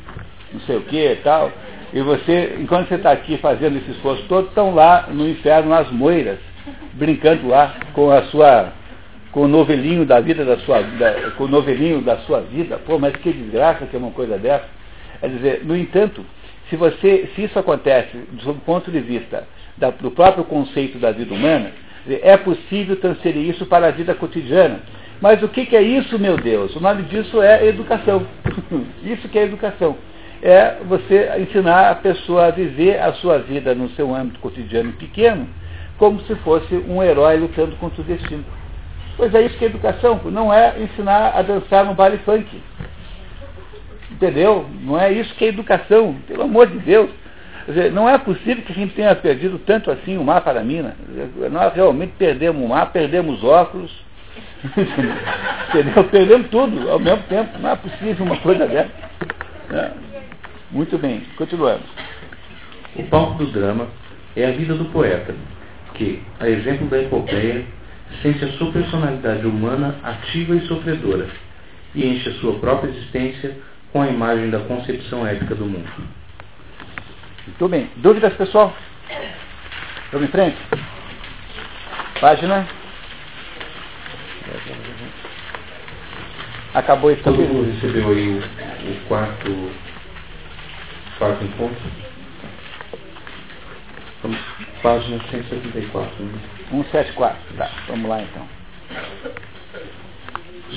não 0.53 0.61
sei 0.61 0.77
o 0.77 0.83
que 0.83 1.13
e 1.13 1.17
tal. 1.17 1.51
E 1.93 2.01
você, 2.01 2.57
enquanto 2.61 2.89
você 2.89 2.95
está 2.95 3.11
aqui 3.11 3.37
fazendo 3.39 3.79
esse 3.79 3.91
esforço 3.91 4.23
todo, 4.29 4.49
estão 4.49 4.73
lá 4.75 5.09
no 5.11 5.29
inferno 5.29 5.75
as 5.75 5.91
moiras, 5.91 6.39
brincando 6.93 7.49
lá 7.49 7.75
com 7.93 8.11
a 8.11 8.23
sua, 8.25 8.73
com 9.33 9.43
o 9.43 9.49
novelinho 9.49 10.07
da 10.07 10.21
vida 10.21 10.45
da 10.45 10.57
sua, 10.59 10.81
da, 10.83 11.33
com 11.33 11.45
o 11.45 11.49
novelinho 11.49 12.01
da 12.01 12.19
sua 12.19 12.41
vida. 12.43 12.79
Pô, 12.87 12.99
mas 12.99 13.17
que 13.17 13.33
desgraça 13.33 13.87
que 13.87 13.97
é 13.97 13.99
uma 13.99 14.13
coisa 14.13 14.39
dessa. 14.39 14.67
É 15.21 15.27
dizer, 15.27 15.63
no 15.65 15.77
entanto, 15.77 16.25
se 16.69 16.77
você, 16.77 17.29
se 17.35 17.43
isso 17.43 17.59
acontece 17.59 18.17
do 18.17 18.55
ponto 18.65 18.91
de 18.93 19.01
vista 19.01 19.45
da, 19.81 19.91
do 19.91 20.11
próprio 20.11 20.45
conceito 20.45 20.99
da 20.99 21.11
vida 21.11 21.35
humana, 21.35 21.73
é 22.07 22.37
possível 22.37 22.97
transferir 22.97 23.49
isso 23.49 23.67
para 23.67 23.89
a 23.89 23.91
vida 23.91 24.15
cotidiana. 24.15 24.81
Mas 25.21 25.43
o 25.43 25.49
que, 25.49 25.67
que 25.67 25.77
é 25.77 25.83
isso, 25.83 26.19
meu 26.19 26.37
Deus? 26.37 26.75
O 26.77 26.81
nome 26.81 27.03
disso 27.05 27.43
é 27.43 27.67
educação. 27.67 28.27
isso 29.03 29.29
que 29.29 29.39
é 29.39 29.45
educação. 29.45 29.97
É 30.43 30.77
você 30.87 31.31
ensinar 31.41 31.91
a 31.91 31.95
pessoa 31.95 32.47
a 32.47 32.51
viver 32.51 32.99
a 32.99 33.13
sua 33.15 33.39
vida 33.39 33.75
no 33.75 33.91
seu 33.91 34.15
âmbito 34.15 34.41
cotidiano 34.41 34.93
pequeno, 34.93 35.47
como 35.99 36.21
se 36.23 36.35
fosse 36.37 36.75
um 36.75 37.03
herói 37.03 37.37
lutando 37.37 37.77
contra 37.77 38.01
o 38.01 38.05
destino. 38.05 38.45
Pois 39.17 39.35
é 39.35 39.43
isso 39.43 39.59
que 39.59 39.65
é 39.65 39.69
educação, 39.69 40.19
não 40.25 40.53
é 40.53 40.81
ensinar 40.81 41.33
a 41.37 41.43
dançar 41.43 41.85
no 41.85 41.93
baile 41.93 42.17
funk. 42.25 42.47
Entendeu? 44.11 44.65
Não 44.81 44.99
é 44.99 45.13
isso 45.13 45.35
que 45.35 45.45
é 45.45 45.49
educação, 45.49 46.17
pelo 46.27 46.45
amor 46.45 46.67
de 46.69 46.79
Deus. 46.79 47.11
Dizer, 47.71 47.93
não 47.93 48.09
é 48.09 48.19
possível 48.19 48.63
que 48.65 48.73
a 48.73 48.75
gente 48.75 48.95
tenha 48.95 49.15
perdido 49.15 49.59
tanto 49.59 49.91
assim 49.91 50.17
o 50.17 50.25
mar 50.25 50.41
para 50.43 50.61
a 50.61 50.65
mina. 50.65 50.97
Nós 51.51 51.75
realmente 51.75 52.13
perdemos 52.19 52.63
o 52.63 52.69
mar, 52.69 52.91
perdemos 52.93 53.43
óculos, 53.45 53.91
Entendeu? 55.69 56.05
Perdemos 56.05 56.49
tudo 56.49 56.91
ao 56.91 56.99
mesmo 56.99 57.23
tempo. 57.25 57.59
Não 57.59 57.71
é 57.71 57.77
possível 57.77 58.27
uma 58.27 58.37
coisa 58.39 58.67
dessa. 58.67 58.91
É. 59.73 59.91
Muito 60.71 60.99
bem, 60.99 61.23
continuamos. 61.37 61.87
O 62.97 63.03
palco 63.05 63.45
do 63.45 63.53
drama 63.53 63.89
É 64.37 64.47
a 64.47 64.53
vida 64.53 64.75
do 64.75 64.85
poeta, 64.87 65.35
que, 65.95 66.23
a 66.39 66.49
exemplo 66.49 66.87
da 66.89 67.01
epopeia, 67.01 67.65
sente 68.23 68.45
a 68.45 68.53
sua 68.53 68.73
personalidade 68.73 69.47
humana 69.47 69.97
ativa 70.03 70.55
e 70.55 70.61
sofredora, 70.67 71.29
e 71.95 72.07
enche 72.07 72.29
a 72.29 72.33
sua 72.35 72.59
própria 72.59 72.91
existência 72.91 73.57
com 73.93 74.03
a 74.03 74.09
imagem 74.09 74.51
da 74.51 74.61
concepção 74.61 75.27
ética 75.27 75.55
do 75.55 75.67
mundo. 75.67 76.20
Muito 77.51 77.69
bem. 77.69 77.91
Dúvidas, 77.97 78.33
pessoal? 78.35 78.73
Vamos 80.13 80.29
em 80.29 80.31
frente? 80.31 80.57
Página. 82.21 82.67
Acabou 86.73 87.11
esse 87.11 87.23
Todo 87.23 87.37
mundo 87.37 87.73
recebeu 87.73 88.11
aí 88.11 88.29
o, 88.29 88.39
o 88.39 89.01
quarto, 89.09 89.71
quarto 91.19 91.45
encontro? 91.45 91.83
Vamos, 94.23 94.39
página 94.83 95.21
174. 95.31 96.25
Né? 96.25 96.39
174, 96.71 97.39
tá. 97.57 97.71
Vamos 97.89 98.09
lá 98.09 98.23
então. 98.23 98.47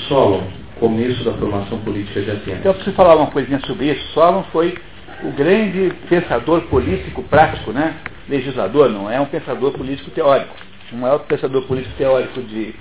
Solon, 0.08 0.44
começo 0.80 1.24
da 1.24 1.34
formação 1.34 1.80
política 1.82 2.22
de 2.22 2.32
Atenas. 2.32 2.60
Então 2.60 2.72
eu 2.72 2.76
preciso 2.76 2.95
falar 2.95 3.16
uma 3.16 3.28
coisinha 3.28 3.60
sobre 3.62 3.91
isso. 3.91 4.14
Solon 4.14 4.44
foi 4.52 4.76
o 5.24 5.32
grande 5.32 5.94
pensador 6.10 6.62
político 6.64 7.24
prático, 7.24 7.72
né? 7.72 7.95
Legislador, 8.28 8.90
não 8.90 9.10
é 9.10 9.20
um 9.20 9.26
pensador 9.26 9.72
político 9.74 10.12
teórico. 10.12 10.56
O 10.91 10.95
maior 10.95 11.20
pensador 11.20 11.64
político 11.64 11.95
teórico 11.98 12.41
de 12.41 12.76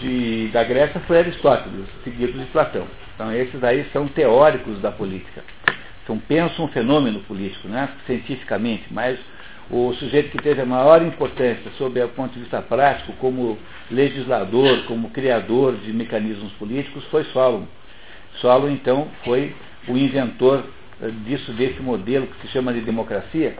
de, 0.00 0.48
da 0.48 0.64
Grécia 0.64 1.00
foi 1.00 1.18
Aristóteles, 1.18 1.86
seguido 2.04 2.38
de 2.38 2.46
Platão. 2.46 2.86
Então 3.14 3.32
esses 3.32 3.62
aí 3.62 3.86
são 3.92 4.06
teóricos 4.08 4.80
da 4.80 4.90
política. 4.90 5.42
Então 6.04 6.18
pensam 6.18 6.64
um 6.64 6.68
fenômeno 6.68 7.20
político, 7.20 7.68
né, 7.68 7.88
cientificamente, 8.06 8.84
mas 8.90 9.18
o 9.70 9.92
sujeito 9.94 10.30
que 10.30 10.42
teve 10.42 10.62
a 10.62 10.66
maior 10.66 11.02
importância 11.02 11.70
sob 11.76 12.02
o 12.02 12.08
ponto 12.08 12.32
de 12.32 12.40
vista 12.40 12.62
prático, 12.62 13.12
como 13.14 13.58
legislador, 13.90 14.84
como 14.84 15.10
criador 15.10 15.76
de 15.76 15.92
mecanismos 15.92 16.52
políticos, 16.52 17.04
foi 17.10 17.24
Solon. 17.24 17.64
Solon, 18.40 18.70
então, 18.70 19.08
foi 19.24 19.54
o 19.86 19.96
inventor 19.96 20.64
disso, 21.24 21.52
desse 21.52 21.80
modelo 21.80 22.26
que 22.26 22.46
se 22.46 22.52
chama 22.52 22.72
de 22.72 22.80
democracia, 22.80 23.56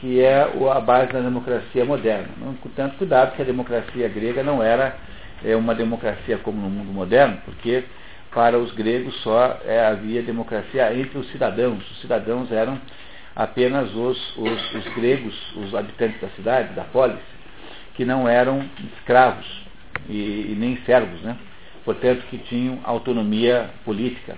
que 0.00 0.20
é 0.20 0.42
a 0.42 0.80
base 0.80 1.12
da 1.12 1.20
democracia 1.20 1.84
moderna. 1.84 2.28
Com 2.60 2.68
tanto 2.70 2.96
cuidado 2.96 3.34
que 3.36 3.42
a 3.42 3.44
democracia 3.44 4.08
grega 4.08 4.42
não 4.42 4.62
era 4.62 4.96
é 5.44 5.54
uma 5.54 5.74
democracia 5.74 6.38
como 6.38 6.60
no 6.60 6.70
mundo 6.70 6.92
moderno, 6.92 7.38
porque 7.44 7.84
para 8.32 8.58
os 8.58 8.72
gregos 8.72 9.14
só 9.22 9.60
é, 9.64 9.86
havia 9.86 10.22
democracia 10.22 10.92
entre 10.94 11.18
os 11.18 11.30
cidadãos. 11.30 11.88
Os 11.90 12.00
cidadãos 12.00 12.50
eram 12.50 12.80
apenas 13.36 13.94
os, 13.94 14.36
os, 14.36 14.74
os 14.74 14.94
gregos, 14.94 15.34
os 15.56 15.74
habitantes 15.74 16.20
da 16.20 16.28
cidade, 16.30 16.74
da 16.74 16.84
polis, 16.84 17.20
que 17.94 18.04
não 18.04 18.28
eram 18.28 18.64
escravos 18.96 19.46
e, 20.08 20.52
e, 20.52 20.56
nem 20.58 20.76
servos, 20.84 21.20
né? 21.20 21.36
portanto 21.84 22.24
que 22.30 22.38
tinham 22.38 22.80
autonomia 22.84 23.70
política. 23.84 24.36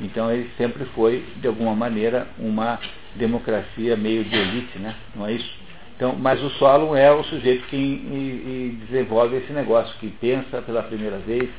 Então 0.00 0.30
ele 0.30 0.50
sempre 0.56 0.84
foi, 0.86 1.24
de 1.36 1.48
alguma 1.48 1.74
maneira, 1.74 2.26
uma 2.38 2.78
democracia 3.16 3.96
meio 3.96 4.24
de 4.24 4.36
elite, 4.36 4.78
né? 4.78 4.94
não 5.14 5.26
é 5.26 5.32
isso? 5.32 5.58
Então, 5.96 6.14
mas 6.16 6.40
o 6.40 6.50
Solon 6.50 6.94
é 6.94 7.10
o 7.10 7.24
sujeito 7.24 7.66
que 7.66 7.76
e, 7.76 7.80
e 7.80 8.86
desenvolve 8.86 9.36
esse 9.36 9.52
negócio, 9.52 9.92
que 9.98 10.08
pensa 10.08 10.62
pela 10.62 10.82
primeira 10.84 11.18
vez 11.18 11.50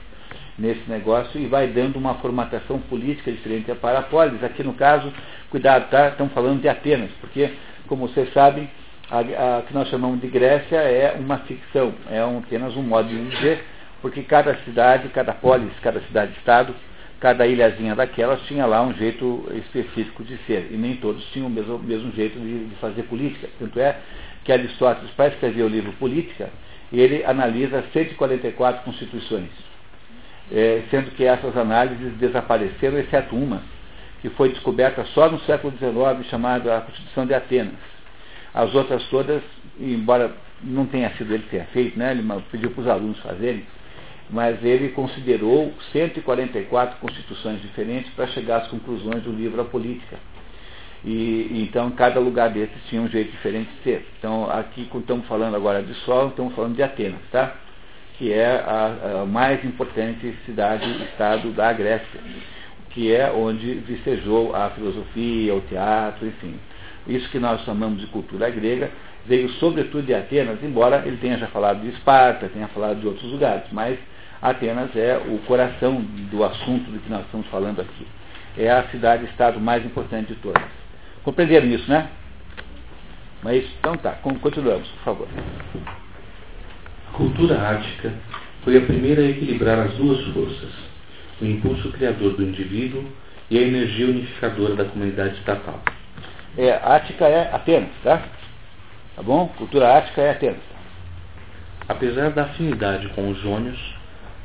nesse 0.58 0.90
negócio 0.90 1.40
e 1.40 1.46
vai 1.46 1.68
dando 1.68 1.98
uma 1.98 2.16
formatação 2.16 2.80
política 2.80 3.32
diferente 3.32 3.74
para 3.76 4.00
a 4.00 4.04
polis. 4.04 4.42
Aqui 4.42 4.64
no 4.64 4.74
caso, 4.74 5.12
cuidado, 5.50 5.90
tá? 5.90 6.10
Estamos 6.10 6.34
falando 6.34 6.62
de 6.62 6.70
Atenas, 6.70 7.10
porque, 7.20 7.50
como 7.88 8.08
vocês 8.08 8.32
sabem, 8.34 8.70
a, 9.12 9.20
a 9.58 9.62
que 9.64 9.74
nós 9.74 9.90
chamamos 9.90 10.22
de 10.22 10.28
Grécia 10.28 10.78
é 10.78 11.18
uma 11.20 11.40
ficção, 11.40 11.94
é 12.10 12.24
um, 12.24 12.38
apenas 12.40 12.76
um 12.78 12.84
modo 12.84 13.10
de 13.10 13.30
dizer, 13.30 13.64
porque 14.02 14.22
cada 14.24 14.56
cidade, 14.60 15.10
cada 15.10 15.34
polis, 15.34 15.72
cada 15.82 16.00
cidade-estado, 16.02 16.74
cada 17.20 17.46
ilhazinha 17.46 17.96
daquelas 17.96 18.42
tinha 18.44 18.66
lá 18.66 18.82
um 18.82 18.94
jeito 18.94 19.46
específico 19.56 20.24
de 20.24 20.38
ser, 20.48 20.70
e 20.72 20.78
nem 20.78 20.96
todos 20.96 21.24
tinham 21.32 21.48
o 21.48 21.50
mesmo, 21.50 21.78
mesmo 21.80 22.12
jeito 22.14 22.40
de, 22.40 22.66
de 22.66 22.76
fazer 22.76 23.04
política. 23.04 23.50
Tanto 23.60 23.80
é 23.80 23.98
que 24.44 24.52
Aristóteles, 24.52 25.12
para 25.12 25.28
escrever 25.28 25.64
o 25.64 25.68
livro 25.68 25.92
Política, 25.94 26.50
ele 26.92 27.24
analisa 27.26 27.84
144 27.94 28.84
constituições, 28.84 29.50
é, 30.52 30.84
sendo 30.90 31.12
que 31.12 31.26
essas 31.26 31.56
análises 31.56 32.14
desapareceram, 32.14 32.98
exceto 32.98 33.36
uma, 33.36 33.62
que 34.22 34.30
foi 34.30 34.50
descoberta 34.50 35.04
só 35.14 35.30
no 35.30 35.40
século 35.42 35.74
XIX, 35.78 36.28
chamada 36.30 36.78
a 36.78 36.82
Constituição 36.82 37.26
de 37.26 37.34
Atenas. 37.34 37.76
As 38.54 38.74
outras 38.74 39.04
todas, 39.10 39.44
embora 39.80 40.32
não 40.64 40.86
tenha 40.86 41.10
sido 41.12 41.34
ele 41.34 41.44
que 41.44 41.50
tenha 41.52 41.66
feito, 41.66 42.00
né, 42.00 42.12
ele 42.12 42.24
pediu 42.52 42.72
para 42.72 42.82
os 42.82 42.88
alunos 42.88 43.20
fazerem, 43.20 43.66
mas 44.30 44.64
ele 44.64 44.90
considerou 44.90 45.74
144 45.92 47.00
constituições 47.00 47.62
diferentes 47.62 48.12
para 48.14 48.28
chegar 48.28 48.58
às 48.58 48.68
conclusões 48.68 49.24
do 49.24 49.32
livro 49.32 49.62
A 49.62 49.66
Política. 49.66 50.18
E, 51.04 51.64
então, 51.68 51.90
cada 51.92 52.20
lugar 52.20 52.50
desses 52.50 52.78
tinha 52.90 53.02
um 53.02 53.08
jeito 53.08 53.32
diferente 53.32 53.70
de 53.78 53.84
ser. 53.84 54.06
Então, 54.18 54.50
aqui, 54.52 54.88
estamos 54.94 55.26
falando 55.28 55.56
agora 55.56 55.82
de 55.82 55.94
Sol, 56.06 56.28
estamos 56.28 56.54
falando 56.54 56.76
de 56.76 56.84
Atenas, 56.84 57.22
tá? 57.32 57.56
Que 58.18 58.34
é 58.34 58.48
a, 58.48 59.22
a 59.22 59.26
mais 59.26 59.64
importante 59.64 60.36
cidade-estado 60.46 61.52
da 61.52 61.72
Grécia, 61.72 62.20
que 62.90 63.14
é 63.14 63.32
onde 63.32 63.76
vicejou 63.76 64.54
a 64.54 64.70
filosofia, 64.72 65.56
o 65.56 65.62
teatro, 65.62 66.28
enfim. 66.28 66.60
Isso 67.08 67.30
que 67.30 67.40
nós 67.40 67.62
chamamos 67.64 68.02
de 68.02 68.08
cultura 68.08 68.50
grega 68.50 68.92
veio 69.26 69.50
sobretudo 69.54 70.06
de 70.06 70.14
Atenas, 70.14 70.62
embora 70.64 71.04
ele 71.06 71.18
tenha 71.18 71.38
já 71.38 71.48
falado 71.48 71.82
de 71.82 71.90
Esparta, 71.90 72.50
tenha 72.50 72.68
falado 72.70 73.00
de 73.00 73.08
outros 73.08 73.32
lugares, 73.32 73.64
mas 73.72 73.98
Atenas 74.42 74.96
é 74.96 75.18
o 75.18 75.38
coração 75.40 76.02
do 76.32 76.44
assunto 76.44 76.90
do 76.92 77.00
que 77.00 77.10
nós 77.10 77.26
estamos 77.26 77.48
falando 77.48 77.82
aqui. 77.82 78.08
É 78.58 78.70
a 78.72 78.88
cidade-estado 78.90 79.60
mais 79.60 79.86
importante 79.86 80.34
de 80.34 80.36
todas. 80.36 80.64
Compreenderam 81.24 81.68
isso, 81.68 81.90
né? 81.90 82.10
Mas 83.44 83.66
então 83.80 83.96
tá, 83.98 84.12
continuamos, 84.42 84.88
por 84.88 85.04
favor. 85.04 85.28
A 87.08 87.18
cultura 87.18 87.70
ática 87.70 88.14
foi 88.64 88.78
a 88.78 88.82
primeira 88.82 89.22
a 89.22 89.30
equilibrar 89.30 89.80
as 89.80 89.94
duas 89.94 90.26
forças, 90.34 90.72
o 91.42 91.46
impulso 91.46 91.92
criador 91.92 92.34
do 92.34 92.44
indivíduo 92.44 93.06
e 93.50 93.58
a 93.58 93.62
energia 93.62 94.08
unificadora 94.08 94.76
da 94.76 94.86
comunidade 94.86 95.36
estatal. 95.36 95.82
É, 96.58 96.72
Ática 96.84 97.26
é 97.26 97.54
Atenas, 97.54 97.90
tá? 98.04 98.22
Tá 99.16 99.24
bom? 99.24 99.48
Cultura 99.58 99.98
ática 99.98 100.22
é 100.22 100.32
Atenas. 100.32 100.62
Apesar 101.88 102.32
da 102.32 102.44
afinidade 102.44 103.08
com 103.10 103.30
os 103.30 103.40
jônios, 103.42 103.99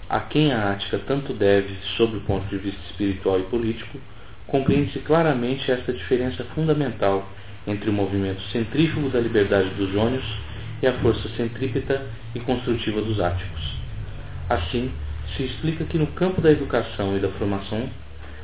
a 0.09 0.21
quem 0.21 0.53
a 0.53 0.73
Ática 0.73 0.99
tanto 1.07 1.33
deve 1.33 1.75
sob 1.97 2.17
o 2.17 2.21
ponto 2.21 2.47
de 2.47 2.59
vista 2.59 2.81
espiritual 2.91 3.41
e 3.41 3.45
político, 3.45 3.99
compreende-se 4.47 4.99
claramente 5.01 5.71
esta 5.71 5.93
diferença 5.93 6.45
fundamental 6.55 7.27
entre 7.67 7.89
o 7.89 7.93
movimento 7.93 8.43
centrífugo 8.53 9.09
da 9.09 9.21
liberdade 9.21 9.71
dos 9.71 9.91
jônios 9.93 10.25
e 10.83 10.87
a 10.87 10.93
força 11.01 11.29
centrípeta 11.31 12.07
e 12.35 12.41
construtiva 12.41 13.01
dos 13.01 13.19
áticos. 13.21 13.75
Assim, 14.49 14.93
se 15.37 15.45
explica 15.45 15.85
que 15.85 15.99
no 15.99 16.07
campo 16.09 16.41
da 16.41 16.51
educação 16.51 17.17
e 17.17 17.21
da 17.21 17.29
formação, 17.31 17.89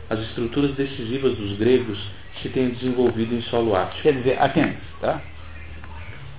as 0.09 0.19
estruturas 0.21 0.73
decisivas 0.75 1.37
dos 1.37 1.59
gregos 1.59 1.99
se 2.41 2.49
têm 2.49 2.71
desenvolvido 2.71 3.35
em 3.35 3.43
solo 3.43 3.77
ático. 3.77 4.03
Quer 4.03 4.15
dizer, 4.15 4.41
Atenas, 4.41 4.77
tá? 5.01 5.21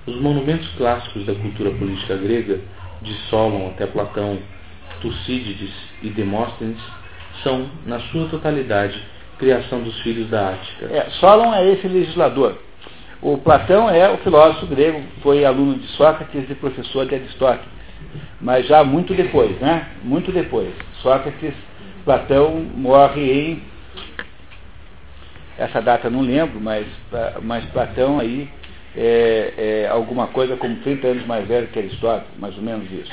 Os 0.06 0.20
monumentos 0.20 0.68
clássicos 0.76 1.24
da 1.24 1.34
cultura 1.34 1.70
política 1.70 2.16
grega, 2.16 2.60
de 3.02 3.12
Solon 3.28 3.68
até 3.68 3.86
Platão, 3.86 4.38
Tucídides 5.02 5.70
e 6.02 6.08
Demóstenes, 6.08 6.80
são, 7.42 7.68
na 7.84 7.98
sua 8.00 8.28
totalidade, 8.28 8.98
criação 9.38 9.82
dos 9.82 9.98
filhos 10.00 10.30
da 10.30 10.50
Ática. 10.50 10.86
É, 10.86 11.10
Solon 11.20 11.52
é 11.52 11.72
esse 11.72 11.88
legislador. 11.88 12.56
O 13.20 13.36
Platão 13.38 13.90
é 13.90 14.10
o 14.10 14.18
filósofo 14.18 14.66
grego, 14.66 15.02
foi 15.22 15.44
aluno 15.44 15.74
de 15.74 15.86
Sócrates 15.88 16.48
e 16.48 16.54
professor 16.54 17.06
de 17.06 17.16
Aristóteles. 17.16 17.70
Mas 18.40 18.66
já 18.66 18.82
muito 18.82 19.14
depois, 19.14 19.58
né? 19.60 19.88
Muito 20.02 20.32
depois. 20.32 20.72
Sócrates, 21.02 21.54
Platão 22.04 22.66
morre 22.74 23.32
em. 23.32 23.62
Essa 25.58 25.80
data 25.80 26.10
não 26.10 26.20
lembro, 26.20 26.60
mas, 26.60 26.86
mas 27.42 27.64
Platão 27.66 28.18
aí 28.18 28.48
é, 28.96 29.84
é 29.84 29.88
alguma 29.88 30.28
coisa 30.28 30.56
como 30.56 30.76
30 30.76 31.06
anos 31.06 31.26
mais 31.26 31.46
velho 31.46 31.68
que 31.68 31.78
Aristóteles, 31.78 32.38
mais 32.38 32.56
ou 32.56 32.62
menos 32.62 32.90
isso. 32.90 33.12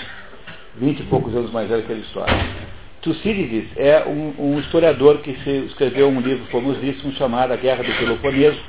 20 0.80 1.00
e 1.00 1.04
poucos 1.04 1.36
anos 1.36 1.52
mais 1.52 1.70
velho 1.70 1.84
que 1.84 1.92
Aristóteles. 1.92 2.70
Tucídides 3.02 3.66
é 3.78 4.04
um, 4.06 4.34
um, 4.38 4.60
historiador 4.60 5.20
que 5.20 5.32
escreveu 5.68 6.10
um 6.10 6.20
livro 6.20 6.46
famosíssimo 6.48 7.14
chamado 7.14 7.54
A 7.54 7.56
Guerra 7.56 7.84
do 7.84 7.98
Peloponeso, 7.98 8.60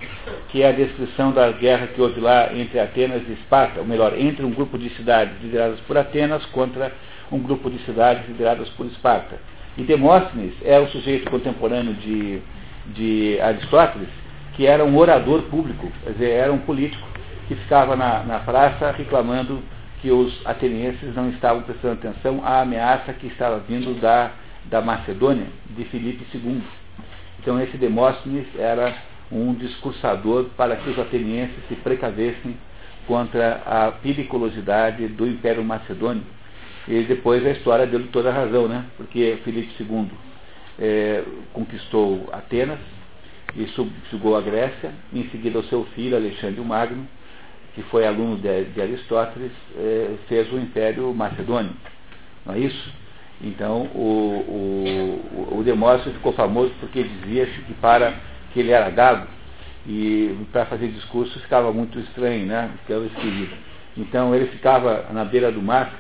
que 0.51 0.63
é 0.63 0.69
a 0.69 0.73
descrição 0.73 1.33
da 1.33 1.51
guerra 1.51 1.89
que 1.89 2.01
houve 2.01 2.21
lá 2.21 2.53
entre 2.55 2.79
Atenas 2.79 3.23
e 3.29 3.33
Esparta, 3.33 3.81
ou 3.81 3.87
melhor, 3.87 4.17
entre 4.17 4.45
um 4.45 4.51
grupo 4.51 4.79
de 4.79 4.89
cidades 4.91 5.35
lideradas 5.43 5.81
por 5.81 5.99
Atenas 5.99 6.45
contra 6.47 6.93
um 7.31 7.39
grupo 7.39 7.69
de 7.69 7.79
cidades 7.85 8.27
lideradas 8.29 8.69
por 8.71 8.87
Esparta. 8.87 9.37
E 9.77 9.83
Demóstenes 9.83 10.55
é 10.65 10.79
o 10.79 10.87
sujeito 10.89 11.29
contemporâneo 11.31 11.95
de, 11.95 12.41
de 12.87 13.41
Aristóteles, 13.41 14.09
que 14.55 14.67
era 14.67 14.85
um 14.85 14.97
orador 14.97 15.43
público, 15.43 15.91
quer 16.05 16.13
dizer, 16.13 16.31
era 16.31 16.53
um 16.53 16.59
político 16.59 17.07
que 17.49 17.55
ficava 17.57 17.97
na, 17.97 18.23
na 18.23 18.39
praça 18.41 18.93
reclamando 18.93 19.61
que 20.01 20.11
os 20.11 20.41
atenienses 20.47 21.15
não 21.15 21.29
estavam 21.31 21.63
prestando 21.63 21.95
atenção 21.95 22.41
à 22.45 22.63
ameaça 22.63 23.13
que 23.13 23.27
estava 23.27 23.59
vindo 23.59 24.01
da, 24.01 24.33
da 24.67 24.81
Macedônia, 24.81 25.47
de 25.77 25.85
Filipe 25.85 26.27
II. 26.35 26.63
Então 27.39 27.61
esse 27.61 27.77
Demóstenes 27.77 28.47
era 28.59 28.95
um 29.31 29.55
discursador 29.55 30.47
para 30.57 30.77
que 30.77 30.91
os 30.91 30.99
atenienses 30.99 31.57
se 31.69 31.75
precavessem 31.77 32.57
contra 33.07 33.63
a 33.67 33.93
periculosidade 33.93 35.09
do 35.09 35.27
Império 35.27 35.65
Macedônio. 35.65 36.23
E 36.89 37.03
depois 37.03 37.45
a 37.47 37.51
história 37.51 37.87
deu 37.87 38.07
toda 38.09 38.31
a 38.31 38.33
razão, 38.33 38.67
né? 38.67 38.85
Porque 38.97 39.39
Filipe 39.45 39.71
II 39.83 40.11
é, 40.79 41.23
conquistou 41.53 42.29
Atenas 42.33 42.79
e 43.55 43.67
subjugou 43.69 44.37
a 44.37 44.41
Grécia, 44.41 44.93
em 45.13 45.29
seguida 45.31 45.59
o 45.59 45.65
seu 45.65 45.85
filho 45.95 46.17
Alexandre 46.17 46.61
o 46.61 46.65
Magno, 46.65 47.07
que 47.75 47.83
foi 47.85 48.07
aluno 48.07 48.37
de, 48.37 48.65
de 48.65 48.81
Aristóteles, 48.81 49.53
é, 49.77 50.15
fez 50.29 50.53
o 50.53 50.59
Império 50.59 51.13
Macedônio. 51.15 51.73
Não 52.45 52.55
é 52.55 52.59
isso? 52.59 52.93
Então 53.43 53.83
o, 53.95 55.21
o, 55.53 55.59
o 55.59 55.63
Demóstenes 55.65 56.17
ficou 56.17 56.33
famoso 56.33 56.73
porque 56.81 57.03
dizia-se 57.03 57.63
que 57.63 57.75
para 57.75 58.15
que 58.53 58.61
ele 58.61 58.71
era 58.71 58.91
gago 58.91 59.27
e 59.87 60.37
para 60.53 60.67
fazer 60.67 60.89
discurso 60.89 61.39
ficava 61.41 61.73
muito 61.73 61.99
estranho, 62.01 62.47
né? 62.47 62.71
Ficava 62.83 63.07
esquisito. 63.07 63.57
Então 63.97 64.35
ele 64.35 64.47
ficava 64.49 65.07
na 65.13 65.25
beira 65.25 65.51
do 65.51 65.63
mar 65.63 65.93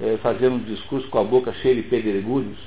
é, 0.00 0.18
fazendo 0.22 0.56
um 0.56 0.58
discurso 0.60 1.08
com 1.08 1.18
a 1.18 1.24
boca 1.24 1.52
cheia 1.54 1.74
de 1.74 1.82
pedregulhos, 1.82 2.58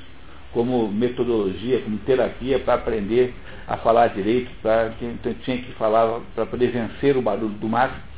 como 0.51 0.87
metodologia, 0.87 1.79
como 1.81 1.97
terapia 1.99 2.59
para 2.59 2.75
aprender 2.75 3.33
a 3.67 3.77
falar 3.77 4.07
direito, 4.07 4.49
para 4.61 4.91
então 5.01 5.33
tinha 5.43 5.57
que 5.57 5.71
falar 5.73 6.21
para 6.35 6.45
poder 6.45 6.71
vencer 6.71 7.15
o 7.17 7.21
barulho 7.21 7.49
do 7.49 7.67
mar 7.67 8.08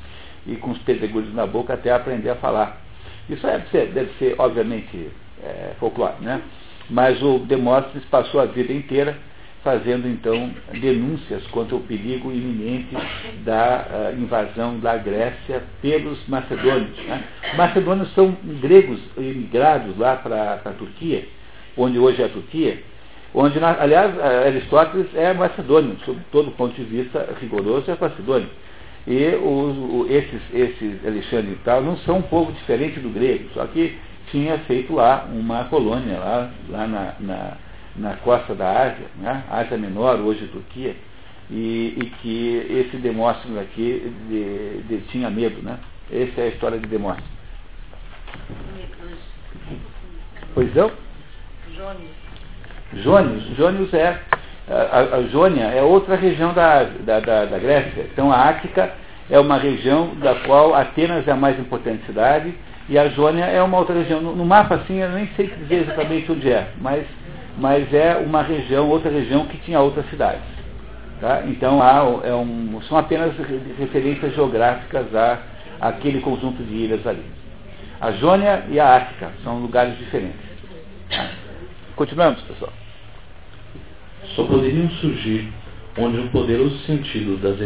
e 0.47 0.55
com 0.55 0.71
os 0.71 0.77
pedregulhos 0.79 1.33
na 1.33 1.45
boca 1.45 1.73
até 1.73 1.91
aprender 1.91 2.29
a 2.29 2.35
falar. 2.35 2.81
Isso 3.29 3.45
deve 3.45 3.67
ser, 3.69 3.87
deve 3.87 4.11
ser 4.17 4.35
obviamente, 4.37 5.09
é, 5.43 5.73
folclore, 5.79 6.15
né? 6.21 6.41
Mas 6.89 7.21
o 7.21 7.39
Demóstenes 7.39 8.05
passou 8.05 8.41
a 8.41 8.45
vida 8.45 8.73
inteira 8.73 9.17
fazendo 9.63 10.07
então 10.07 10.51
denúncias 10.79 11.45
contra 11.47 11.75
o 11.75 11.81
perigo 11.81 12.31
iminente 12.31 12.95
da 13.43 13.85
uh, 14.11 14.19
invasão 14.19 14.79
da 14.79 14.97
Grécia 14.97 15.61
pelos 15.81 16.27
macedônios. 16.27 16.97
Né? 17.05 17.23
Os 17.51 17.57
macedônios 17.57 18.13
são 18.13 18.35
gregos 18.59 18.99
imigrados 19.17 19.97
lá 19.97 20.15
para 20.15 20.53
a 20.65 20.71
Turquia, 20.71 21.25
onde 21.77 21.99
hoje 21.99 22.21
é 22.21 22.25
a 22.25 22.29
Turquia, 22.29 22.81
onde, 23.33 23.59
aliás, 23.63 24.19
Aristóteles 24.19 25.07
é 25.15 25.31
macedônio, 25.33 25.95
sob 26.05 26.19
todo 26.31 26.51
ponto 26.51 26.73
de 26.73 26.83
vista 26.83 27.29
rigoroso, 27.39 27.89
é 27.89 27.97
macedônio. 27.99 28.49
E 29.07 29.35
os, 29.35 30.09
esses, 30.11 30.41
esses 30.53 31.05
Alexandre 31.05 31.53
e 31.53 31.59
tal 31.63 31.81
não 31.81 31.97
são 31.97 32.19
um 32.19 32.21
povo 32.21 32.51
diferente 32.51 32.99
do 32.99 33.09
grego, 33.09 33.49
só 33.53 33.65
que 33.65 33.97
tinha 34.29 34.57
feito 34.59 34.93
lá 34.93 35.27
uma 35.31 35.65
colônia, 35.65 36.19
lá, 36.19 36.51
lá 36.69 36.87
na, 36.87 37.15
na 37.19 37.57
na 37.95 38.15
costa 38.17 38.55
da 38.55 38.83
Ásia, 38.83 39.07
né? 39.17 39.43
Ásia 39.49 39.77
Menor, 39.77 40.19
hoje 40.19 40.47
Turquia, 40.47 40.95
e, 41.49 41.97
e 41.97 42.05
que 42.21 42.55
esse 42.69 42.97
Demóstenes 42.97 43.57
aqui 43.57 44.13
de, 44.29 44.81
de, 44.83 45.01
tinha 45.07 45.29
medo. 45.29 45.61
Né? 45.61 45.77
Essa 46.11 46.41
é 46.41 46.43
a 46.45 46.47
história 46.47 46.79
de 46.79 46.87
Demóstenes. 46.87 47.29
Pois 50.53 50.73
não? 50.73 50.91
Jônios. 52.93 53.57
Jônios 53.57 53.93
é. 53.93 54.21
A, 54.69 55.17
a 55.17 55.23
Jônia 55.23 55.65
é 55.65 55.81
outra 55.81 56.15
região 56.15 56.53
da, 56.53 56.83
da, 56.83 57.19
da, 57.19 57.45
da 57.45 57.59
Grécia. 57.59 58.05
Então 58.11 58.31
a 58.31 58.49
Ática 58.49 58.91
é 59.29 59.39
uma 59.39 59.57
região 59.57 60.15
da 60.15 60.35
qual 60.35 60.75
Atenas 60.75 61.27
é 61.27 61.31
a 61.31 61.35
mais 61.35 61.59
importante 61.59 62.05
cidade 62.05 62.53
e 62.87 62.97
a 62.97 63.09
Jônia 63.09 63.45
é 63.45 63.61
uma 63.61 63.77
outra 63.77 63.95
região. 63.95 64.21
No, 64.21 64.35
no 64.35 64.45
mapa, 64.45 64.75
assim, 64.75 64.99
eu 64.99 65.09
nem 65.09 65.27
sei 65.35 65.47
dizer 65.47 65.83
exatamente 65.83 66.31
onde 66.31 66.51
é, 66.51 66.67
mas 66.79 67.05
mas 67.57 67.93
é 67.93 68.15
uma 68.15 68.41
região, 68.41 68.89
outra 68.89 69.11
região 69.11 69.45
que 69.45 69.57
tinha 69.59 69.79
outras 69.79 70.09
cidades. 70.09 70.41
Tá? 71.19 71.43
Então 71.45 71.81
há, 71.81 71.97
é 72.23 72.33
um, 72.33 72.81
são 72.87 72.97
apenas 72.97 73.33
referências 73.77 74.33
geográficas 74.33 75.13
a 75.13 75.39
aquele 75.79 76.21
conjunto 76.21 76.63
de 76.63 76.73
ilhas 76.73 77.05
ali. 77.05 77.25
A 77.99 78.11
Jônia 78.13 78.63
e 78.69 78.79
a 78.79 78.95
África 78.95 79.31
são 79.43 79.59
lugares 79.59 79.97
diferentes. 79.97 80.39
Tá? 81.09 81.29
Continuamos, 81.95 82.41
pessoal. 82.41 82.73
Só 84.35 84.45
poderiam 84.45 84.89
surgir 84.91 85.51
onde 85.97 86.19
um 86.19 86.27
poderoso 86.29 86.77
sentido 86.85 87.37
das 87.37 87.59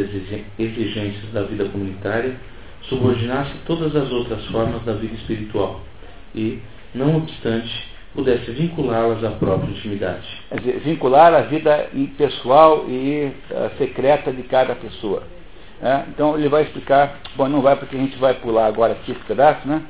exigências 0.57 1.31
da 1.31 1.43
vida 1.43 1.65
comunitária 1.65 2.35
subordinasse 2.83 3.51
todas 3.65 3.95
as 3.95 4.11
outras 4.11 4.45
formas 4.47 4.83
da 4.83 4.93
vida 4.93 5.15
espiritual 5.15 5.81
e, 6.33 6.59
não 6.93 7.17
obstante, 7.17 7.71
pudesse 8.13 8.51
vinculá-las 8.51 9.23
à 9.23 9.31
própria 9.31 9.69
intimidade. 9.69 10.25
Quer 10.49 10.59
dizer, 10.59 10.79
vincular 10.79 11.33
a 11.33 11.41
vida 11.41 11.89
pessoal 12.17 12.85
e 12.87 13.31
uh, 13.51 13.77
secreta 13.77 14.31
de 14.31 14.43
cada 14.43 14.75
pessoa. 14.75 15.23
É? 15.81 16.03
Então 16.07 16.37
ele 16.37 16.47
vai 16.47 16.63
explicar, 16.63 17.19
bom, 17.35 17.49
não 17.49 17.61
vai 17.61 17.75
porque 17.75 17.97
a 17.97 17.99
gente 17.99 18.17
vai 18.17 18.33
pular 18.35 18.67
agora 18.67 18.93
aqui 18.93 19.11
esse 19.11 19.21
pedaço, 19.21 19.67
né? 19.67 19.81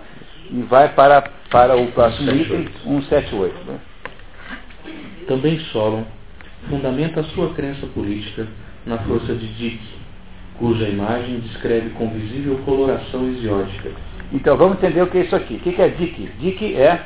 E 0.49 0.61
vai 0.63 0.89
para, 0.89 1.21
para 1.49 1.75
o 1.75 1.87
próximo 1.91 2.29
178. 2.31 2.69
item, 2.69 2.83
178. 2.83 3.65
Né? 3.65 3.79
Também 5.27 5.59
Solon 5.71 6.03
fundamenta 6.69 7.21
a 7.21 7.23
sua 7.25 7.53
crença 7.53 7.85
política 7.87 8.47
na 8.85 8.97
força 8.99 9.33
de 9.33 9.47
Dick, 9.55 9.79
cuja 10.57 10.87
imagem 10.87 11.39
descreve 11.39 11.89
com 11.91 12.09
visível 12.09 12.59
coloração 12.65 13.29
isiótica. 13.29 13.91
Então 14.31 14.57
vamos 14.57 14.77
entender 14.77 15.01
o 15.01 15.07
que 15.07 15.17
é 15.17 15.21
isso 15.21 15.35
aqui. 15.35 15.55
O 15.55 15.59
que 15.59 15.81
é 15.81 15.87
Dick? 15.89 16.29
Dick 16.39 16.75
é 16.75 17.05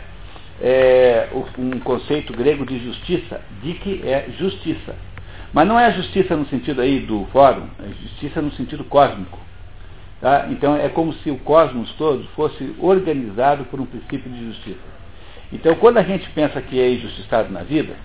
é, 0.61 1.29
um 1.57 1.79
conceito 1.79 2.33
grego 2.33 2.65
de 2.65 2.79
justiça. 2.79 3.41
Dik 3.63 4.01
é 4.03 4.29
justiça. 4.37 4.95
Mas 5.53 5.67
não 5.67 5.79
é 5.79 5.91
justiça 5.93 6.35
no 6.35 6.45
sentido 6.47 6.81
aí 6.81 6.99
do 6.99 7.25
fórum, 7.31 7.67
é 7.79 7.87
justiça 8.01 8.41
no 8.41 8.51
sentido 8.51 8.83
cósmico. 8.83 9.39
Tá? 10.21 10.47
Então 10.51 10.75
é 10.75 10.89
como 10.89 11.13
se 11.13 11.31
o 11.31 11.37
cosmos 11.37 11.91
todo 11.93 12.27
fosse 12.35 12.75
organizado 12.79 13.63
por 13.65 13.79
um 13.79 13.85
princípio 13.85 14.29
de 14.29 14.45
justiça. 14.47 14.99
Então 15.51 15.75
quando 15.75 15.97
a 15.97 16.03
gente 16.03 16.29
pensa 16.31 16.61
que 16.61 16.79
é 16.79 16.91
injustiçado 16.91 17.51
na 17.51 17.63
vida, 17.63 17.95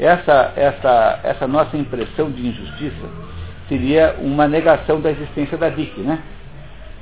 essa, 0.00 0.52
essa, 0.56 1.20
essa 1.22 1.46
nossa 1.46 1.76
impressão 1.76 2.30
de 2.30 2.46
injustiça 2.46 3.06
seria 3.68 4.16
uma 4.18 4.48
negação 4.48 4.98
da 5.00 5.10
existência 5.10 5.58
da 5.58 5.68
Dik, 5.68 6.00
né? 6.00 6.22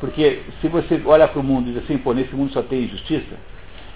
Porque 0.00 0.42
se 0.60 0.68
você 0.68 1.00
olha 1.06 1.28
para 1.28 1.40
o 1.40 1.42
mundo 1.42 1.70
e 1.70 1.72
diz 1.72 1.84
assim, 1.84 1.96
pô, 1.96 2.12
nesse 2.12 2.34
mundo 2.34 2.52
só 2.52 2.60
tem 2.60 2.84
injustiça, 2.84 3.36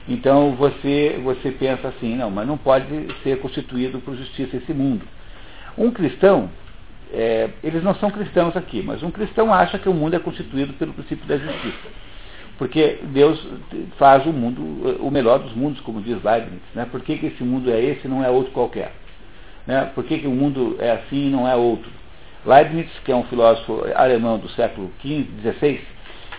então 0.08 0.52
você, 0.52 1.20
você 1.22 1.50
pensa 1.50 1.88
assim, 1.88 2.16
não, 2.16 2.30
mas 2.30 2.46
não 2.46 2.56
pode 2.56 2.86
ser 3.22 3.38
constituído 3.40 3.98
por 4.00 4.16
justiça 4.16 4.56
esse 4.56 4.72
mundo. 4.72 5.04
Um 5.76 5.90
cristão, 5.90 6.48
é, 7.12 7.50
eles 7.62 7.82
não 7.82 7.94
são 7.96 8.10
cristãos 8.10 8.56
aqui, 8.56 8.82
mas 8.82 9.02
um 9.02 9.10
cristão 9.10 9.52
acha 9.52 9.78
que 9.78 9.88
o 9.88 9.94
mundo 9.94 10.14
é 10.14 10.18
constituído 10.20 10.72
pelo 10.74 10.92
princípio 10.92 11.26
da 11.26 11.36
justiça. 11.36 11.88
Porque 12.62 13.00
Deus 13.06 13.44
faz 13.98 14.24
o 14.24 14.32
mundo, 14.32 14.62
o 15.00 15.10
melhor 15.10 15.40
dos 15.40 15.52
mundos, 15.52 15.80
como 15.80 16.00
diz 16.00 16.22
Leibniz. 16.22 16.62
Né? 16.72 16.86
Por 16.88 17.00
que, 17.00 17.18
que 17.18 17.26
esse 17.26 17.42
mundo 17.42 17.68
é 17.68 17.82
esse 17.82 18.06
e 18.06 18.08
não 18.08 18.24
é 18.24 18.30
outro 18.30 18.52
qualquer? 18.52 18.92
Né? 19.66 19.90
Por 19.96 20.04
que, 20.04 20.20
que 20.20 20.28
o 20.28 20.30
mundo 20.30 20.76
é 20.78 20.92
assim 20.92 21.26
e 21.26 21.30
não 21.30 21.48
é 21.48 21.56
outro? 21.56 21.90
Leibniz, 22.46 22.88
que 23.04 23.10
é 23.10 23.16
um 23.16 23.24
filósofo 23.24 23.84
alemão 23.96 24.38
do 24.38 24.48
século 24.50 24.92
XV, 25.00 25.26
XVI, 25.42 25.80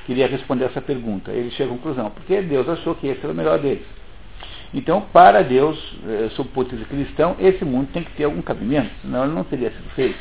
queria 0.05 0.25
responder 0.25 0.63
essa 0.63 0.79
pergunta. 0.79 1.29
Ele 1.29 1.51
chega 1.51 1.69
à 1.69 1.75
conclusão, 1.75 2.09
porque 2.09 2.41
Deus 2.41 2.69
achou 2.69 2.95
que 2.95 3.07
esse 3.07 3.19
era 3.21 3.33
o 3.33 3.35
melhor 3.35 3.59
deles. 3.59 3.85
Então, 4.73 5.01
para 5.01 5.43
Deus, 5.43 5.77
eh, 6.07 6.29
sob 6.37 6.47
o 6.47 6.51
ponto 6.53 6.73
de 6.73 6.85
cristão, 6.85 7.35
esse 7.37 7.65
mundo 7.65 7.89
tem 7.91 8.01
que 8.01 8.13
ter 8.13 8.23
algum 8.23 8.41
cabimento, 8.41 8.91
senão 9.01 9.25
ele 9.25 9.33
não 9.33 9.43
teria 9.43 9.71
sido 9.71 9.89
feito. 9.89 10.17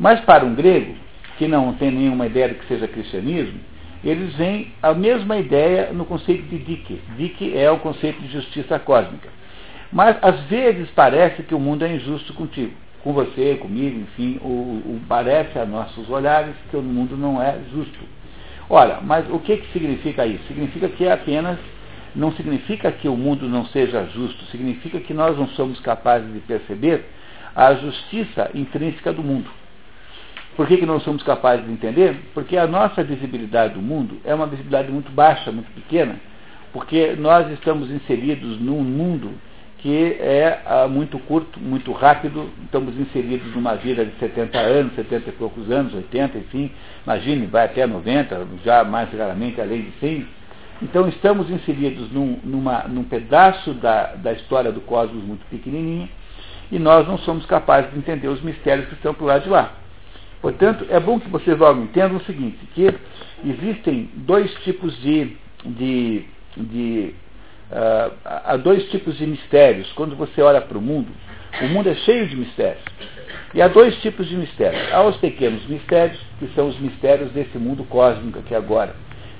Mas 0.00 0.18
para 0.22 0.44
um 0.44 0.56
grego, 0.56 0.96
que 1.38 1.46
não 1.46 1.74
tem 1.74 1.92
nenhuma 1.92 2.26
ideia 2.26 2.48
do 2.48 2.56
que 2.56 2.66
seja 2.66 2.88
cristianismo, 2.88 3.60
eles 4.06 4.34
veem 4.36 4.72
a 4.80 4.94
mesma 4.94 5.36
ideia 5.36 5.90
no 5.92 6.04
conceito 6.04 6.44
de 6.44 6.58
Dike. 6.58 7.00
Dike 7.16 7.56
é 7.56 7.68
o 7.68 7.78
conceito 7.80 8.20
de 8.20 8.28
justiça 8.28 8.78
cósmica. 8.78 9.28
Mas 9.92 10.16
às 10.22 10.40
vezes 10.42 10.88
parece 10.94 11.42
que 11.42 11.54
o 11.54 11.58
mundo 11.58 11.84
é 11.84 11.92
injusto 11.92 12.32
contigo, 12.34 12.72
com 13.02 13.12
você, 13.12 13.56
comigo, 13.56 14.00
enfim, 14.00 14.38
o, 14.42 14.46
o, 14.46 15.00
parece 15.08 15.58
a 15.58 15.66
nossos 15.66 16.08
olhares 16.08 16.54
que 16.70 16.76
o 16.76 16.82
mundo 16.82 17.16
não 17.16 17.42
é 17.42 17.58
justo. 17.72 17.98
Ora, 18.70 19.00
mas 19.02 19.28
o 19.28 19.40
que, 19.40 19.56
que 19.56 19.72
significa 19.72 20.24
isso? 20.24 20.44
Significa 20.46 20.88
que 20.88 21.04
é 21.04 21.12
apenas, 21.12 21.58
não 22.14 22.30
significa 22.32 22.92
que 22.92 23.08
o 23.08 23.16
mundo 23.16 23.48
não 23.48 23.66
seja 23.66 24.04
justo, 24.06 24.44
significa 24.46 25.00
que 25.00 25.14
nós 25.14 25.36
não 25.36 25.48
somos 25.48 25.80
capazes 25.80 26.32
de 26.32 26.38
perceber 26.40 27.06
a 27.56 27.74
justiça 27.74 28.50
intrínseca 28.54 29.12
do 29.12 29.22
mundo. 29.22 29.50
Por 30.56 30.66
que, 30.66 30.78
que 30.78 30.86
não 30.86 30.98
somos 31.00 31.22
capazes 31.22 31.66
de 31.66 31.72
entender? 31.72 32.16
Porque 32.32 32.56
a 32.56 32.66
nossa 32.66 33.04
visibilidade 33.04 33.74
do 33.74 33.82
mundo 33.82 34.16
é 34.24 34.34
uma 34.34 34.46
visibilidade 34.46 34.90
muito 34.90 35.12
baixa, 35.12 35.52
muito 35.52 35.70
pequena, 35.74 36.16
porque 36.72 37.14
nós 37.18 37.50
estamos 37.52 37.90
inseridos 37.90 38.58
num 38.58 38.82
mundo 38.82 39.32
que 39.78 40.16
é 40.18 40.62
ah, 40.64 40.88
muito 40.88 41.18
curto, 41.18 41.60
muito 41.60 41.92
rápido, 41.92 42.48
estamos 42.64 42.98
inseridos 42.98 43.54
numa 43.54 43.74
vida 43.74 44.04
de 44.04 44.18
70 44.18 44.58
anos, 44.58 44.94
70 44.94 45.28
e 45.28 45.32
poucos 45.34 45.70
anos, 45.70 45.94
80, 45.94 46.38
enfim, 46.38 46.70
imagine, 47.04 47.46
vai 47.46 47.66
até 47.66 47.86
90, 47.86 48.48
já 48.64 48.82
mais 48.82 49.12
raramente 49.12 49.60
além 49.60 49.82
de 49.82 49.92
100. 50.00 50.26
Então 50.82 51.06
estamos 51.08 51.50
inseridos 51.50 52.10
num, 52.10 52.38
numa, 52.42 52.84
num 52.88 53.04
pedaço 53.04 53.74
da, 53.74 54.14
da 54.14 54.32
história 54.32 54.72
do 54.72 54.80
cosmos 54.80 55.22
muito 55.22 55.44
pequenininho 55.50 56.08
e 56.72 56.78
nós 56.78 57.06
não 57.06 57.18
somos 57.18 57.44
capazes 57.46 57.90
de 57.92 57.98
entender 57.98 58.28
os 58.28 58.40
mistérios 58.40 58.88
que 58.88 58.94
estão 58.94 59.12
por 59.12 59.26
lá 59.26 59.38
de 59.38 59.48
lá. 59.48 59.72
Portanto, 60.40 60.86
é 60.90 61.00
bom 61.00 61.18
que 61.18 61.28
vocês 61.28 61.58
logo 61.58 61.82
entendam 61.82 62.18
o 62.18 62.24
seguinte, 62.24 62.58
que 62.74 62.92
existem 63.44 64.10
dois 64.14 64.52
tipos 64.62 64.96
de, 65.00 65.36
de, 65.64 66.24
de 66.56 67.14
uh, 67.70 68.12
há 68.24 68.56
dois 68.56 68.88
tipos 68.90 69.16
de 69.16 69.26
mistérios. 69.26 69.90
Quando 69.92 70.14
você 70.14 70.42
olha 70.42 70.60
para 70.60 70.78
o 70.78 70.82
mundo, 70.82 71.08
o 71.62 71.68
mundo 71.68 71.88
é 71.88 71.94
cheio 71.94 72.26
de 72.28 72.36
mistérios. 72.36 72.84
E 73.54 73.62
há 73.62 73.68
dois 73.68 73.96
tipos 74.02 74.28
de 74.28 74.36
mistérios. 74.36 74.92
Há 74.92 75.02
os 75.02 75.16
pequenos 75.16 75.66
mistérios, 75.66 76.20
que 76.38 76.48
são 76.54 76.68
os 76.68 76.78
mistérios 76.78 77.30
desse 77.32 77.56
mundo 77.58 77.84
cósmico 77.84 78.38
aqui 78.38 78.54
agora, 78.54 78.94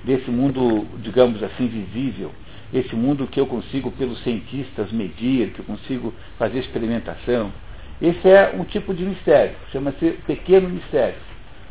desse 0.05 0.31
mundo, 0.31 0.87
digamos 1.03 1.43
assim, 1.43 1.67
visível, 1.67 2.33
esse 2.73 2.97
mundo 2.97 3.27
que 3.27 3.39
eu 3.39 3.47
consigo, 3.47 3.91
pelos 3.93 4.23
cientistas, 4.23 4.91
medir, 4.91 5.51
que 5.51 5.61
eu 5.61 5.65
consigo 5.65 6.15
fazer 6.39 6.61
experimentação. 6.61 7.53
Esse 8.01 8.29
é 8.29 8.53
um 8.55 8.65
tipo 8.65 8.93
de 8.93 9.05
mistério, 9.05 9.55
chama-se 9.73 10.11
pequeno 10.27 10.69
mistério. 10.69 11.15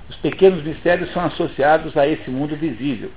Os 0.10 0.16
pequenos 0.18 0.64
mistérios 0.64 1.12
são 1.14 1.24
associados 1.26 1.96
a 1.98 2.08
esse 2.08 2.30
mundo 2.30 2.56
visível. 2.56 3.12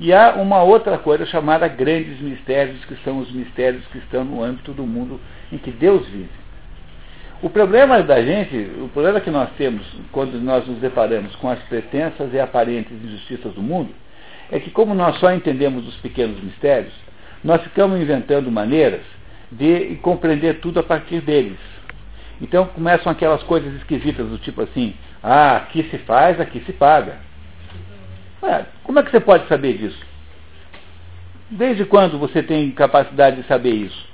E 0.00 0.12
há 0.12 0.34
uma 0.34 0.62
outra 0.62 0.98
coisa 0.98 1.24
chamada 1.26 1.68
grandes 1.68 2.20
mistérios, 2.20 2.84
que 2.84 2.96
são 3.04 3.18
os 3.18 3.30
mistérios 3.30 3.84
que 3.86 3.98
estão 3.98 4.24
no 4.24 4.42
âmbito 4.42 4.72
do 4.72 4.84
mundo 4.84 5.20
em 5.52 5.58
que 5.58 5.70
Deus 5.70 6.06
vive. 6.08 6.30
O 7.42 7.50
problema 7.50 8.02
da 8.02 8.22
gente, 8.22 8.56
o 8.80 8.88
problema 8.88 9.20
que 9.20 9.30
nós 9.30 9.50
temos 9.56 9.86
quando 10.10 10.40
nós 10.40 10.66
nos 10.66 10.78
deparamos 10.78 11.36
com 11.36 11.48
as 11.48 11.58
pretensas 11.64 12.32
e 12.32 12.40
aparentes 12.40 12.92
injustiças 12.92 13.52
do 13.52 13.62
mundo, 13.62 13.90
é 14.50 14.58
que 14.58 14.70
como 14.70 14.94
nós 14.94 15.18
só 15.18 15.32
entendemos 15.32 15.86
os 15.86 15.96
pequenos 15.96 16.42
mistérios, 16.42 16.92
nós 17.42 17.62
ficamos 17.62 18.00
inventando 18.00 18.50
maneiras 18.50 19.02
de 19.52 19.96
compreender 19.96 20.60
tudo 20.60 20.80
a 20.80 20.82
partir 20.82 21.20
deles. 21.20 21.58
Então 22.40 22.66
começam 22.66 23.10
aquelas 23.10 23.42
coisas 23.42 23.72
esquisitas 23.74 24.26
do 24.28 24.38
tipo 24.38 24.62
assim, 24.62 24.94
ah, 25.22 25.56
aqui 25.56 25.84
se 25.84 25.98
faz, 25.98 26.40
aqui 26.40 26.60
se 26.66 26.72
paga. 26.72 27.16
Como 28.82 28.98
é 28.98 29.02
que 29.02 29.10
você 29.10 29.20
pode 29.20 29.48
saber 29.48 29.78
disso? 29.78 29.98
Desde 31.50 31.84
quando 31.84 32.18
você 32.18 32.42
tem 32.42 32.70
capacidade 32.72 33.40
de 33.40 33.48
saber 33.48 33.70
isso? 33.70 34.06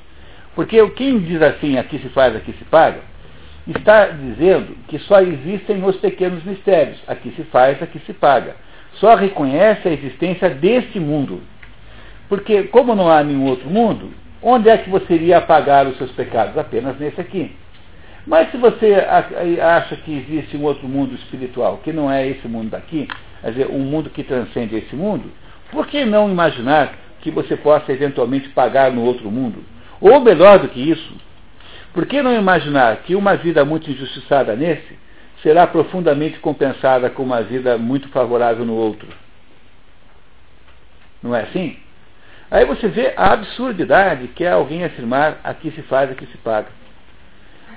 Porque 0.54 0.88
quem 0.90 1.18
diz 1.18 1.42
assim, 1.42 1.78
aqui 1.78 1.98
se 1.98 2.08
faz, 2.10 2.36
aqui 2.36 2.52
se 2.52 2.64
paga, 2.64 3.00
está 3.66 4.06
dizendo 4.06 4.76
que 4.88 4.98
só 5.00 5.20
existem 5.20 5.82
os 5.84 5.96
pequenos 5.96 6.44
mistérios. 6.44 6.98
Aqui 7.06 7.32
se 7.36 7.42
faz, 7.44 7.82
aqui 7.82 8.00
se 8.00 8.12
paga. 8.12 8.56
Só 8.94 9.14
reconhece 9.14 9.88
a 9.88 9.92
existência 9.92 10.50
deste 10.50 10.98
mundo. 10.98 11.40
Porque, 12.28 12.64
como 12.64 12.94
não 12.94 13.10
há 13.10 13.22
nenhum 13.22 13.46
outro 13.46 13.68
mundo, 13.68 14.10
onde 14.42 14.68
é 14.68 14.78
que 14.78 14.90
você 14.90 15.14
iria 15.14 15.40
pagar 15.40 15.86
os 15.86 15.96
seus 15.96 16.10
pecados? 16.12 16.56
Apenas 16.56 16.98
nesse 16.98 17.20
aqui. 17.20 17.56
Mas 18.26 18.50
se 18.50 18.56
você 18.56 18.94
acha 19.60 19.96
que 19.96 20.16
existe 20.16 20.56
um 20.56 20.64
outro 20.64 20.86
mundo 20.86 21.14
espiritual, 21.14 21.78
que 21.78 21.92
não 21.92 22.10
é 22.10 22.26
esse 22.26 22.46
mundo 22.46 22.70
daqui, 22.70 23.08
quer 23.40 23.50
dizer, 23.50 23.66
um 23.70 23.80
mundo 23.80 24.10
que 24.10 24.22
transcende 24.22 24.76
esse 24.76 24.94
mundo, 24.94 25.30
por 25.70 25.86
que 25.86 26.04
não 26.04 26.30
imaginar 26.30 26.92
que 27.20 27.30
você 27.30 27.56
possa 27.56 27.92
eventualmente 27.92 28.48
pagar 28.50 28.92
no 28.92 29.02
outro 29.02 29.30
mundo? 29.30 29.64
Ou 30.00 30.20
melhor 30.20 30.58
do 30.58 30.68
que 30.68 30.80
isso, 30.80 31.14
por 31.92 32.06
que 32.06 32.22
não 32.22 32.34
imaginar 32.34 32.96
que 32.98 33.14
uma 33.14 33.36
vida 33.36 33.64
muito 33.64 33.90
injustiçada 33.90 34.54
nesse 34.54 34.98
será 35.42 35.66
profundamente 35.66 36.38
compensada 36.38 37.10
com 37.10 37.22
uma 37.22 37.42
vida 37.42 37.76
muito 37.78 38.08
favorável 38.08 38.64
no 38.64 38.74
outro? 38.74 39.08
Não 41.22 41.34
é 41.34 41.42
assim? 41.42 41.76
Aí 42.50 42.64
você 42.64 42.88
vê 42.88 43.12
a 43.16 43.32
absurdidade 43.32 44.28
que 44.28 44.44
é 44.44 44.50
alguém 44.50 44.84
afirmar 44.84 45.40
aqui 45.44 45.70
se 45.70 45.82
faz, 45.82 46.10
aqui 46.10 46.26
se 46.26 46.38
paga. 46.38 46.68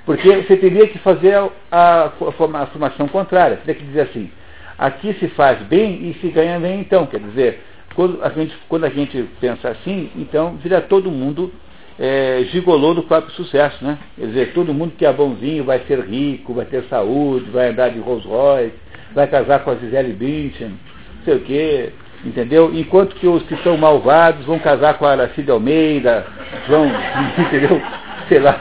Porque 0.05 0.29
você 0.35 0.57
teria 0.57 0.87
que 0.87 0.99
fazer 0.99 1.33
a, 1.35 1.49
a, 1.71 2.03
a 2.05 2.61
afirmação 2.61 3.07
contrária. 3.07 3.57
Você 3.57 3.63
teria 3.63 3.81
que 3.81 3.87
dizer 3.87 4.01
assim, 4.01 4.29
aqui 4.77 5.13
se 5.13 5.27
faz 5.29 5.61
bem 5.63 6.09
e 6.09 6.13
se 6.19 6.27
ganha 6.29 6.59
bem 6.59 6.81
então. 6.81 7.05
Quer 7.05 7.19
dizer, 7.19 7.61
quando 7.95 8.23
a 8.23 8.29
gente, 8.29 8.53
quando 8.67 8.85
a 8.85 8.89
gente 8.89 9.29
pensa 9.39 9.69
assim, 9.69 10.11
então 10.15 10.55
vira 10.61 10.81
todo 10.81 11.11
mundo 11.11 11.53
é, 11.99 12.43
gigolô 12.51 12.93
do 12.93 13.03
próprio 13.03 13.33
sucesso, 13.33 13.83
né? 13.83 13.97
Quer 14.17 14.25
dizer, 14.27 14.53
todo 14.53 14.73
mundo 14.73 14.93
que 14.97 15.05
é 15.05 15.13
bonzinho 15.13 15.63
vai 15.63 15.79
ser 15.87 15.99
rico, 16.01 16.53
vai 16.53 16.65
ter 16.65 16.83
saúde, 16.85 17.49
vai 17.51 17.69
andar 17.69 17.89
de 17.89 17.99
Rolls 17.99 18.27
Royce, 18.27 18.73
vai 19.13 19.27
casar 19.27 19.63
com 19.63 19.71
a 19.71 19.75
Gisele 19.75 20.13
Bündchen, 20.13 20.69
não 20.69 21.23
sei 21.23 21.35
o 21.35 21.39
quê, 21.41 21.93
entendeu? 22.25 22.71
Enquanto 22.73 23.15
que 23.15 23.27
os 23.27 23.43
que 23.43 23.55
são 23.57 23.77
malvados 23.77 24.45
vão 24.45 24.59
casar 24.59 24.97
com 24.97 25.05
a 25.05 25.11
Aracide 25.11 25.51
Almeida, 25.51 26.25
vão, 26.67 26.87
entendeu? 27.45 27.81
Sei 28.27 28.39
lá, 28.39 28.59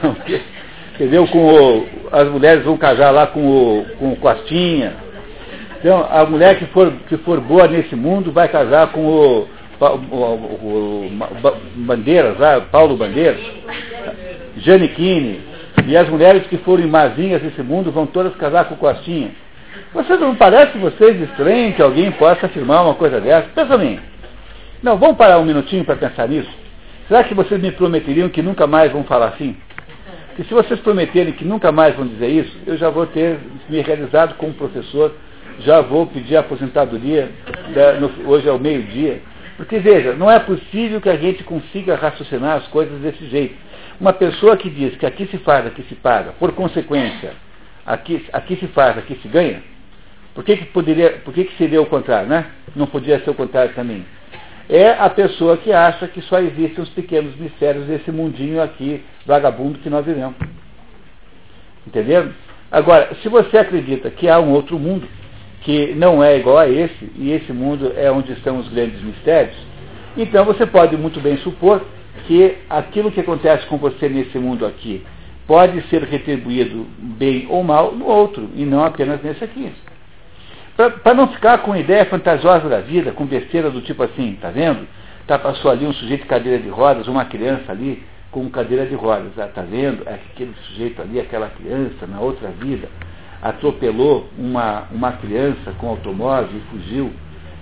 entendeu? 0.93 1.27
Com 1.27 1.45
o, 1.45 1.87
as 2.11 2.27
mulheres 2.29 2.63
vão 2.63 2.77
casar 2.77 3.11
lá 3.11 3.27
com 3.27 3.45
o, 3.45 3.85
com 3.97 4.11
o 4.13 4.15
Costinha. 4.15 4.93
Então, 5.79 6.07
a 6.09 6.25
mulher 6.25 6.57
que 6.57 6.65
for, 6.67 6.93
que 7.09 7.17
for 7.17 7.41
boa 7.41 7.67
nesse 7.67 7.95
mundo 7.95 8.31
vai 8.31 8.47
casar 8.47 8.87
com 8.91 9.05
o, 9.05 9.47
o, 9.79 9.85
o, 9.85 11.05
o 11.05 11.11
Bandeiras, 11.75 12.37
lá, 12.37 12.61
Paulo 12.61 12.95
Bandeiras, 12.95 13.41
Janequine. 14.57 15.41
E 15.85 15.97
as 15.97 16.07
mulheres 16.07 16.47
que 16.47 16.57
forem 16.57 16.87
mazinhas 16.87 17.43
nesse 17.43 17.61
mundo 17.61 17.91
vão 17.91 18.05
todas 18.05 18.33
casar 18.35 18.65
com 18.65 18.75
o 18.75 18.77
Costinha. 18.77 19.31
Vocês 19.93 20.19
não 20.19 20.35
parece 20.35 20.77
vocês 20.77 21.19
estranho 21.21 21.73
que 21.73 21.81
alguém 21.81 22.11
possa 22.11 22.45
afirmar 22.45 22.83
uma 22.83 22.93
coisa 22.95 23.19
dessa? 23.19 23.47
Pensa 23.53 23.77
bem. 23.77 23.99
Não, 24.81 24.97
vamos 24.97 25.17
parar 25.17 25.39
um 25.39 25.45
minutinho 25.45 25.83
para 25.83 25.95
pensar 25.95 26.27
nisso. 26.27 26.49
Será 27.07 27.23
que 27.23 27.33
vocês 27.33 27.61
me 27.61 27.71
prometeriam 27.71 28.29
que 28.29 28.41
nunca 28.41 28.65
mais 28.65 28.91
vão 28.91 29.03
falar 29.03 29.27
assim? 29.27 29.55
Que 30.35 30.43
se 30.43 30.53
vocês 30.53 30.79
prometerem 30.79 31.33
que 31.33 31.45
nunca 31.45 31.71
mais 31.71 31.95
vão 31.95 32.07
dizer 32.07 32.27
isso, 32.27 32.57
eu 32.65 32.75
já 32.77 32.89
vou 32.89 33.05
ter 33.05 33.37
me 33.69 33.81
realizado 33.81 34.35
como 34.35 34.53
professor, 34.53 35.13
já 35.59 35.81
vou 35.81 36.07
pedir 36.07 36.35
aposentadoria, 36.37 37.31
da, 37.73 37.93
no, 37.93 38.11
hoje 38.27 38.47
é 38.47 38.51
o 38.51 38.59
meio-dia. 38.59 39.21
Porque 39.57 39.77
veja, 39.77 40.13
não 40.13 40.29
é 40.29 40.39
possível 40.39 40.99
que 40.99 41.09
a 41.09 41.15
gente 41.15 41.43
consiga 41.43 41.95
raciocinar 41.95 42.57
as 42.57 42.67
coisas 42.67 42.99
desse 42.99 43.27
jeito. 43.27 43.55
Uma 44.01 44.11
pessoa 44.11 44.57
que 44.57 44.69
diz 44.69 44.95
que 44.97 45.05
aqui 45.05 45.27
se 45.27 45.37
faz, 45.37 45.67
aqui 45.67 45.83
se 45.83 45.95
paga, 45.95 46.31
por 46.39 46.51
consequência, 46.53 47.33
aqui, 47.85 48.25
aqui 48.33 48.55
se 48.55 48.67
faz, 48.67 48.97
aqui 48.97 49.19
se 49.21 49.27
ganha, 49.27 49.61
por 50.33 50.43
que, 50.43 50.57
que, 50.57 50.65
poderia, 50.65 51.11
por 51.23 51.33
que, 51.33 51.43
que 51.43 51.55
seria 51.57 51.79
o 51.79 51.85
contrário, 51.85 52.27
né? 52.27 52.47
Não 52.75 52.87
podia 52.87 53.19
ser 53.19 53.29
o 53.29 53.35
contrário 53.35 53.73
também. 53.75 54.03
É 54.73 54.89
a 54.89 55.07
pessoa 55.07 55.55
que 55.55 55.71
acha 55.71 56.07
que 56.07 56.19
só 56.23 56.39
existem 56.39 56.83
os 56.83 56.89
pequenos 56.89 57.35
mistérios 57.35 57.85
desse 57.85 58.11
mundinho 58.11 58.59
aqui, 58.59 59.03
vagabundo 59.23 59.77
que 59.77 59.87
nós 59.87 60.03
vivemos. 60.03 60.33
Entendeu? 61.85 62.31
Agora, 62.71 63.13
se 63.21 63.29
você 63.29 63.59
acredita 63.59 64.09
que 64.09 64.27
há 64.27 64.39
um 64.39 64.49
outro 64.49 64.79
mundo, 64.79 65.07
que 65.61 65.93
não 65.93 66.23
é 66.23 66.39
igual 66.39 66.57
a 66.57 66.67
esse, 66.67 67.07
e 67.15 67.31
esse 67.31 67.53
mundo 67.53 67.93
é 67.95 68.11
onde 68.11 68.31
estão 68.31 68.57
os 68.57 68.67
grandes 68.69 68.99
mistérios, 69.03 69.55
então 70.17 70.43
você 70.43 70.65
pode 70.65 70.97
muito 70.97 71.19
bem 71.19 71.37
supor 71.37 71.85
que 72.25 72.57
aquilo 72.67 73.11
que 73.11 73.19
acontece 73.19 73.67
com 73.67 73.77
você 73.77 74.09
nesse 74.09 74.39
mundo 74.39 74.65
aqui 74.65 75.05
pode 75.45 75.83
ser 75.87 76.01
retribuído 76.01 76.87
bem 76.97 77.45
ou 77.47 77.63
mal 77.63 77.91
no 77.91 78.07
outro, 78.07 78.49
e 78.55 78.65
não 78.65 78.83
apenas 78.83 79.21
nesse 79.21 79.43
aqui. 79.43 79.71
Para 80.75 81.13
não 81.13 81.27
ficar 81.27 81.59
com 81.59 81.75
ideia 81.75 82.05
fantasiosa 82.05 82.67
da 82.67 82.79
vida, 82.79 83.11
com 83.11 83.25
besteira 83.25 83.69
do 83.69 83.81
tipo 83.81 84.01
assim, 84.01 84.37
tá 84.41 84.49
vendo? 84.49 84.87
Tá, 85.27 85.37
passou 85.37 85.69
ali 85.69 85.85
um 85.85 85.93
sujeito 85.93 86.23
de 86.23 86.27
cadeira 86.27 86.57
de 86.57 86.67
rodas, 86.67 87.07
uma 87.07 87.25
criança 87.25 87.71
ali 87.71 88.03
com 88.31 88.49
cadeira 88.49 88.85
de 88.85 88.95
rodas. 88.95 89.37
Ah, 89.37 89.47
tá 89.47 89.61
vendo? 89.61 90.03
É 90.07 90.15
aquele 90.15 90.53
sujeito 90.67 91.01
ali, 91.01 91.19
aquela 91.19 91.47
criança, 91.49 92.07
na 92.07 92.19
outra 92.19 92.49
vida, 92.49 92.89
atropelou 93.41 94.27
uma, 94.37 94.87
uma 94.91 95.11
criança 95.13 95.71
com 95.77 95.89
automóvel 95.89 96.49
e 96.57 96.61
fugiu. 96.71 97.13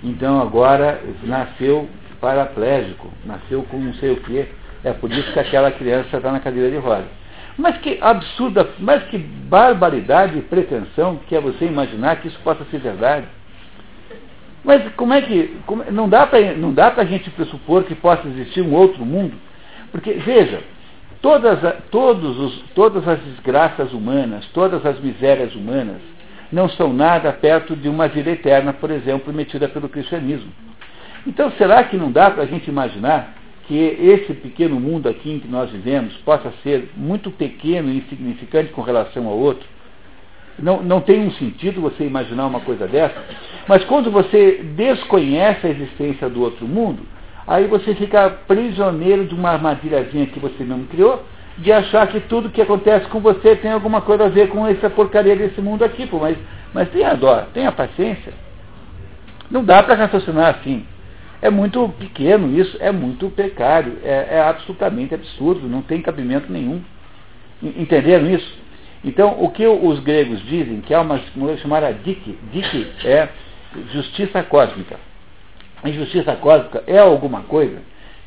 Então 0.02 0.40
agora 0.40 1.00
nasceu 1.22 1.88
paraplégico, 2.20 3.08
nasceu 3.26 3.62
com 3.64 3.76
não 3.76 3.94
sei 3.94 4.12
o 4.12 4.16
quê. 4.22 4.48
É 4.82 4.92
por 4.92 5.12
isso 5.12 5.32
que 5.32 5.38
aquela 5.38 5.70
criança 5.70 6.16
está 6.16 6.32
na 6.32 6.40
cadeira 6.40 6.70
de 6.70 6.78
rodas. 6.78 7.21
Mas 7.56 7.78
que 7.78 7.98
absurda, 8.00 8.68
mas 8.78 9.02
que 9.04 9.18
barbaridade 9.18 10.38
e 10.38 10.42
pretensão 10.42 11.20
que 11.26 11.36
é 11.36 11.40
você 11.40 11.66
imaginar 11.66 12.16
que 12.16 12.28
isso 12.28 12.38
possa 12.42 12.64
ser 12.70 12.78
verdade. 12.78 13.26
Mas 14.64 14.82
como 14.94 15.12
é 15.12 15.20
que. 15.20 15.56
Como, 15.66 15.84
não 15.90 16.08
dá 16.08 16.26
para 16.26 17.02
a 17.02 17.06
gente 17.06 17.30
pressupor 17.30 17.84
que 17.84 17.94
possa 17.94 18.26
existir 18.28 18.62
um 18.62 18.72
outro 18.74 19.04
mundo? 19.04 19.34
Porque, 19.90 20.12
veja, 20.14 20.62
todas, 21.20 21.58
todos 21.90 22.38
os, 22.38 22.62
todas 22.74 23.06
as 23.06 23.20
desgraças 23.20 23.92
humanas, 23.92 24.46
todas 24.54 24.84
as 24.86 24.98
misérias 25.00 25.54
humanas, 25.54 26.00
não 26.50 26.68
são 26.68 26.92
nada 26.92 27.32
perto 27.32 27.76
de 27.76 27.88
uma 27.88 28.08
vida 28.08 28.30
eterna, 28.30 28.72
por 28.72 28.90
exemplo, 28.90 29.32
metida 29.32 29.68
pelo 29.68 29.88
cristianismo. 29.88 30.50
Então, 31.26 31.50
será 31.52 31.84
que 31.84 31.96
não 31.96 32.10
dá 32.10 32.30
para 32.30 32.44
a 32.44 32.46
gente 32.46 32.68
imaginar 32.68 33.34
que 33.72 33.78
esse 33.78 34.34
pequeno 34.34 34.78
mundo 34.78 35.08
aqui 35.08 35.32
em 35.32 35.38
que 35.38 35.48
nós 35.48 35.70
vivemos 35.70 36.12
possa 36.18 36.52
ser 36.62 36.90
muito 36.94 37.30
pequeno 37.30 37.90
e 37.90 37.96
insignificante 37.96 38.70
com 38.70 38.82
relação 38.82 39.26
ao 39.26 39.38
outro, 39.38 39.66
não, 40.58 40.82
não 40.82 41.00
tem 41.00 41.26
um 41.26 41.30
sentido 41.32 41.80
você 41.80 42.04
imaginar 42.04 42.46
uma 42.46 42.60
coisa 42.60 42.86
dessa, 42.86 43.14
mas 43.66 43.82
quando 43.86 44.10
você 44.10 44.62
desconhece 44.76 45.66
a 45.66 45.70
existência 45.70 46.28
do 46.28 46.42
outro 46.42 46.68
mundo, 46.68 47.00
aí 47.46 47.66
você 47.66 47.94
fica 47.94 48.28
prisioneiro 48.46 49.24
de 49.24 49.34
uma 49.34 49.52
armadilhazinha 49.52 50.26
que 50.26 50.38
você 50.38 50.62
mesmo 50.62 50.84
criou, 50.88 51.24
de 51.56 51.72
achar 51.72 52.06
que 52.08 52.20
tudo 52.20 52.50
que 52.50 52.60
acontece 52.60 53.06
com 53.06 53.20
você 53.20 53.56
tem 53.56 53.72
alguma 53.72 54.02
coisa 54.02 54.26
a 54.26 54.28
ver 54.28 54.48
com 54.48 54.66
essa 54.66 54.90
porcaria 54.90 55.34
desse 55.34 55.62
mundo 55.62 55.82
aqui, 55.82 56.06
pô, 56.06 56.18
mas, 56.18 56.36
mas 56.74 56.90
tenha 56.90 57.14
dó, 57.14 57.46
tenha 57.54 57.72
paciência. 57.72 58.34
Não 59.50 59.64
dá 59.64 59.82
para 59.82 59.94
raciocinar 59.94 60.56
assim. 60.56 60.84
É 61.42 61.50
muito 61.50 61.88
pequeno 61.98 62.56
isso, 62.56 62.76
é 62.80 62.92
muito 62.92 63.28
precário, 63.28 63.98
é, 64.04 64.28
é 64.30 64.40
absolutamente 64.40 65.12
absurdo, 65.12 65.68
não 65.68 65.82
tem 65.82 66.00
cabimento 66.00 66.50
nenhum. 66.50 66.80
Entenderam 67.60 68.30
isso? 68.30 68.62
Então, 69.04 69.42
o 69.42 69.50
que 69.50 69.66
os 69.66 69.98
gregos 69.98 70.40
dizem, 70.46 70.80
que 70.80 70.94
é 70.94 70.98
uma 70.98 71.20
chamada 71.60 71.92
dik, 71.92 72.38
dik 72.52 72.86
é 73.04 73.28
justiça 73.92 74.42
cósmica. 74.44 74.96
A 75.82 75.90
justiça 75.90 76.36
cósmica 76.36 76.84
é 76.86 76.98
alguma 76.98 77.42
coisa 77.42 77.78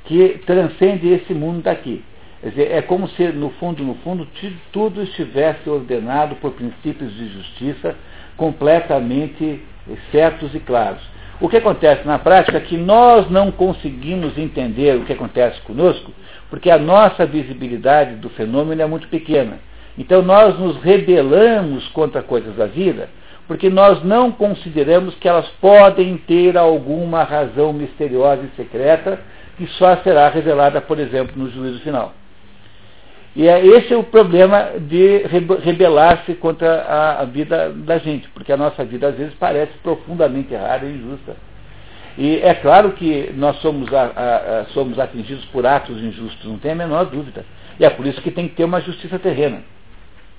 que 0.03 0.41
transcende 0.45 1.07
esse 1.07 1.33
mundo 1.33 1.61
daqui. 1.63 2.03
Quer 2.41 2.49
dizer, 2.49 2.71
é 2.71 2.81
como 2.81 3.07
se, 3.07 3.29
no 3.29 3.49
fundo, 3.51 3.81
no 3.83 3.95
fundo, 3.95 4.27
tudo 4.73 5.01
estivesse 5.01 5.69
ordenado 5.69 6.35
por 6.35 6.51
princípios 6.51 7.13
de 7.15 7.29
justiça 7.29 7.95
completamente 8.35 9.63
certos 10.11 10.53
e 10.53 10.59
claros. 10.59 11.01
O 11.41 11.49
que 11.49 11.57
acontece 11.57 12.07
na 12.07 12.17
prática 12.17 12.57
é 12.57 12.61
que 12.61 12.77
nós 12.77 13.29
não 13.29 13.51
conseguimos 13.51 14.37
entender 14.37 14.95
o 14.95 15.03
que 15.03 15.11
acontece 15.11 15.59
conosco, 15.61 16.11
porque 16.49 16.71
a 16.71 16.77
nossa 16.77 17.25
visibilidade 17.25 18.15
do 18.15 18.29
fenômeno 18.29 18.81
é 18.81 18.85
muito 18.85 19.09
pequena. 19.09 19.59
Então 19.97 20.21
nós 20.21 20.57
nos 20.57 20.77
rebelamos 20.77 21.87
contra 21.89 22.23
coisas 22.23 22.55
da 22.55 22.65
vida, 22.65 23.09
porque 23.47 23.69
nós 23.69 24.01
não 24.03 24.31
consideramos 24.31 25.13
que 25.15 25.27
elas 25.27 25.47
podem 25.61 26.17
ter 26.17 26.57
alguma 26.57 27.23
razão 27.23 27.73
misteriosa 27.73 28.43
e 28.43 28.55
secreta 28.55 29.19
que 29.57 29.67
só 29.67 29.97
será 29.97 30.29
revelada, 30.29 30.81
por 30.81 30.99
exemplo, 30.99 31.33
no 31.35 31.49
juízo 31.49 31.79
final. 31.81 32.13
E 33.35 33.49
é, 33.49 33.65
esse 33.65 33.93
é 33.93 33.97
o 33.97 34.03
problema 34.03 34.71
de 34.79 35.23
rebelar-se 35.61 36.35
contra 36.35 36.83
a, 36.83 37.21
a, 37.21 37.25
vida 37.25 37.69
da 37.69 37.97
gente, 37.97 38.29
porque 38.29 38.51
a 38.51 38.57
nossa 38.57 38.85
vida 38.85 39.09
às 39.09 39.15
vezes 39.17 39.33
parece 39.33 39.73
profundamente 39.83 40.53
errada 40.53 40.85
e 40.85 40.95
injusta. 40.95 41.35
E 42.17 42.37
é 42.37 42.53
claro 42.53 42.93
que 42.93 43.33
nós 43.35 43.57
somos, 43.57 43.93
a, 43.93 44.03
a, 44.61 44.65
somos 44.67 44.97
atingidos 44.97 45.43
por 45.45 45.65
atos 45.65 46.01
injustos, 46.01 46.45
não 46.45 46.57
tem 46.57 46.71
a 46.71 46.75
menor 46.75 47.05
dúvida. 47.07 47.43
E 47.77 47.83
é 47.83 47.89
por 47.89 48.07
isso 48.07 48.21
que 48.21 48.31
tem 48.31 48.47
que 48.47 48.55
ter 48.55 48.63
uma 48.63 48.79
justiça 48.79 49.19
terrena. 49.19 49.61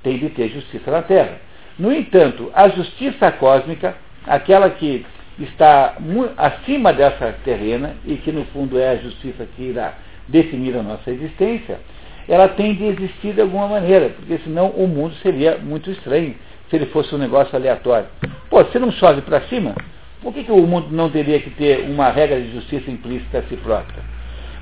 Tem 0.02 0.16
de 0.16 0.30
ter 0.30 0.48
justiça 0.48 0.90
na 0.90 1.02
terra. 1.02 1.38
No 1.78 1.92
entanto, 1.92 2.50
a 2.54 2.68
justiça 2.68 3.30
cósmica, 3.32 3.94
aquela 4.26 4.70
que 4.70 5.04
está 5.38 5.96
acima 6.38 6.94
dessa 6.94 7.34
terrena, 7.44 7.94
e 8.06 8.14
que 8.14 8.32
no 8.32 8.46
fundo 8.46 8.78
é 8.78 8.92
a 8.92 8.96
justiça 8.96 9.46
que 9.54 9.64
irá 9.64 9.92
definir 10.26 10.74
a 10.76 10.82
nossa 10.82 11.10
existência, 11.10 11.78
ela 12.28 12.48
tem 12.48 12.74
de 12.74 12.84
existir 12.84 13.34
de 13.34 13.40
alguma 13.40 13.68
maneira, 13.68 14.10
porque 14.10 14.38
senão 14.38 14.68
o 14.70 14.86
mundo 14.88 15.14
seria 15.22 15.58
muito 15.58 15.90
estranho 15.90 16.34
se 16.68 16.76
ele 16.76 16.86
fosse 16.86 17.14
um 17.14 17.18
negócio 17.18 17.54
aleatório. 17.54 18.08
Pô, 18.50 18.64
se 18.64 18.78
não 18.78 18.90
chove 18.92 19.22
para 19.22 19.42
cima, 19.42 19.74
por 20.20 20.32
que, 20.32 20.44
que 20.44 20.52
o 20.52 20.66
mundo 20.66 20.88
não 20.90 21.08
teria 21.08 21.38
que 21.40 21.50
ter 21.50 21.88
uma 21.88 22.10
regra 22.10 22.40
de 22.40 22.52
justiça 22.52 22.90
implícita 22.90 23.38
a 23.38 23.42
si 23.42 23.56
própria? 23.56 24.02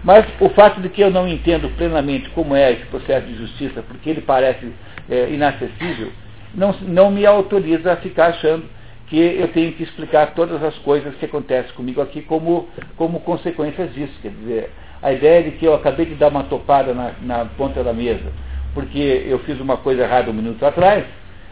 Mas 0.02 0.26
o 0.38 0.50
fato 0.50 0.82
de 0.82 0.90
que 0.90 1.00
eu 1.00 1.10
não 1.10 1.26
entendo 1.26 1.74
plenamente 1.76 2.28
como 2.30 2.54
é 2.54 2.72
esse 2.72 2.84
processo 2.86 3.26
de 3.26 3.36
justiça, 3.36 3.82
porque 3.82 4.10
ele 4.10 4.20
parece 4.20 4.70
é, 5.08 5.30
inacessível, 5.30 6.12
não, 6.54 6.74
não 6.82 7.10
me 7.10 7.24
autoriza 7.24 7.92
a 7.92 7.96
ficar 7.96 8.26
achando 8.26 8.64
que 9.06 9.16
eu 9.16 9.48
tenho 9.48 9.72
que 9.72 9.82
explicar 9.82 10.34
todas 10.34 10.62
as 10.62 10.76
coisas 10.78 11.14
que 11.16 11.24
acontecem 11.24 11.72
comigo 11.72 12.02
aqui 12.02 12.20
como, 12.20 12.68
como 12.96 13.20
consequências 13.20 13.92
disso. 13.94 14.12
Quer 14.20 14.32
dizer, 14.32 14.70
a 15.05 15.12
ideia 15.12 15.44
de 15.44 15.52
que 15.52 15.64
eu 15.64 15.74
acabei 15.74 16.06
de 16.06 16.16
dar 16.16 16.28
uma 16.28 16.43
topada 16.44 16.93
na, 16.93 17.12
na 17.22 17.44
ponta 17.44 17.85
da 17.85 17.93
mesa 17.93 18.32
porque 18.74 19.24
eu 19.26 19.39
fiz 19.40 19.59
uma 19.60 19.76
coisa 19.76 20.02
errada 20.02 20.31
um 20.31 20.35
minuto 20.35 20.62
atrás, 20.66 21.05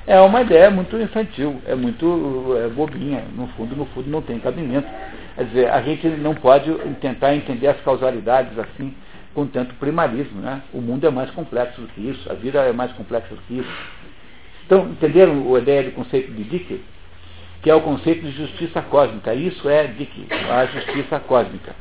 é 0.06 0.20
uma 0.20 0.42
ideia 0.42 0.68
muito 0.70 0.98
infantil, 0.98 1.62
é 1.64 1.74
muito 1.76 2.56
é, 2.58 2.68
bobinha, 2.68 3.22
no 3.34 3.46
fundo, 3.48 3.76
no 3.76 3.86
fundo 3.86 4.10
não 4.10 4.20
tem 4.20 4.40
cabimento. 4.40 4.88
Quer 5.36 5.44
dizer, 5.44 5.70
a 5.70 5.80
gente 5.80 6.06
não 6.08 6.34
pode 6.34 6.70
tentar 7.00 7.34
entender 7.34 7.68
as 7.68 7.80
causalidades 7.80 8.58
assim 8.58 8.92
com 9.32 9.46
tanto 9.46 9.74
primarismo. 9.76 10.40
Né? 10.40 10.60
O 10.74 10.80
mundo 10.80 11.06
é 11.06 11.10
mais 11.10 11.30
complexo 11.30 11.80
do 11.80 11.86
que 11.86 12.00
isso, 12.00 12.30
a 12.30 12.34
vida 12.34 12.60
é 12.60 12.72
mais 12.72 12.92
complexa 12.92 13.28
do 13.32 13.40
que 13.42 13.58
isso. 13.60 13.72
Então, 14.66 14.88
entenderam 14.90 15.54
a 15.54 15.58
ideia 15.58 15.84
do 15.84 15.92
conceito 15.92 16.32
de 16.32 16.44
Dick? 16.44 16.82
Que 17.62 17.70
é 17.70 17.74
o 17.74 17.80
conceito 17.80 18.22
de 18.22 18.32
justiça 18.32 18.82
cósmica. 18.82 19.32
Isso 19.32 19.68
é 19.68 19.86
Dick, 19.86 20.26
a 20.50 20.66
justiça 20.66 21.20
cósmica 21.20 21.72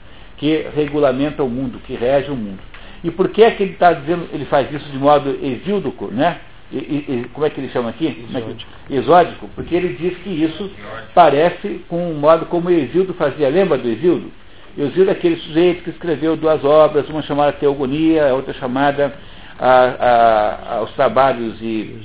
que 0.41 0.65
regulamenta 0.75 1.43
o 1.43 1.49
mundo, 1.49 1.79
que 1.85 1.93
rege 1.93 2.31
o 2.31 2.35
mundo. 2.35 2.57
E 3.03 3.11
por 3.11 3.29
que 3.29 3.43
é 3.43 3.51
que 3.51 3.61
ele 3.61 3.73
está 3.73 3.93
dizendo, 3.93 4.27
ele 4.33 4.45
faz 4.45 4.73
isso 4.73 4.89
de 4.89 4.97
modo 4.97 5.29
exíldico, 5.39 6.07
né? 6.07 6.39
E, 6.71 6.77
e, 6.77 7.29
como 7.31 7.45
é 7.45 7.49
que 7.51 7.59
ele 7.59 7.69
chama 7.69 7.91
aqui? 7.91 8.07
É 8.07 8.37
Exódico. 8.37 8.71
Exódico, 8.89 9.49
porque 9.53 9.75
ele 9.75 9.89
diz 9.99 10.17
que 10.17 10.29
isso 10.29 10.71
parece 11.13 11.81
com 11.87 12.11
o 12.11 12.15
modo 12.15 12.47
como 12.47 12.71
Exildo 12.71 13.13
fazia. 13.13 13.49
Lembra 13.49 13.77
do 13.77 13.87
Exildo? 13.87 14.31
Exildo 14.75 15.11
é 15.11 15.13
aquele 15.13 15.35
sujeito 15.35 15.83
que 15.83 15.91
escreveu 15.91 16.35
duas 16.35 16.63
obras, 16.63 17.07
uma 17.07 17.21
chamada 17.21 17.51
Teogonia, 17.53 18.29
a 18.29 18.33
outra 18.33 18.53
chamada 18.55 19.13
a, 19.59 19.69
a, 19.69 20.75
aos 20.77 20.91
trabalhos 20.93 21.61
e, 21.61 21.97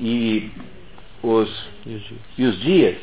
e, 0.00 0.50
os, 1.22 1.68
e 2.38 2.44
os 2.46 2.58
dias 2.60 2.96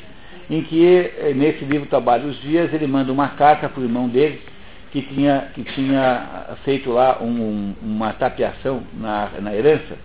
em 0.52 0.62
que, 0.64 0.86
eh, 0.86 1.34
nesse 1.34 1.64
livro 1.64 1.88
Trabalho 1.88 2.28
dos 2.28 2.42
Dias, 2.42 2.74
ele 2.74 2.86
manda 2.86 3.10
uma 3.10 3.30
carta 3.30 3.70
para 3.70 3.80
o 3.80 3.86
irmão 3.86 4.10
dele, 4.10 4.42
que 4.92 5.02
tinha, 5.02 5.48
que 5.56 5.64
tinha 5.64 6.48
feito 6.66 6.92
lá 6.92 7.20
um, 7.22 7.74
uma 7.82 8.12
tapeação 8.12 8.84
na, 8.94 9.30
na 9.40 9.56
herança, 9.56 9.98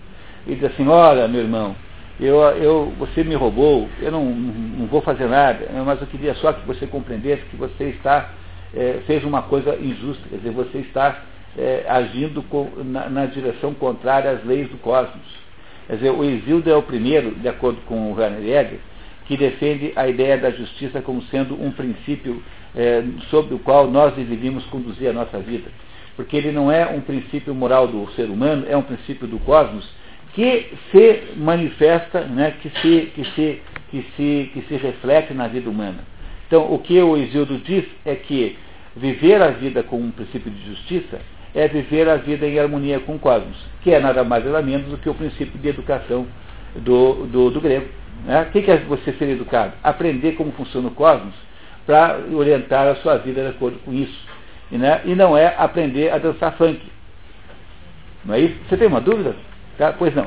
e 0.47 0.55
diz 0.55 0.62
assim, 0.62 0.86
olha, 0.86 1.27
meu 1.27 1.40
irmão, 1.40 1.74
eu, 2.20 2.40
eu, 2.40 2.93
você 2.97 3.24
me 3.24 3.35
roubou, 3.35 3.89
eu 4.01 4.12
não, 4.12 4.24
não 4.24 4.86
vou 4.86 5.02
fazer 5.02 5.27
nada, 5.27 5.66
mas 5.85 6.01
eu 6.01 6.06
queria 6.06 6.35
só 6.36 6.52
que 6.52 6.64
você 6.64 6.86
compreendesse 6.86 7.43
que 7.47 7.56
você 7.56 7.86
está, 7.86 8.31
é, 8.73 9.01
fez 9.05 9.24
uma 9.24 9.43
coisa 9.43 9.77
injusta, 9.77 10.23
quer 10.28 10.36
dizer, 10.36 10.51
você 10.52 10.78
está 10.78 11.23
é, 11.59 11.85
agindo 11.89 12.40
com, 12.44 12.70
na, 12.85 13.10
na, 13.10 13.27
direção 13.27 13.74
contrária 13.74 14.31
às 14.31 14.44
leis 14.44 14.68
do 14.68 14.78
cosmos. 14.78 15.27
Quer 15.89 15.97
dizer, 15.97 16.10
o 16.10 16.23
Exildo 16.23 16.70
é 16.70 16.77
o 16.77 16.82
primeiro, 16.82 17.35
de 17.35 17.48
acordo 17.48 17.81
com 17.86 18.12
o 18.12 18.14
Werner 18.14 18.43
Jäger, 18.43 18.78
que 19.26 19.36
defende 19.36 19.92
a 19.96 20.08
ideia 20.08 20.38
da 20.38 20.50
justiça 20.50 21.00
como 21.00 21.22
sendo 21.24 21.60
um 21.60 21.70
princípio 21.70 22.42
é, 22.74 23.02
sobre 23.30 23.54
o 23.54 23.58
qual 23.58 23.90
nós 23.90 24.14
deveríamos 24.14 24.64
conduzir 24.66 25.08
a 25.08 25.12
nossa 25.12 25.38
vida. 25.38 25.70
Porque 26.14 26.36
ele 26.36 26.52
não 26.52 26.70
é 26.70 26.86
um 26.86 27.00
princípio 27.00 27.54
moral 27.54 27.88
do 27.88 28.10
ser 28.12 28.30
humano, 28.30 28.64
é 28.68 28.76
um 28.76 28.82
princípio 28.82 29.26
do 29.26 29.38
cosmos 29.40 29.88
que 30.34 30.70
se 30.90 31.22
manifesta, 31.36 32.20
né, 32.20 32.54
que, 32.60 32.70
se, 32.80 33.12
que, 33.14 33.24
se, 33.34 33.62
que, 33.90 34.06
se, 34.16 34.50
que 34.52 34.64
se 34.68 34.76
reflete 34.76 35.32
na 35.34 35.48
vida 35.48 35.68
humana. 35.68 35.98
Então, 36.46 36.72
o 36.72 36.78
que 36.78 37.00
o 37.00 37.16
Isildo 37.16 37.58
diz 37.58 37.84
é 38.04 38.14
que 38.14 38.56
viver 38.94 39.42
a 39.42 39.48
vida 39.48 39.82
com 39.82 39.98
um 39.98 40.10
princípio 40.10 40.50
de 40.50 40.66
justiça 40.66 41.18
é 41.54 41.66
viver 41.66 42.08
a 42.08 42.16
vida 42.16 42.46
em 42.46 42.58
harmonia 42.58 43.00
com 43.00 43.16
o 43.16 43.18
cosmos, 43.18 43.56
que 43.82 43.90
é 43.90 43.98
nada 43.98 44.22
mais 44.22 44.44
nada 44.44 44.60
menos 44.60 44.88
do 44.88 44.98
que 44.98 45.08
o 45.08 45.14
princípio 45.14 45.58
de 45.58 45.68
educação 45.68 46.26
do, 46.76 47.26
do, 47.26 47.50
do 47.50 47.60
grego. 47.60 47.86
Né? 48.24 48.43
O 48.43 48.47
que 48.51 48.70
é 48.70 48.78
você 48.78 49.12
ser 49.12 49.28
educado? 49.28 49.72
Aprender 49.82 50.32
como 50.32 50.52
funciona 50.52 50.88
o 50.88 50.93
cosmos 50.93 51.34
para 51.86 52.18
orientar 52.32 52.86
a 52.88 52.97
sua 52.97 53.18
vida 53.18 53.43
de 53.43 53.48
acordo 53.48 53.78
com 53.84 53.93
isso. 53.93 54.36
Né? 54.70 55.01
e 55.05 55.14
não 55.14 55.36
é 55.36 55.55
aprender 55.56 56.10
a 56.10 56.18
dançar 56.18 56.52
funk. 56.56 56.80
Não 58.24 58.34
é 58.34 58.40
isso? 58.40 58.56
Você 58.68 58.76
tem 58.76 58.88
uma 58.88 59.01
dúvida? 59.01 59.36
Tá? 59.78 59.93
Pois 59.93 60.12
não. 60.14 60.26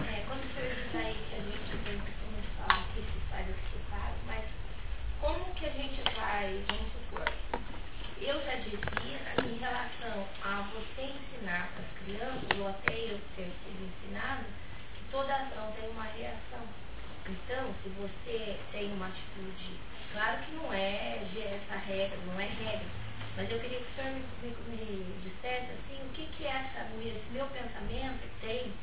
Mas 23.39 23.49
eu 23.51 23.59
queria 23.61 23.79
que 23.79 23.85
o 23.85 23.95
senhor 23.95 24.13
me, 24.15 24.23
me, 24.43 24.85
me 24.85 25.21
dissesse 25.21 25.71
assim, 25.71 26.01
o 26.03 26.09
que, 26.13 26.25
que 26.35 26.45
é 26.45 26.49
essa, 26.49 26.89
esse 27.01 27.31
meu 27.31 27.47
pensamento 27.47 28.27
tem, 28.41 28.73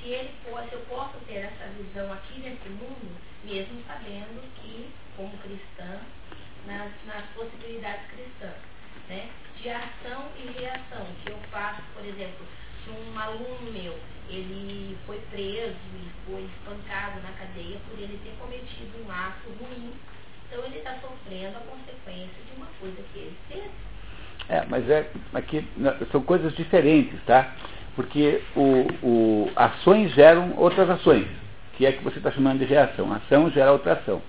se 0.00 0.08
ele 0.08 0.34
se 0.42 0.72
eu 0.74 0.80
posso 0.88 1.16
ter 1.26 1.46
essa 1.46 1.68
visão 1.78 2.12
aqui 2.12 2.40
nesse 2.40 2.68
mundo, 2.68 3.16
mesmo 3.44 3.80
sabendo 3.86 4.42
que, 4.56 4.90
como 5.16 5.38
cristã, 5.38 6.00
nas, 6.66 6.90
nas 7.06 7.24
possibilidades 7.30 8.10
cristãs, 8.10 8.58
né, 9.08 9.30
de 9.62 9.70
ação 9.70 10.32
e 10.36 10.50
reação. 10.58 11.06
Que 11.22 11.30
eu 11.30 11.38
faço, 11.52 11.82
por 11.94 12.04
exemplo, 12.04 12.44
se 12.84 12.90
um 12.90 13.18
aluno 13.18 13.72
meu, 13.72 13.94
ele 14.28 14.96
foi 15.06 15.18
preso 15.30 15.76
e 15.94 16.10
foi 16.26 16.42
espancado 16.42 17.20
na 17.22 17.30
cadeia 17.32 17.78
por 17.88 17.98
ele 17.98 18.18
ter 18.22 18.32
cometido 18.38 19.04
um 19.04 19.10
ato 19.10 19.48
ruim, 19.58 19.92
então 20.46 20.64
ele 20.64 20.78
está 20.78 20.94
sofrendo 21.00 21.56
a 21.56 21.60
consequência 21.60 22.42
de 22.46 22.56
uma 22.56 22.66
coisa 22.80 22.96
que 23.12 23.18
ele 23.18 23.36
fez. 23.48 23.70
É, 24.48 24.64
mas 24.68 24.88
é 24.88 25.08
aqui 25.34 25.64
são 26.10 26.22
coisas 26.22 26.54
diferentes, 26.56 27.20
tá? 27.24 27.54
Porque 27.94 28.40
o, 28.56 28.86
o, 29.02 29.50
ações 29.54 30.12
geram 30.12 30.54
outras 30.56 30.88
ações, 30.90 31.26
que 31.76 31.86
é 31.86 31.92
que 31.92 32.02
você 32.02 32.18
está 32.18 32.30
chamando 32.32 32.58
de 32.58 32.64
reação. 32.64 33.12
Ação 33.12 33.50
gera 33.50 33.72
outra 33.72 33.92
ação. 33.94 34.22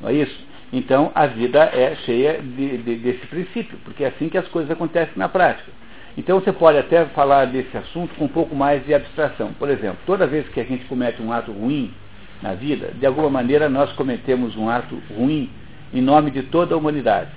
Não 0.00 0.10
é 0.10 0.14
isso? 0.14 0.46
Então 0.72 1.10
a 1.14 1.26
vida 1.26 1.64
é 1.64 1.96
cheia 2.04 2.40
de, 2.40 2.78
de, 2.78 2.96
desse 2.96 3.26
princípio, 3.26 3.78
porque 3.84 4.04
é 4.04 4.08
assim 4.08 4.28
que 4.28 4.38
as 4.38 4.46
coisas 4.48 4.70
acontecem 4.70 5.14
na 5.16 5.28
prática. 5.28 5.72
Então 6.18 6.40
você 6.40 6.52
pode 6.52 6.76
até 6.76 7.04
falar 7.06 7.44
desse 7.44 7.76
assunto 7.76 8.12
com 8.16 8.24
um 8.24 8.28
pouco 8.28 8.52
mais 8.52 8.84
de 8.84 8.92
abstração. 8.92 9.52
Por 9.52 9.70
exemplo, 9.70 9.98
toda 10.04 10.26
vez 10.26 10.48
que 10.48 10.58
a 10.58 10.64
gente 10.64 10.84
comete 10.86 11.22
um 11.22 11.32
ato 11.32 11.52
ruim 11.52 11.94
na 12.42 12.54
vida, 12.54 12.90
de 12.92 13.06
alguma 13.06 13.30
maneira 13.30 13.68
nós 13.68 13.92
cometemos 13.92 14.56
um 14.56 14.68
ato 14.68 15.00
ruim 15.16 15.48
em 15.94 16.02
nome 16.02 16.32
de 16.32 16.42
toda 16.42 16.74
a 16.74 16.78
humanidade. 16.78 17.30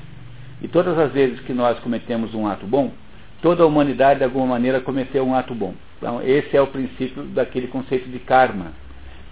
E 0.63 0.67
todas 0.67 0.97
as 0.97 1.11
vezes 1.11 1.39
que 1.41 1.53
nós 1.53 1.79
cometemos 1.79 2.33
um 2.33 2.47
ato 2.47 2.65
bom, 2.65 2.91
toda 3.39 3.61
a 3.61 3.67
humanidade 3.67 4.17
de 4.17 4.25
alguma 4.25 4.47
maneira 4.47 4.81
cometeu 4.81 5.23
um 5.23 5.35
ato 5.35 5.53
bom. 5.53 5.75
Então 5.99 6.19
esse 6.23 6.57
é 6.57 6.61
o 6.61 6.65
princípio 6.65 7.21
daquele 7.25 7.67
conceito 7.67 8.09
de 8.09 8.17
karma 8.17 8.71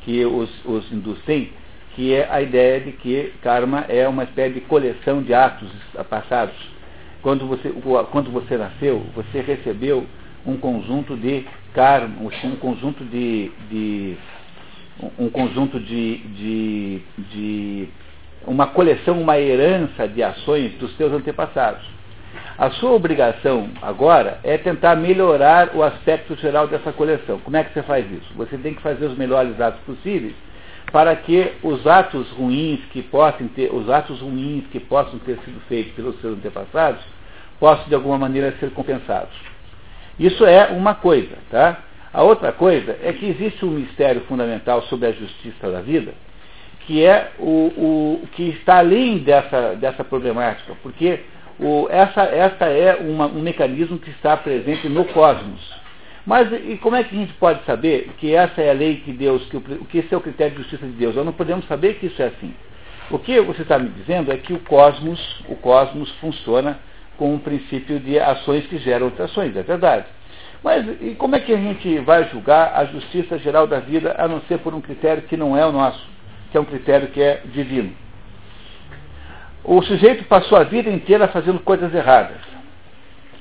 que 0.02 0.24
os, 0.26 0.64
os 0.64 0.92
hindus 0.92 1.20
têm, 1.24 1.50
que 1.96 2.14
é 2.14 2.30
a 2.32 2.40
ideia 2.40 2.82
de 2.82 2.92
que 2.92 3.34
karma 3.42 3.84
é 3.90 4.08
uma 4.08 4.26
espécie 4.26 4.54
de 4.54 4.62
coleção 4.62 5.24
de 5.24 5.34
atos 5.34 5.72
passados. 6.08 6.56
Quando 7.22 7.46
você, 7.46 7.70
quando 8.12 8.32
você 8.32 8.58
nasceu, 8.58 9.04
você 9.14 9.42
recebeu 9.42 10.06
um 10.46 10.58
conjunto 10.58 11.18
de 11.18 11.46
karma, 11.74 12.16
um 12.22 12.56
conjunto 12.56 13.04
de, 13.04 13.52
de 13.70 14.18
um 15.18 15.30
conjunto 15.30 15.80
de, 15.80 16.18
de, 16.18 17.02
de 17.18 17.90
uma 18.46 18.68
coleção, 18.68 19.20
uma 19.22 19.38
herança 19.38 20.08
de 20.08 20.24
ações 20.24 20.74
dos 20.74 20.96
seus 20.96 21.12
antepassados. 21.12 21.84
A 22.58 22.70
sua 22.72 22.92
obrigação 22.92 23.70
agora 23.82 24.40
é 24.44 24.58
tentar 24.58 24.96
melhorar 24.96 25.76
o 25.76 25.84
aspecto 25.84 26.36
geral 26.36 26.68
dessa 26.68 26.92
coleção. 26.92 27.40
Como 27.40 27.56
é 27.58 27.64
que 27.64 27.74
você 27.74 27.82
faz 27.84 28.06
isso? 28.12 28.34
Você 28.36 28.58
tem 28.58 28.74
que 28.74 28.82
fazer 28.82 29.06
os 29.06 29.18
melhores 29.18 29.60
atos 29.60 29.82
possíveis 29.82 30.36
para 30.92 31.16
que 31.16 31.54
os 31.64 31.86
atos 31.86 32.30
ruins 32.32 32.80
que 32.92 33.02
possam 33.02 33.48
ter, 33.50 33.74
os 33.74 33.90
atos 33.90 34.20
ruins 34.22 34.66
que 34.72 34.80
possam 34.80 35.20
ter 35.20 35.38
sido 35.46 35.60
feitos 35.68 35.94
pelos 35.94 36.20
seus 36.22 36.38
antepassados, 36.38 37.02
possam 37.60 37.88
de 37.88 37.96
alguma 37.96 38.18
maneira 38.18 38.56
ser 38.60 38.72
compensados. 38.72 39.34
Isso 40.20 40.46
é 40.46 40.68
uma 40.68 40.96
coisa, 40.96 41.38
tá? 41.50 41.80
A 42.12 42.24
outra 42.24 42.52
coisa 42.52 42.98
é 43.04 43.14
que 43.14 43.28
existe 43.28 43.64
um 43.64 43.72
mistério 43.72 44.22
fundamental 44.22 44.82
sobre 44.84 45.08
a 45.08 45.12
justiça 45.12 45.70
da 45.70 45.80
vida, 45.80 46.14
que 46.82 47.06
é 47.06 47.32
o, 47.38 48.22
o 48.24 48.28
que 48.32 48.50
está 48.50 48.80
além 48.80 49.20
dessa, 49.20 49.76
dessa 49.76 50.04
problemática, 50.04 50.74
porque 50.82 51.20
o, 51.60 51.88
essa, 51.90 52.24
essa 52.24 52.66
é 52.66 52.96
uma, 52.96 53.28
um 53.28 53.42
mecanismo 53.42 54.00
que 54.00 54.10
está 54.10 54.36
presente 54.36 54.90
no 54.90 55.06
cosmos. 55.06 55.79
Mas 56.26 56.52
e 56.52 56.78
como 56.78 56.96
é 56.96 57.04
que 57.04 57.16
a 57.16 57.20
gente 57.20 57.34
pode 57.34 57.64
saber 57.66 58.12
que 58.18 58.34
essa 58.34 58.62
é 58.62 58.70
a 58.70 58.74
lei 58.74 58.98
que 58.98 59.12
Deus, 59.12 59.46
que, 59.46 59.58
o, 59.58 59.62
que 59.62 60.00
esse 60.00 60.14
é 60.14 60.18
o 60.18 60.22
critério 60.22 60.56
de 60.56 60.62
justiça 60.62 60.86
de 60.86 60.94
Deus? 60.94 61.16
Nós 61.16 61.26
não 61.26 61.34
podemos 61.34 61.66
saber 61.68 61.96
que 61.96 62.08
isso 62.08 62.22
é 62.22 62.28
assim. 62.28 62.54
O 63.10 63.18
que 63.18 63.40
você 63.42 63.64
está 63.64 63.80
me 63.80 63.90
dizendo 63.90 64.32
é 64.32 64.38
que 64.38 64.54
o 64.54 64.60
cosmos, 64.60 65.44
o 65.48 65.56
cosmos 65.56 66.12
funciona 66.20 66.78
com 67.18 67.34
um 67.34 67.40
princípio 67.40 68.00
de 68.00 68.20
ações 68.20 68.66
que 68.68 68.78
geram 68.78 69.08
outras 69.08 69.32
ações, 69.32 69.56
é 69.56 69.64
verdade. 69.64 70.06
Mas 70.64 70.86
e 71.02 71.16
como 71.16 71.36
é 71.36 71.40
que 71.40 71.54
a 71.54 71.58
gente 71.58 72.00
vai 72.00 72.26
julgar 72.30 72.74
a 72.76 72.86
justiça 72.86 73.38
geral 73.40 73.66
da 73.66 73.80
vida 73.80 74.16
a 74.18 74.28
não 74.28 74.42
ser 74.42 74.60
por 74.60 74.74
um 74.74 74.82
critério 74.82 75.24
que 75.24 75.38
não 75.38 75.58
é 75.58 75.66
o 75.66 75.72
nosso, 75.72 76.06
que 76.52 76.58
é 76.58 76.60
um 76.60 76.66
critério 76.66 77.08
que 77.08 77.22
é 77.22 77.42
divino? 77.46 77.92
O 79.64 79.82
sujeito 79.82 80.24
passou 80.26 80.58
a 80.58 80.64
vida 80.64 80.90
inteira 80.90 81.28
fazendo 81.28 81.60
coisas 81.60 81.94
erradas. 81.94 82.38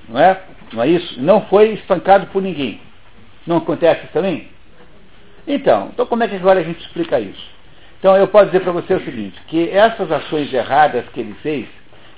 Não 0.09 0.19
é? 0.19 0.41
Não 0.75 0.83
é 0.83 0.89
isso? 0.89 1.21
Não 1.21 1.43
foi 1.47 1.73
espancado 1.75 2.27
por 2.29 2.43
ninguém. 2.43 2.81
Não 3.47 3.59
acontece 3.59 4.07
também? 4.13 4.49
Então, 5.47 5.89
então 5.93 6.07
como 6.07 6.23
é 6.23 6.29
que 6.29 6.37
agora 6.37 6.61
a 6.61 6.63
gente 6.63 6.81
explica 6.81 7.19
isso? 7.19 7.59
Então 7.99 8.17
eu 8.17 8.29
posso 8.29 8.47
dizer 8.47 8.61
para 8.61 8.73
você 8.73 8.95
o 8.95 9.05
seguinte, 9.05 9.41
que 9.49 9.71
essas 9.71 10.11
ações 10.13 10.53
erradas 10.53 11.09
que 11.09 11.21
ele 11.21 11.35
fez 11.43 11.67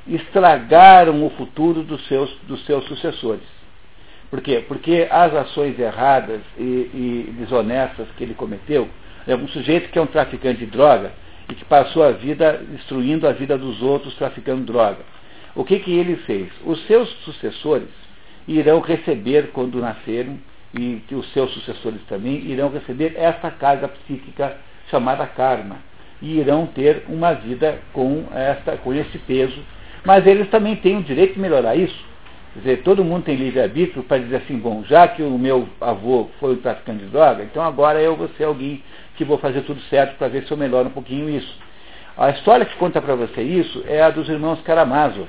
estragaram 0.07 1.25
o 1.25 1.31
futuro 1.31 1.83
dos 1.83 2.07
seus, 2.07 2.31
dos 2.43 2.65
seus 2.67 2.85
sucessores. 2.87 3.47
Por 4.29 4.41
quê? 4.41 4.65
Porque 4.67 5.09
as 5.11 5.35
ações 5.35 5.79
erradas 5.79 6.41
e, 6.59 6.63
e 6.63 7.35
desonestas 7.39 8.09
que 8.17 8.25
ele 8.25 8.35
cometeu, 8.35 8.89
é 9.27 9.35
um 9.35 9.49
sujeito 9.49 9.91
que 9.91 9.99
é 9.99 10.03
um 10.03 10.07
traficante 10.07 10.61
de 10.61 10.67
droga 10.67 11.13
e 11.49 11.55
que 11.55 11.65
passou 11.65 12.03
a 12.03 12.13
vida 12.13 12.63
destruindo 12.69 13.27
a 13.27 13.33
vida 13.33 13.57
dos 13.59 13.83
outros 13.83 14.15
traficando 14.15 14.65
droga. 14.65 15.01
O 15.55 15.65
que, 15.65 15.79
que 15.81 15.93
ele 15.93 16.17
fez? 16.17 16.49
Os 16.65 16.81
seus 16.87 17.09
sucessores 17.25 17.89
irão 18.59 18.81
receber 18.81 19.51
quando 19.53 19.81
nascerem, 19.81 20.41
e 20.75 21.03
que 21.09 21.15
os 21.15 21.31
seus 21.33 21.53
sucessores 21.53 22.01
também 22.09 22.47
irão 22.47 22.71
receber 22.71 23.15
essa 23.17 23.51
carga 23.51 23.89
psíquica 23.89 24.57
chamada 24.91 25.27
karma. 25.27 25.77
E 26.23 26.39
irão 26.39 26.67
ter 26.67 27.05
uma 27.09 27.33
vida 27.33 27.79
com, 27.93 28.25
esta, 28.35 28.77
com 28.77 28.93
esse 28.93 29.19
peso. 29.19 29.59
Mas 30.05 30.27
eles 30.27 30.49
também 30.49 30.77
têm 30.77 30.99
o 30.99 31.03
direito 31.03 31.35
de 31.35 31.41
melhorar 31.41 31.75
isso. 31.75 32.11
Quer 32.53 32.59
dizer, 32.61 32.83
todo 32.83 33.05
mundo 33.05 33.25
tem 33.25 33.37
livre-arbítrio 33.37 34.03
para 34.03 34.19
dizer 34.19 34.37
assim, 34.37 34.59
bom, 34.59 34.83
já 34.85 35.07
que 35.07 35.23
o 35.23 35.39
meu 35.39 35.69
avô 35.81 36.29
foi 36.41 36.55
um 36.55 36.57
traficante 36.57 37.05
de 37.05 37.11
droga, 37.11 37.45
então 37.45 37.63
agora 37.63 38.01
eu 38.01 38.17
vou 38.17 38.29
ser 38.37 38.45
alguém 38.45 38.83
que 39.17 39.25
vou 39.25 39.39
fazer 39.39 39.61
tudo 39.63 39.81
certo 39.83 40.17
para 40.19 40.27
ver 40.27 40.43
se 40.43 40.51
eu 40.51 40.57
melhoro 40.57 40.89
um 40.89 40.93
pouquinho 40.93 41.31
isso. 41.31 41.57
A 42.19 42.31
história 42.31 42.67
que 42.67 42.77
conta 42.77 43.01
para 43.01 43.15
você 43.15 43.41
isso 43.41 43.85
é 43.87 44.03
a 44.03 44.11
dos 44.11 44.29
irmãos 44.29 44.61
Karamazov, 44.63 45.29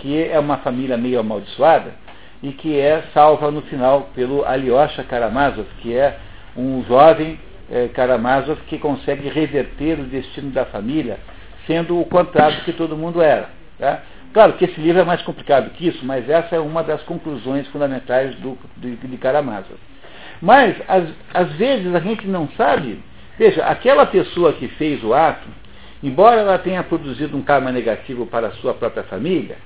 que 0.00 0.20
é 0.24 0.38
uma 0.38 0.58
família 0.58 0.96
meio 0.96 1.20
amaldiçoada, 1.20 1.94
e 2.42 2.52
que 2.52 2.78
é 2.78 3.02
salva 3.12 3.50
no 3.50 3.62
final 3.62 4.10
pelo 4.14 4.44
Alyosha 4.44 5.02
Karamazov, 5.04 5.66
que 5.80 5.94
é 5.94 6.18
um 6.56 6.84
jovem 6.84 7.38
é, 7.70 7.88
Karamazov 7.88 8.60
que 8.68 8.78
consegue 8.78 9.28
reverter 9.28 9.98
o 9.98 10.04
destino 10.04 10.50
da 10.50 10.64
família, 10.64 11.18
sendo 11.66 12.00
o 12.00 12.04
contrário 12.06 12.62
que 12.64 12.72
todo 12.72 12.96
mundo 12.96 13.20
era. 13.20 13.50
Tá? 13.78 14.02
Claro 14.32 14.54
que 14.54 14.64
esse 14.64 14.80
livro 14.80 15.00
é 15.00 15.04
mais 15.04 15.22
complicado 15.22 15.70
que 15.70 15.88
isso, 15.88 16.04
mas 16.04 16.28
essa 16.28 16.56
é 16.56 16.60
uma 16.60 16.82
das 16.82 17.02
conclusões 17.02 17.66
fundamentais 17.68 18.34
do, 18.36 18.58
de, 18.76 18.96
de 18.96 19.16
Karamazov. 19.16 19.78
Mas, 20.40 20.76
às, 20.86 21.08
às 21.34 21.52
vezes, 21.54 21.92
a 21.94 22.00
gente 22.00 22.26
não 22.26 22.48
sabe. 22.56 23.02
Veja, 23.38 23.64
aquela 23.64 24.06
pessoa 24.06 24.52
que 24.52 24.68
fez 24.68 25.02
o 25.02 25.14
ato, 25.14 25.48
embora 26.02 26.40
ela 26.40 26.58
tenha 26.58 26.82
produzido 26.82 27.36
um 27.36 27.42
karma 27.42 27.72
negativo 27.72 28.26
para 28.26 28.48
a 28.48 28.52
sua 28.52 28.74
própria 28.74 29.02
família, 29.04 29.56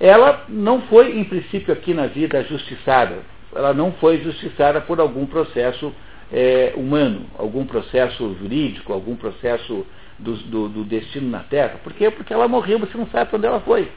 ela 0.00 0.46
não 0.48 0.80
foi, 0.82 1.18
em 1.18 1.24
princípio, 1.24 1.74
aqui 1.74 1.92
na 1.92 2.06
vida 2.06 2.42
justiçada. 2.44 3.18
Ela 3.54 3.74
não 3.74 3.92
foi 3.92 4.18
justiçada 4.22 4.80
por 4.80 4.98
algum 4.98 5.26
processo 5.26 5.92
é, 6.32 6.72
humano, 6.74 7.26
algum 7.36 7.66
processo 7.66 8.34
jurídico, 8.40 8.94
algum 8.94 9.14
processo 9.14 9.86
do, 10.18 10.34
do, 10.36 10.68
do, 10.68 10.84
destino 10.84 11.28
na 11.28 11.40
Terra. 11.40 11.80
Por 11.84 11.92
quê? 11.92 12.10
Porque 12.10 12.32
ela 12.32 12.48
morreu, 12.48 12.78
você 12.78 12.96
não 12.96 13.06
sabe 13.08 13.30
onde 13.34 13.46
ela 13.46 13.60
foi. 13.60 13.90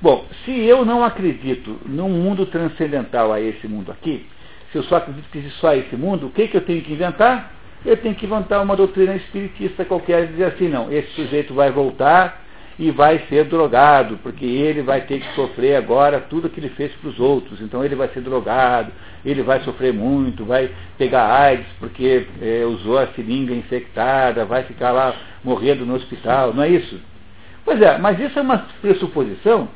Bom, 0.00 0.26
se 0.44 0.52
eu 0.64 0.84
não 0.84 1.04
acredito 1.04 1.78
num 1.86 2.08
mundo 2.08 2.46
transcendental 2.46 3.32
a 3.32 3.40
esse 3.40 3.68
mundo 3.68 3.92
aqui, 3.92 4.26
se 4.72 4.78
eu 4.78 4.82
só 4.84 4.96
acredito 4.96 5.28
que 5.30 5.38
existe 5.38 5.58
só 5.60 5.74
esse 5.74 5.96
mundo, 5.96 6.26
o 6.26 6.30
que, 6.30 6.48
que 6.48 6.56
eu 6.56 6.60
tenho 6.60 6.82
que 6.82 6.92
inventar? 6.92 7.52
Eu 7.84 7.96
tenho 7.96 8.14
que 8.14 8.26
inventar 8.26 8.62
uma 8.62 8.76
doutrina 8.76 9.14
espiritista 9.14 9.84
qualquer 9.84 10.24
e 10.24 10.26
dizer 10.28 10.44
assim, 10.44 10.68
não, 10.68 10.90
esse 10.92 11.10
sujeito 11.12 11.54
vai 11.54 11.70
voltar 11.70 12.47
e 12.78 12.92
vai 12.92 13.18
ser 13.28 13.44
drogado, 13.44 14.18
porque 14.22 14.44
ele 14.44 14.82
vai 14.82 15.00
ter 15.00 15.20
que 15.20 15.34
sofrer 15.34 15.74
agora 15.74 16.20
tudo 16.20 16.48
que 16.48 16.60
ele 16.60 16.68
fez 16.70 16.92
para 16.92 17.10
os 17.10 17.18
outros. 17.18 17.60
Então 17.60 17.84
ele 17.84 17.96
vai 17.96 18.08
ser 18.08 18.20
drogado, 18.20 18.92
ele 19.24 19.42
vai 19.42 19.60
sofrer 19.60 19.92
muito, 19.92 20.44
vai 20.44 20.70
pegar 20.96 21.26
AIDS 21.26 21.66
porque 21.80 22.26
é, 22.40 22.64
usou 22.64 22.98
a 22.98 23.08
seringa 23.08 23.52
infectada, 23.52 24.44
vai 24.44 24.62
ficar 24.62 24.92
lá 24.92 25.14
morrendo 25.42 25.84
no 25.84 25.94
hospital, 25.94 26.54
não 26.54 26.62
é 26.62 26.68
isso? 26.68 27.00
Pois 27.64 27.82
é, 27.82 27.98
mas 27.98 28.18
isso 28.20 28.38
é 28.38 28.42
uma 28.42 28.58
pressuposição 28.80 29.68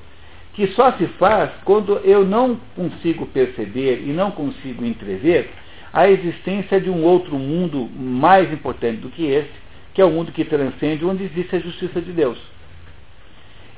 que 0.55 0.69
só 0.69 0.93
se 0.93 1.07
faz 1.19 1.51
quando 1.65 1.99
eu 2.05 2.25
não 2.25 2.59
consigo 2.77 3.27
perceber 3.27 4.05
e 4.07 4.13
não 4.13 4.31
consigo 4.31 4.85
entrever 4.85 5.51
a 5.93 6.09
existência 6.09 6.81
de 6.81 6.89
um 6.89 7.03
outro 7.03 7.37
mundo 7.37 7.91
mais 7.95 8.51
importante 8.53 9.01
do 9.01 9.11
que 9.11 9.27
esse, 9.27 9.51
que 9.93 10.01
é 10.01 10.05
o 10.05 10.11
mundo 10.11 10.33
que 10.33 10.45
transcende, 10.45 11.05
onde 11.05 11.25
existe 11.25 11.57
a 11.57 11.59
justiça 11.59 12.01
de 12.01 12.13
Deus. 12.13 12.39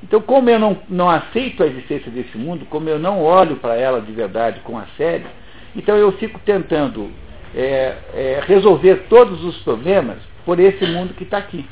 Então, 0.04 0.20
como 0.20 0.50
eu 0.50 0.58
não, 0.58 0.76
não 0.86 1.08
aceito 1.08 1.62
a 1.62 1.66
existência 1.66 2.10
desse 2.10 2.36
mundo, 2.36 2.66
como 2.66 2.86
eu 2.90 2.98
não 2.98 3.22
olho 3.22 3.56
para 3.56 3.74
ela 3.74 4.02
de 4.02 4.12
verdade 4.12 4.60
com 4.60 4.78
a 4.78 4.84
sério, 4.98 5.26
então 5.74 5.96
eu 5.96 6.12
fico 6.12 6.38
tentando 6.44 7.10
é, 7.54 7.94
é, 8.12 8.42
resolver 8.46 9.06
todos 9.08 9.42
os 9.42 9.56
problemas 9.62 10.18
por 10.44 10.60
esse 10.60 10.84
mundo 10.84 11.14
que 11.14 11.24
está 11.24 11.38
aqui. 11.38 11.66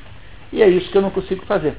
E 0.50 0.62
é 0.62 0.68
isso 0.68 0.90
que 0.90 0.96
eu 0.96 1.02
não 1.02 1.10
consigo 1.10 1.44
fazer. 1.44 1.76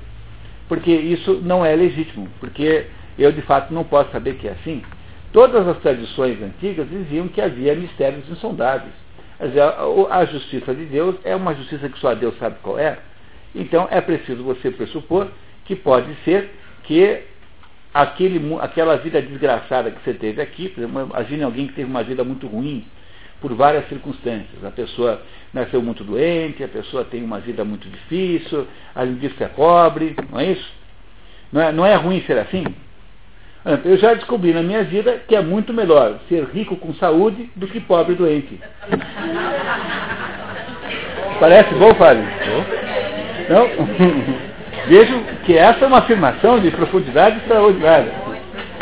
Porque 0.68 0.92
isso 0.92 1.42
não 1.44 1.66
é 1.66 1.76
legítimo. 1.76 2.30
Porque 2.40 2.86
eu 3.18 3.32
de 3.32 3.42
fato 3.42 3.74
não 3.74 3.84
posso 3.84 4.12
saber 4.12 4.36
que 4.36 4.48
é 4.48 4.52
assim. 4.52 4.84
Todas 5.32 5.68
as 5.68 5.80
tradições 5.80 6.40
antigas 6.40 6.88
diziam 6.88 7.28
que 7.28 7.42
havia 7.42 7.74
mistérios 7.74 8.30
insondáveis. 8.30 8.94
A 10.12 10.26
justiça 10.26 10.74
de 10.76 10.86
Deus 10.86 11.16
é 11.24 11.36
uma 11.36 11.56
justiça 11.56 11.90
que 11.90 11.98
só 11.98 12.14
Deus 12.14 12.38
sabe 12.38 12.58
qual 12.62 12.78
é. 12.78 13.00
Então 13.56 13.88
é 13.90 14.00
preciso 14.00 14.44
você 14.44 14.70
pressupor 14.70 15.28
que 15.66 15.76
pode 15.76 16.14
ser 16.26 16.50
que 16.84 17.24
aquele, 17.94 18.42
aquela 18.60 18.98
vida 18.98 19.22
desgraçada 19.22 19.92
que 19.92 20.04
você 20.04 20.14
teve 20.14 20.42
aqui, 20.42 20.70
por 20.70 20.82
exemplo, 20.82 21.10
imagine 21.10 21.44
alguém 21.44 21.68
que 21.68 21.74
teve 21.74 21.90
uma 21.90 22.04
vida 22.04 22.24
muito 22.24 22.48
ruim 22.48 22.86
por 23.40 23.54
várias 23.54 23.88
circunstâncias. 23.88 24.64
A 24.64 24.72
pessoa 24.72 25.22
nasceu 25.54 25.82
muito 25.82 26.04
doente, 26.04 26.64
a 26.64 26.68
pessoa 26.68 27.06
tem 27.06 27.24
uma 27.24 27.40
vida 27.40 27.64
muito 27.64 27.88
difícil, 27.88 28.68
além 28.96 29.16
disso 29.16 29.42
é 29.44 29.48
pobre, 29.48 30.16
não 30.32 30.40
é 30.40 30.52
isso? 30.52 30.74
Não 31.52 31.62
é, 31.62 31.72
não 31.72 31.86
é 31.86 31.96
ruim 31.96 32.22
ser 32.22 32.40
assim? 32.40 32.64
Eu 33.86 33.98
já 33.98 34.14
descobri 34.14 34.54
na 34.54 34.62
minha 34.62 34.84
vida 34.84 35.22
que 35.26 35.36
é 35.36 35.42
muito 35.42 35.74
melhor 35.74 36.20
ser 36.28 36.44
rico 36.46 36.76
com 36.76 36.94
saúde 36.96 37.50
do 37.56 37.68
que 37.68 37.80
pobre 37.80 38.16
doente. 38.16 38.60
Parece 41.40 41.74
bom, 41.76 41.94
Fábio? 41.96 42.26
Não? 43.50 44.44
Vejo 44.88 45.18
que 45.46 45.58
essa 45.58 45.86
é 45.86 45.88
uma 45.88 46.00
afirmação 46.00 46.60
de 46.60 46.72
profundidade 46.72 47.38
extraordinária. 47.38 48.12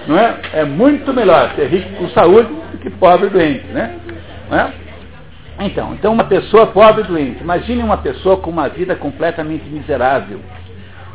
Não 0.08 0.18
é? 0.18 0.40
é 0.54 0.66
muito 0.66 1.14
melhor 1.14 1.52
ser 1.56 1.68
rico 1.68 1.90
com 1.96 2.10
saúde 2.10 2.50
do 2.72 2.78
que 2.80 2.90
pobre 2.90 3.30
doente. 3.30 3.66
Né? 3.68 3.96
Não 4.50 4.58
é? 4.58 4.74
Então, 5.60 5.94
então 5.94 6.14
uma 6.14 6.24
pessoa 6.24 6.68
pobre 6.68 7.04
doente. 7.04 7.42
Imagine 7.42 7.84
uma 7.84 7.98
pessoa 7.98 8.38
com 8.38 8.50
uma 8.50 8.68
vida 8.68 8.96
completamente 8.96 9.70
miserável, 9.70 10.40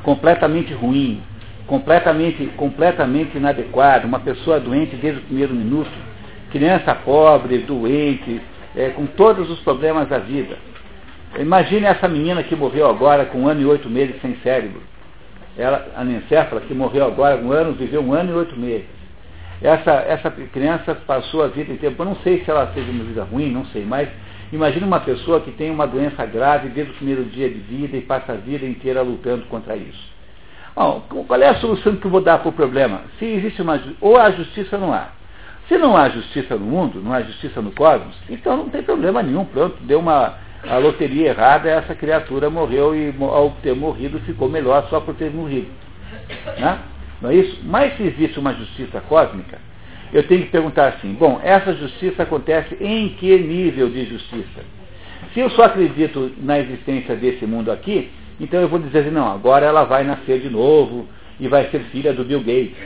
completamente 0.04 0.72
ruim, 0.72 1.20
completamente, 1.66 2.46
completamente 2.56 3.36
inadequada, 3.36 4.06
uma 4.06 4.20
pessoa 4.20 4.60
doente 4.60 4.94
desde 4.96 5.20
o 5.20 5.24
primeiro 5.24 5.52
minuto, 5.52 5.90
criança 6.52 6.94
pobre, 6.94 7.58
doente, 7.58 8.40
é, 8.76 8.90
com 8.90 9.06
todos 9.06 9.50
os 9.50 9.58
problemas 9.60 10.08
da 10.08 10.18
vida. 10.18 10.56
Imagine 11.38 11.86
essa 11.86 12.08
menina 12.08 12.42
que 12.42 12.56
morreu 12.56 12.88
agora 12.88 13.26
com 13.26 13.40
um 13.42 13.48
ano 13.48 13.60
e 13.60 13.66
oito 13.66 13.88
meses 13.88 14.20
sem 14.20 14.36
cérebro. 14.42 14.80
Ela, 15.56 15.86
a 15.96 16.00
anencéfala, 16.00 16.60
que 16.62 16.74
morreu 16.74 17.06
agora 17.06 17.38
com 17.38 17.46
um 17.46 17.52
ano, 17.52 17.72
viveu 17.72 18.02
um 18.02 18.12
ano 18.12 18.32
e 18.32 18.34
oito 18.34 18.58
meses. 18.58 18.86
Essa, 19.60 19.92
essa 20.06 20.30
criança 20.30 20.94
passou 20.94 21.42
a 21.42 21.48
vida 21.48 21.72
inteira. 21.72 21.94
Eu 21.98 22.04
não 22.04 22.16
sei 22.16 22.44
se 22.44 22.50
ela 22.50 22.66
teve 22.66 22.90
uma 22.90 23.04
vida 23.04 23.24
ruim, 23.24 23.50
não 23.50 23.64
sei, 23.66 23.84
mas 23.84 24.08
imagine 24.52 24.84
uma 24.84 25.00
pessoa 25.00 25.40
que 25.40 25.50
tem 25.52 25.70
uma 25.70 25.86
doença 25.86 26.24
grave 26.26 26.68
desde 26.68 26.92
o 26.92 26.96
primeiro 26.96 27.24
dia 27.24 27.48
de 27.48 27.58
vida 27.58 27.96
e 27.96 28.02
passa 28.02 28.32
a 28.32 28.36
vida 28.36 28.66
inteira 28.66 29.02
lutando 29.02 29.46
contra 29.46 29.76
isso. 29.76 30.14
Bom, 30.74 31.02
qual 31.26 31.40
é 31.40 31.48
a 31.48 31.54
solução 31.54 31.96
que 31.96 32.06
eu 32.06 32.10
vou 32.10 32.20
dar 32.20 32.38
para 32.38 32.50
o 32.50 32.52
problema? 32.52 33.00
Se 33.18 33.24
existe 33.24 33.62
uma 33.62 33.80
ou 33.98 34.18
a 34.18 34.30
justiça 34.30 34.76
não 34.76 34.92
há. 34.92 35.08
Se 35.68 35.78
não 35.78 35.96
há 35.96 36.10
justiça 36.10 36.54
no 36.54 36.66
mundo, 36.66 37.00
não 37.02 37.12
há 37.12 37.22
justiça 37.22 37.60
no 37.62 37.72
cosmos, 37.72 38.14
então 38.28 38.58
não 38.58 38.68
tem 38.68 38.82
problema 38.82 39.22
nenhum. 39.22 39.46
Pronto, 39.46 39.76
deu 39.80 39.98
uma 39.98 40.34
a 40.68 40.78
loteria 40.78 41.28
errada, 41.28 41.68
essa 41.68 41.94
criatura 41.94 42.50
morreu 42.50 42.94
e 42.94 43.14
ao 43.20 43.50
ter 43.62 43.74
morrido 43.74 44.18
ficou 44.20 44.48
melhor 44.48 44.86
só 44.90 45.00
por 45.00 45.14
ter 45.14 45.30
morrido. 45.30 45.68
Né? 46.58 46.78
Não 47.20 47.30
é 47.30 47.36
isso? 47.36 47.60
Mas 47.64 47.96
se 47.96 48.02
existe 48.02 48.38
uma 48.38 48.52
justiça 48.52 49.00
cósmica, 49.02 49.58
eu 50.12 50.22
tenho 50.24 50.42
que 50.42 50.50
perguntar 50.50 50.88
assim, 50.88 51.12
bom, 51.14 51.40
essa 51.42 51.74
justiça 51.74 52.22
acontece 52.22 52.76
em 52.80 53.10
que 53.10 53.36
nível 53.38 53.88
de 53.88 54.04
justiça? 54.06 54.64
Se 55.32 55.40
eu 55.40 55.50
só 55.50 55.64
acredito 55.64 56.32
na 56.38 56.58
existência 56.58 57.14
desse 57.16 57.44
mundo 57.46 57.70
aqui, 57.70 58.10
então 58.40 58.60
eu 58.60 58.68
vou 58.68 58.78
dizer 58.78 59.00
assim, 59.00 59.10
não, 59.10 59.30
agora 59.30 59.66
ela 59.66 59.84
vai 59.84 60.04
nascer 60.04 60.40
de 60.40 60.50
novo 60.50 61.06
e 61.40 61.48
vai 61.48 61.68
ser 61.70 61.80
filha 61.90 62.12
do 62.12 62.24
Bill 62.24 62.40
Gates. 62.40 62.76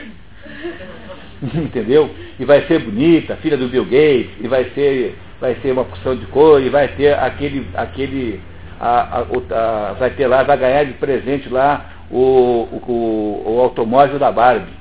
Entendeu? 1.55 2.09
E 2.39 2.45
vai 2.45 2.61
ser 2.67 2.79
bonita, 2.79 3.35
filha 3.37 3.57
do 3.57 3.67
Bill 3.67 3.85
Gates, 3.85 4.31
e 4.39 4.47
vai 4.47 4.65
ser 4.75 5.15
vai 5.41 5.55
ter 5.55 5.71
uma 5.71 5.83
porção 5.83 6.15
de 6.15 6.25
cor 6.27 6.61
e 6.61 6.69
vai 6.69 6.87
ter 6.89 7.17
aquele, 7.17 7.67
aquele 7.73 8.39
a, 8.79 9.19
a, 9.19 9.89
a, 9.89 9.93
vai 9.93 10.11
ter 10.11 10.27
lá, 10.27 10.43
vai 10.43 10.57
ganhar 10.57 10.85
de 10.85 10.93
presente 10.93 11.49
lá 11.49 11.89
o, 12.11 12.67
o, 12.87 13.43
o 13.47 13.59
automóvel 13.59 14.19
da 14.19 14.31
Barbie. 14.31 14.71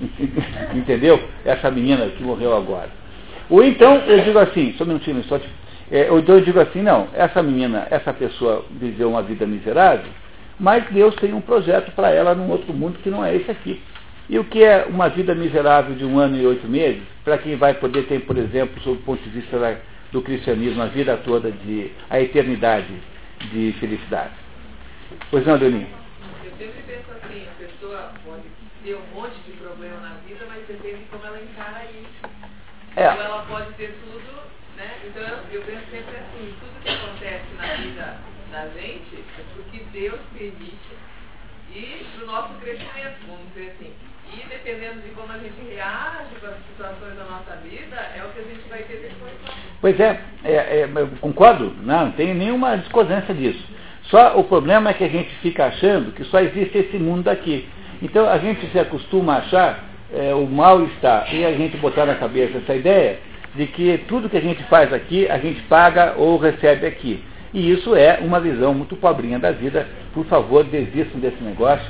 Entendeu? 0.74 1.18
Essa 1.44 1.70
menina 1.70 2.06
que 2.06 2.22
morreu 2.22 2.54
agora. 2.54 2.90
Ou 3.48 3.64
então, 3.64 3.96
eu 4.06 4.22
digo 4.22 4.38
assim, 4.38 4.74
só 4.76 4.84
um 4.84 4.88
minutinho, 4.88 5.22
só 5.24 5.38
te, 5.38 5.48
é, 5.90 6.10
ou 6.10 6.18
então 6.18 6.36
eu 6.36 6.40
digo 6.42 6.60
assim, 6.60 6.82
não, 6.82 7.08
essa 7.14 7.42
menina, 7.42 7.86
essa 7.90 8.12
pessoa 8.12 8.64
viveu 8.70 9.08
uma 9.10 9.22
vida 9.22 9.46
miserável, 9.46 10.10
mas 10.58 10.84
Deus 10.90 11.14
tem 11.16 11.32
um 11.32 11.40
projeto 11.40 11.92
para 11.92 12.10
ela 12.10 12.34
num 12.34 12.50
outro 12.50 12.72
mundo 12.72 12.98
que 13.02 13.10
não 13.10 13.24
é 13.24 13.34
esse 13.34 13.50
aqui. 13.50 13.80
E 14.28 14.38
o 14.38 14.44
que 14.44 14.62
é 14.64 14.86
uma 14.86 15.08
vida 15.08 15.34
miserável 15.34 15.94
de 15.94 16.04
um 16.04 16.18
ano 16.18 16.36
e 16.36 16.46
oito 16.46 16.66
meses, 16.66 17.02
para 17.22 17.36
quem 17.36 17.56
vai 17.56 17.74
poder 17.74 18.06
ter, 18.06 18.20
por 18.20 18.38
exemplo, 18.38 18.80
sob 18.82 18.98
o 18.98 19.02
ponto 19.02 19.22
de 19.22 19.28
vista 19.28 19.58
da, 19.58 19.76
do 20.12 20.22
cristianismo, 20.22 20.82
a 20.82 20.86
vida 20.86 21.16
toda 21.18 21.50
de 21.50 21.92
a 22.08 22.20
eternidade 22.20 22.94
de 23.52 23.74
felicidade? 23.78 24.32
Pois 25.30 25.46
não, 25.46 25.56
Leoninho? 25.56 25.88
Eu 26.42 26.50
sempre 26.52 26.82
penso 26.86 27.10
assim, 27.12 27.46
a 27.46 27.66
pessoa 27.66 28.12
pode 28.24 28.44
ter 28.82 28.94
um 28.94 29.14
monte 29.14 29.36
de 29.46 29.52
problema 29.58 30.00
na 30.00 30.14
vida, 30.26 30.46
mas 30.48 30.66
depende 30.66 30.96
de 30.96 31.04
como 31.10 31.26
ela 31.26 31.40
encara 31.42 31.84
isso. 31.84 32.34
É. 32.96 33.12
Então 33.12 33.24
ela 33.24 33.42
pode 33.42 33.72
ter 33.74 33.94
tudo, 34.04 34.42
né? 34.78 34.90
Então 35.04 35.22
eu 35.52 35.62
penso 35.62 35.82
sempre 35.90 36.16
assim, 36.16 36.54
tudo 36.60 36.82
que 36.82 36.88
acontece 36.88 37.44
na 37.58 37.74
vida 37.74 38.16
da 38.50 38.68
gente 38.68 39.16
é 39.38 39.42
porque 39.54 39.84
Deus 39.92 40.20
permite 40.32 40.94
e 41.74 42.06
para 42.14 42.24
o 42.24 42.26
nosso 42.26 42.54
crescimento, 42.60 43.16
vamos 43.26 43.52
dizer 43.52 43.72
assim. 43.72 43.92
Dependendo 44.54 45.00
de 45.00 45.08
como 45.10 45.32
a 45.32 45.38
gente 45.38 45.74
reage 45.74 46.36
com 46.40 46.46
as 46.46 46.54
situações 46.68 47.18
da 47.18 47.24
nossa 47.24 47.56
vida, 47.56 47.96
é 48.16 48.22
o 48.22 48.28
que 48.28 48.38
a 48.38 48.42
gente 48.42 48.68
vai 48.68 48.82
ter 48.84 49.08
depois. 49.08 49.32
Pois 49.80 49.98
é, 49.98 50.20
é, 50.44 50.54
é 50.54 50.88
concordo, 51.20 51.74
não, 51.82 52.06
não 52.06 52.12
tem 52.12 52.32
nenhuma 52.34 52.76
discordância 52.76 53.34
disso. 53.34 53.62
Só 54.04 54.38
o 54.38 54.44
problema 54.44 54.90
é 54.90 54.94
que 54.94 55.02
a 55.02 55.08
gente 55.08 55.34
fica 55.42 55.66
achando 55.66 56.12
que 56.12 56.22
só 56.24 56.38
existe 56.38 56.78
esse 56.78 56.96
mundo 56.98 57.28
aqui. 57.28 57.68
Então 58.00 58.28
a 58.28 58.38
gente 58.38 58.64
se 58.70 58.78
acostuma 58.78 59.34
a 59.34 59.38
achar 59.38 59.84
é, 60.14 60.32
o 60.32 60.46
mal-estar 60.46 61.34
e 61.34 61.44
a 61.44 61.52
gente 61.52 61.76
botar 61.78 62.06
na 62.06 62.14
cabeça 62.14 62.58
essa 62.58 62.76
ideia 62.76 63.18
de 63.56 63.66
que 63.66 63.98
tudo 64.06 64.30
que 64.30 64.36
a 64.36 64.42
gente 64.42 64.62
faz 64.64 64.92
aqui, 64.92 65.28
a 65.28 65.38
gente 65.38 65.60
paga 65.62 66.14
ou 66.16 66.38
recebe 66.38 66.86
aqui. 66.86 67.22
E 67.52 67.72
isso 67.72 67.96
é 67.96 68.20
uma 68.20 68.38
visão 68.38 68.72
muito 68.72 68.94
pobrinha 68.94 69.38
da 69.38 69.50
vida. 69.50 69.86
Por 70.12 70.24
favor, 70.26 70.62
desistam 70.64 71.20
desse 71.20 71.42
negócio 71.42 71.84